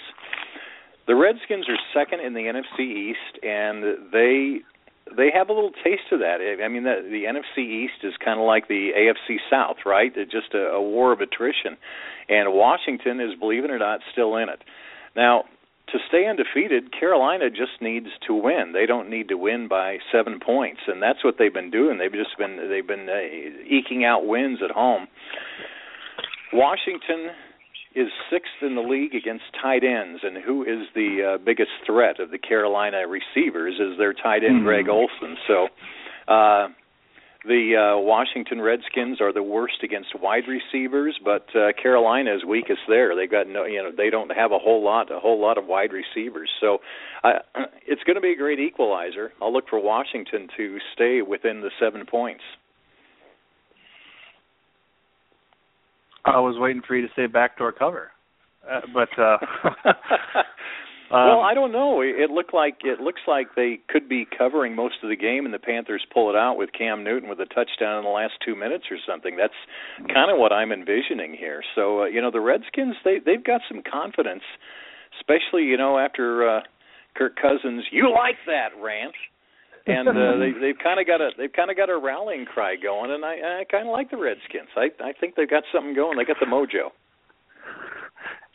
The 1.06 1.14
Redskins 1.14 1.66
are 1.68 1.78
second 1.93 2.20
in 2.20 2.35
the 2.35 2.40
NFC 2.40 2.81
East 2.81 3.43
and 3.43 4.10
they 4.12 4.60
they 5.16 5.28
have 5.35 5.48
a 5.48 5.52
little 5.52 5.72
taste 5.85 6.10
of 6.12 6.20
that. 6.20 6.39
I 6.40 6.68
mean, 6.68 6.85
the, 6.85 7.05
the 7.05 7.24
NFC 7.24 7.85
East 7.85 8.02
is 8.02 8.14
kind 8.24 8.40
of 8.40 8.47
like 8.47 8.68
the 8.68 8.90
AFC 8.97 9.36
South, 9.51 9.76
right? 9.85 10.10
It's 10.16 10.32
just 10.32 10.55
a, 10.55 10.72
a 10.72 10.82
war 10.82 11.12
of 11.12 11.20
attrition, 11.20 11.76
and 12.28 12.55
Washington 12.55 13.20
is, 13.20 13.39
believe 13.39 13.64
it 13.64 13.70
or 13.70 13.78
not, 13.78 14.01
still 14.12 14.36
in 14.36 14.48
it. 14.48 14.62
Now, 15.16 15.44
to 15.88 15.98
stay 16.08 16.26
undefeated, 16.26 16.92
Carolina 16.98 17.50
just 17.50 17.80
needs 17.80 18.08
to 18.26 18.34
win. 18.34 18.72
They 18.72 18.86
don't 18.86 19.10
need 19.10 19.28
to 19.28 19.36
win 19.36 19.68
by 19.68 19.98
seven 20.10 20.40
points, 20.44 20.80
and 20.88 21.02
that's 21.02 21.22
what 21.22 21.36
they've 21.38 21.52
been 21.54 21.70
doing. 21.70 21.98
They've 21.98 22.12
just 22.12 22.36
been 22.38 22.56
they've 22.68 22.86
been 22.86 23.08
uh, 23.08 23.20
eking 23.68 24.04
out 24.04 24.26
wins 24.26 24.58
at 24.64 24.70
home. 24.70 25.06
Washington 26.52 27.30
is 27.94 28.08
sixth 28.30 28.62
in 28.62 28.74
the 28.74 28.80
league 28.80 29.14
against 29.14 29.44
tight 29.62 29.84
ends, 29.84 30.20
and 30.24 30.42
who 30.42 30.62
is 30.62 30.88
the 30.94 31.34
uh, 31.34 31.44
biggest 31.44 31.70
threat 31.86 32.18
of 32.18 32.30
the 32.30 32.38
Carolina 32.38 33.02
receivers 33.06 33.74
is 33.74 33.96
their 33.98 34.12
tight 34.12 34.42
end 34.42 34.60
Hmm. 34.60 34.64
Greg 34.64 34.88
Olsen. 34.88 35.36
So, 35.46 35.68
uh, 36.26 36.68
the 37.46 37.76
uh, 37.76 37.98
Washington 38.00 38.60
Redskins 38.60 39.20
are 39.20 39.32
the 39.32 39.42
worst 39.42 39.82
against 39.82 40.18
wide 40.20 40.44
receivers, 40.48 41.18
but 41.22 41.46
uh, 41.54 41.72
Carolina 41.80 42.34
is 42.34 42.44
weakest 42.44 42.80
there. 42.88 43.14
They 43.14 43.26
got 43.26 43.46
no, 43.48 43.64
you 43.64 43.82
know, 43.82 43.90
they 43.94 44.10
don't 44.10 44.30
have 44.30 44.52
a 44.52 44.58
whole 44.58 44.82
lot, 44.82 45.12
a 45.12 45.20
whole 45.20 45.40
lot 45.40 45.58
of 45.58 45.66
wide 45.66 45.90
receivers. 45.92 46.50
So, 46.60 46.78
uh, 47.22 47.40
it's 47.86 48.02
going 48.04 48.16
to 48.16 48.22
be 48.22 48.32
a 48.32 48.36
great 48.36 48.58
equalizer. 48.58 49.32
I'll 49.42 49.52
look 49.52 49.68
for 49.68 49.78
Washington 49.78 50.48
to 50.56 50.78
stay 50.94 51.20
within 51.22 51.60
the 51.60 51.70
seven 51.78 52.06
points. 52.06 52.42
I 56.24 56.40
was 56.40 56.56
waiting 56.58 56.82
for 56.86 56.96
you 56.96 57.06
to 57.06 57.12
say 57.14 57.26
backdoor 57.26 57.72
cover, 57.72 58.10
uh, 58.70 58.80
but 58.94 59.10
uh, 59.18 59.36
Um, 61.14 61.28
well, 61.28 61.40
I 61.40 61.54
don't 61.54 61.70
know. 61.70 62.00
It 62.00 62.18
it 62.18 62.30
looked 62.30 62.52
like 62.52 62.78
it 62.82 62.98
looks 62.98 63.22
like 63.28 63.54
they 63.54 63.78
could 63.88 64.08
be 64.08 64.26
covering 64.26 64.74
most 64.74 64.96
of 65.02 65.08
the 65.08 65.16
game, 65.16 65.44
and 65.44 65.54
the 65.54 65.60
Panthers 65.60 66.04
pull 66.12 66.28
it 66.28 66.36
out 66.36 66.56
with 66.58 66.70
Cam 66.76 67.04
Newton 67.04 67.28
with 67.28 67.38
a 67.38 67.46
touchdown 67.46 67.98
in 67.98 68.04
the 68.04 68.10
last 68.10 68.34
two 68.44 68.56
minutes 68.56 68.84
or 68.90 68.98
something. 69.06 69.36
That's 69.36 69.54
kind 70.12 70.30
of 70.30 70.38
what 70.38 70.52
I'm 70.52 70.72
envisioning 70.72 71.36
here. 71.38 71.62
So 71.76 72.02
uh, 72.02 72.04
you 72.06 72.20
know, 72.20 72.32
the 72.32 72.40
Redskins 72.40 72.96
they 73.04 73.18
they've 73.24 73.44
got 73.44 73.60
some 73.70 73.82
confidence, 73.86 74.42
especially 75.20 75.62
you 75.64 75.76
know 75.76 75.98
after 75.98 76.48
uh, 76.48 76.60
Kirk 77.16 77.36
Cousins. 77.36 77.84
You 77.92 78.10
like 78.10 78.36
that 78.46 78.74
rant? 78.82 79.14
and 79.86 80.08
uh, 80.08 80.38
they 80.38 80.52
they've 80.60 80.78
kind 80.82 80.98
of 80.98 81.06
got 81.06 81.20
a 81.20 81.30
they've 81.38 81.52
kind 81.52 81.70
of 81.70 81.76
got 81.76 81.90
a 81.90 81.98
rallying 81.98 82.44
cry 82.44 82.74
going, 82.74 83.10
and 83.10 83.24
I 83.24 83.60
I 83.60 83.64
kind 83.70 83.86
of 83.86 83.92
like 83.92 84.10
the 84.10 84.16
Redskins. 84.16 84.68
I 84.76 84.90
I 84.98 85.12
think 85.12 85.36
they've 85.36 85.48
got 85.48 85.64
something 85.72 85.94
going. 85.94 86.18
They 86.18 86.24
got 86.24 86.40
the 86.40 86.46
mojo. 86.46 86.90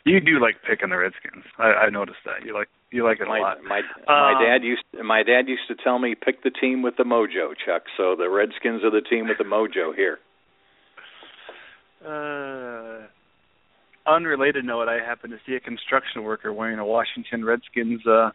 You 0.04 0.20
do 0.20 0.40
like 0.40 0.56
picking 0.68 0.88
the 0.90 0.96
Redskins. 0.96 1.44
I, 1.58 1.86
I 1.86 1.90
noticed 1.90 2.18
that. 2.24 2.44
You 2.44 2.54
like 2.54 2.68
you 2.90 3.04
like 3.04 3.20
it 3.20 3.28
my, 3.28 3.38
a 3.38 3.42
lot. 3.42 3.58
My 3.62 3.82
my 4.06 4.32
Um, 4.32 4.42
dad 4.44 4.64
used 4.64 4.84
my 5.04 5.22
dad 5.22 5.46
used 5.46 5.68
to 5.68 5.74
tell 5.74 5.98
me 5.98 6.14
pick 6.14 6.42
the 6.42 6.50
team 6.50 6.82
with 6.82 6.96
the 6.96 7.04
mojo, 7.04 7.52
Chuck. 7.64 7.82
So 7.96 8.16
the 8.16 8.28
Redskins 8.30 8.82
are 8.82 8.90
the 8.90 9.02
team 9.02 9.28
with 9.28 9.38
the 9.38 9.44
mojo 9.44 9.94
here. 9.94 10.18
Uh, 12.00 13.06
unrelated 14.06 14.64
note, 14.64 14.88
I 14.88 15.04
happened 15.04 15.34
to 15.34 15.38
see 15.46 15.54
a 15.54 15.60
construction 15.60 16.22
worker 16.24 16.52
wearing 16.52 16.78
a 16.78 16.86
Washington 16.86 17.44
Redskins 17.44 18.06
uh 18.06 18.30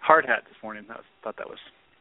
hard 0.00 0.24
hat 0.24 0.44
this 0.48 0.56
morning. 0.62 0.84
I 0.88 1.00
thought 1.22 1.36
that 1.38 1.48
was 1.48 1.58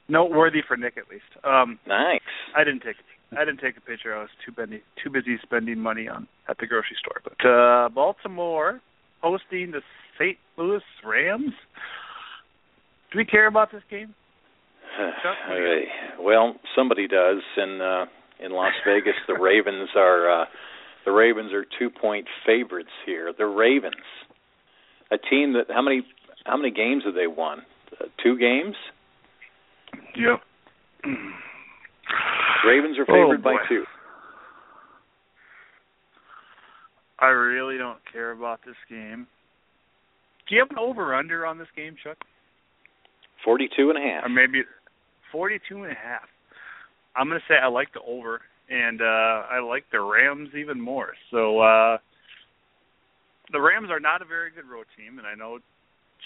noteworthy 0.08 0.62
for 0.68 0.78
Nick 0.78 0.98
at 0.98 1.10
least. 1.10 1.26
Um 1.44 1.80
Nice. 1.88 2.22
I 2.56 2.64
didn't 2.64 2.82
take 2.84 2.98
I 3.38 3.46
didn't 3.46 3.60
take 3.60 3.78
a 3.78 3.82
picture. 3.82 4.16
I 4.16 4.22
was 4.22 4.30
too 4.46 4.52
busy 4.52 4.82
too 5.04 5.10
busy 5.10 5.38
spending 5.44 5.80
money 5.80 6.08
on 6.08 6.28
at 6.48 6.58
the 6.58 6.66
grocery 6.66 6.98
store. 7.00 7.22
But 7.24 7.48
uh 7.48 7.90
Baltimore 7.90 8.82
hosting 9.22 9.72
the 9.72 9.82
St. 10.18 10.38
Louis 10.58 10.82
Rams. 11.06 11.52
Do 13.12 13.18
we 13.18 13.26
care 13.26 13.48
about 13.48 13.72
this 13.72 13.84
game? 13.90 14.14
Chuck, 14.98 15.36
what 15.48 15.56
do 15.56 15.62
you 15.62 15.86
well, 16.20 16.56
somebody 16.76 17.08
does 17.08 17.42
in 17.58 17.82
uh 17.82 18.06
in 18.44 18.52
Las 18.52 18.74
Vegas. 18.86 19.16
The 19.28 19.34
Ravens 19.34 19.90
are 19.96 20.42
uh 20.42 20.46
the 21.06 21.12
Ravens 21.12 21.54
are 21.54 21.66
two 21.78 21.90
point 21.90 22.28
favorites 22.46 22.90
here. 23.06 23.34
The 23.38 23.46
Ravens, 23.46 23.96
a 25.12 25.18
team 25.18 25.54
that 25.54 25.66
how 25.70 25.82
many 25.82 26.02
how 26.46 26.58
many 26.58 26.72
games 26.72 27.04
have 27.06 27.16
they 27.16 27.28
won? 27.28 27.60
Uh, 28.00 28.06
two 28.24 28.38
games. 28.38 28.76
Yep. 30.16 30.42
Ravens 32.68 32.98
are 32.98 33.04
Oh, 33.10 33.14
favored 33.14 33.44
by 33.44 33.56
two. 33.68 33.84
I 37.20 37.28
really 37.28 37.78
don't 37.78 38.00
care 38.12 38.32
about 38.32 38.60
this 38.66 38.76
game. 38.90 39.28
Do 40.48 40.56
you 40.56 40.62
have 40.62 40.72
an 40.72 40.80
over 40.80 41.14
under 41.16 41.46
on 41.46 41.58
this 41.58 41.68
game, 41.76 41.96
Chuck? 42.04 42.18
Forty-two 43.44 43.90
and 43.90 43.98
a 43.98 44.02
half. 44.02 44.26
Or 44.26 44.30
maybe 44.30 44.64
forty 45.32 45.60
two 45.68 45.84
and 45.84 45.92
a 45.92 45.96
half. 45.96 46.28
I'm 47.16 47.28
gonna 47.28 47.40
say 47.48 47.56
I 47.62 47.68
like 47.68 47.94
the 47.94 48.02
over 48.02 48.42
and 48.70 49.02
uh 49.02 49.06
I 49.52 49.60
like 49.60 49.84
the 49.92 50.00
Rams 50.02 50.50
even 50.58 50.80
more. 50.80 51.14
So 51.32 51.60
uh 51.60 51.98
the 53.52 53.60
Rams 53.62 53.90
are 53.90 54.00
not 54.00 54.22
a 54.22 54.26
very 54.26 54.52
good 54.52 54.66
road 54.70 54.86
team 54.98 55.18
and 55.20 55.28
I 55.28 55.36
know 55.36 55.60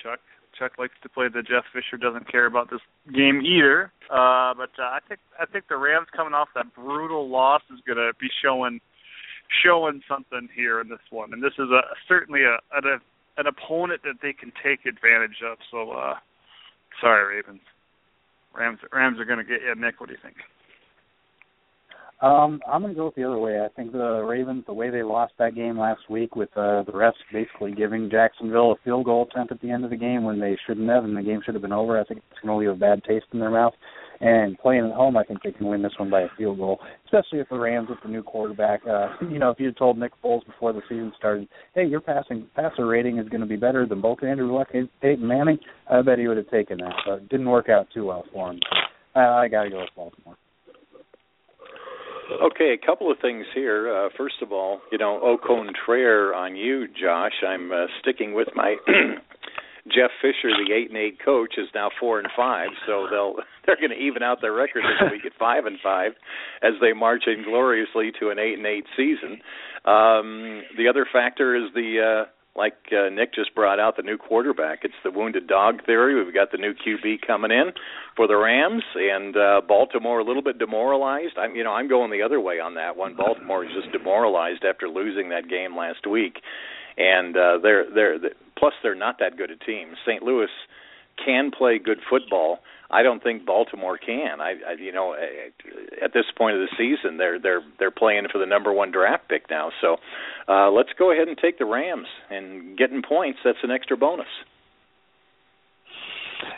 Chuck 0.04 0.20
Chuck 0.58 0.74
likes 0.78 0.94
to 1.04 1.10
play 1.10 1.28
the 1.28 1.42
Jeff 1.42 1.66
Fisher 1.74 1.98
doesn't 1.98 2.32
care 2.32 2.46
about 2.46 2.70
this 2.70 2.82
game 3.14 3.42
either. 3.42 3.92
Uh 4.10 4.54
but 4.54 4.72
uh, 4.80 4.90
I 4.90 5.00
think 5.08 5.20
I 5.40 5.46
think 5.46 5.66
the 5.70 5.78
Rams 5.78 6.08
coming 6.16 6.34
off 6.34 6.50
that 6.56 6.74
brutal 6.76 7.30
loss 7.30 7.62
is 7.74 7.80
gonna 7.88 8.12
be 8.20 8.28
showing 8.44 8.80
showing 9.64 10.02
something 10.08 10.50
here 10.56 10.80
in 10.82 10.90
this 10.90 11.04
one. 11.10 11.34
And 11.34 11.44
this 11.44 11.54
is 11.60 11.70
a 11.70 11.82
certainly 12.08 12.42
a 12.44 12.58
an, 12.76 13.00
an 13.38 13.48
opponent 13.48 14.02
that 14.04 14.22
they 14.22 14.34
can 14.34 14.52
take 14.64 14.86
advantage 14.86 15.42
of. 15.46 15.58
So 15.72 15.92
uh 15.92 16.16
sorry 17.02 17.38
Ravens. 17.38 17.62
Rams 18.56 18.80
Rams 18.92 19.20
are 19.20 19.26
gonna 19.26 19.44
get 19.44 19.62
you. 19.62 19.76
Nick, 19.76 20.00
what 20.00 20.10
do 20.10 20.14
you 20.14 20.22
think? 20.22 20.38
Um, 22.24 22.62
I'm 22.72 22.82
going 22.82 22.94
to 22.94 22.98
go 22.98 23.08
with 23.08 23.16
the 23.16 23.26
other 23.26 23.38
way. 23.38 23.60
I 23.60 23.68
think 23.76 23.92
the 23.92 24.22
Ravens, 24.22 24.64
the 24.66 24.74
way 24.74 24.90
they 24.90 25.04
lost 25.04 25.34
that 25.40 25.56
game 25.56 25.78
last 25.78 26.10
week, 26.10 26.38
with 26.38 26.48
uh, 26.56 26.84
the 26.84 26.94
refs 26.94 27.12
basically 27.34 27.74
giving 27.74 28.10
Jacksonville 28.10 28.72
a 28.72 28.76
field 28.86 29.04
goal 29.04 29.28
attempt 29.30 29.52
at 29.52 29.60
the 29.60 29.70
end 29.70 29.84
of 29.84 29.90
the 29.90 29.98
game 29.98 30.24
when 30.24 30.40
they 30.40 30.58
shouldn't 30.66 30.90
have, 30.90 31.04
and 31.04 31.18
the 31.18 31.22
game 31.22 31.42
should 31.44 31.54
have 31.54 31.62
been 31.62 31.74
over. 31.74 32.00
I 32.00 32.06
think 32.06 32.22
it's 32.32 32.40
going 32.40 32.58
to 32.58 32.58
leave 32.58 32.74
a 32.74 32.80
bad 32.80 33.04
taste 33.04 33.26
in 33.34 33.40
their 33.40 33.52
mouth. 33.52 33.74
And 34.22 34.58
playing 34.60 34.86
at 34.86 34.96
home, 34.96 35.18
I 35.18 35.26
think 35.26 35.44
they 35.44 35.52
can 35.52 35.68
win 35.68 35.82
this 35.82 35.92
one 35.98 36.10
by 36.10 36.22
a 36.22 36.28
field 36.38 36.60
goal, 36.60 36.80
especially 37.04 37.40
if 37.40 37.50
the 37.50 37.60
Rams 37.60 37.90
with 37.90 38.00
the 38.02 38.08
new 38.08 38.24
quarterback. 38.24 38.80
Uh, 38.88 39.10
you 39.30 39.38
know, 39.38 39.50
if 39.50 39.60
you 39.60 39.66
had 39.66 39.76
told 39.76 39.98
Nick 39.98 40.14
Foles 40.24 40.46
before 40.46 40.72
the 40.72 40.82
season 40.88 41.12
started, 41.18 41.50
"Hey, 41.76 41.84
your 41.88 42.00
passing 42.00 42.48
passer 42.56 42.86
rating 42.86 43.18
is 43.18 43.28
going 43.28 43.42
to 43.42 43.48
be 43.48 43.58
better 43.58 43.86
than 43.86 44.00
both 44.00 44.24
Andrew 44.24 44.56
Luck 44.56 44.70
and 44.74 44.88
Peyton 45.02 45.28
Manning," 45.28 45.60
I 45.92 46.02
bet 46.02 46.20
he 46.20 46.30
would 46.30 46.38
have 46.38 46.50
taken 46.50 46.78
that. 46.78 46.94
But 47.06 47.16
it 47.16 47.30
didn't 47.30 47.50
work 47.50 47.68
out 47.68 47.88
too 47.94 48.06
well 48.06 48.24
for 48.32 48.52
him. 48.52 48.62
So 48.62 49.20
I, 49.20 49.44
I 49.44 49.48
got 49.50 49.64
to 49.64 49.70
go 49.70 49.80
with 49.82 49.90
Baltimore. 49.94 50.38
Okay, 52.32 52.74
a 52.74 52.86
couple 52.86 53.12
of 53.12 53.18
things 53.20 53.46
here. 53.54 53.94
Uh, 53.94 54.10
first 54.18 54.36
of 54.42 54.52
all, 54.52 54.80
you 54.92 54.98
know, 54.98 55.20
au 55.22 55.38
contraire 55.38 56.34
on 56.34 56.56
you, 56.56 56.88
Josh. 56.88 57.44
I'm 57.48 57.72
uh, 57.72 57.86
sticking 58.02 58.34
with 58.34 58.48
my 58.56 58.76
Jeff 59.88 60.12
Fisher, 60.22 60.50
the 60.50 60.74
eight 60.74 60.90
and 60.90 60.98
eight 60.98 61.18
coach, 61.24 61.56
is 61.58 61.68
now 61.76 61.90
four 62.00 62.20
and 62.20 62.30
five, 62.36 62.70
so 62.88 63.08
they'll 63.12 63.36
they're 63.66 63.76
going 63.76 63.92
to 63.92 63.98
even 63.98 64.24
out 64.24 64.40
their 64.42 64.54
record 64.54 64.84
this 64.84 65.12
week 65.12 65.26
at 65.26 65.38
five 65.38 65.66
and 65.66 65.78
five 65.84 66.14
as 66.62 66.74
they 66.82 66.94
march 66.94 67.24
ingloriously 67.28 68.12
to 68.20 68.30
an 68.30 68.40
eight 68.40 68.58
and 68.58 68.66
eight 68.66 68.86
season. 68.96 69.42
Um, 69.86 70.64
the 70.78 70.88
other 70.90 71.06
factor 71.12 71.56
is 71.56 71.74
the 71.74 72.24
uh, 72.26 72.30
like 72.56 72.76
uh, 72.92 73.10
Nick 73.10 73.34
just 73.34 73.56
brought 73.56 73.80
out 73.80 73.98
the 73.98 74.04
new 74.04 74.18
quarterback. 74.18 74.80
It's 74.84 74.94
the 75.04 75.12
wounded 75.12 75.48
dog 75.48 75.86
theory. 75.86 76.24
We've 76.24 76.34
got 76.34 76.52
the 76.52 76.60
new 76.60 76.74
QB 76.74 77.26
coming 77.26 77.52
in 77.52 77.72
for 78.16 78.28
the 78.28 78.38
Rams, 78.38 78.84
and 78.96 79.36
uh, 79.36 79.62
Baltimore 79.68 80.20
a 80.20 80.24
little 80.24 80.44
bit 80.44 80.60
demoralized. 80.60 81.38
I'm, 81.38 81.56
you 81.56 81.64
know, 81.64 81.74
I'm 81.74 81.88
going 81.88 82.12
the 82.12 82.22
other 82.22 82.40
way 82.40 82.60
on 82.60 82.76
that 82.76 82.96
one. 82.96 83.16
Baltimore 83.16 83.66
is 83.66 83.72
just 83.74 83.92
demoralized 83.92 84.64
after 84.64 84.88
losing 84.88 85.30
that 85.30 85.50
game 85.50 85.76
last 85.76 86.06
week, 86.06 86.36
and 86.98 87.36
uh, 87.36 87.58
they're 87.62 87.86
they're 87.94 88.18
plus 88.58 88.74
they're 88.84 88.96
not 88.96 89.18
that 89.20 89.36
good 89.36 89.50
a 89.50 89.58
team. 89.58 89.96
St. 90.06 90.22
Louis 90.22 90.50
can 91.26 91.52
play 91.52 91.80
good 91.80 92.00
football. 92.08 92.60
I 92.92 93.04
don't 93.04 93.24
think 93.24 93.46
Baltimore 93.46 93.98
can. 93.98 94.40
I, 94.40 94.54
I 94.68 94.74
you 94.80 94.92
know 94.92 95.16
at 96.04 96.14
this 96.14 96.26
point 96.38 96.56
of 96.56 96.62
the 96.62 96.76
season 96.78 97.18
they're 97.18 97.40
they're 97.40 97.62
they're 97.80 97.92
playing 97.92 98.28
for 98.32 98.40
the 98.40 98.46
number 98.46 98.72
1 98.72 98.92
draft 98.92 99.30
pick 99.30 99.50
now. 99.50 99.72
So 99.82 99.98
uh 100.48 100.72
let's 100.72 100.90
go 100.98 101.12
ahead 101.12 101.28
and 101.28 101.38
take 101.38 101.60
the 101.60 101.66
Rams 101.66 102.08
and 102.30 102.78
getting 102.78 103.02
points 103.02 103.40
that's 103.44 103.58
an 103.64 103.72
extra 103.72 103.98
bonus. 103.98 104.28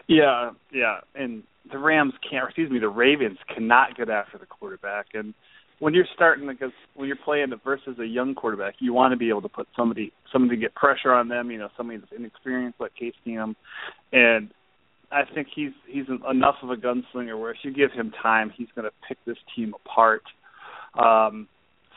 Yeah, 0.07 0.51
yeah, 0.71 0.99
and 1.15 1.43
the 1.71 1.77
Rams 1.77 2.13
can't. 2.29 2.45
Excuse 2.45 2.71
me, 2.71 2.79
the 2.79 2.89
Ravens 2.89 3.37
cannot 3.53 3.97
get 3.97 4.09
after 4.09 4.37
the 4.37 4.45
quarterback. 4.45 5.07
And 5.13 5.33
when 5.79 5.93
you're 5.93 6.05
starting, 6.13 6.47
because 6.47 6.71
when 6.95 7.07
you're 7.07 7.17
playing 7.17 7.53
versus 7.63 7.97
a 7.99 8.05
young 8.05 8.35
quarterback, 8.35 8.75
you 8.79 8.93
want 8.93 9.11
to 9.11 9.17
be 9.17 9.29
able 9.29 9.41
to 9.41 9.49
put 9.49 9.67
somebody, 9.75 10.11
somebody 10.31 10.55
to 10.57 10.61
get 10.61 10.75
pressure 10.75 11.11
on 11.11 11.27
them. 11.27 11.51
You 11.51 11.57
know, 11.57 11.69
somebody 11.75 11.99
that's 11.99 12.11
inexperienced 12.15 12.79
like 12.79 12.95
Case 12.95 13.13
Keenum, 13.25 13.55
and 14.11 14.49
I 15.15 15.23
think 15.33 15.47
he's 15.55 15.71
he's 15.87 16.05
enough 16.29 16.55
of 16.61 16.69
a 16.69 16.75
gunslinger 16.75 17.39
where 17.39 17.51
if 17.51 17.59
you 17.63 17.71
give 17.71 17.91
him 17.91 18.11
time, 18.21 18.51
he's 18.55 18.67
going 18.75 18.83
to 18.83 18.91
pick 19.07 19.17
this 19.25 19.37
team 19.55 19.73
apart. 19.73 20.23
Um, 20.99 21.47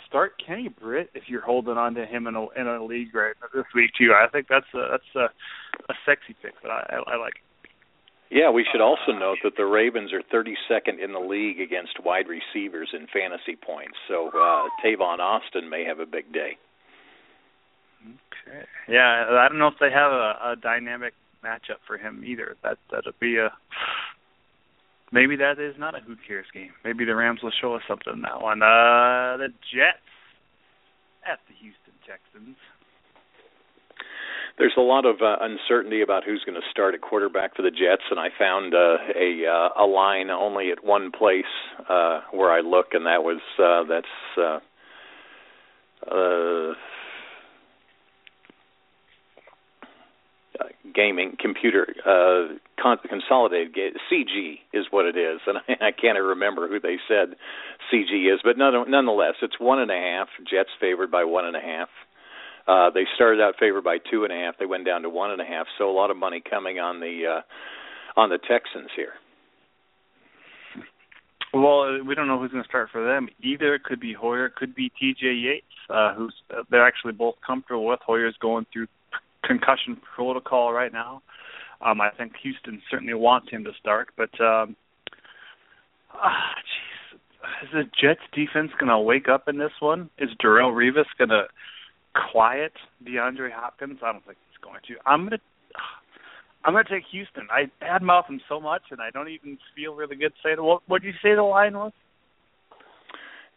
start 0.07 0.35
Kenny 0.45 0.69
Britt 0.69 1.11
if 1.15 1.25
you're 1.27 1.43
holding 1.43 1.77
on 1.77 1.95
to 1.95 2.07
him 2.07 2.29
in 2.29 2.37
a 2.37 2.47
in 2.57 2.69
a 2.69 2.85
league 2.85 3.13
right 3.15 3.35
this 3.53 3.65
week 3.75 3.91
too. 3.99 4.15
I 4.15 4.29
think 4.29 4.47
that's 4.49 4.67
a 4.73 4.89
that's 4.93 5.15
a, 5.17 5.93
a 5.93 5.95
sexy 6.07 6.37
pick 6.41 6.55
that 6.63 6.71
I, 6.71 6.95
I, 6.95 7.15
I 7.15 7.17
like. 7.17 7.35
Yeah, 8.31 8.51
we 8.51 8.65
should 8.71 8.83
also 8.83 9.11
note 9.13 9.39
that 9.43 9.57
the 9.57 9.65
Ravens 9.65 10.13
are 10.13 10.21
32nd 10.21 11.03
in 11.03 11.13
the 11.13 11.19
league 11.19 11.61
against 11.61 12.05
wide 12.05 12.27
receivers 12.29 12.91
in 12.93 13.07
fantasy 13.13 13.57
points. 13.57 13.97
So 14.07 14.29
uh 14.29 14.69
Tavon 14.85 15.19
Austin 15.19 15.69
may 15.69 15.85
have 15.85 15.99
a 15.99 16.07
big 16.07 16.33
day. 16.33 16.57
Okay. 18.05 18.65
Yeah, 18.89 19.25
I 19.29 19.49
don't 19.49 19.59
know 19.59 19.67
if 19.67 19.81
they 19.81 19.91
have 19.91 20.13
a, 20.13 20.53
a 20.53 20.57
dynamic 20.61 21.15
matchup 21.45 21.81
for 21.87 21.97
him 21.97 22.23
either. 22.25 22.57
That 22.63 22.79
that'll 22.91 23.13
be 23.21 23.37
a 23.37 23.51
maybe 25.13 25.37
that 25.37 25.59
is 25.59 25.75
not 25.79 25.95
a 25.95 26.01
who 26.01 26.17
cares 26.27 26.47
game. 26.53 26.73
Maybe 26.85 27.05
the 27.05 27.15
Rams 27.15 27.41
will 27.43 27.53
show 27.61 27.75
us 27.75 27.83
something 27.89 28.13
in 28.13 28.23
that 28.23 28.43
one. 28.43 28.63
Uh 28.63 29.37
the 29.37 29.49
Jets 29.73 30.09
at 31.27 31.41
the 31.49 31.55
Houston 31.61 31.95
Texans. 32.07 32.57
There's 34.59 34.75
a 34.77 34.81
lot 34.81 35.07
of 35.07 35.23
uh, 35.23 35.37
uncertainty 35.41 36.03
about 36.03 36.25
who's 36.25 36.43
going 36.45 36.61
to 36.61 36.69
start 36.69 36.95
at 36.95 37.01
quarterback 37.01 37.55
for 37.55 37.63
the 37.63 37.71
Jets, 37.71 38.03
and 38.11 38.19
I 38.19 38.27
found 38.37 38.75
uh, 38.75 38.97
a 39.15 39.47
uh, 39.47 39.85
a 39.85 39.87
line 39.87 40.31
only 40.31 40.73
at 40.73 40.85
one 40.85 41.13
place 41.13 41.45
uh, 41.89 42.23
where 42.33 42.51
I 42.51 42.61
look, 42.61 42.87
and 42.93 43.07
that 43.07 43.23
was 43.23 43.41
uh, 43.63 43.85
that's 43.85 44.07
uh, 44.37 44.59
uh, 46.11 46.75
gaming 50.95 51.37
computer 51.41 51.87
uh 52.07 52.55
con- 52.83 52.99
consolidated 53.09 53.75
ga- 53.75 53.99
CG 54.11 54.59
is 54.73 54.87
what 54.91 55.07
it 55.07 55.17
is 55.17 55.41
and 55.47 55.59
I, 55.59 55.87
I 55.89 55.93
can't 55.93 56.19
remember 56.19 56.69
who 56.69 56.81
they 56.81 56.97
said 57.09 57.37
CG 57.93 58.33
is 58.33 58.41
but 58.43 58.59
none, 58.59 58.91
nonetheless 58.91 59.35
it's 59.43 59.59
one 59.61 59.81
and 59.81 59.91
a 59.91 59.95
half 59.95 60.29
Jets 60.51 60.71
favored 60.81 61.11
by 61.11 61.25
one 61.25 61.45
and 61.45 61.57
a 61.57 61.61
half 61.61 61.89
Uh, 62.69 62.91
they 62.91 63.05
started 63.15 63.41
out 63.41 63.55
favored 63.59 63.83
by 63.85 63.97
two 64.11 64.25
and 64.25 64.33
a 64.33 64.37
half. 64.37 64.55
They 64.59 64.67
went 64.67 64.85
down 64.85 65.03
to 65.03 65.09
one 65.09 65.31
and 65.31 65.41
a 65.41 65.45
half. 65.45 65.67
So 65.79 65.89
a 65.91 65.97
lot 66.01 66.11
of 66.11 66.17
money 66.19 66.43
coming 66.49 66.79
on 66.79 67.01
the 67.01 67.23
uh, 67.41 68.21
on 68.21 68.29
the 68.29 68.39
Texans 68.39 68.91
here. 68.95 69.15
Well, 71.55 72.05
we 72.05 72.15
don't 72.15 72.27
know 72.27 72.39
who's 72.39 72.51
going 72.51 72.63
to 72.63 72.69
start 72.69 72.91
for 72.93 73.03
them 73.03 73.29
either. 73.43 73.75
It 73.75 73.85
could 73.85 74.01
be 74.01 74.13
Hoyer, 74.13 74.47
it 74.47 74.55
could 74.55 74.75
be 74.75 74.93
T.J. 75.01 75.33
Yates, 75.33 75.67
uh, 75.89 76.13
who's 76.15 76.35
uh, 76.55 76.63
they're 76.71 76.87
actually 76.87 77.13
both 77.15 77.37
comfortable 77.47 77.87
with. 77.87 78.01
Hoyer's 78.05 78.37
going 78.41 78.67
through 78.71 78.89
concussion 79.49 79.97
protocol 80.15 80.73
right 80.73 80.93
now. 80.93 81.23
Um, 81.81 82.01
I 82.01 82.11
think 82.11 82.33
Houston 82.43 82.83
certainly 82.91 83.15
wants 83.15 83.51
him 83.51 83.65
to 83.65 83.71
start, 83.81 84.11
but 84.17 84.31
um, 84.41 84.77
ah, 86.15 86.55
jeez, 86.59 87.19
is 87.63 87.69
the 87.73 87.85
Jets 87.85 88.21
defense 88.33 88.71
going 88.79 88.91
to 88.91 88.99
wake 88.99 89.29
up 89.29 89.49
in 89.49 89.59
this 89.59 89.73
one? 89.81 90.11
Is 90.19 90.29
Darrelle 90.43 90.73
Revis 90.73 91.07
going 91.17 91.31
to 91.31 91.45
quiet 92.33 92.73
DeAndre 93.05 93.51
Hopkins? 93.53 93.99
I 94.03 94.13
don't 94.13 94.27
think 94.27 94.39
he's 94.51 94.63
going 94.63 94.81
to. 94.89 94.95
I'm 95.07 95.21
going 95.21 95.39
to 95.39 95.45
I'm 96.65 96.75
going 96.75 96.85
to 96.85 96.93
take 96.93 97.05
Houston. 97.13 97.47
I 97.51 97.71
badmouth 97.83 98.27
them 98.27 98.41
so 98.49 98.61
much, 98.61 98.83
and 98.91 99.01
I 99.01 99.11
don't 99.11 99.29
even 99.29 99.59
feel 99.75 99.95
really 99.95 100.17
good 100.17 100.33
saying 100.45 100.57
what. 100.59 100.83
What 100.87 101.03
did 101.03 101.09
you 101.09 101.15
say 101.23 101.35
the 101.35 101.43
line 101.43 101.75
was? 101.75 101.93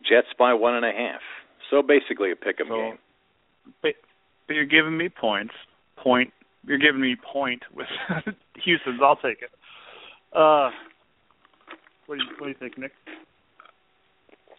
Jets 0.07 0.27
by 0.37 0.53
one 0.53 0.75
and 0.75 0.85
a 0.85 0.91
half. 0.91 1.21
So 1.69 1.81
basically 1.81 2.31
a 2.31 2.35
pick 2.35 2.59
'em 2.59 2.67
so, 2.69 2.75
game. 2.75 2.97
But, 3.81 3.93
but 4.47 4.53
you're 4.53 4.65
giving 4.65 4.97
me 4.97 5.09
points. 5.09 5.53
Point. 6.03 6.31
You're 6.65 6.77
giving 6.77 7.01
me 7.01 7.15
point 7.31 7.61
with 7.73 7.87
Houston's. 8.63 8.99
I'll 9.03 9.15
take 9.15 9.41
it. 9.41 9.49
Uh, 10.33 10.69
what 12.05 12.17
do 12.17 12.23
you 12.23 12.29
What 12.37 12.47
do 12.47 12.49
you 12.49 12.55
think, 12.59 12.77
Nick? 12.77 12.91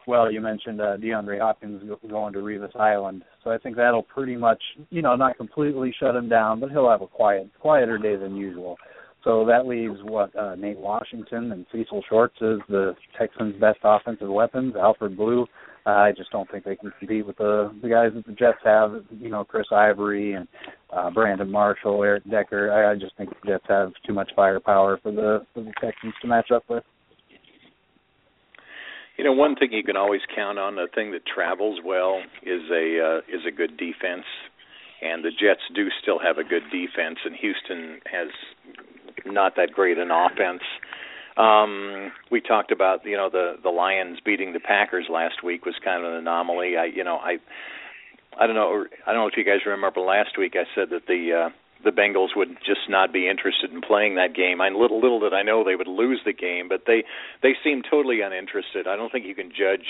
well, 0.07 0.31
you 0.31 0.41
mentioned 0.41 0.81
uh, 0.81 0.97
DeAndre 0.97 1.41
Hopkins 1.41 1.83
going 2.09 2.33
to 2.33 2.41
Revis 2.41 2.75
Island, 2.77 3.23
so 3.43 3.51
I 3.51 3.59
think 3.59 3.77
that'll 3.77 4.03
pretty 4.03 4.37
much, 4.37 4.61
you 4.91 5.03
know, 5.03 5.15
not 5.17 5.37
completely 5.37 5.95
shut 5.99 6.17
him 6.17 6.29
down, 6.29 6.61
but 6.61 6.71
he'll 6.71 6.91
have 6.91 7.03
a 7.03 7.07
quiet, 7.07 7.49
quieter 7.61 7.99
day 7.99 8.17
than 8.17 8.37
usual. 8.37 8.77
So 9.25 9.47
that 9.47 9.67
leaves 9.67 9.99
what 10.03 10.35
uh, 10.35 10.57
Nate 10.57 10.79
Washington 10.79 11.53
and 11.53 11.67
Cecil 11.71 12.03
Shorts 12.09 12.35
as 12.43 12.59
the 12.69 12.95
Texans' 13.19 13.61
best 13.61 13.79
offensive 13.85 14.29
weapons. 14.29 14.75
Alfred 14.77 15.17
Blue, 15.17 15.47
uh, 15.85 15.91
I 15.91 16.13
just 16.17 16.31
don't 16.31 16.49
think 16.51 16.65
they 16.65 16.77
can 16.77 16.93
compete 16.99 17.27
with 17.27 17.39
the 17.39 17.75
the 17.83 17.89
guys 17.89 18.11
that 18.15 18.25
the 18.27 18.33
Jets 18.33 18.59
have. 18.65 18.93
You 19.11 19.31
know, 19.31 19.45
Chris 19.45 19.67
Ivory 19.73 20.35
and 20.35 20.47
uh, 20.91 21.11
Brandon 21.11 21.51
Marshall, 21.51 22.03
Eric 22.03 22.25
Decker. 22.31 22.73
I, 22.73 22.93
I 22.93 22.95
just 22.95 23.17
think 23.17 23.31
the 23.31 23.53
Jets 23.53 23.65
have 23.69 23.93
too 24.07 24.13
much 24.13 24.31
firepower 24.37 24.99
for 25.03 25.11
the 25.11 25.45
for 25.55 25.63
the 25.63 25.73
Texans 25.81 26.15
to 26.23 26.29
match 26.29 26.51
up 26.53 26.65
with. 26.69 26.85
You 29.19 29.25
know, 29.25 29.33
one 29.33 29.57
thing 29.57 29.73
you 29.73 29.83
can 29.83 29.97
always 29.97 30.23
count 30.35 30.59
on, 30.59 30.79
a 30.79 30.87
thing 30.95 31.13
that 31.13 31.27
travels 31.27 31.81
well, 31.85 32.23
is 32.43 32.63
a 32.71 32.99
uh, 33.01 33.19
is 33.29 33.43
a 33.47 33.51
good 33.51 33.77
defense, 33.77 34.25
and 35.03 35.25
the 35.25 35.31
Jets 35.31 35.63
do 35.75 35.89
still 36.01 36.19
have 36.21 36.39
a 36.39 36.45
good 36.45 36.65
defense, 36.71 37.19
and 37.25 37.35
Houston 37.37 38.01
has 38.11 38.29
not 39.27 39.57
that 39.57 39.73
great 39.73 39.99
an 39.99 40.11
offense. 40.11 40.63
Um, 41.37 42.13
we 42.31 42.41
talked 42.41 42.73
about 42.73 43.05
you 43.05 43.17
know 43.17 43.31
the 43.31 43.55
the 43.63 43.71
Lions 43.71 44.19
beating 44.25 44.53
the 44.53 44.61
Packers 44.61 45.07
last 45.11 45.43
week 45.43 45.65
was 45.65 45.75
kind 45.85 46.05
of 46.05 46.13
an 46.13 46.19
anomaly. 46.19 46.77
I 46.77 46.85
you 46.87 47.05
know 47.05 47.17
I 47.17 47.39
I 48.39 48.47
don't 48.47 48.57
know 48.57 48.85
I 49.07 49.13
don't 49.13 49.23
know 49.23 49.29
if 49.29 49.37
you 49.37 49.45
guys 49.45 49.65
remember 49.67 50.01
last 50.01 50.37
week 50.39 50.55
I 50.55 50.65
said 50.75 50.91
that 50.91 51.07
the 51.07 51.47
uh, 51.47 51.51
the 51.85 51.91
Bengals 51.91 52.37
would 52.37 52.57
just 52.65 52.89
not 52.89 53.13
be 53.13 53.29
interested 53.29 53.73
in 53.73 53.81
playing 53.81 54.17
that 54.17 54.35
game. 54.35 54.61
I 54.61 54.69
little 54.69 55.01
little 55.01 55.21
did 55.21 55.33
I 55.33 55.43
know 55.43 55.65
they 55.65 55.77
would 55.77 55.89
lose 55.89 56.21
the 56.25 56.33
game, 56.33 56.69
but 56.69 56.83
they 56.87 57.05
they 57.43 57.55
seem 57.65 57.83
totally 57.89 58.21
uninterested. 58.21 58.87
I 58.87 58.97
don't 58.97 59.11
think 59.11 59.27
you 59.27 59.35
can 59.35 59.51
judge. 59.51 59.87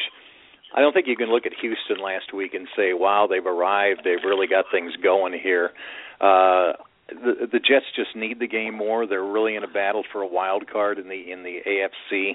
I 0.75 0.81
don't 0.81 0.95
think 0.95 1.07
you 1.07 1.17
can 1.17 1.29
look 1.29 1.45
at 1.45 1.53
Houston 1.61 1.99
last 2.03 2.33
week 2.33 2.55
and 2.55 2.67
say, 2.77 2.95
"Wow, 2.95 3.27
they've 3.29 3.45
arrived. 3.45 4.03
They've 4.05 4.25
really 4.25 4.47
got 4.47 4.67
things 4.71 4.93
going 5.03 5.35
here." 5.35 5.73
Uh, 6.21 6.73
the 7.15 7.47
the 7.47 7.59
Jets 7.59 7.87
just 7.95 8.15
need 8.17 8.39
the 8.41 8.47
game 8.47 8.75
more. 8.75 9.07
They're 9.07 9.25
really 9.25 9.57
in 9.57 9.65
a 9.65 9.69
battle 9.69 10.03
for 10.13 10.23
a 10.23 10.27
wild 10.27 10.71
card 10.71 10.99
in 10.99 11.09
the 11.09 11.31
in 11.31 11.43
the 11.43 11.61
AFC. 11.67 12.33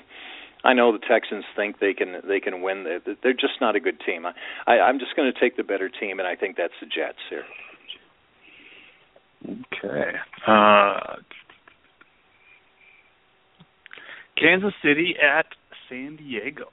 I 0.64 0.74
know 0.74 0.91
the 0.91 1.06
Texans 1.08 1.45
think 1.56 1.80
they 1.80 1.94
can 1.94 2.22
they 2.28 2.40
can 2.40 2.62
win. 2.62 2.84
They're 3.24 3.34
just 3.34 3.62
not 3.62 3.76
a 3.76 3.80
good 3.80 3.99
team. 4.06 4.26
I, 4.26 4.34
I 4.66 4.80
I'm 4.82 4.99
just 4.99 5.16
going 5.16 5.32
to 5.32 5.40
take 5.40 5.58
the 5.58 5.64
better 5.64 5.90
team, 5.90 6.20
and 6.20 6.28
I 6.28 6.36
think 6.36 6.58
that's 6.58 6.74
the 6.82 6.88
Jets 6.88 7.20
here. 7.30 7.44
Okay. 9.44 10.18
Uh, 10.45 11.18
Kansas 14.38 14.74
City 14.84 15.16
at 15.22 15.45
San 15.90 16.16
Diego. 16.16 16.66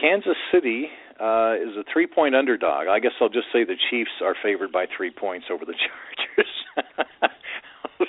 Kansas 0.00 0.36
City 0.52 0.88
uh, 1.22 1.54
is 1.54 1.76
a 1.78 1.84
three 1.92 2.08
point 2.08 2.34
underdog. 2.34 2.88
I 2.88 2.98
guess 2.98 3.12
I'll 3.20 3.28
just 3.28 3.46
say 3.52 3.64
the 3.64 3.76
Chiefs 3.90 4.10
are 4.22 4.34
favored 4.42 4.72
by 4.72 4.86
three 4.96 5.10
points 5.10 5.46
over 5.52 5.64
the 5.64 5.74
Chargers. 6.76 7.30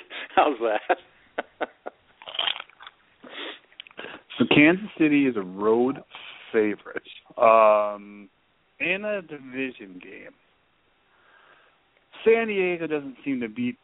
How's 0.34 0.58
that? 0.60 0.98
so 4.38 4.44
Kansas 4.52 4.88
City 4.98 5.26
is 5.26 5.36
a 5.36 5.42
road 5.42 5.98
favorite. 6.52 7.04
Um, 7.38 8.28
in 8.80 9.04
a 9.04 9.22
division 9.22 10.00
game, 10.02 10.34
San 12.24 12.48
Diego 12.48 12.88
doesn't 12.88 13.16
seem 13.24 13.40
to 13.40 13.48
beat 13.48 13.76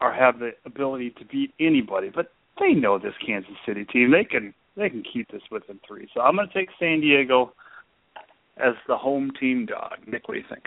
or 0.00 0.12
have 0.12 0.40
the 0.40 0.50
ability 0.64 1.10
to 1.18 1.24
beat 1.24 1.54
anybody, 1.60 2.10
but 2.12 2.32
they 2.58 2.72
know 2.72 2.98
this 2.98 3.14
Kansas 3.24 3.52
City 3.64 3.84
team. 3.84 4.10
They 4.10 4.24
can 4.24 4.52
they 4.76 4.90
can 4.90 5.04
keep 5.10 5.30
this 5.30 5.42
within 5.52 5.78
three. 5.86 6.08
So 6.12 6.20
I'm 6.20 6.34
going 6.34 6.48
to 6.48 6.52
take 6.52 6.68
San 6.80 7.00
Diego 7.00 7.52
as 8.56 8.74
the 8.88 8.96
home 8.96 9.30
team 9.38 9.66
dog. 9.66 9.98
Nick, 10.06 10.28
what 10.28 10.34
do 10.34 10.40
you 10.40 10.46
think? 10.48 10.64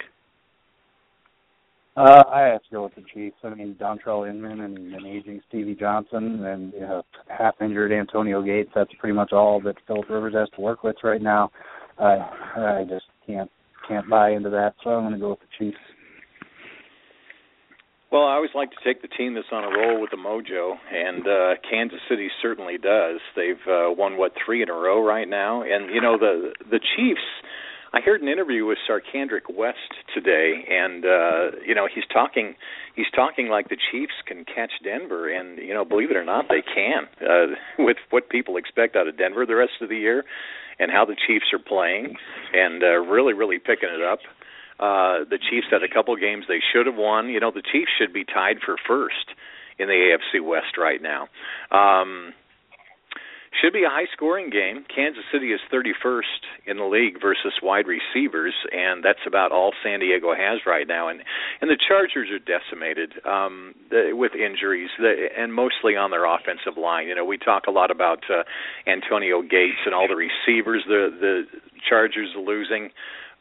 Uh, 1.98 2.24
I 2.32 2.41
have 2.44 2.64
to 2.64 2.72
go 2.72 2.84
with 2.84 2.95
the 2.95 3.03
Chiefs. 3.14 3.36
I 3.44 3.49
mean, 3.49 3.76
Dontrelle 3.80 4.30
Inman 4.30 4.61
and 4.61 4.94
an 4.94 5.06
aging 5.06 5.41
Stevie 5.49 5.76
Johnson 5.76 6.45
and 6.45 6.72
you 6.72 6.80
know, 6.80 7.03
half 7.28 7.56
injured 7.61 7.91
Antonio 7.91 8.41
Gates. 8.41 8.70
That's 8.74 8.91
pretty 8.99 9.16
much 9.16 9.34
all 9.34 9.60
that 9.61 9.76
Philip 9.86 10.10
Rivers 10.10 10.34
has 10.36 10.48
to 10.56 10.61
work 10.61 10.84
with 10.84 10.95
right 11.03 11.22
now. 11.22 11.52
Uh, 11.98 12.20
I 12.56 12.86
just 12.88 13.06
can't 13.28 13.52
can't 13.88 14.10
buy 14.10 14.32
into 14.32 14.49
that, 14.52 14.76
so 14.84 14.91
I'm 14.91 15.03
going 15.03 15.14
to 15.14 15.20
go 15.20 15.32
with 15.32 15.40
the 15.40 15.48
Chiefs. 15.57 15.78
Well, 18.11 18.24
I 18.24 18.34
always 18.36 18.52
like 18.56 18.70
to 18.72 18.78
take 18.84 19.02
the 19.02 19.07
team 19.07 19.36
that's 19.36 19.48
on 19.52 19.64
a 19.64 19.78
roll 19.78 20.02
with 20.02 20.10
the 20.10 20.18
mojo, 20.18 20.76
and 20.91 21.28
uh, 21.28 21.61
Kansas 21.70 21.99
City 22.10 22.30
certainly 22.41 22.78
does. 22.78 23.20
They've 23.36 23.68
uh, 23.68 23.91
won 23.91 24.18
what 24.18 24.32
three 24.44 24.64
in 24.64 24.70
a 24.70 24.74
row 24.74 25.03
right 25.03 25.28
now, 25.28 25.61
and 25.64 25.94
you 25.94 26.02
know 26.02 26.18
the 26.18 26.53
the 26.72 26.80
Chiefs. 26.95 27.22
I 27.91 28.02
heard 28.02 28.22
an 28.22 28.28
interview 28.28 28.66
with 28.66 28.78
Charcandrick 28.88 29.49
West 29.52 29.94
today, 30.14 30.64
and 30.70 31.03
uh, 31.03 31.57
you 31.66 31.74
know 31.74 31.88
he's 31.94 32.03
talking 32.14 32.53
he's 32.95 33.10
talking 33.16 33.48
like 33.48 33.70
the 33.70 33.78
Chiefs 33.91 34.14
can 34.28 34.45
catch 34.45 34.72
Denver, 34.84 35.28
and 35.28 35.57
you 35.57 35.74
know 35.74 35.86
believe 35.86 36.11
it 36.11 36.18
or 36.18 36.24
not, 36.24 36.45
they 36.49 36.61
can. 36.61 37.07
Uh, 37.20 37.56
with 37.80 37.98
what 38.11 38.30
people 38.30 38.57
expect 38.57 38.95
out 38.95 39.07
of 39.07 39.18
Denver 39.18 39.45
the 39.45 39.56
rest 39.56 39.82
of 39.82 39.90
the 39.90 39.98
year, 39.98 40.24
and 40.78 40.91
how 40.91 41.03
the 41.03 41.16
Chiefs 41.28 41.45
are 41.52 41.60
playing, 41.60 42.16
and 42.53 42.84
uh, 42.84 42.98
really 43.10 43.34
really 43.34 43.57
picking 43.57 43.90
it 43.90 44.03
up. 44.03 44.20
Uh, 44.80 45.26
the 45.28 45.40
Chiefs 45.49 45.68
had 45.72 45.82
a 45.84 45.91
couple 45.91 46.16
games 46.16 46.45
they 46.48 46.61
should 46.72 46.86
have 46.86 46.95
won. 46.95 47.28
You 47.30 47.40
know 47.40 47.52
the 47.52 47.64
Chiefs 47.72 47.91
should 47.98 48.14
be 48.14 48.24
tied 48.24 48.57
for 48.64 48.76
first 48.88 49.34
in 49.80 49.88
the 49.88 49.94
AFC 49.94 50.45
West 50.45 50.78
right 50.78 51.02
now. 51.02 51.28
Um, 51.72 52.34
should 53.52 53.74
be 53.74 53.84
a 53.84 53.90
high 53.90 54.08
scoring 54.14 54.50
game. 54.50 54.86
Kansas 54.94 55.24
City 55.32 55.52
is 55.52 55.60
31st 55.72 56.68
in 56.68 56.78
the 56.78 56.86
league 56.86 57.22
versus 57.22 57.54
wide 57.62 57.86
receivers, 57.88 58.54
and 58.72 59.04
that's 59.04 59.26
about 59.26 59.52
all 59.52 59.74
San 59.84 60.00
Diego 60.00 60.34
has 60.36 60.60
right 60.66 60.88
now. 60.88 61.10
And 61.10 61.22
and 61.62 61.70
the 61.70 61.78
Chargers 61.78 62.30
are 62.30 62.40
decimated 62.40 63.14
um, 63.26 63.74
the, 63.90 64.12
with 64.14 64.34
injuries, 64.36 64.90
the, 65.00 65.30
and 65.38 65.54
mostly 65.54 65.96
on 65.96 66.12
their 66.12 66.26
offensive 66.26 66.78
line. 66.78 67.08
You 67.08 67.16
know, 67.16 67.26
we 67.26 67.38
talk 67.38 67.64
a 67.68 67.72
lot 67.72 67.92
about 67.92 68.24
uh, 68.30 68.44
Antonio 68.90 69.42
Gates 69.42 69.82
and 69.86 69.94
all 69.94 70.08
the 70.08 70.16
receivers 70.16 70.84
the 70.88 71.10
the 71.20 71.44
Chargers 71.88 72.30
are 72.36 72.42
losing, 72.42 72.90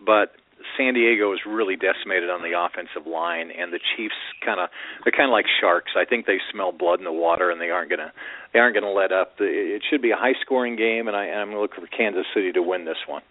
but 0.04 0.32
San 0.76 0.94
Diego 0.94 1.32
is 1.32 1.40
really 1.46 1.76
decimated 1.76 2.30
on 2.30 2.42
the 2.42 2.58
offensive 2.58 3.06
line, 3.06 3.50
and 3.50 3.72
the 3.72 3.80
Chiefs 3.96 4.14
kind 4.44 4.60
of 4.60 4.68
they're 5.04 5.12
kind 5.12 5.30
of 5.30 5.32
like 5.32 5.46
sharks. 5.60 5.92
I 5.96 6.04
think 6.04 6.26
they 6.26 6.38
smell 6.52 6.72
blood 6.72 6.98
in 6.98 7.04
the 7.04 7.12
water, 7.12 7.50
and 7.50 7.60
they 7.60 7.70
aren't 7.70 7.90
gonna 7.90 8.12
they 8.52 8.58
aren't 8.58 8.74
gonna 8.74 8.92
let 8.92 9.12
up. 9.12 9.34
It 9.38 9.82
should 9.90 10.02
be 10.02 10.10
a 10.10 10.16
high 10.16 10.34
scoring 10.42 10.76
game, 10.76 11.08
and 11.08 11.16
I, 11.16 11.26
I'm 11.26 11.54
looking 11.54 11.84
for 11.84 11.96
Kansas 11.96 12.26
City 12.34 12.52
to 12.52 12.62
win 12.62 12.84
this 12.84 12.98
one 13.06 13.22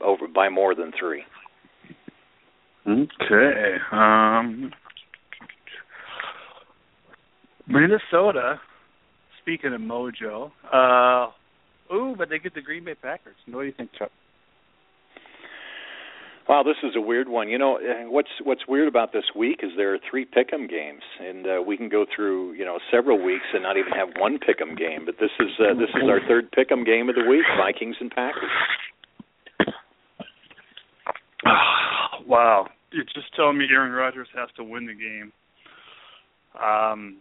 over 0.00 0.26
by 0.28 0.48
more 0.48 0.74
than 0.74 0.92
three. 0.98 1.22
Okay. 2.86 3.76
Um, 3.92 4.72
Minnesota. 7.66 8.60
Speaking 9.42 9.72
of 9.72 9.80
mojo, 9.80 10.50
uh, 10.70 11.30
ooh, 11.92 12.14
but 12.16 12.28
they 12.28 12.38
get 12.38 12.54
the 12.54 12.60
Green 12.60 12.84
Bay 12.84 12.94
Packers. 12.94 13.34
What 13.46 13.62
do 13.62 13.66
you 13.66 13.72
think, 13.72 13.90
Chuck? 13.98 14.10
Wow, 16.50 16.64
this 16.64 16.82
is 16.82 16.96
a 16.96 17.00
weird 17.00 17.28
one. 17.28 17.48
You 17.48 17.58
know, 17.58 17.78
what's 18.08 18.28
what's 18.42 18.66
weird 18.66 18.88
about 18.88 19.12
this 19.12 19.22
week 19.36 19.60
is 19.62 19.70
there 19.76 19.94
are 19.94 19.98
three 20.10 20.26
pick'em 20.26 20.68
games, 20.68 21.02
and 21.20 21.46
uh, 21.46 21.62
we 21.64 21.76
can 21.76 21.88
go 21.88 22.04
through 22.12 22.54
you 22.54 22.64
know 22.64 22.80
several 22.90 23.22
weeks 23.22 23.44
and 23.54 23.62
not 23.62 23.76
even 23.76 23.92
have 23.92 24.08
one 24.18 24.36
pick'em 24.36 24.76
game. 24.76 25.04
But 25.06 25.14
this 25.20 25.30
is 25.38 25.50
uh, 25.60 25.74
this 25.74 25.90
is 25.90 26.08
our 26.08 26.18
third 26.26 26.50
pick'em 26.50 26.84
game 26.84 27.08
of 27.08 27.14
the 27.14 27.22
week: 27.22 27.44
Vikings 27.56 27.94
and 28.00 28.10
Packers. 28.10 28.50
wow, 32.26 32.66
you're 32.90 33.04
just 33.04 33.32
telling 33.36 33.56
me 33.56 33.66
Aaron 33.72 33.92
Rodgers 33.92 34.26
has 34.34 34.48
to 34.56 34.64
win 34.64 34.86
the 34.86 34.94
game. 34.94 35.30
Um, 36.60 37.18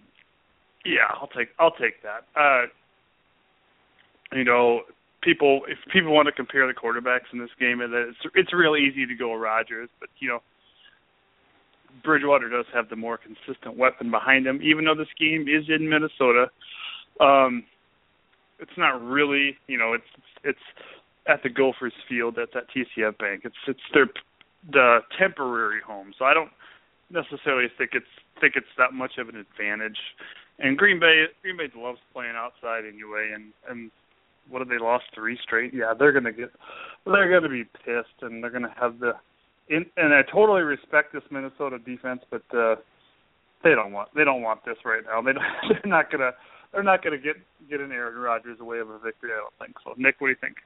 yeah, 0.86 1.06
I'll 1.22 1.28
take 1.28 1.50
I'll 1.60 1.76
take 1.76 2.02
that. 2.02 2.26
Uh, 2.36 2.66
you 4.36 4.44
know, 4.44 4.82
people 5.22 5.62
if 5.68 5.78
people 5.92 6.14
want 6.14 6.28
to 6.28 6.32
compare 6.32 6.68
the 6.68 6.74
quarterbacks 6.74 7.32
in 7.34 7.40
this 7.40 7.50
game, 7.60 7.82
it's 7.82 8.18
it's 8.36 8.54
real 8.54 8.76
easy 8.76 9.06
to 9.06 9.16
go 9.16 9.34
Rodgers, 9.34 9.90
but 10.00 10.10
you 10.20 10.30
know, 10.30 10.40
Bridgewater 12.04 12.50
does 12.50 12.66
have 12.74 12.90
the 12.90 12.96
more 12.96 13.18
consistent 13.18 13.78
weapon 13.78 14.12
behind 14.12 14.48
him, 14.48 14.62
even 14.62 14.86
though 14.86 14.96
this 14.96 15.12
game 15.20 15.48
is 15.48 15.66
in 15.70 15.90
Minnesota. 15.90 16.48
Um, 17.20 17.66
it's 18.60 18.78
not 18.78 19.02
really, 19.02 19.58
you 19.68 19.78
know, 19.78 19.94
it's 19.94 20.24
it's 20.44 20.60
at 21.28 21.44
the 21.44 21.50
Gophers 21.50 21.94
Field. 22.08 22.38
At 22.38 22.50
TCF 22.54 23.18
Bank. 23.18 23.42
It's 23.46 23.56
it's 23.68 23.80
their 23.94 24.08
the 24.72 25.00
temporary 25.18 25.82
home, 25.86 26.14
so 26.18 26.26
I 26.26 26.34
don't 26.34 26.52
necessarily 27.10 27.70
think 27.78 27.92
it's 27.94 28.06
think 28.42 28.54
it's 28.56 28.68
that 28.78 28.94
much 28.94 29.14
of 29.18 29.30
an 29.30 29.36
advantage. 29.36 29.98
And 30.60 30.78
Green 30.78 31.00
Bay 31.00 31.26
Green 31.42 31.58
Bay 31.58 31.70
loves 31.76 32.00
playing 32.14 32.36
outside 32.36 32.84
anyway, 32.86 33.32
and 33.34 33.54
and 33.70 33.92
what 34.50 34.60
have 34.60 34.70
they 34.70 34.78
lost 34.80 35.06
three 35.14 35.38
straight? 35.42 35.74
Yeah, 35.74 35.94
they're 35.98 36.12
gonna 36.12 36.32
get 36.34 36.52
they're 37.06 37.30
gonna 37.30 37.52
be 37.52 37.64
pissed, 37.64 38.22
and 38.22 38.44
they're 38.44 38.52
gonna 38.52 38.74
have 38.80 39.00
the. 39.00 39.14
In, 39.70 39.86
and 39.98 40.14
I 40.14 40.22
totally 40.24 40.62
respect 40.62 41.14
this 41.14 41.24
Minnesota 41.30 41.78
defense, 41.80 42.22
but 42.30 42.44
uh 42.56 42.76
they 43.64 43.72
don't 43.72 43.92
want 43.92 44.10
they 44.16 44.24
don't 44.24 44.42
want 44.42 44.66
this 44.66 44.78
right 44.86 45.04
now. 45.06 45.22
They 45.22 45.34
don't, 45.34 45.44
they're 45.70 45.92
not 45.92 46.12
gonna 46.12 46.32
they're 46.72 46.84
not 46.84 47.04
gonna 47.04 47.18
get 47.18 47.36
get 47.70 47.80
an 47.80 47.92
Aaron 47.92 48.18
Rodgers 48.18 48.60
away 48.60 48.80
of 48.80 48.90
a 48.90 49.00
victory. 49.00 49.32
I 49.34 49.42
don't 49.42 49.54
think 49.60 49.78
so. 49.84 49.94
Nick, 49.98 50.16
what 50.20 50.28
do 50.28 50.32
you 50.32 50.38
think? 50.42 50.58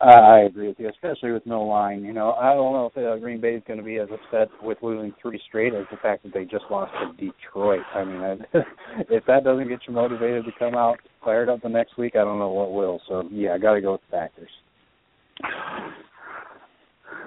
I 0.00 0.40
agree 0.46 0.68
with 0.68 0.78
you, 0.78 0.88
especially 0.88 1.32
with 1.32 1.44
no 1.44 1.64
line. 1.64 2.04
You 2.04 2.12
know, 2.12 2.32
I 2.32 2.54
don't 2.54 2.72
know 2.72 2.90
if 2.94 2.96
uh, 2.96 3.18
Green 3.20 3.40
Bay 3.40 3.54
is 3.54 3.62
going 3.66 3.80
to 3.80 3.84
be 3.84 3.96
as 3.96 4.08
upset 4.12 4.48
with 4.62 4.78
losing 4.80 5.12
three 5.20 5.40
straight 5.48 5.74
as 5.74 5.86
the 5.90 5.96
fact 5.96 6.22
that 6.22 6.32
they 6.32 6.44
just 6.44 6.66
lost 6.70 6.92
to 7.00 7.12
Detroit. 7.16 7.82
I 7.94 8.04
mean, 8.04 8.20
I, 8.20 8.58
if 9.10 9.26
that 9.26 9.42
doesn't 9.42 9.68
get 9.68 9.80
you 9.88 9.94
motivated 9.94 10.44
to 10.44 10.52
come 10.56 10.76
out 10.76 11.00
fired 11.24 11.48
up 11.48 11.62
the 11.62 11.68
next 11.68 11.98
week, 11.98 12.14
I 12.14 12.22
don't 12.22 12.38
know 12.38 12.50
what 12.50 12.72
will. 12.72 13.00
So 13.08 13.28
yeah, 13.32 13.54
I 13.54 13.58
got 13.58 13.74
to 13.74 13.80
go 13.80 13.92
with 13.92 14.00
the 14.08 14.16
Packers. 14.16 14.50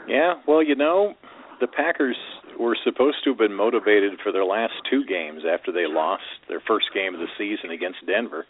Yeah, 0.07 0.35
well, 0.47 0.63
you 0.63 0.75
know, 0.75 1.13
the 1.59 1.67
Packers 1.67 2.17
were 2.57 2.77
supposed 2.85 3.17
to 3.25 3.31
have 3.31 3.39
been 3.39 3.53
motivated 3.53 4.13
for 4.23 4.31
their 4.31 4.45
last 4.45 4.73
two 4.89 5.03
games 5.05 5.43
after 5.51 5.73
they 5.73 5.85
lost 5.87 6.23
their 6.47 6.61
first 6.65 6.87
game 6.93 7.13
of 7.13 7.19
the 7.19 7.27
season 7.37 7.71
against 7.71 7.97
Denver 8.07 8.45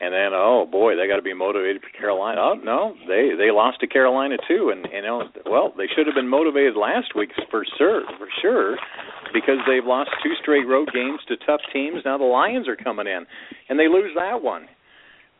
and 0.00 0.12
then 0.12 0.30
oh 0.32 0.66
boy, 0.70 0.96
they 0.96 1.06
got 1.06 1.16
to 1.16 1.22
be 1.22 1.34
motivated 1.34 1.82
for 1.82 1.90
Carolina. 1.96 2.40
Oh 2.40 2.54
no, 2.54 2.94
they 3.06 3.30
they 3.36 3.50
lost 3.50 3.80
to 3.80 3.86
Carolina 3.86 4.36
too, 4.48 4.72
and 4.74 4.86
you 4.92 5.02
know 5.02 5.28
well 5.46 5.72
they 5.76 5.86
should 5.94 6.06
have 6.06 6.14
been 6.14 6.28
motivated 6.28 6.76
last 6.76 7.14
week 7.16 7.30
for 7.50 7.64
sure 7.78 8.02
for 8.18 8.28
sure 8.42 8.76
because 9.32 9.58
they've 9.66 9.84
lost 9.84 10.10
two 10.22 10.34
straight 10.40 10.66
road 10.66 10.90
games 10.92 11.20
to 11.28 11.36
tough 11.46 11.60
teams. 11.72 12.02
Now 12.04 12.18
the 12.18 12.24
Lions 12.24 12.68
are 12.68 12.76
coming 12.76 13.06
in, 13.06 13.26
and 13.68 13.78
they 13.78 13.88
lose 13.88 14.12
that 14.16 14.42
one. 14.42 14.66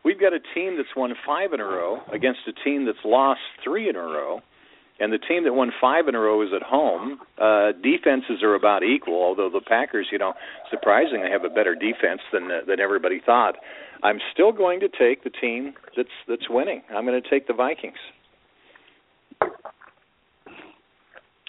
We've 0.03 0.19
got 0.19 0.33
a 0.33 0.39
team 0.53 0.77
that's 0.77 0.95
won 0.95 1.13
five 1.25 1.51
in 1.53 1.59
a 1.59 1.65
row 1.65 1.97
against 2.13 2.41
a 2.47 2.53
team 2.63 2.85
that's 2.85 3.03
lost 3.03 3.39
three 3.63 3.89
in 3.89 3.95
a 3.95 4.01
row. 4.01 4.39
And 4.99 5.11
the 5.11 5.17
team 5.17 5.43
that 5.43 5.53
won 5.53 5.71
five 5.81 6.07
in 6.07 6.15
a 6.15 6.19
row 6.19 6.41
is 6.41 6.49
at 6.55 6.63
home. 6.63 7.19
Uh, 7.37 7.73
defenses 7.83 8.41
are 8.43 8.55
about 8.55 8.81
equal, 8.83 9.21
although 9.21 9.49
the 9.49 9.59
Packers, 9.59 10.07
you 10.11 10.17
know, 10.17 10.33
surprisingly 10.71 11.29
have 11.29 11.43
a 11.43 11.49
better 11.49 11.75
defense 11.75 12.21
than 12.31 12.47
than 12.65 12.79
everybody 12.79 13.21
thought. 13.25 13.55
I'm 14.03 14.19
still 14.33 14.51
going 14.51 14.79
to 14.79 14.87
take 14.87 15.23
the 15.23 15.29
team 15.29 15.73
that's 15.97 16.09
that's 16.27 16.49
winning. 16.49 16.81
I'm 16.95 17.05
going 17.05 17.21
to 17.21 17.29
take 17.29 17.47
the 17.47 17.53
Vikings. 17.53 17.97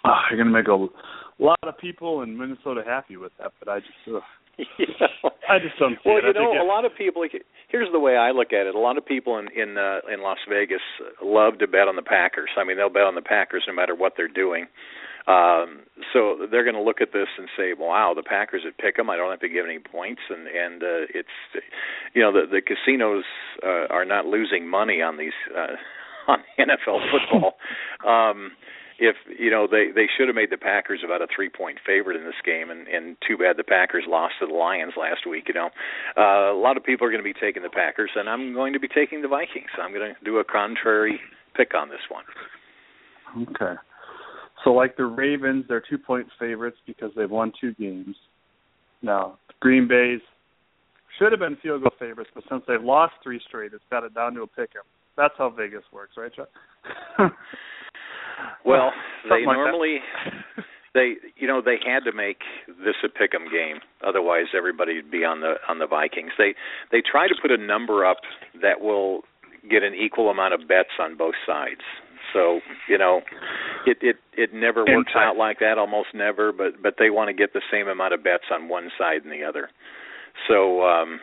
Oh, 0.04 0.20
you're 0.30 0.42
going 0.42 0.52
to 0.52 0.52
make 0.52 0.68
a 0.68 1.42
lot 1.42 1.58
of 1.62 1.78
people 1.78 2.22
in 2.22 2.36
Minnesota 2.36 2.82
happy 2.86 3.16
with 3.16 3.32
that, 3.38 3.52
but 3.58 3.68
I 3.68 3.80
just 3.80 3.92
uh, 4.08 4.20
yeah. 4.78 5.06
I 5.48 5.58
just 5.58 5.78
don't. 5.78 5.98
well, 6.04 6.22
you 6.22 6.32
know, 6.32 6.62
a 6.62 6.66
lot 6.66 6.84
of 6.84 6.92
people. 6.96 7.24
Here's 7.68 7.88
the 7.92 8.00
way 8.00 8.16
I 8.16 8.30
look 8.30 8.52
at 8.52 8.66
it. 8.66 8.74
A 8.74 8.78
lot 8.78 8.96
of 8.98 9.04
people 9.04 9.38
in 9.38 9.48
in 9.54 9.76
uh, 9.76 10.00
in 10.12 10.22
Las 10.22 10.38
Vegas 10.48 10.80
love 11.22 11.58
to 11.58 11.66
bet 11.66 11.88
on 11.88 11.96
the 11.96 12.02
Packers. 12.02 12.50
I 12.56 12.64
mean, 12.64 12.76
they'll 12.76 12.90
bet 12.90 13.02
on 13.02 13.14
the 13.14 13.22
Packers 13.22 13.64
no 13.66 13.74
matter 13.74 13.94
what 13.94 14.14
they're 14.16 14.28
doing. 14.28 14.66
Um, 15.26 15.82
so 16.12 16.46
they're 16.50 16.62
going 16.62 16.76
to 16.76 16.82
look 16.82 17.00
at 17.00 17.12
this 17.12 17.26
and 17.36 17.48
say, 17.56 17.74
"Wow, 17.76 18.14
the 18.14 18.22
Packers 18.22 18.62
would 18.64 18.78
pick 18.78 18.96
them. 18.96 19.10
I 19.10 19.16
don't 19.16 19.30
have 19.30 19.40
to 19.40 19.48
give 19.48 19.64
any 19.64 19.78
points." 19.78 20.22
And 20.30 20.46
and 20.46 20.82
uh, 20.82 21.06
it's, 21.14 21.64
you 22.14 22.22
know, 22.22 22.32
the 22.32 22.46
the 22.48 22.62
casinos 22.62 23.24
uh, 23.62 23.86
are 23.90 24.04
not 24.04 24.26
losing 24.26 24.68
money 24.68 25.02
on 25.02 25.18
these 25.18 25.36
uh, 25.54 25.74
on 26.32 26.38
NFL 26.58 27.00
football. 27.10 27.56
um, 28.06 28.52
if 28.98 29.16
you 29.38 29.50
know 29.50 29.66
they 29.70 29.90
they 29.94 30.06
should 30.16 30.28
have 30.28 30.34
made 30.34 30.50
the 30.50 30.56
Packers 30.56 31.00
about 31.04 31.22
a 31.22 31.26
three 31.34 31.50
point 31.50 31.78
favorite 31.86 32.16
in 32.16 32.24
this 32.24 32.40
game, 32.44 32.70
and 32.70 32.86
and 32.88 33.16
too 33.26 33.36
bad 33.36 33.56
the 33.56 33.64
Packers 33.64 34.04
lost 34.08 34.34
to 34.40 34.46
the 34.46 34.54
Lions 34.54 34.94
last 34.96 35.26
week. 35.28 35.44
You 35.48 35.54
know, 35.54 35.70
uh, 36.16 36.52
a 36.52 36.58
lot 36.58 36.76
of 36.76 36.84
people 36.84 37.06
are 37.06 37.10
going 37.10 37.22
to 37.22 37.24
be 37.24 37.38
taking 37.38 37.62
the 37.62 37.70
Packers, 37.70 38.10
and 38.16 38.28
I'm 38.28 38.54
going 38.54 38.72
to 38.72 38.80
be 38.80 38.88
taking 38.88 39.22
the 39.22 39.28
Vikings. 39.28 39.70
I'm 39.80 39.92
going 39.92 40.14
to 40.14 40.24
do 40.24 40.38
a 40.38 40.44
contrary 40.44 41.20
pick 41.54 41.74
on 41.74 41.88
this 41.88 42.00
one. 42.08 42.24
Okay. 43.48 43.74
So, 44.64 44.70
like 44.72 44.96
the 44.96 45.04
Ravens, 45.06 45.64
they're 45.68 45.82
two 45.88 45.98
point 45.98 46.26
favorites 46.38 46.78
because 46.86 47.10
they've 47.16 47.30
won 47.30 47.52
two 47.60 47.74
games. 47.74 48.16
Now, 49.02 49.38
Green 49.60 49.86
Bay's 49.86 50.20
should 51.18 51.32
have 51.32 51.40
been 51.40 51.56
field 51.62 51.82
goal 51.82 51.92
favorites, 51.98 52.30
but 52.34 52.44
since 52.48 52.62
they've 52.66 52.82
lost 52.82 53.14
three 53.22 53.40
straight, 53.46 53.72
it's 53.72 53.84
got 53.90 54.04
it 54.04 54.14
down 54.14 54.34
to 54.34 54.42
a 54.42 54.46
pick 54.46 54.70
'em. 54.76 54.82
That's 55.16 55.34
how 55.38 55.50
Vegas 55.50 55.84
works, 55.92 56.16
right, 56.16 56.32
Chuck? 56.32 56.48
well, 58.64 58.92
they 59.30 59.42
normally 59.44 59.98
they 60.94 61.14
you 61.36 61.46
know 61.46 61.60
they 61.60 61.76
had 61.84 62.04
to 62.04 62.12
make 62.12 62.38
this 62.84 62.96
a 63.04 63.08
pick 63.08 63.34
'em 63.34 63.50
game, 63.50 63.80
otherwise 64.06 64.46
everybody 64.56 64.96
would 64.96 65.10
be 65.10 65.24
on 65.24 65.40
the 65.40 65.56
on 65.68 65.78
the 65.78 65.86
Vikings. 65.86 66.32
They 66.38 66.54
they 66.90 67.02
try 67.02 67.28
to 67.28 67.34
put 67.40 67.50
a 67.50 67.58
number 67.58 68.04
up 68.04 68.18
that 68.60 68.80
will 68.80 69.22
get 69.68 69.82
an 69.82 69.94
equal 69.94 70.30
amount 70.30 70.54
of 70.54 70.68
bets 70.68 70.96
on 70.98 71.16
both 71.16 71.34
sides. 71.46 71.82
So 72.32 72.60
you 72.88 72.98
know, 72.98 73.22
it 73.86 73.98
it 74.00 74.16
it 74.36 74.54
never 74.54 74.84
works 74.84 75.12
out 75.16 75.36
like 75.36 75.58
that, 75.60 75.78
almost 75.78 76.08
never. 76.14 76.52
But 76.52 76.82
but 76.82 76.94
they 76.98 77.10
want 77.10 77.28
to 77.28 77.34
get 77.34 77.52
the 77.52 77.62
same 77.70 77.88
amount 77.88 78.14
of 78.14 78.24
bets 78.24 78.44
on 78.50 78.68
one 78.68 78.90
side 78.98 79.22
and 79.22 79.32
the 79.32 79.44
other. 79.44 79.70
So 80.48 80.82
um, 80.82 81.20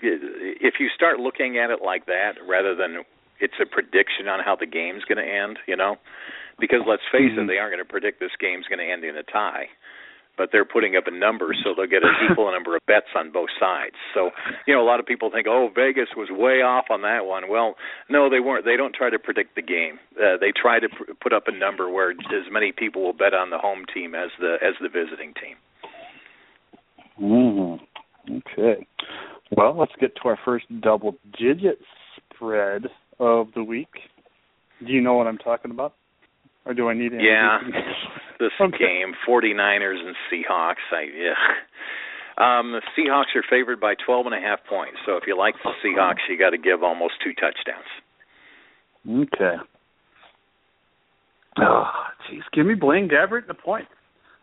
if 0.00 0.74
you 0.78 0.88
start 0.94 1.18
looking 1.20 1.58
at 1.58 1.70
it 1.70 1.80
like 1.84 2.06
that, 2.06 2.32
rather 2.46 2.74
than 2.74 3.04
it's 3.40 3.58
a 3.60 3.66
prediction 3.66 4.28
on 4.28 4.40
how 4.44 4.56
the 4.56 4.66
game's 4.66 5.04
going 5.04 5.18
to 5.18 5.26
end, 5.26 5.58
you 5.66 5.76
know, 5.76 5.96
because 6.58 6.80
let's 6.86 7.04
face 7.12 7.32
mm-hmm. 7.32 7.44
it, 7.44 7.46
they 7.46 7.58
aren't 7.58 7.74
going 7.74 7.84
to 7.84 7.88
predict 7.88 8.20
this 8.20 8.34
game's 8.40 8.66
going 8.66 8.80
to 8.80 8.90
end 8.90 9.04
in 9.04 9.16
a 9.16 9.22
tie 9.22 9.66
but 10.36 10.50
they're 10.52 10.64
putting 10.64 10.96
up 10.96 11.04
a 11.06 11.10
number 11.10 11.54
so 11.64 11.72
they'll 11.76 11.86
get 11.86 12.02
an 12.02 12.12
equal 12.30 12.50
number 12.52 12.76
of 12.76 12.82
bets 12.86 13.06
on 13.16 13.32
both 13.32 13.48
sides. 13.58 13.96
So, 14.14 14.30
you 14.66 14.74
know, 14.74 14.82
a 14.82 14.86
lot 14.86 15.00
of 15.00 15.06
people 15.06 15.30
think, 15.30 15.46
"Oh, 15.48 15.70
Vegas 15.74 16.08
was 16.16 16.28
way 16.30 16.62
off 16.62 16.86
on 16.90 17.02
that 17.02 17.26
one." 17.26 17.48
Well, 17.48 17.74
no, 18.08 18.30
they 18.30 18.40
weren't. 18.40 18.64
They 18.64 18.76
don't 18.76 18.94
try 18.94 19.10
to 19.10 19.18
predict 19.18 19.56
the 19.56 19.62
game. 19.62 19.98
Uh, 20.16 20.36
they 20.40 20.52
try 20.54 20.78
to 20.78 20.88
pr- 20.88 21.12
put 21.20 21.32
up 21.32 21.44
a 21.48 21.52
number 21.52 21.90
where 21.90 22.10
as 22.10 22.50
many 22.50 22.72
people 22.72 23.02
will 23.02 23.12
bet 23.12 23.34
on 23.34 23.50
the 23.50 23.58
home 23.58 23.84
team 23.92 24.14
as 24.14 24.30
the 24.38 24.56
as 24.62 24.74
the 24.80 24.88
visiting 24.88 25.32
team. 25.34 25.56
Mm-hmm. 27.20 28.36
Okay. 28.36 28.86
Well, 29.56 29.78
let's 29.78 29.92
get 30.00 30.16
to 30.16 30.28
our 30.28 30.38
first 30.44 30.66
double-digit 30.80 31.78
spread 32.16 32.86
of 33.18 33.48
the 33.54 33.62
week. 33.62 33.88
Do 34.84 34.92
you 34.92 35.00
know 35.00 35.14
what 35.14 35.26
I'm 35.26 35.38
talking 35.38 35.70
about? 35.70 35.94
Or 36.64 36.74
do 36.74 36.88
I 36.88 36.94
need 36.94 37.14
any? 37.14 37.24
Yeah, 37.24 37.58
this 38.40 38.50
okay. 38.60 38.76
game, 38.78 39.14
49ers 39.28 40.04
and 40.04 40.16
Seahawks. 40.30 40.84
I 40.92 41.04
yeah. 41.16 41.34
Um, 42.38 42.72
the 42.72 42.82
Seahawks 42.96 43.34
are 43.34 43.44
favored 43.48 43.80
by 43.80 43.94
12 44.04 44.26
and 44.26 44.34
a 44.34 44.40
half 44.40 44.58
points. 44.68 44.98
So 45.06 45.16
if 45.16 45.22
you 45.26 45.38
like 45.38 45.54
the 45.64 45.70
Seahawks, 45.82 46.28
you 46.28 46.38
got 46.38 46.50
to 46.50 46.58
give 46.58 46.82
almost 46.82 47.14
two 47.24 47.32
touchdowns. 47.32 47.88
Okay. 49.08 49.56
Oh, 51.58 51.90
jeez, 52.28 52.42
give 52.52 52.66
me 52.66 52.74
Blaine 52.74 53.08
Gabbert 53.08 53.46
the 53.46 53.54
point. 53.54 53.86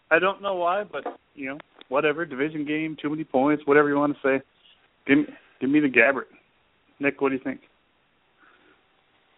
I 0.10 0.18
don't 0.18 0.42
know 0.42 0.56
why, 0.56 0.84
but 0.84 1.04
you 1.36 1.50
know, 1.50 1.58
whatever. 1.90 2.26
Division 2.26 2.66
game, 2.66 2.98
too 3.00 3.10
many 3.10 3.24
points, 3.24 3.64
whatever 3.66 3.90
you 3.90 3.96
want 3.96 4.16
to 4.16 4.20
say. 4.28 4.44
Give 5.06 5.20
me, 5.20 5.26
give 5.62 5.70
me 5.70 5.80
the 5.80 5.88
Gabbert. 5.88 6.34
Nick, 7.00 7.22
what 7.22 7.30
do 7.30 7.36
you 7.36 7.42
think? 7.44 7.62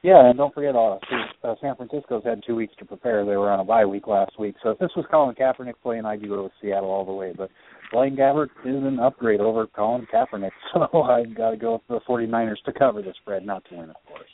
Yeah, 0.06 0.30
and 0.30 0.38
don't 0.38 0.54
forget, 0.54 0.76
uh, 0.76 1.00
uh, 1.44 1.56
San 1.60 1.76
Francisco's 1.76 2.22
had 2.24 2.44
two 2.46 2.54
weeks 2.54 2.76
to 2.78 2.86
prepare. 2.86 3.26
They 3.26 3.38
were 3.38 3.50
on 3.50 3.60
a 3.60 3.64
bye 3.64 3.86
week 3.86 4.06
last 4.06 4.40
week. 4.40 4.54
So 4.62 4.70
if 4.70 4.78
this 4.78 4.92
was 4.96 5.04
Colin 5.10 5.34
Kaepernick 5.34 5.74
playing, 5.82 6.06
I'd 6.06 6.22
go 6.22 6.44
with 6.44 6.52
Seattle 6.62 6.92
all 6.92 7.06
the 7.06 7.12
way. 7.12 7.34
But 7.36 7.50
Blaine 7.92 8.16
Gabbert 8.16 8.50
is 8.64 8.84
an 8.84 9.00
upgrade 9.00 9.40
over 9.42 9.66
Colin 9.66 10.06
Kaepernick. 10.14 10.52
So 10.74 11.02
I've 11.02 11.34
got 11.36 11.50
to 11.52 11.58
go 11.58 11.82
with 11.90 12.04
the 12.06 12.08
49ers 12.08 12.62
to 12.66 12.74
cover 12.74 13.02
the 13.02 13.16
spread, 13.20 13.48
not 13.48 13.66
to 13.70 13.78
win, 13.78 13.90
of 13.90 13.96
course. 14.08 14.30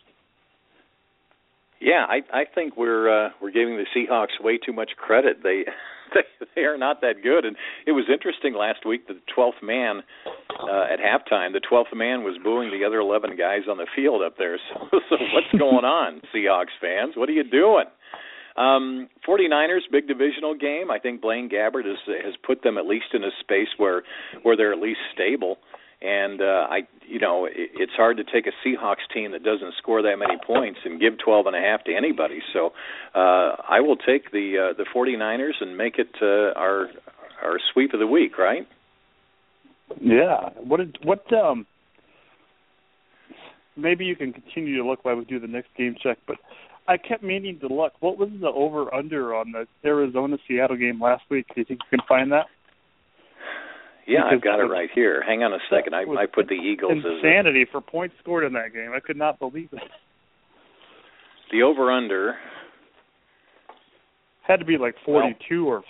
Yeah, 1.80 2.06
I 2.06 2.18
I 2.34 2.43
think 2.53 2.76
we're 2.76 3.27
uh, 3.27 3.30
we're 3.41 3.52
giving 3.52 3.77
the 3.77 3.85
Seahawks 3.95 4.43
way 4.43 4.57
too 4.57 4.73
much 4.73 4.91
credit. 4.98 5.38
They 5.41 5.64
they, 6.55 6.61
are 6.61 6.77
not 6.77 7.01
that 7.01 7.23
good. 7.23 7.45
And 7.45 7.55
it 7.85 7.91
was 7.91 8.05
interesting 8.11 8.53
last 8.53 8.85
week. 8.85 9.07
The 9.07 9.19
twelfth 9.33 9.63
man 9.63 10.01
uh, 10.59 10.85
at 10.91 10.99
halftime, 10.99 11.53
the 11.53 11.61
twelfth 11.61 11.91
man 11.95 12.23
was 12.23 12.38
booing 12.43 12.71
the 12.71 12.85
other 12.85 12.99
eleven 12.99 13.38
guys 13.38 13.61
on 13.69 13.77
the 13.77 13.88
field 13.95 14.21
up 14.21 14.38
there. 14.38 14.59
So, 14.91 14.99
so 15.09 15.15
what's 15.33 15.51
going 15.57 15.85
on, 15.85 16.21
Seahawks 16.35 16.75
fans? 16.79 17.13
What 17.15 17.29
are 17.29 17.33
you 17.33 17.43
doing? 17.43 17.85
Um, 18.57 19.07
49ers 19.27 19.88
big 19.91 20.07
divisional 20.07 20.55
game. 20.55 20.91
I 20.91 20.99
think 20.99 21.21
Blaine 21.21 21.49
Gabbert 21.49 21.85
has 21.85 21.97
has 22.25 22.33
put 22.45 22.63
them 22.63 22.77
at 22.77 22.85
least 22.85 23.13
in 23.13 23.23
a 23.23 23.29
space 23.39 23.69
where 23.77 24.03
where 24.43 24.57
they're 24.57 24.73
at 24.73 24.79
least 24.79 24.99
stable. 25.13 25.57
And 26.01 26.41
uh, 26.41 26.65
I, 26.69 26.81
you 27.11 27.19
know, 27.19 27.45
it, 27.45 27.51
it's 27.75 27.91
hard 27.93 28.17
to 28.17 28.23
take 28.23 28.47
a 28.47 28.67
Seahawks 28.67 29.05
team 29.13 29.31
that 29.31 29.43
doesn't 29.43 29.73
score 29.77 30.01
that 30.01 30.15
many 30.17 30.38
points 30.45 30.79
and 30.85 30.99
give 30.99 31.13
12 31.23 31.47
and 31.47 31.55
a 31.55 31.59
half 31.59 31.83
to 31.83 31.93
anybody. 31.93 32.39
So 32.53 32.71
uh, 33.13 33.57
I 33.69 33.81
will 33.81 33.97
take 33.97 34.31
the 34.31 34.71
uh, 34.71 34.77
the 34.77 34.85
49ers 34.95 35.61
and 35.61 35.77
make 35.77 35.99
it 35.99 36.15
uh, 36.21 36.57
our 36.57 36.88
our 37.43 37.57
sweep 37.73 37.93
of 37.93 37.99
the 37.99 38.07
week. 38.07 38.38
Right? 38.38 38.65
Yeah. 39.99 40.49
What 40.55 40.77
did 40.77 40.97
what 41.03 41.25
um 41.33 41.65
maybe 43.75 44.05
you 44.05 44.15
can 44.15 44.31
continue 44.31 44.77
to 44.77 44.88
look 44.88 45.03
while 45.03 45.15
we 45.15 45.25
do 45.25 45.39
the 45.39 45.47
next 45.47 45.69
game 45.77 45.95
check, 46.01 46.17
but 46.27 46.38
I 46.88 46.97
kept 46.97 47.23
meaning 47.23 47.59
to 47.59 47.67
look. 47.67 47.93
What 47.99 48.17
was 48.17 48.29
the 48.39 48.47
over 48.47 48.93
under 48.93 49.35
on 49.35 49.51
the 49.51 49.67
Arizona 49.85 50.38
Seattle 50.47 50.77
game 50.77 51.01
last 51.01 51.23
week? 51.29 51.45
Do 51.47 51.61
you 51.61 51.65
think 51.65 51.81
you 51.91 51.97
can 51.97 52.05
find 52.07 52.31
that? 52.31 52.47
Yeah, 54.07 54.23
I've 54.25 54.41
got 54.41 54.59
it 54.59 54.63
right 54.63 54.89
here. 54.93 55.23
Hang 55.25 55.43
on 55.43 55.53
a 55.53 55.59
second. 55.69 55.93
I, 55.93 56.01
I 56.01 56.25
put 56.25 56.47
the 56.47 56.55
Eagles 56.55 56.93
as 56.97 57.05
a, 57.05 57.15
Insanity 57.17 57.65
for 57.71 57.81
points 57.81 58.15
scored 58.19 58.43
in 58.43 58.53
that 58.53 58.73
game. 58.73 58.91
I 58.95 58.99
could 58.99 59.17
not 59.17 59.39
believe 59.39 59.69
it. 59.71 59.79
the 61.51 61.61
over 61.63 61.91
under. 61.91 62.35
Had 64.47 64.59
to 64.59 64.65
be 64.65 64.77
like 64.77 64.95
forty 65.05 65.35
two 65.47 65.67
or 65.67 65.83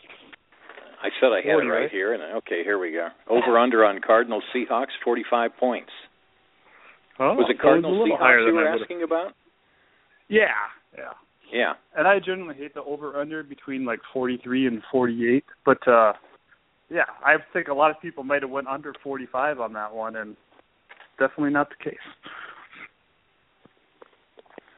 I 1.01 1.09
said 1.19 1.27
I 1.27 1.37
had 1.37 1.53
40, 1.53 1.67
it 1.67 1.69
right, 1.69 1.81
right? 1.81 1.91
here, 1.91 2.13
and 2.13 2.21
okay, 2.37 2.63
here 2.63 2.77
we 2.77 2.91
go. 2.91 3.07
Over 3.27 3.57
under 3.57 3.83
on 3.85 3.99
Cardinals 4.05 4.43
Seahawks 4.55 4.93
45 5.03 5.51
points. 5.59 5.89
oh, 7.19 7.33
was 7.33 7.49
it 7.49 7.59
Cardinals 7.59 7.97
little 7.97 8.17
Seahawks 8.17 8.45
you 8.45 8.53
were 8.53 8.67
asking 8.67 9.01
about? 9.03 9.33
Yeah, 10.29 10.45
yeah. 10.95 11.13
Yeah. 11.51 11.73
And 11.97 12.07
I 12.07 12.19
generally 12.19 12.55
hate 12.55 12.73
the 12.73 12.83
over 12.83 13.19
under 13.19 13.43
between 13.43 13.83
like 13.83 13.99
forty 14.13 14.39
three 14.43 14.67
and 14.67 14.81
forty 14.91 15.35
eight, 15.35 15.43
but 15.65 15.85
uh 15.87 16.13
yeah, 16.91 17.05
I 17.23 17.35
think 17.53 17.69
a 17.69 17.73
lot 17.73 17.89
of 17.89 18.01
people 18.01 18.23
might 18.23 18.41
have 18.41 18.51
went 18.51 18.67
under 18.67 18.93
forty 19.01 19.25
five 19.31 19.59
on 19.59 19.71
that 19.73 19.93
one, 19.93 20.17
and 20.17 20.35
definitely 21.17 21.51
not 21.51 21.69
the 21.69 21.83
case. 21.83 21.97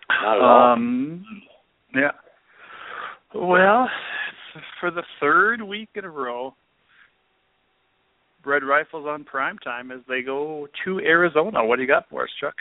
Not 0.09 0.37
at 0.37 0.41
all. 0.41 0.73
Um, 0.73 1.25
yeah. 1.95 2.11
Well, 3.33 3.89
for 4.79 4.91
the 4.91 5.03
third 5.19 5.61
week 5.61 5.89
in 5.95 6.05
a 6.05 6.09
row, 6.09 6.53
Red 8.45 8.63
Rifles 8.63 9.07
on 9.07 9.23
prime 9.23 9.57
time 9.57 9.91
as 9.91 10.01
they 10.07 10.21
go 10.21 10.67
to 10.85 10.99
Arizona. 10.99 11.65
What 11.65 11.77
do 11.77 11.81
you 11.81 11.87
got 11.87 12.07
for 12.09 12.23
us, 12.23 12.29
Chuck? 12.39 12.53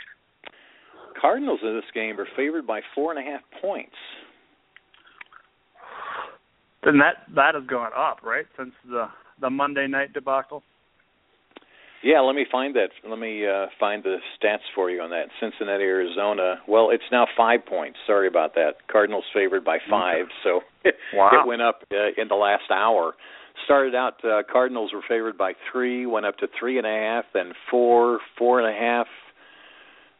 Cardinals 1.21 1.59
in 1.61 1.75
this 1.75 1.83
game 1.93 2.19
are 2.19 2.27
favored 2.35 2.65
by 2.65 2.81
four 2.95 3.13
and 3.13 3.19
a 3.25 3.31
half 3.31 3.41
points. 3.61 3.95
Then 6.83 6.97
that 6.97 7.33
that 7.35 7.53
has 7.53 7.65
gone 7.67 7.91
up, 7.95 8.23
right, 8.23 8.45
since 8.57 8.73
the 8.89 9.05
the 9.39 9.49
Monday 9.49 9.87
night 9.87 10.13
debacle. 10.13 10.63
Yeah, 12.03 12.19
let 12.19 12.35
me 12.35 12.45
find 12.51 12.75
that. 12.75 12.89
Let 13.07 13.17
me 13.17 13.47
uh, 13.47 13.67
find 13.79 14.03
the 14.03 14.17
stats 14.37 14.67
for 14.75 14.89
you 14.91 15.01
on 15.01 15.09
that. 15.11 15.27
Cincinnati, 15.39 15.83
Arizona. 15.85 16.55
Well, 16.67 16.89
it's 16.89 17.03
now 17.13 17.25
five 17.37 17.65
points. 17.65 17.97
Sorry 18.05 18.27
about 18.27 18.55
that. 18.55 18.73
Cardinals 18.91 19.23
favored 19.33 19.63
by 19.63 19.77
five, 19.89 20.25
so 20.43 20.59
Wow. 21.13 21.29
it 21.31 21.47
went 21.47 21.61
up 21.61 21.83
uh, 21.93 22.21
in 22.21 22.27
the 22.27 22.35
last 22.35 22.69
hour. 22.71 23.13
Started 23.63 23.95
out, 23.95 24.15
uh, 24.25 24.41
Cardinals 24.51 24.91
were 24.93 25.03
favored 25.07 25.37
by 25.37 25.53
three, 25.71 26.05
went 26.05 26.25
up 26.25 26.37
to 26.39 26.47
three 26.59 26.77
and 26.77 26.85
a 26.85 26.89
half, 26.89 27.25
then 27.33 27.53
four, 27.71 28.19
four 28.37 28.59
and 28.59 28.67
a 28.67 28.77
half. 28.77 29.07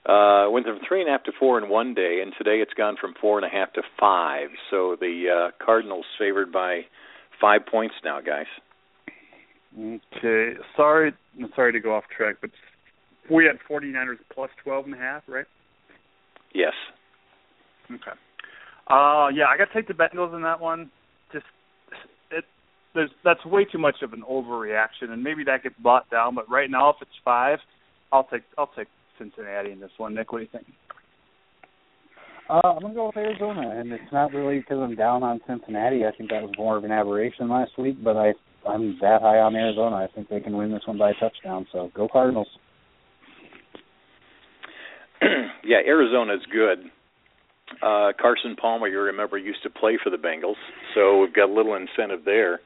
Uh, 0.05 0.49
went 0.51 0.65
from 0.65 0.79
three 0.87 1.01
and 1.01 1.09
a 1.09 1.11
half 1.11 1.23
to 1.23 1.31
four 1.37 1.57
in 1.57 1.67
one 1.69 1.93
day, 1.93 2.19
and 2.21 2.33
today 2.37 2.61
it's 2.61 2.73
gone 2.73 2.95
from 2.99 3.13
four 3.19 3.37
and 3.37 3.45
a 3.45 3.49
half 3.49 3.73
to 3.73 3.81
five. 3.99 4.49
So 4.69 4.95
the 4.99 5.49
uh, 5.49 5.65
Cardinals 5.65 6.05
favored 6.17 6.51
by 6.51 6.81
five 7.41 7.65
points 7.69 7.95
now, 8.05 8.21
guys. 8.21 8.45
Okay. 9.77 10.53
Sorry, 10.75 11.13
sorry 11.55 11.71
to 11.71 11.79
go 11.79 11.95
off 11.95 12.03
track, 12.15 12.35
but 12.41 12.51
we 13.31 13.45
had 13.45 13.57
49ers 13.69 14.17
plus 14.33 14.49
12 14.63 14.85
and 14.85 14.93
a 14.93 14.97
half, 14.97 15.23
right? 15.27 15.45
Yes. 16.53 16.73
Okay. 17.89 18.17
Uh 18.87 19.29
yeah, 19.33 19.45
I 19.47 19.57
got 19.57 19.65
to 19.65 19.73
take 19.73 19.87
the 19.87 19.93
Bengals 19.93 20.35
in 20.35 20.43
that 20.43 20.59
one. 20.59 20.91
Just 21.31 21.45
it 22.31 22.43
there's 22.93 23.09
that's 23.23 23.43
way 23.45 23.65
too 23.65 23.77
much 23.77 23.95
of 24.03 24.13
an 24.13 24.23
overreaction 24.29 25.09
and 25.09 25.23
maybe 25.23 25.43
that 25.45 25.63
gets 25.63 25.75
bought 25.81 26.09
down, 26.09 26.35
but 26.35 26.49
right 26.49 26.69
now 26.69 26.89
if 26.89 26.97
it's 27.01 27.11
5, 27.25 27.59
I'll 28.11 28.25
take 28.25 28.43
I'll 28.57 28.71
take 28.75 28.87
Cincinnati 29.17 29.71
in 29.71 29.79
this 29.79 29.91
one. 29.97 30.13
Nick, 30.13 30.31
what 30.31 30.39
do 30.39 30.43
you 30.43 30.49
think? 30.51 30.65
Uh, 32.49 32.59
I'm 32.63 32.81
gonna 32.81 32.93
go 32.93 33.07
with 33.07 33.17
Arizona, 33.17 33.79
and 33.79 33.91
it's 33.93 34.11
not 34.11 34.33
really 34.33 34.59
because 34.59 34.79
I'm 34.79 34.95
down 34.95 35.23
on 35.23 35.39
Cincinnati. 35.47 36.05
I 36.05 36.11
think 36.11 36.29
that 36.29 36.43
was 36.43 36.51
more 36.57 36.75
of 36.77 36.83
an 36.83 36.91
aberration 36.91 37.49
last 37.49 37.71
week, 37.77 38.03
but 38.03 38.17
I 38.17 38.33
I'm 38.67 38.97
that 39.01 39.21
high 39.21 39.39
on 39.39 39.55
Arizona. 39.55 39.95
I 39.97 40.07
think 40.13 40.29
they 40.29 40.39
can 40.39 40.55
win 40.55 40.71
this 40.71 40.83
one 40.85 40.97
by 40.97 41.11
a 41.11 41.13
touchdown. 41.15 41.67
So 41.71 41.91
go 41.93 42.07
Cardinals. 42.07 42.47
yeah, 45.63 45.77
Arizona's 45.85 46.45
good. 46.51 46.89
Uh, 47.81 48.11
Carson 48.21 48.55
Palmer, 48.55 48.87
you 48.87 48.99
remember, 48.99 49.37
used 49.37 49.63
to 49.63 49.69
play 49.69 49.97
for 50.03 50.09
the 50.09 50.17
Bengals, 50.17 50.59
so 50.93 51.21
we've 51.21 51.33
got 51.33 51.49
a 51.49 51.53
little 51.53 51.75
incentive 51.75 52.23
there. 52.25 52.59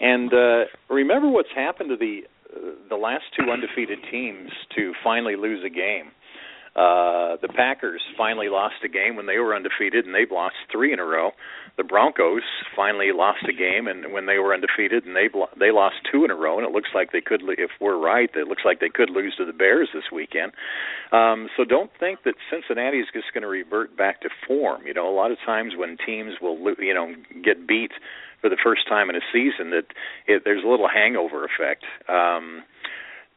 And 0.00 0.32
uh, 0.32 0.64
remember 0.88 1.28
what's 1.28 1.48
happened 1.54 1.90
to 1.90 1.96
the 1.96 2.20
uh, 2.54 2.70
the 2.88 2.96
last 2.96 3.24
two 3.38 3.50
undefeated 3.50 3.98
teams 4.10 4.50
to 4.76 4.92
finally 5.04 5.36
lose 5.36 5.62
a 5.66 5.68
game. 5.68 6.12
Uh, 6.76 7.36
the 7.42 7.48
Packers 7.48 8.02
finally 8.16 8.48
lost 8.48 8.76
a 8.84 8.88
game 8.88 9.16
when 9.16 9.26
they 9.26 9.38
were 9.38 9.54
undefeated, 9.54 10.04
and 10.06 10.14
they've 10.14 10.30
lost 10.30 10.56
three 10.70 10.92
in 10.92 10.98
a 10.98 11.04
row. 11.04 11.30
The 11.76 11.84
Broncos 11.84 12.42
finally 12.74 13.10
lost 13.14 13.46
a 13.48 13.52
game, 13.52 13.86
and 13.86 14.12
when 14.12 14.26
they 14.26 14.38
were 14.38 14.52
undefeated, 14.52 15.04
and 15.04 15.14
they 15.14 15.28
they 15.58 15.70
lost 15.70 15.96
two 16.10 16.24
in 16.24 16.30
a 16.30 16.34
row. 16.34 16.58
And 16.58 16.66
it 16.66 16.72
looks 16.72 16.90
like 16.94 17.12
they 17.12 17.20
could, 17.20 17.42
if 17.56 17.70
we're 17.80 17.98
right, 17.98 18.30
it 18.34 18.48
looks 18.48 18.62
like 18.64 18.80
they 18.80 18.90
could 18.90 19.10
lose 19.10 19.34
to 19.38 19.44
the 19.44 19.52
Bears 19.52 19.88
this 19.94 20.10
weekend. 20.12 20.52
Um, 21.12 21.48
so 21.56 21.64
don't 21.64 21.90
think 21.98 22.24
that 22.24 22.34
Cincinnati 22.50 22.98
is 22.98 23.06
just 23.12 23.32
going 23.32 23.42
to 23.42 23.48
revert 23.48 23.96
back 23.96 24.20
to 24.22 24.28
form. 24.46 24.86
You 24.86 24.94
know, 24.94 25.08
a 25.08 25.14
lot 25.14 25.30
of 25.30 25.38
times 25.46 25.74
when 25.76 25.96
teams 26.04 26.34
will, 26.42 26.58
you 26.78 26.94
know, 26.94 27.14
get 27.44 27.66
beat 27.66 27.92
for 28.40 28.50
the 28.50 28.58
first 28.62 28.88
time 28.88 29.10
in 29.10 29.16
a 29.16 29.24
season, 29.32 29.70
that 29.70 29.86
it, 30.26 30.42
there's 30.44 30.64
a 30.64 30.68
little 30.68 30.88
hangover 30.88 31.44
effect. 31.44 31.84
Um, 32.08 32.62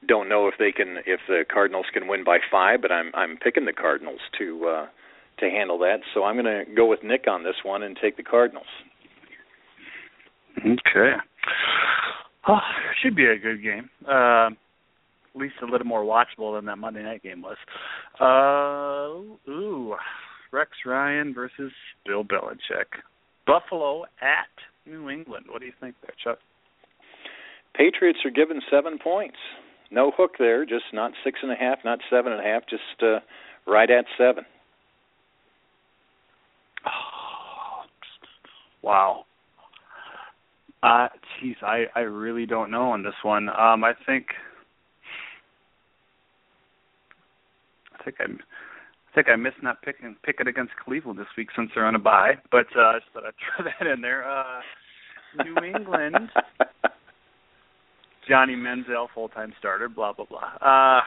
don't 0.08 0.30
know 0.30 0.48
if 0.48 0.56
they 0.58 0.72
can 0.72 0.98
if 1.06 1.20
the 1.28 1.44
Cardinals 1.52 1.86
can 1.94 2.08
win 2.08 2.24
by 2.24 2.40
five, 2.52 2.82
but 2.82 2.92
I'm 2.92 3.12
I'm 3.14 3.38
picking 3.38 3.66
the 3.66 3.74
Cardinals 3.74 4.20
to 4.40 4.68
uh 4.68 4.86
to 5.42 5.50
handle 5.50 5.78
that. 5.80 5.98
So 6.14 6.24
I'm 6.24 6.36
going 6.36 6.46
to 6.46 6.64
go 6.76 6.86
with 6.86 7.04
Nick 7.04 7.26
on 7.28 7.44
this 7.44 7.56
one 7.64 7.84
and 7.84 7.98
take 8.02 8.16
the 8.16 8.24
Cardinals. 8.24 8.66
Okay. 10.60 11.14
Oh, 12.48 12.58
should 13.02 13.16
be 13.16 13.26
a 13.26 13.38
good 13.38 13.62
game. 13.62 13.90
Uh, 14.08 14.48
at 14.48 15.40
least 15.40 15.56
a 15.62 15.66
little 15.66 15.88
more 15.88 16.04
watchable 16.04 16.58
than 16.58 16.66
that 16.66 16.78
Monday 16.78 17.04
night 17.04 17.24
game 17.24 17.42
was. 17.42 17.58
Uh, 18.20 19.52
ooh, 19.52 19.96
Rex 20.52 20.72
Ryan 20.86 21.34
versus 21.34 21.72
Bill 22.06 22.24
Belichick. 22.24 23.00
Buffalo 23.48 24.04
at 24.22 24.50
New 24.86 25.10
England. 25.10 25.46
What 25.50 25.60
do 25.60 25.66
you 25.66 25.74
think 25.80 25.96
there, 26.02 26.16
Chuck? 26.24 26.40
Patriots 27.76 28.20
are 28.26 28.32
given 28.32 28.62
seven 28.70 29.00
points. 29.02 29.38
No 29.92 30.12
hook 30.16 30.32
there, 30.40 30.66
just 30.66 30.86
not 30.94 31.12
six 31.24 31.40
and 31.44 31.52
a 31.52 31.56
half, 31.56 31.80
not 31.84 32.00
seven 32.10 32.32
and 32.32 32.42
a 32.42 32.44
half, 32.44 32.64
just 32.70 33.04
uh, 33.04 33.20
right 33.68 33.90
at 33.90 34.06
seven. 34.18 34.46
Oh, 36.86 37.84
wow. 38.82 39.26
Uh, 40.82 41.10
geez, 41.40 41.58
I 41.62 41.86
I 41.96 42.00
really 42.02 42.46
don't 42.46 42.72
know 42.72 42.92
on 42.92 43.04
this 43.04 43.14
one. 43.24 43.50
Um, 43.50 43.84
I 43.84 43.94
think 44.08 44.28
I 48.00 48.04
think 48.04 48.16
I 48.20 48.24
I 48.24 49.14
think 49.14 49.28
I 49.30 49.36
missed 49.36 49.62
not 49.62 49.82
picking 49.82 50.16
picking 50.24 50.48
against 50.48 50.72
Cleveland 50.84 51.20
this 51.20 51.28
week 51.38 51.50
since 51.56 51.70
they're 51.76 51.86
on 51.86 51.96
a 51.96 52.00
bye, 52.00 52.36
but 52.50 52.66
uh, 52.76 52.82
I 52.82 53.00
just 53.00 53.12
thought 53.14 53.26
I'd 53.26 53.34
throw 53.58 53.66
that 53.80 53.94
in 53.94 54.02
there. 54.02 54.28
Uh, 54.28 54.62
New 55.44 55.56
England, 55.64 56.16
Johnny 58.28 58.56
Manziel, 58.56 59.08
full 59.14 59.30
time 59.30 59.54
starter, 59.60 59.90
blah 59.90 60.14
blah 60.14 60.26
blah. 60.26 60.54
Uh, 60.62 61.02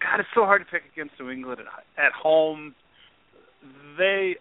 God, 0.00 0.20
it's 0.20 0.28
so 0.34 0.44
hard 0.44 0.62
to 0.64 0.70
pick 0.70 0.82
against 0.92 1.14
New 1.20 1.30
England 1.30 1.60
at, 1.60 2.06
at 2.06 2.12
home. 2.12 2.74
They 3.98 4.36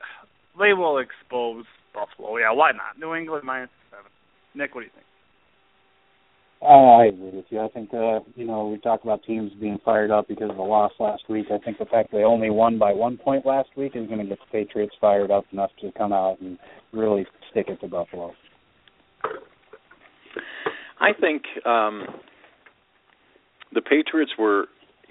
they 0.59 0.73
will 0.73 0.99
expose 0.99 1.65
Buffalo. 1.93 2.37
Yeah, 2.37 2.51
why 2.51 2.71
not? 2.71 2.99
New 2.99 3.15
England 3.15 3.43
minus 3.45 3.69
seven. 3.89 4.11
Nick, 4.55 4.75
what 4.75 4.81
do 4.81 4.85
you 4.85 4.91
think? 4.93 5.05
I 6.63 7.05
agree 7.05 7.31
with 7.31 7.45
you. 7.49 7.59
I 7.59 7.69
think 7.69 7.91
uh, 7.93 8.19
you 8.35 8.45
know 8.45 8.67
we 8.67 8.77
talk 8.77 9.03
about 9.03 9.23
teams 9.23 9.51
being 9.59 9.79
fired 9.83 10.11
up 10.11 10.27
because 10.27 10.51
of 10.51 10.57
the 10.57 10.61
loss 10.61 10.91
last 10.99 11.23
week. 11.27 11.47
I 11.51 11.57
think 11.57 11.79
the 11.79 11.85
fact 11.85 12.11
they 12.11 12.23
only 12.23 12.51
won 12.51 12.77
by 12.77 12.93
one 12.93 13.17
point 13.17 13.45
last 13.45 13.69
week 13.75 13.93
is 13.95 14.07
going 14.07 14.19
to 14.19 14.25
get 14.25 14.37
the 14.37 14.45
Patriots 14.51 14.93
fired 15.01 15.31
up 15.31 15.45
enough 15.51 15.71
to 15.81 15.91
come 15.97 16.13
out 16.13 16.39
and 16.39 16.59
really 16.93 17.25
stick 17.49 17.67
it 17.67 17.81
to 17.81 17.87
Buffalo. 17.87 18.33
I 21.01 21.13
think 21.19 21.43
um, 21.65 22.05
the 23.73 23.81
Patriots 23.81 24.31
were 24.37 24.67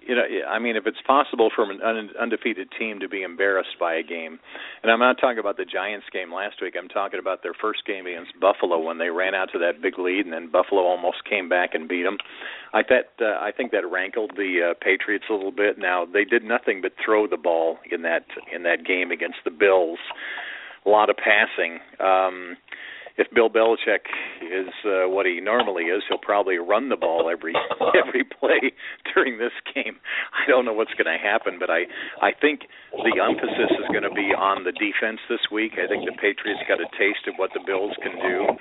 you 0.06 0.14
know, 0.14 0.22
I 0.48 0.58
mean, 0.58 0.76
if 0.76 0.86
it's 0.86 1.00
possible 1.06 1.50
for 1.54 1.70
an 1.70 1.80
undefeated 2.18 2.68
team 2.78 3.00
to 3.00 3.08
be 3.08 3.22
embarrassed 3.22 3.76
by 3.78 3.94
a 3.94 4.02
game, 4.02 4.38
and 4.82 4.90
I'm 4.90 4.98
not 4.98 5.16
talking 5.20 5.38
about 5.38 5.56
the 5.56 5.64
Giants 5.64 6.06
game 6.12 6.32
last 6.32 6.56
week. 6.62 6.74
I'm 6.78 6.88
talking 6.88 7.20
about 7.20 7.42
their 7.42 7.52
first 7.60 7.84
game 7.86 8.06
against 8.06 8.32
Buffalo 8.40 8.80
when 8.80 8.98
they 8.98 9.10
ran 9.10 9.34
out 9.34 9.50
to 9.52 9.58
that 9.58 9.82
big 9.82 9.98
lead, 9.98 10.24
and 10.24 10.32
then 10.32 10.50
Buffalo 10.50 10.82
almost 10.82 11.18
came 11.28 11.48
back 11.48 11.74
and 11.74 11.88
beat 11.88 12.04
them. 12.04 12.16
I 12.72 12.82
that 12.88 13.12
uh, 13.20 13.38
I 13.40 13.52
think 13.54 13.72
that 13.72 13.90
rankled 13.90 14.32
the 14.36 14.70
uh, 14.70 14.74
Patriots 14.82 15.26
a 15.28 15.34
little 15.34 15.52
bit. 15.52 15.78
Now 15.78 16.06
they 16.06 16.24
did 16.24 16.44
nothing 16.44 16.80
but 16.80 16.92
throw 17.04 17.26
the 17.26 17.36
ball 17.36 17.78
in 17.90 18.02
that 18.02 18.24
in 18.54 18.62
that 18.62 18.86
game 18.86 19.10
against 19.10 19.38
the 19.44 19.50
Bills. 19.50 19.98
A 20.86 20.88
lot 20.88 21.10
of 21.10 21.16
passing. 21.16 21.78
Um, 22.00 22.56
if 23.20 23.28
Bill 23.34 23.50
Belichick 23.50 24.08
is 24.40 24.72
uh, 24.88 25.04
what 25.04 25.26
he 25.26 25.40
normally 25.40 25.92
is, 25.92 26.02
he'll 26.08 26.16
probably 26.16 26.56
run 26.56 26.88
the 26.88 26.96
ball 26.96 27.28
every 27.28 27.52
every 28.00 28.24
play 28.24 28.72
during 29.12 29.36
this 29.36 29.52
game. 29.74 30.00
I 30.32 30.48
don't 30.48 30.64
know 30.64 30.72
what's 30.72 30.94
going 30.96 31.12
to 31.12 31.20
happen, 31.20 31.60
but 31.60 31.68
I 31.68 31.84
I 32.24 32.32
think 32.32 32.64
the 32.96 33.20
emphasis 33.20 33.76
is 33.76 33.86
going 33.92 34.08
to 34.08 34.14
be 34.16 34.32
on 34.32 34.64
the 34.64 34.72
defense 34.72 35.20
this 35.28 35.52
week. 35.52 35.76
I 35.76 35.86
think 35.86 36.08
the 36.08 36.16
Patriots 36.16 36.64
got 36.64 36.80
a 36.80 36.88
taste 36.96 37.28
of 37.28 37.36
what 37.36 37.52
the 37.52 37.60
Bills 37.60 37.92
can 38.00 38.16
do. 38.24 38.56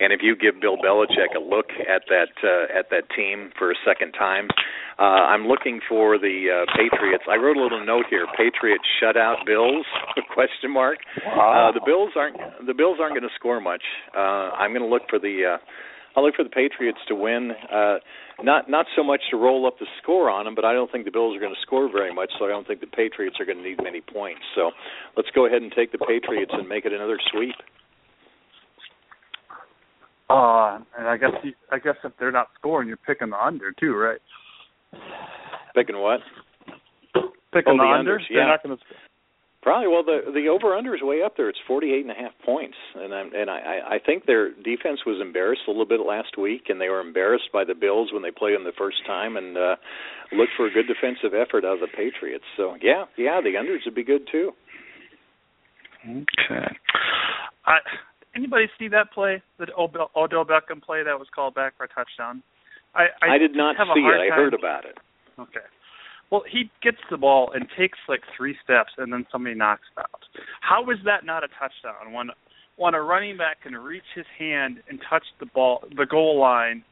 And 0.00 0.12
if 0.12 0.20
you 0.22 0.36
give 0.36 0.60
Bill 0.60 0.76
Belichick 0.76 1.34
a 1.34 1.42
look 1.42 1.74
at 1.74 2.02
that 2.06 2.30
uh, 2.46 2.70
at 2.70 2.86
that 2.90 3.10
team 3.16 3.50
for 3.58 3.72
a 3.72 3.74
second 3.84 4.12
time, 4.12 4.46
uh, 4.98 5.26
I'm 5.26 5.48
looking 5.48 5.80
for 5.88 6.18
the 6.18 6.46
uh, 6.54 6.70
Patriots. 6.78 7.24
I 7.28 7.34
wrote 7.34 7.56
a 7.56 7.62
little 7.62 7.84
note 7.84 8.06
here: 8.08 8.26
Patriots 8.36 8.84
shutout 9.02 9.44
Bills? 9.44 9.84
Question 10.34 10.70
mark. 10.70 10.98
Wow. 11.26 11.70
Uh, 11.70 11.72
the 11.72 11.82
Bills 11.84 12.10
aren't 12.14 12.38
the 12.64 12.74
Bills 12.74 12.98
aren't 13.00 13.14
going 13.14 13.26
to 13.26 13.34
score 13.34 13.60
much. 13.60 13.82
Uh, 14.16 14.54
I'm 14.54 14.70
going 14.70 14.86
to 14.86 14.88
look 14.88 15.02
for 15.10 15.18
the. 15.18 15.58
Uh, 15.58 15.58
I'll 16.14 16.24
look 16.24 16.36
for 16.36 16.44
the 16.44 16.50
Patriots 16.50 16.98
to 17.08 17.16
win. 17.16 17.50
Uh, 17.66 17.98
not 18.42 18.70
not 18.70 18.86
so 18.94 19.02
much 19.02 19.22
to 19.32 19.36
roll 19.36 19.66
up 19.66 19.80
the 19.80 19.86
score 20.00 20.30
on 20.30 20.44
them, 20.44 20.54
but 20.54 20.64
I 20.64 20.74
don't 20.74 20.90
think 20.92 21.06
the 21.06 21.10
Bills 21.10 21.36
are 21.36 21.40
going 21.40 21.54
to 21.54 21.62
score 21.62 21.90
very 21.90 22.14
much. 22.14 22.30
So 22.38 22.44
I 22.44 22.48
don't 22.50 22.66
think 22.68 22.80
the 22.80 22.86
Patriots 22.86 23.38
are 23.40 23.44
going 23.44 23.58
to 23.58 23.64
need 23.64 23.82
many 23.82 24.00
points. 24.00 24.42
So 24.54 24.70
let's 25.16 25.28
go 25.34 25.46
ahead 25.46 25.62
and 25.62 25.72
take 25.74 25.90
the 25.90 25.98
Patriots 25.98 26.52
and 26.54 26.68
make 26.68 26.86
it 26.86 26.92
another 26.92 27.18
sweep. 27.34 27.58
Uh, 30.30 30.78
and 30.98 31.08
I 31.08 31.16
guess 31.16 31.30
you, 31.42 31.52
I 31.72 31.78
guess 31.78 31.96
if 32.04 32.12
they're 32.18 32.32
not 32.32 32.48
scoring, 32.58 32.88
you're 32.88 32.98
picking 32.98 33.30
the 33.30 33.36
under 33.42 33.72
too, 33.72 33.94
right? 33.94 34.20
Picking 35.74 35.98
what? 35.98 36.20
Picking 37.52 37.72
Oh, 37.74 37.76
the, 37.76 37.82
the 37.84 37.98
under. 37.98 38.18
unders, 38.18 38.22
They're 38.28 38.38
yeah. 38.42 38.46
not 38.46 38.62
going 38.62 38.76
to. 38.76 38.84
Probably. 39.62 39.88
Well, 39.88 40.04
the 40.04 40.30
the 40.32 40.48
over 40.48 40.74
under 40.76 40.94
is 40.94 41.02
way 41.02 41.20
up 41.22 41.36
there. 41.36 41.48
It's 41.48 41.58
forty 41.66 41.92
eight 41.92 42.02
and 42.02 42.10
a 42.12 42.14
half 42.14 42.32
points, 42.44 42.76
and 42.94 43.12
I'm 43.12 43.34
and 43.34 43.50
I 43.50 43.96
I 43.96 43.98
think 44.04 44.24
their 44.26 44.50
defense 44.52 45.00
was 45.04 45.18
embarrassed 45.20 45.62
a 45.66 45.70
little 45.70 45.84
bit 45.86 46.00
last 46.06 46.38
week, 46.38 46.64
and 46.68 46.80
they 46.80 46.88
were 46.88 47.00
embarrassed 47.00 47.48
by 47.52 47.64
the 47.64 47.74
Bills 47.74 48.10
when 48.12 48.22
they 48.22 48.30
played 48.30 48.54
them 48.54 48.64
the 48.64 48.72
first 48.78 48.98
time, 49.06 49.36
and 49.36 49.56
uh 49.58 49.76
look 50.32 50.48
for 50.56 50.66
a 50.66 50.70
good 50.70 50.86
defensive 50.86 51.34
effort 51.34 51.64
out 51.64 51.74
of 51.74 51.80
the 51.80 51.88
Patriots. 51.88 52.44
So 52.56 52.76
yeah, 52.80 53.06
yeah, 53.16 53.40
the 53.42 53.54
unders 53.58 53.84
would 53.84 53.96
be 53.96 54.04
good 54.04 54.28
too. 54.30 54.52
Okay. 56.08 56.76
I 57.66 57.78
anybody 58.38 58.66
see 58.78 58.88
that 58.88 59.12
play, 59.12 59.42
that 59.58 59.68
Odell, 59.78 60.10
Odell 60.16 60.44
Beckham 60.44 60.82
play 60.82 61.02
that 61.02 61.18
was 61.18 61.28
called 61.34 61.54
back 61.54 61.76
for 61.76 61.84
a 61.84 61.88
touchdown? 61.88 62.42
I 62.94 63.06
I, 63.20 63.34
I, 63.34 63.38
did 63.38 63.54
not 63.54 63.76
see 63.76 64.00
it. 64.00 64.32
I 64.32 64.34
heard 64.34 64.54
about 64.54 64.84
it. 64.84 64.96
Okay. 65.38 65.66
Well, 66.30 66.42
he 66.50 66.70
gets 66.82 66.98
the 67.10 67.16
ball 67.16 67.50
and 67.54 67.66
takes 67.76 67.98
like 68.08 68.20
three 68.36 68.56
steps, 68.62 68.92
and 68.98 69.12
then 69.12 69.26
somebody 69.32 69.54
knocks 69.54 69.82
it 69.96 70.00
out. 70.00 70.22
How 70.60 70.82
is 70.90 70.98
that 71.04 71.24
not 71.24 71.42
a 71.44 71.48
touchdown 71.48 72.12
when 72.12 72.28
when 72.76 72.94
a 72.94 73.02
running 73.02 73.36
back 73.36 73.62
can 73.62 73.74
reach 73.74 74.06
his 74.14 74.26
hand 74.38 74.78
and 74.88 75.00
touch 75.10 75.24
the 75.40 75.46
ball, 75.46 75.82
the 75.96 76.06
goal 76.06 76.38
line, 76.38 76.84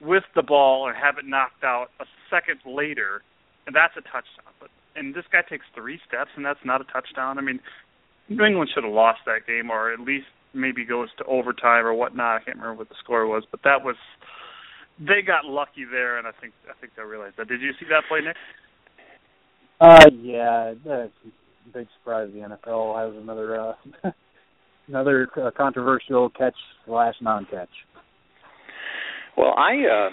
with 0.00 0.24
the 0.34 0.42
ball 0.42 0.88
and 0.88 0.96
have 0.96 1.18
it 1.18 1.24
knocked 1.24 1.62
out 1.62 1.88
a 2.00 2.04
second 2.28 2.58
later, 2.66 3.22
and 3.66 3.76
that's 3.76 3.94
a 3.96 4.02
touchdown. 4.02 4.52
But 4.60 4.70
and 4.96 5.14
this 5.14 5.24
guy 5.30 5.40
takes 5.48 5.64
three 5.74 6.00
steps, 6.06 6.30
and 6.36 6.44
that's 6.44 6.60
not 6.64 6.80
a 6.80 6.84
touchdown. 6.84 7.38
I 7.38 7.42
mean, 7.42 7.60
New 8.36 8.44
England 8.44 8.70
should 8.74 8.84
have 8.84 8.92
lost 8.92 9.20
that 9.26 9.46
game, 9.46 9.70
or 9.70 9.92
at 9.92 10.00
least 10.00 10.26
maybe 10.54 10.84
goes 10.84 11.08
to 11.18 11.24
overtime 11.24 11.86
or 11.86 11.94
whatnot. 11.94 12.40
I 12.40 12.44
can't 12.44 12.56
remember 12.56 12.78
what 12.78 12.88
the 12.88 12.94
score 13.02 13.26
was, 13.26 13.44
but 13.50 13.60
that 13.64 13.84
was 13.84 13.96
they 14.98 15.22
got 15.26 15.44
lucky 15.44 15.84
there, 15.90 16.18
and 16.18 16.26
I 16.26 16.32
think 16.40 16.52
I 16.68 16.78
think 16.80 16.92
they 16.96 17.02
realized 17.02 17.36
that. 17.38 17.48
Did 17.48 17.60
you 17.60 17.72
see 17.80 17.86
that 17.90 18.02
play, 18.08 18.20
Nick? 18.20 18.36
Uh, 19.80 20.10
yeah, 20.20 20.74
that's 20.84 21.12
a 21.24 21.72
big 21.72 21.86
surprise. 21.98 22.30
The 22.32 22.40
NFL 22.40 23.04
has 23.04 23.20
another 23.20 23.60
uh, 23.60 23.74
another 24.88 25.28
uh, 25.36 25.50
controversial 25.56 26.30
catch 26.30 26.54
slash 26.86 27.14
non-catch. 27.20 27.68
Well, 29.36 29.54
I 29.56 29.72
uh 29.86 30.10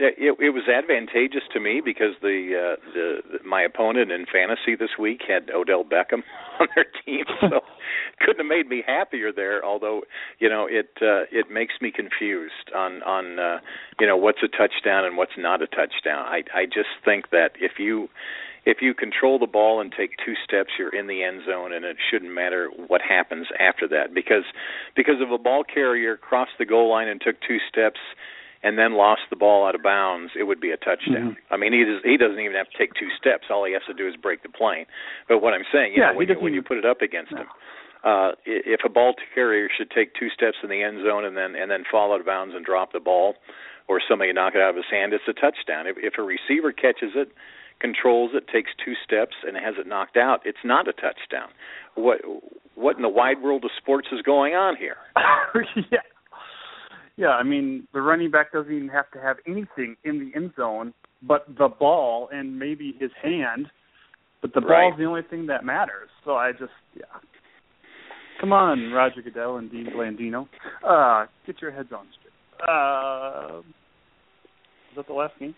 it, 0.00 0.36
it 0.40 0.50
was 0.50 0.64
advantageous 0.68 1.42
to 1.52 1.60
me 1.60 1.82
because 1.84 2.14
the 2.22 2.54
uh 2.56 2.92
the, 2.94 3.22
the 3.32 3.48
my 3.48 3.62
opponent 3.62 4.10
in 4.10 4.24
fantasy 4.26 4.74
this 4.74 4.96
week 4.98 5.20
had 5.28 5.50
Odell 5.50 5.84
Beckham 5.84 6.22
on 6.60 6.68
their 6.74 6.86
team, 7.04 7.24
so 7.40 7.60
couldn't 8.20 8.38
have 8.38 8.46
made 8.46 8.68
me 8.68 8.82
happier 8.86 9.32
there. 9.32 9.64
Although 9.64 10.02
you 10.38 10.48
know 10.48 10.66
it 10.68 10.90
uh, 11.02 11.28
it 11.30 11.50
makes 11.50 11.74
me 11.80 11.92
confused 11.94 12.72
on 12.74 13.02
on 13.02 13.38
uh, 13.38 13.58
you 14.00 14.06
know 14.06 14.16
what's 14.16 14.42
a 14.42 14.48
touchdown 14.48 15.04
and 15.04 15.16
what's 15.16 15.36
not 15.36 15.62
a 15.62 15.66
touchdown. 15.66 16.24
I 16.26 16.42
I 16.54 16.64
just 16.64 16.90
think 17.04 17.30
that 17.30 17.50
if 17.60 17.72
you 17.78 18.08
if 18.66 18.78
you 18.80 18.94
control 18.94 19.38
the 19.38 19.46
ball 19.46 19.80
and 19.80 19.92
take 19.92 20.12
two 20.24 20.34
steps, 20.44 20.70
you're 20.78 20.94
in 20.94 21.06
the 21.06 21.22
end 21.22 21.42
zone, 21.46 21.72
and 21.72 21.84
it 21.84 21.96
shouldn't 22.10 22.32
matter 22.32 22.70
what 22.88 23.00
happens 23.00 23.46
after 23.58 23.88
that 23.88 24.14
because 24.14 24.44
because 24.96 25.16
if 25.20 25.30
a 25.30 25.38
ball 25.38 25.64
carrier 25.64 26.16
crossed 26.16 26.56
the 26.58 26.66
goal 26.66 26.88
line 26.90 27.08
and 27.08 27.20
took 27.20 27.36
two 27.46 27.58
steps 27.68 28.00
and 28.62 28.78
then 28.78 28.92
lost 28.94 29.22
the 29.30 29.36
ball 29.36 29.66
out 29.66 29.74
of 29.74 29.82
bounds, 29.82 30.32
it 30.38 30.44
would 30.44 30.60
be 30.60 30.70
a 30.70 30.76
touchdown. 30.76 31.36
Mm-hmm. 31.36 31.54
I 31.54 31.56
mean, 31.56 31.72
he 31.72 31.84
does, 31.84 32.02
he 32.04 32.16
doesn't 32.16 32.38
even 32.38 32.56
have 32.56 32.68
to 32.68 32.76
take 32.78 32.92
two 32.94 33.08
steps. 33.18 33.48
All 33.50 33.64
he 33.64 33.72
has 33.72 33.82
to 33.88 33.94
do 33.94 34.06
is 34.06 34.14
break 34.20 34.42
the 34.42 34.50
plane. 34.52 34.84
But 35.28 35.40
what 35.40 35.54
I'm 35.54 35.64
saying, 35.72 35.92
you 35.96 36.02
Yeah, 36.02 36.12
know, 36.12 36.18
when 36.18 36.28
you, 36.28 36.34
when 36.40 36.52
you 36.54 36.62
put 36.62 36.76
it 36.76 36.84
up 36.84 37.00
against 37.00 37.32
him, 37.32 37.48
uh, 38.04 38.32
if 38.44 38.80
a 38.84 38.88
ball 38.88 39.14
carrier 39.34 39.68
should 39.76 39.90
take 39.90 40.14
two 40.14 40.28
steps 40.28 40.56
in 40.62 40.68
the 40.68 40.82
end 40.82 41.00
zone 41.04 41.24
and 41.24 41.36
then 41.36 41.54
and 41.54 41.70
then 41.70 41.84
fall 41.90 42.12
out 42.12 42.20
of 42.20 42.26
bounds 42.26 42.54
and 42.54 42.64
drop 42.64 42.92
the 42.92 43.00
ball, 43.00 43.34
or 43.88 44.00
somebody 44.08 44.32
knock 44.32 44.54
it 44.54 44.60
out 44.60 44.70
of 44.70 44.76
his 44.76 44.88
hand, 44.90 45.12
it's 45.12 45.24
a 45.28 45.32
touchdown. 45.34 45.86
If, 45.86 45.96
if 45.98 46.14
a 46.18 46.22
receiver 46.22 46.72
catches 46.72 47.12
it, 47.14 47.32
controls 47.80 48.30
it, 48.34 48.46
takes 48.48 48.70
two 48.84 48.94
steps, 49.04 49.36
and 49.46 49.56
has 49.56 49.74
it 49.78 49.86
knocked 49.86 50.16
out, 50.16 50.40
it's 50.44 50.64
not 50.64 50.88
a 50.88 50.92
touchdown. 50.92 51.48
What 51.94 52.20
what 52.74 52.96
in 52.96 53.02
the 53.02 53.08
wide 53.08 53.42
world 53.42 53.64
of 53.64 53.70
sports 53.76 54.08
is 54.12 54.22
going 54.22 54.54
on 54.54 54.76
here? 54.76 54.96
yeah. 55.90 56.00
Yeah, 57.16 57.30
I 57.30 57.42
mean, 57.42 57.86
the 57.92 58.00
running 58.00 58.30
back 58.30 58.52
doesn't 58.52 58.72
even 58.72 58.88
have 58.88 59.10
to 59.12 59.20
have 59.20 59.36
anything 59.46 59.96
in 60.04 60.18
the 60.18 60.30
end 60.36 60.52
zone 60.56 60.94
but 61.22 61.44
the 61.58 61.68
ball 61.68 62.30
and 62.32 62.58
maybe 62.58 62.94
his 62.98 63.10
hand, 63.22 63.66
but 64.40 64.54
the 64.54 64.60
Right. 64.60 64.88
ball's 64.88 64.98
the 64.98 65.04
only 65.04 65.22
thing 65.22 65.46
that 65.46 65.64
matters. 65.64 66.08
So 66.24 66.34
I 66.36 66.52
just, 66.52 66.72
yeah. 66.94 67.04
Come 68.40 68.54
on, 68.54 68.90
Roger 68.90 69.20
Goodell 69.20 69.58
and 69.58 69.70
Dean 69.70 69.86
Blandino. 69.86 70.48
Uh, 70.82 71.26
get 71.46 71.60
your 71.60 71.72
heads 71.72 71.92
on 71.92 72.06
straight. 72.18 72.66
Uh, 72.66 73.58
is 74.90 74.96
that 74.96 75.06
the 75.06 75.12
last 75.12 75.38
game? 75.38 75.54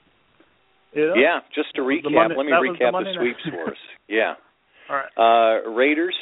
Yeah. 0.94 1.12
Yeah, 1.14 1.40
just 1.54 1.74
to 1.76 1.82
That 1.82 1.86
was 1.86 2.02
the 2.02 2.08
recap, 2.10 2.12
Monday- 2.12 2.36
let 2.36 2.46
me 2.46 2.52
was 2.52 2.76
the 2.78 2.84
recap 2.84 3.04
the, 3.04 3.14
sweeps 3.14 3.42
for 3.50 3.70
us. 3.70 3.78
Yeah. 4.08 4.34
All 4.90 4.96
right. 4.96 5.16
Uh 5.16 5.70
Raiders 5.70 6.16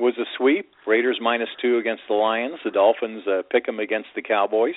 was 0.00 0.14
a 0.18 0.24
sweep. 0.36 0.70
Raiders 0.86 1.18
minus 1.20 1.48
two 1.60 1.78
against 1.78 2.02
the 2.08 2.14
Lions. 2.14 2.58
The 2.64 2.70
Dolphins 2.70 3.22
uh, 3.26 3.42
pick 3.50 3.68
'em 3.68 3.78
against 3.78 4.08
the 4.14 4.22
Cowboys. 4.22 4.74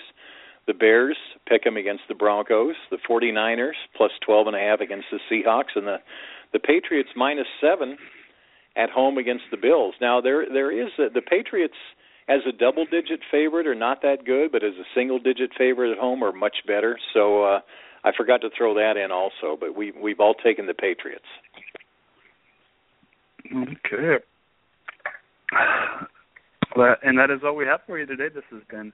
The 0.68 0.74
Bears 0.74 1.18
pick 1.48 1.66
'em 1.66 1.78
against 1.78 2.04
the 2.08 2.16
Broncos. 2.16 2.76
The 2.91 2.98
49ers 3.10 3.76
plus 3.95 4.12
twelve 4.22 4.48
and 4.48 4.56
a 4.56 4.60
half 4.60 4.82
against 4.82 5.08
the 5.12 5.20
Seahawks, 5.30 5.76
and 5.76 5.88
the 5.88 5.98
the 6.52 6.60
Patriots 6.60 7.10
minus 7.16 7.48
seven 7.60 7.98
at 8.76 8.90
home 8.90 9.18
against 9.18 9.45
the 9.52 9.58
Bills. 9.58 9.95
Now 10.02 10.22
there 10.22 10.45
there 10.48 10.72
is 10.72 10.91
a, 11.00 11.10
the 11.10 11.22
Patriots 11.22 11.78
as 12.28 12.41
a 12.48 12.52
double 12.52 12.86
digit 12.86 13.20
favorite 13.32 13.68
are 13.68 13.76
not 13.76 14.02
that 14.02 14.26
good, 14.26 14.52
but 14.52 14.64
as 14.64 14.74
a 14.76 14.86
single 14.95 15.20
digit 15.20 15.52
favorite 15.58 15.91
at 15.91 15.98
home 15.98 16.24
are 16.24 16.32
much 16.32 16.58
better. 16.68 16.98
So 17.14 17.44
uh 17.44 17.60
I 18.06 18.12
forgot 18.16 18.41
to 18.41 18.50
throw 18.58 18.74
that 18.76 18.98
in 18.98 19.12
also, 19.12 19.58
but 19.60 19.76
we 19.76 19.91
we've 19.91 20.20
all 20.20 20.34
taken 20.34 20.66
the 20.66 20.74
Patriots. 20.74 21.26
Okay. 23.54 24.24
Well, 26.75 26.95
and 27.03 27.17
that 27.19 27.30
is 27.30 27.41
all 27.45 27.55
we 27.55 27.65
have 27.65 27.81
for 27.85 27.99
you 27.99 28.05
today. 28.05 28.30
This 28.34 28.43
has 28.51 28.61
been 28.69 28.93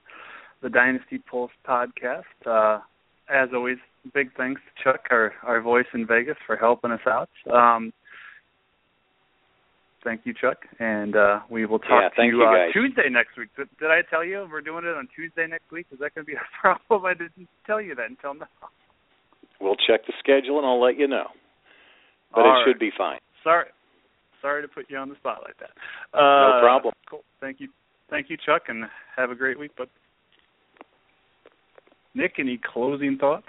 the 0.62 0.68
Dynasty 0.68 1.18
Pulse 1.18 1.50
podcast. 1.66 2.24
Uh, 2.44 2.80
as 3.32 3.48
always, 3.54 3.78
big 4.12 4.30
thanks 4.36 4.60
to 4.60 4.84
Chuck, 4.84 5.04
our, 5.10 5.32
our 5.42 5.60
voice 5.62 5.86
in 5.94 6.06
Vegas, 6.06 6.36
for 6.46 6.56
helping 6.56 6.90
us 6.90 7.00
out. 7.06 7.30
Um, 7.50 7.92
thank 10.04 10.22
you, 10.24 10.34
Chuck, 10.38 10.58
and 10.78 11.16
uh, 11.16 11.40
we 11.48 11.64
will 11.64 11.78
talk 11.78 12.12
Yeah, 12.16 12.22
to 12.24 12.28
you, 12.28 12.42
uh. 12.42 12.72
Tuesday 12.72 13.08
next 13.10 13.38
week. 13.38 13.48
Did, 13.56 13.68
did 13.78 13.90
I 13.90 14.00
tell 14.10 14.24
you 14.24 14.46
we're 14.50 14.60
doing 14.60 14.84
it 14.84 14.96
on 14.96 15.08
Tuesday 15.14 15.46
next 15.48 15.70
week? 15.70 15.86
Is 15.92 15.98
that 16.00 16.14
going 16.14 16.26
to 16.26 16.30
be 16.30 16.34
a 16.36 16.44
problem? 16.60 17.06
I 17.06 17.14
didn't 17.14 17.48
tell 17.66 17.80
you 17.80 17.94
that 17.94 18.10
until 18.10 18.34
now. 18.34 18.46
We'll 19.60 19.76
check 19.76 20.06
the 20.06 20.12
schedule 20.18 20.58
and 20.58 20.66
I'll 20.66 20.80
let 20.82 20.98
you 20.98 21.06
know. 21.06 21.26
But 22.34 22.40
All 22.40 22.46
it 22.46 22.48
right. 22.50 22.64
should 22.66 22.78
be 22.78 22.90
fine. 22.96 23.18
Sorry, 23.44 23.66
sorry 24.40 24.62
to 24.62 24.68
put 24.68 24.86
you 24.88 24.96
on 24.96 25.08
the 25.08 25.16
spot 25.16 25.42
like 25.44 25.56
that. 25.58 25.70
No 26.14 26.20
Uh, 26.20 26.60
problem. 26.60 26.94
Cool. 27.08 27.24
Thank 27.40 27.60
you, 27.60 27.68
thank 28.08 28.30
you, 28.30 28.36
Chuck, 28.36 28.62
and 28.68 28.84
have 29.16 29.30
a 29.30 29.34
great 29.34 29.58
week. 29.58 29.72
But 29.76 29.88
Nick, 32.14 32.34
any 32.38 32.58
closing 32.58 33.18
thoughts? 33.18 33.48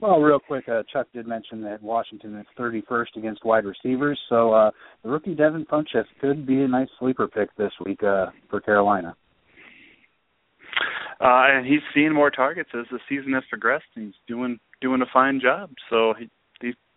Well, 0.00 0.20
real 0.20 0.38
quick, 0.40 0.66
uh, 0.66 0.82
Chuck 0.90 1.08
did 1.12 1.26
mention 1.26 1.60
that 1.62 1.82
Washington 1.82 2.34
is 2.38 2.46
31st 2.58 3.16
against 3.16 3.44
wide 3.44 3.66
receivers, 3.66 4.18
so 4.30 4.52
uh, 4.52 4.70
the 5.02 5.10
rookie 5.10 5.34
Devin 5.34 5.66
Funchess 5.66 6.06
could 6.20 6.46
be 6.46 6.62
a 6.62 6.68
nice 6.68 6.88
sleeper 6.98 7.28
pick 7.28 7.54
this 7.56 7.72
week 7.84 8.02
uh, 8.02 8.26
for 8.48 8.60
Carolina. 8.62 9.14
Uh, 11.20 11.44
and 11.50 11.66
he's 11.66 11.82
seeing 11.92 12.14
more 12.14 12.30
targets 12.30 12.70
as 12.72 12.86
the 12.90 12.98
season 13.08 13.34
has 13.34 13.42
progressed. 13.50 13.84
And 13.94 14.06
he's 14.06 14.14
doing 14.26 14.58
doing 14.80 15.02
a 15.02 15.06
fine 15.12 15.38
job. 15.38 15.70
So 15.90 16.14
he, 16.18 16.24
he 16.24 16.30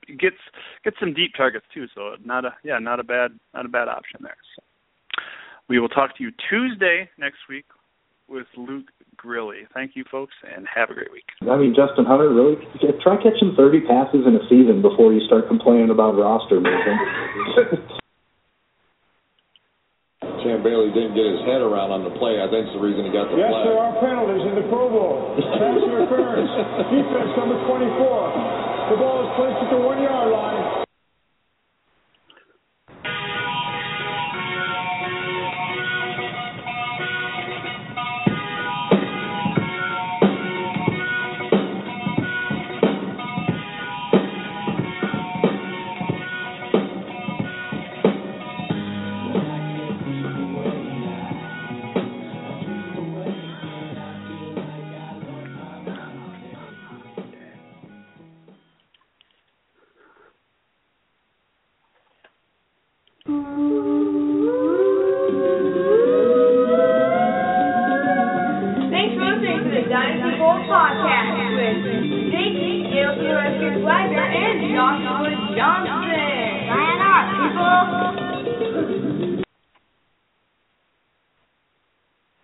gets 0.07 0.37
gets 0.83 0.97
some 0.99 1.13
deep 1.13 1.33
targets 1.35 1.65
too. 1.73 1.87
So 1.95 2.15
not 2.23 2.45
a 2.45 2.53
yeah 2.63 2.79
not 2.79 2.99
a 2.99 3.03
bad 3.03 3.31
not 3.53 3.65
a 3.65 3.69
bad 3.69 3.87
option 3.87 4.19
there. 4.21 4.37
So 4.55 4.63
we 5.69 5.79
will 5.79 5.89
talk 5.89 6.17
to 6.17 6.23
you 6.23 6.31
Tuesday 6.49 7.09
next 7.17 7.39
week 7.49 7.65
with 8.27 8.47
Luke 8.57 8.87
Grilly. 9.15 9.67
Thank 9.73 9.95
you, 9.95 10.03
folks, 10.09 10.33
and 10.43 10.67
have 10.73 10.89
a 10.89 10.93
great 10.93 11.11
week. 11.11 11.25
I 11.41 11.55
mean, 11.55 11.75
Justin 11.75 12.05
Hunter, 12.05 12.33
really 12.33 12.55
try 13.01 13.15
catching 13.17 13.53
30 13.55 13.81
passes 13.87 14.25
in 14.25 14.35
a 14.35 14.43
season 14.49 14.81
before 14.81 15.13
you 15.13 15.21
start 15.27 15.47
complaining 15.47 15.89
about 15.91 16.17
roster 16.17 16.59
movement. 16.59 16.99
Champ 20.43 20.59
Bailey 20.59 20.91
didn't 20.91 21.15
get 21.15 21.23
his 21.23 21.39
head 21.47 21.63
around 21.63 21.95
on 21.95 22.03
the 22.03 22.11
play. 22.19 22.43
I 22.43 22.51
think 22.51 22.67
it's 22.67 22.75
the 22.75 22.83
reason 22.83 23.07
he 23.07 23.11
got 23.15 23.31
the 23.31 23.39
yes, 23.39 23.47
flag. 23.47 23.63
there 23.63 23.79
are 23.79 23.95
penalties 24.03 24.43
in 24.43 24.59
the 24.59 24.65
Pro 24.67 24.91
Bowl. 24.91 25.39
Pass 25.39 25.79
interference. 25.79 26.51
Defense 26.91 27.31
number 27.39 27.55
24. 27.63 28.72
The 28.89 28.97
ball 28.97 29.23
is 29.23 29.31
placed 29.37 29.59
at 29.63 29.69
the 29.71 29.77
one-yard 29.79 30.31
line. 30.31 30.62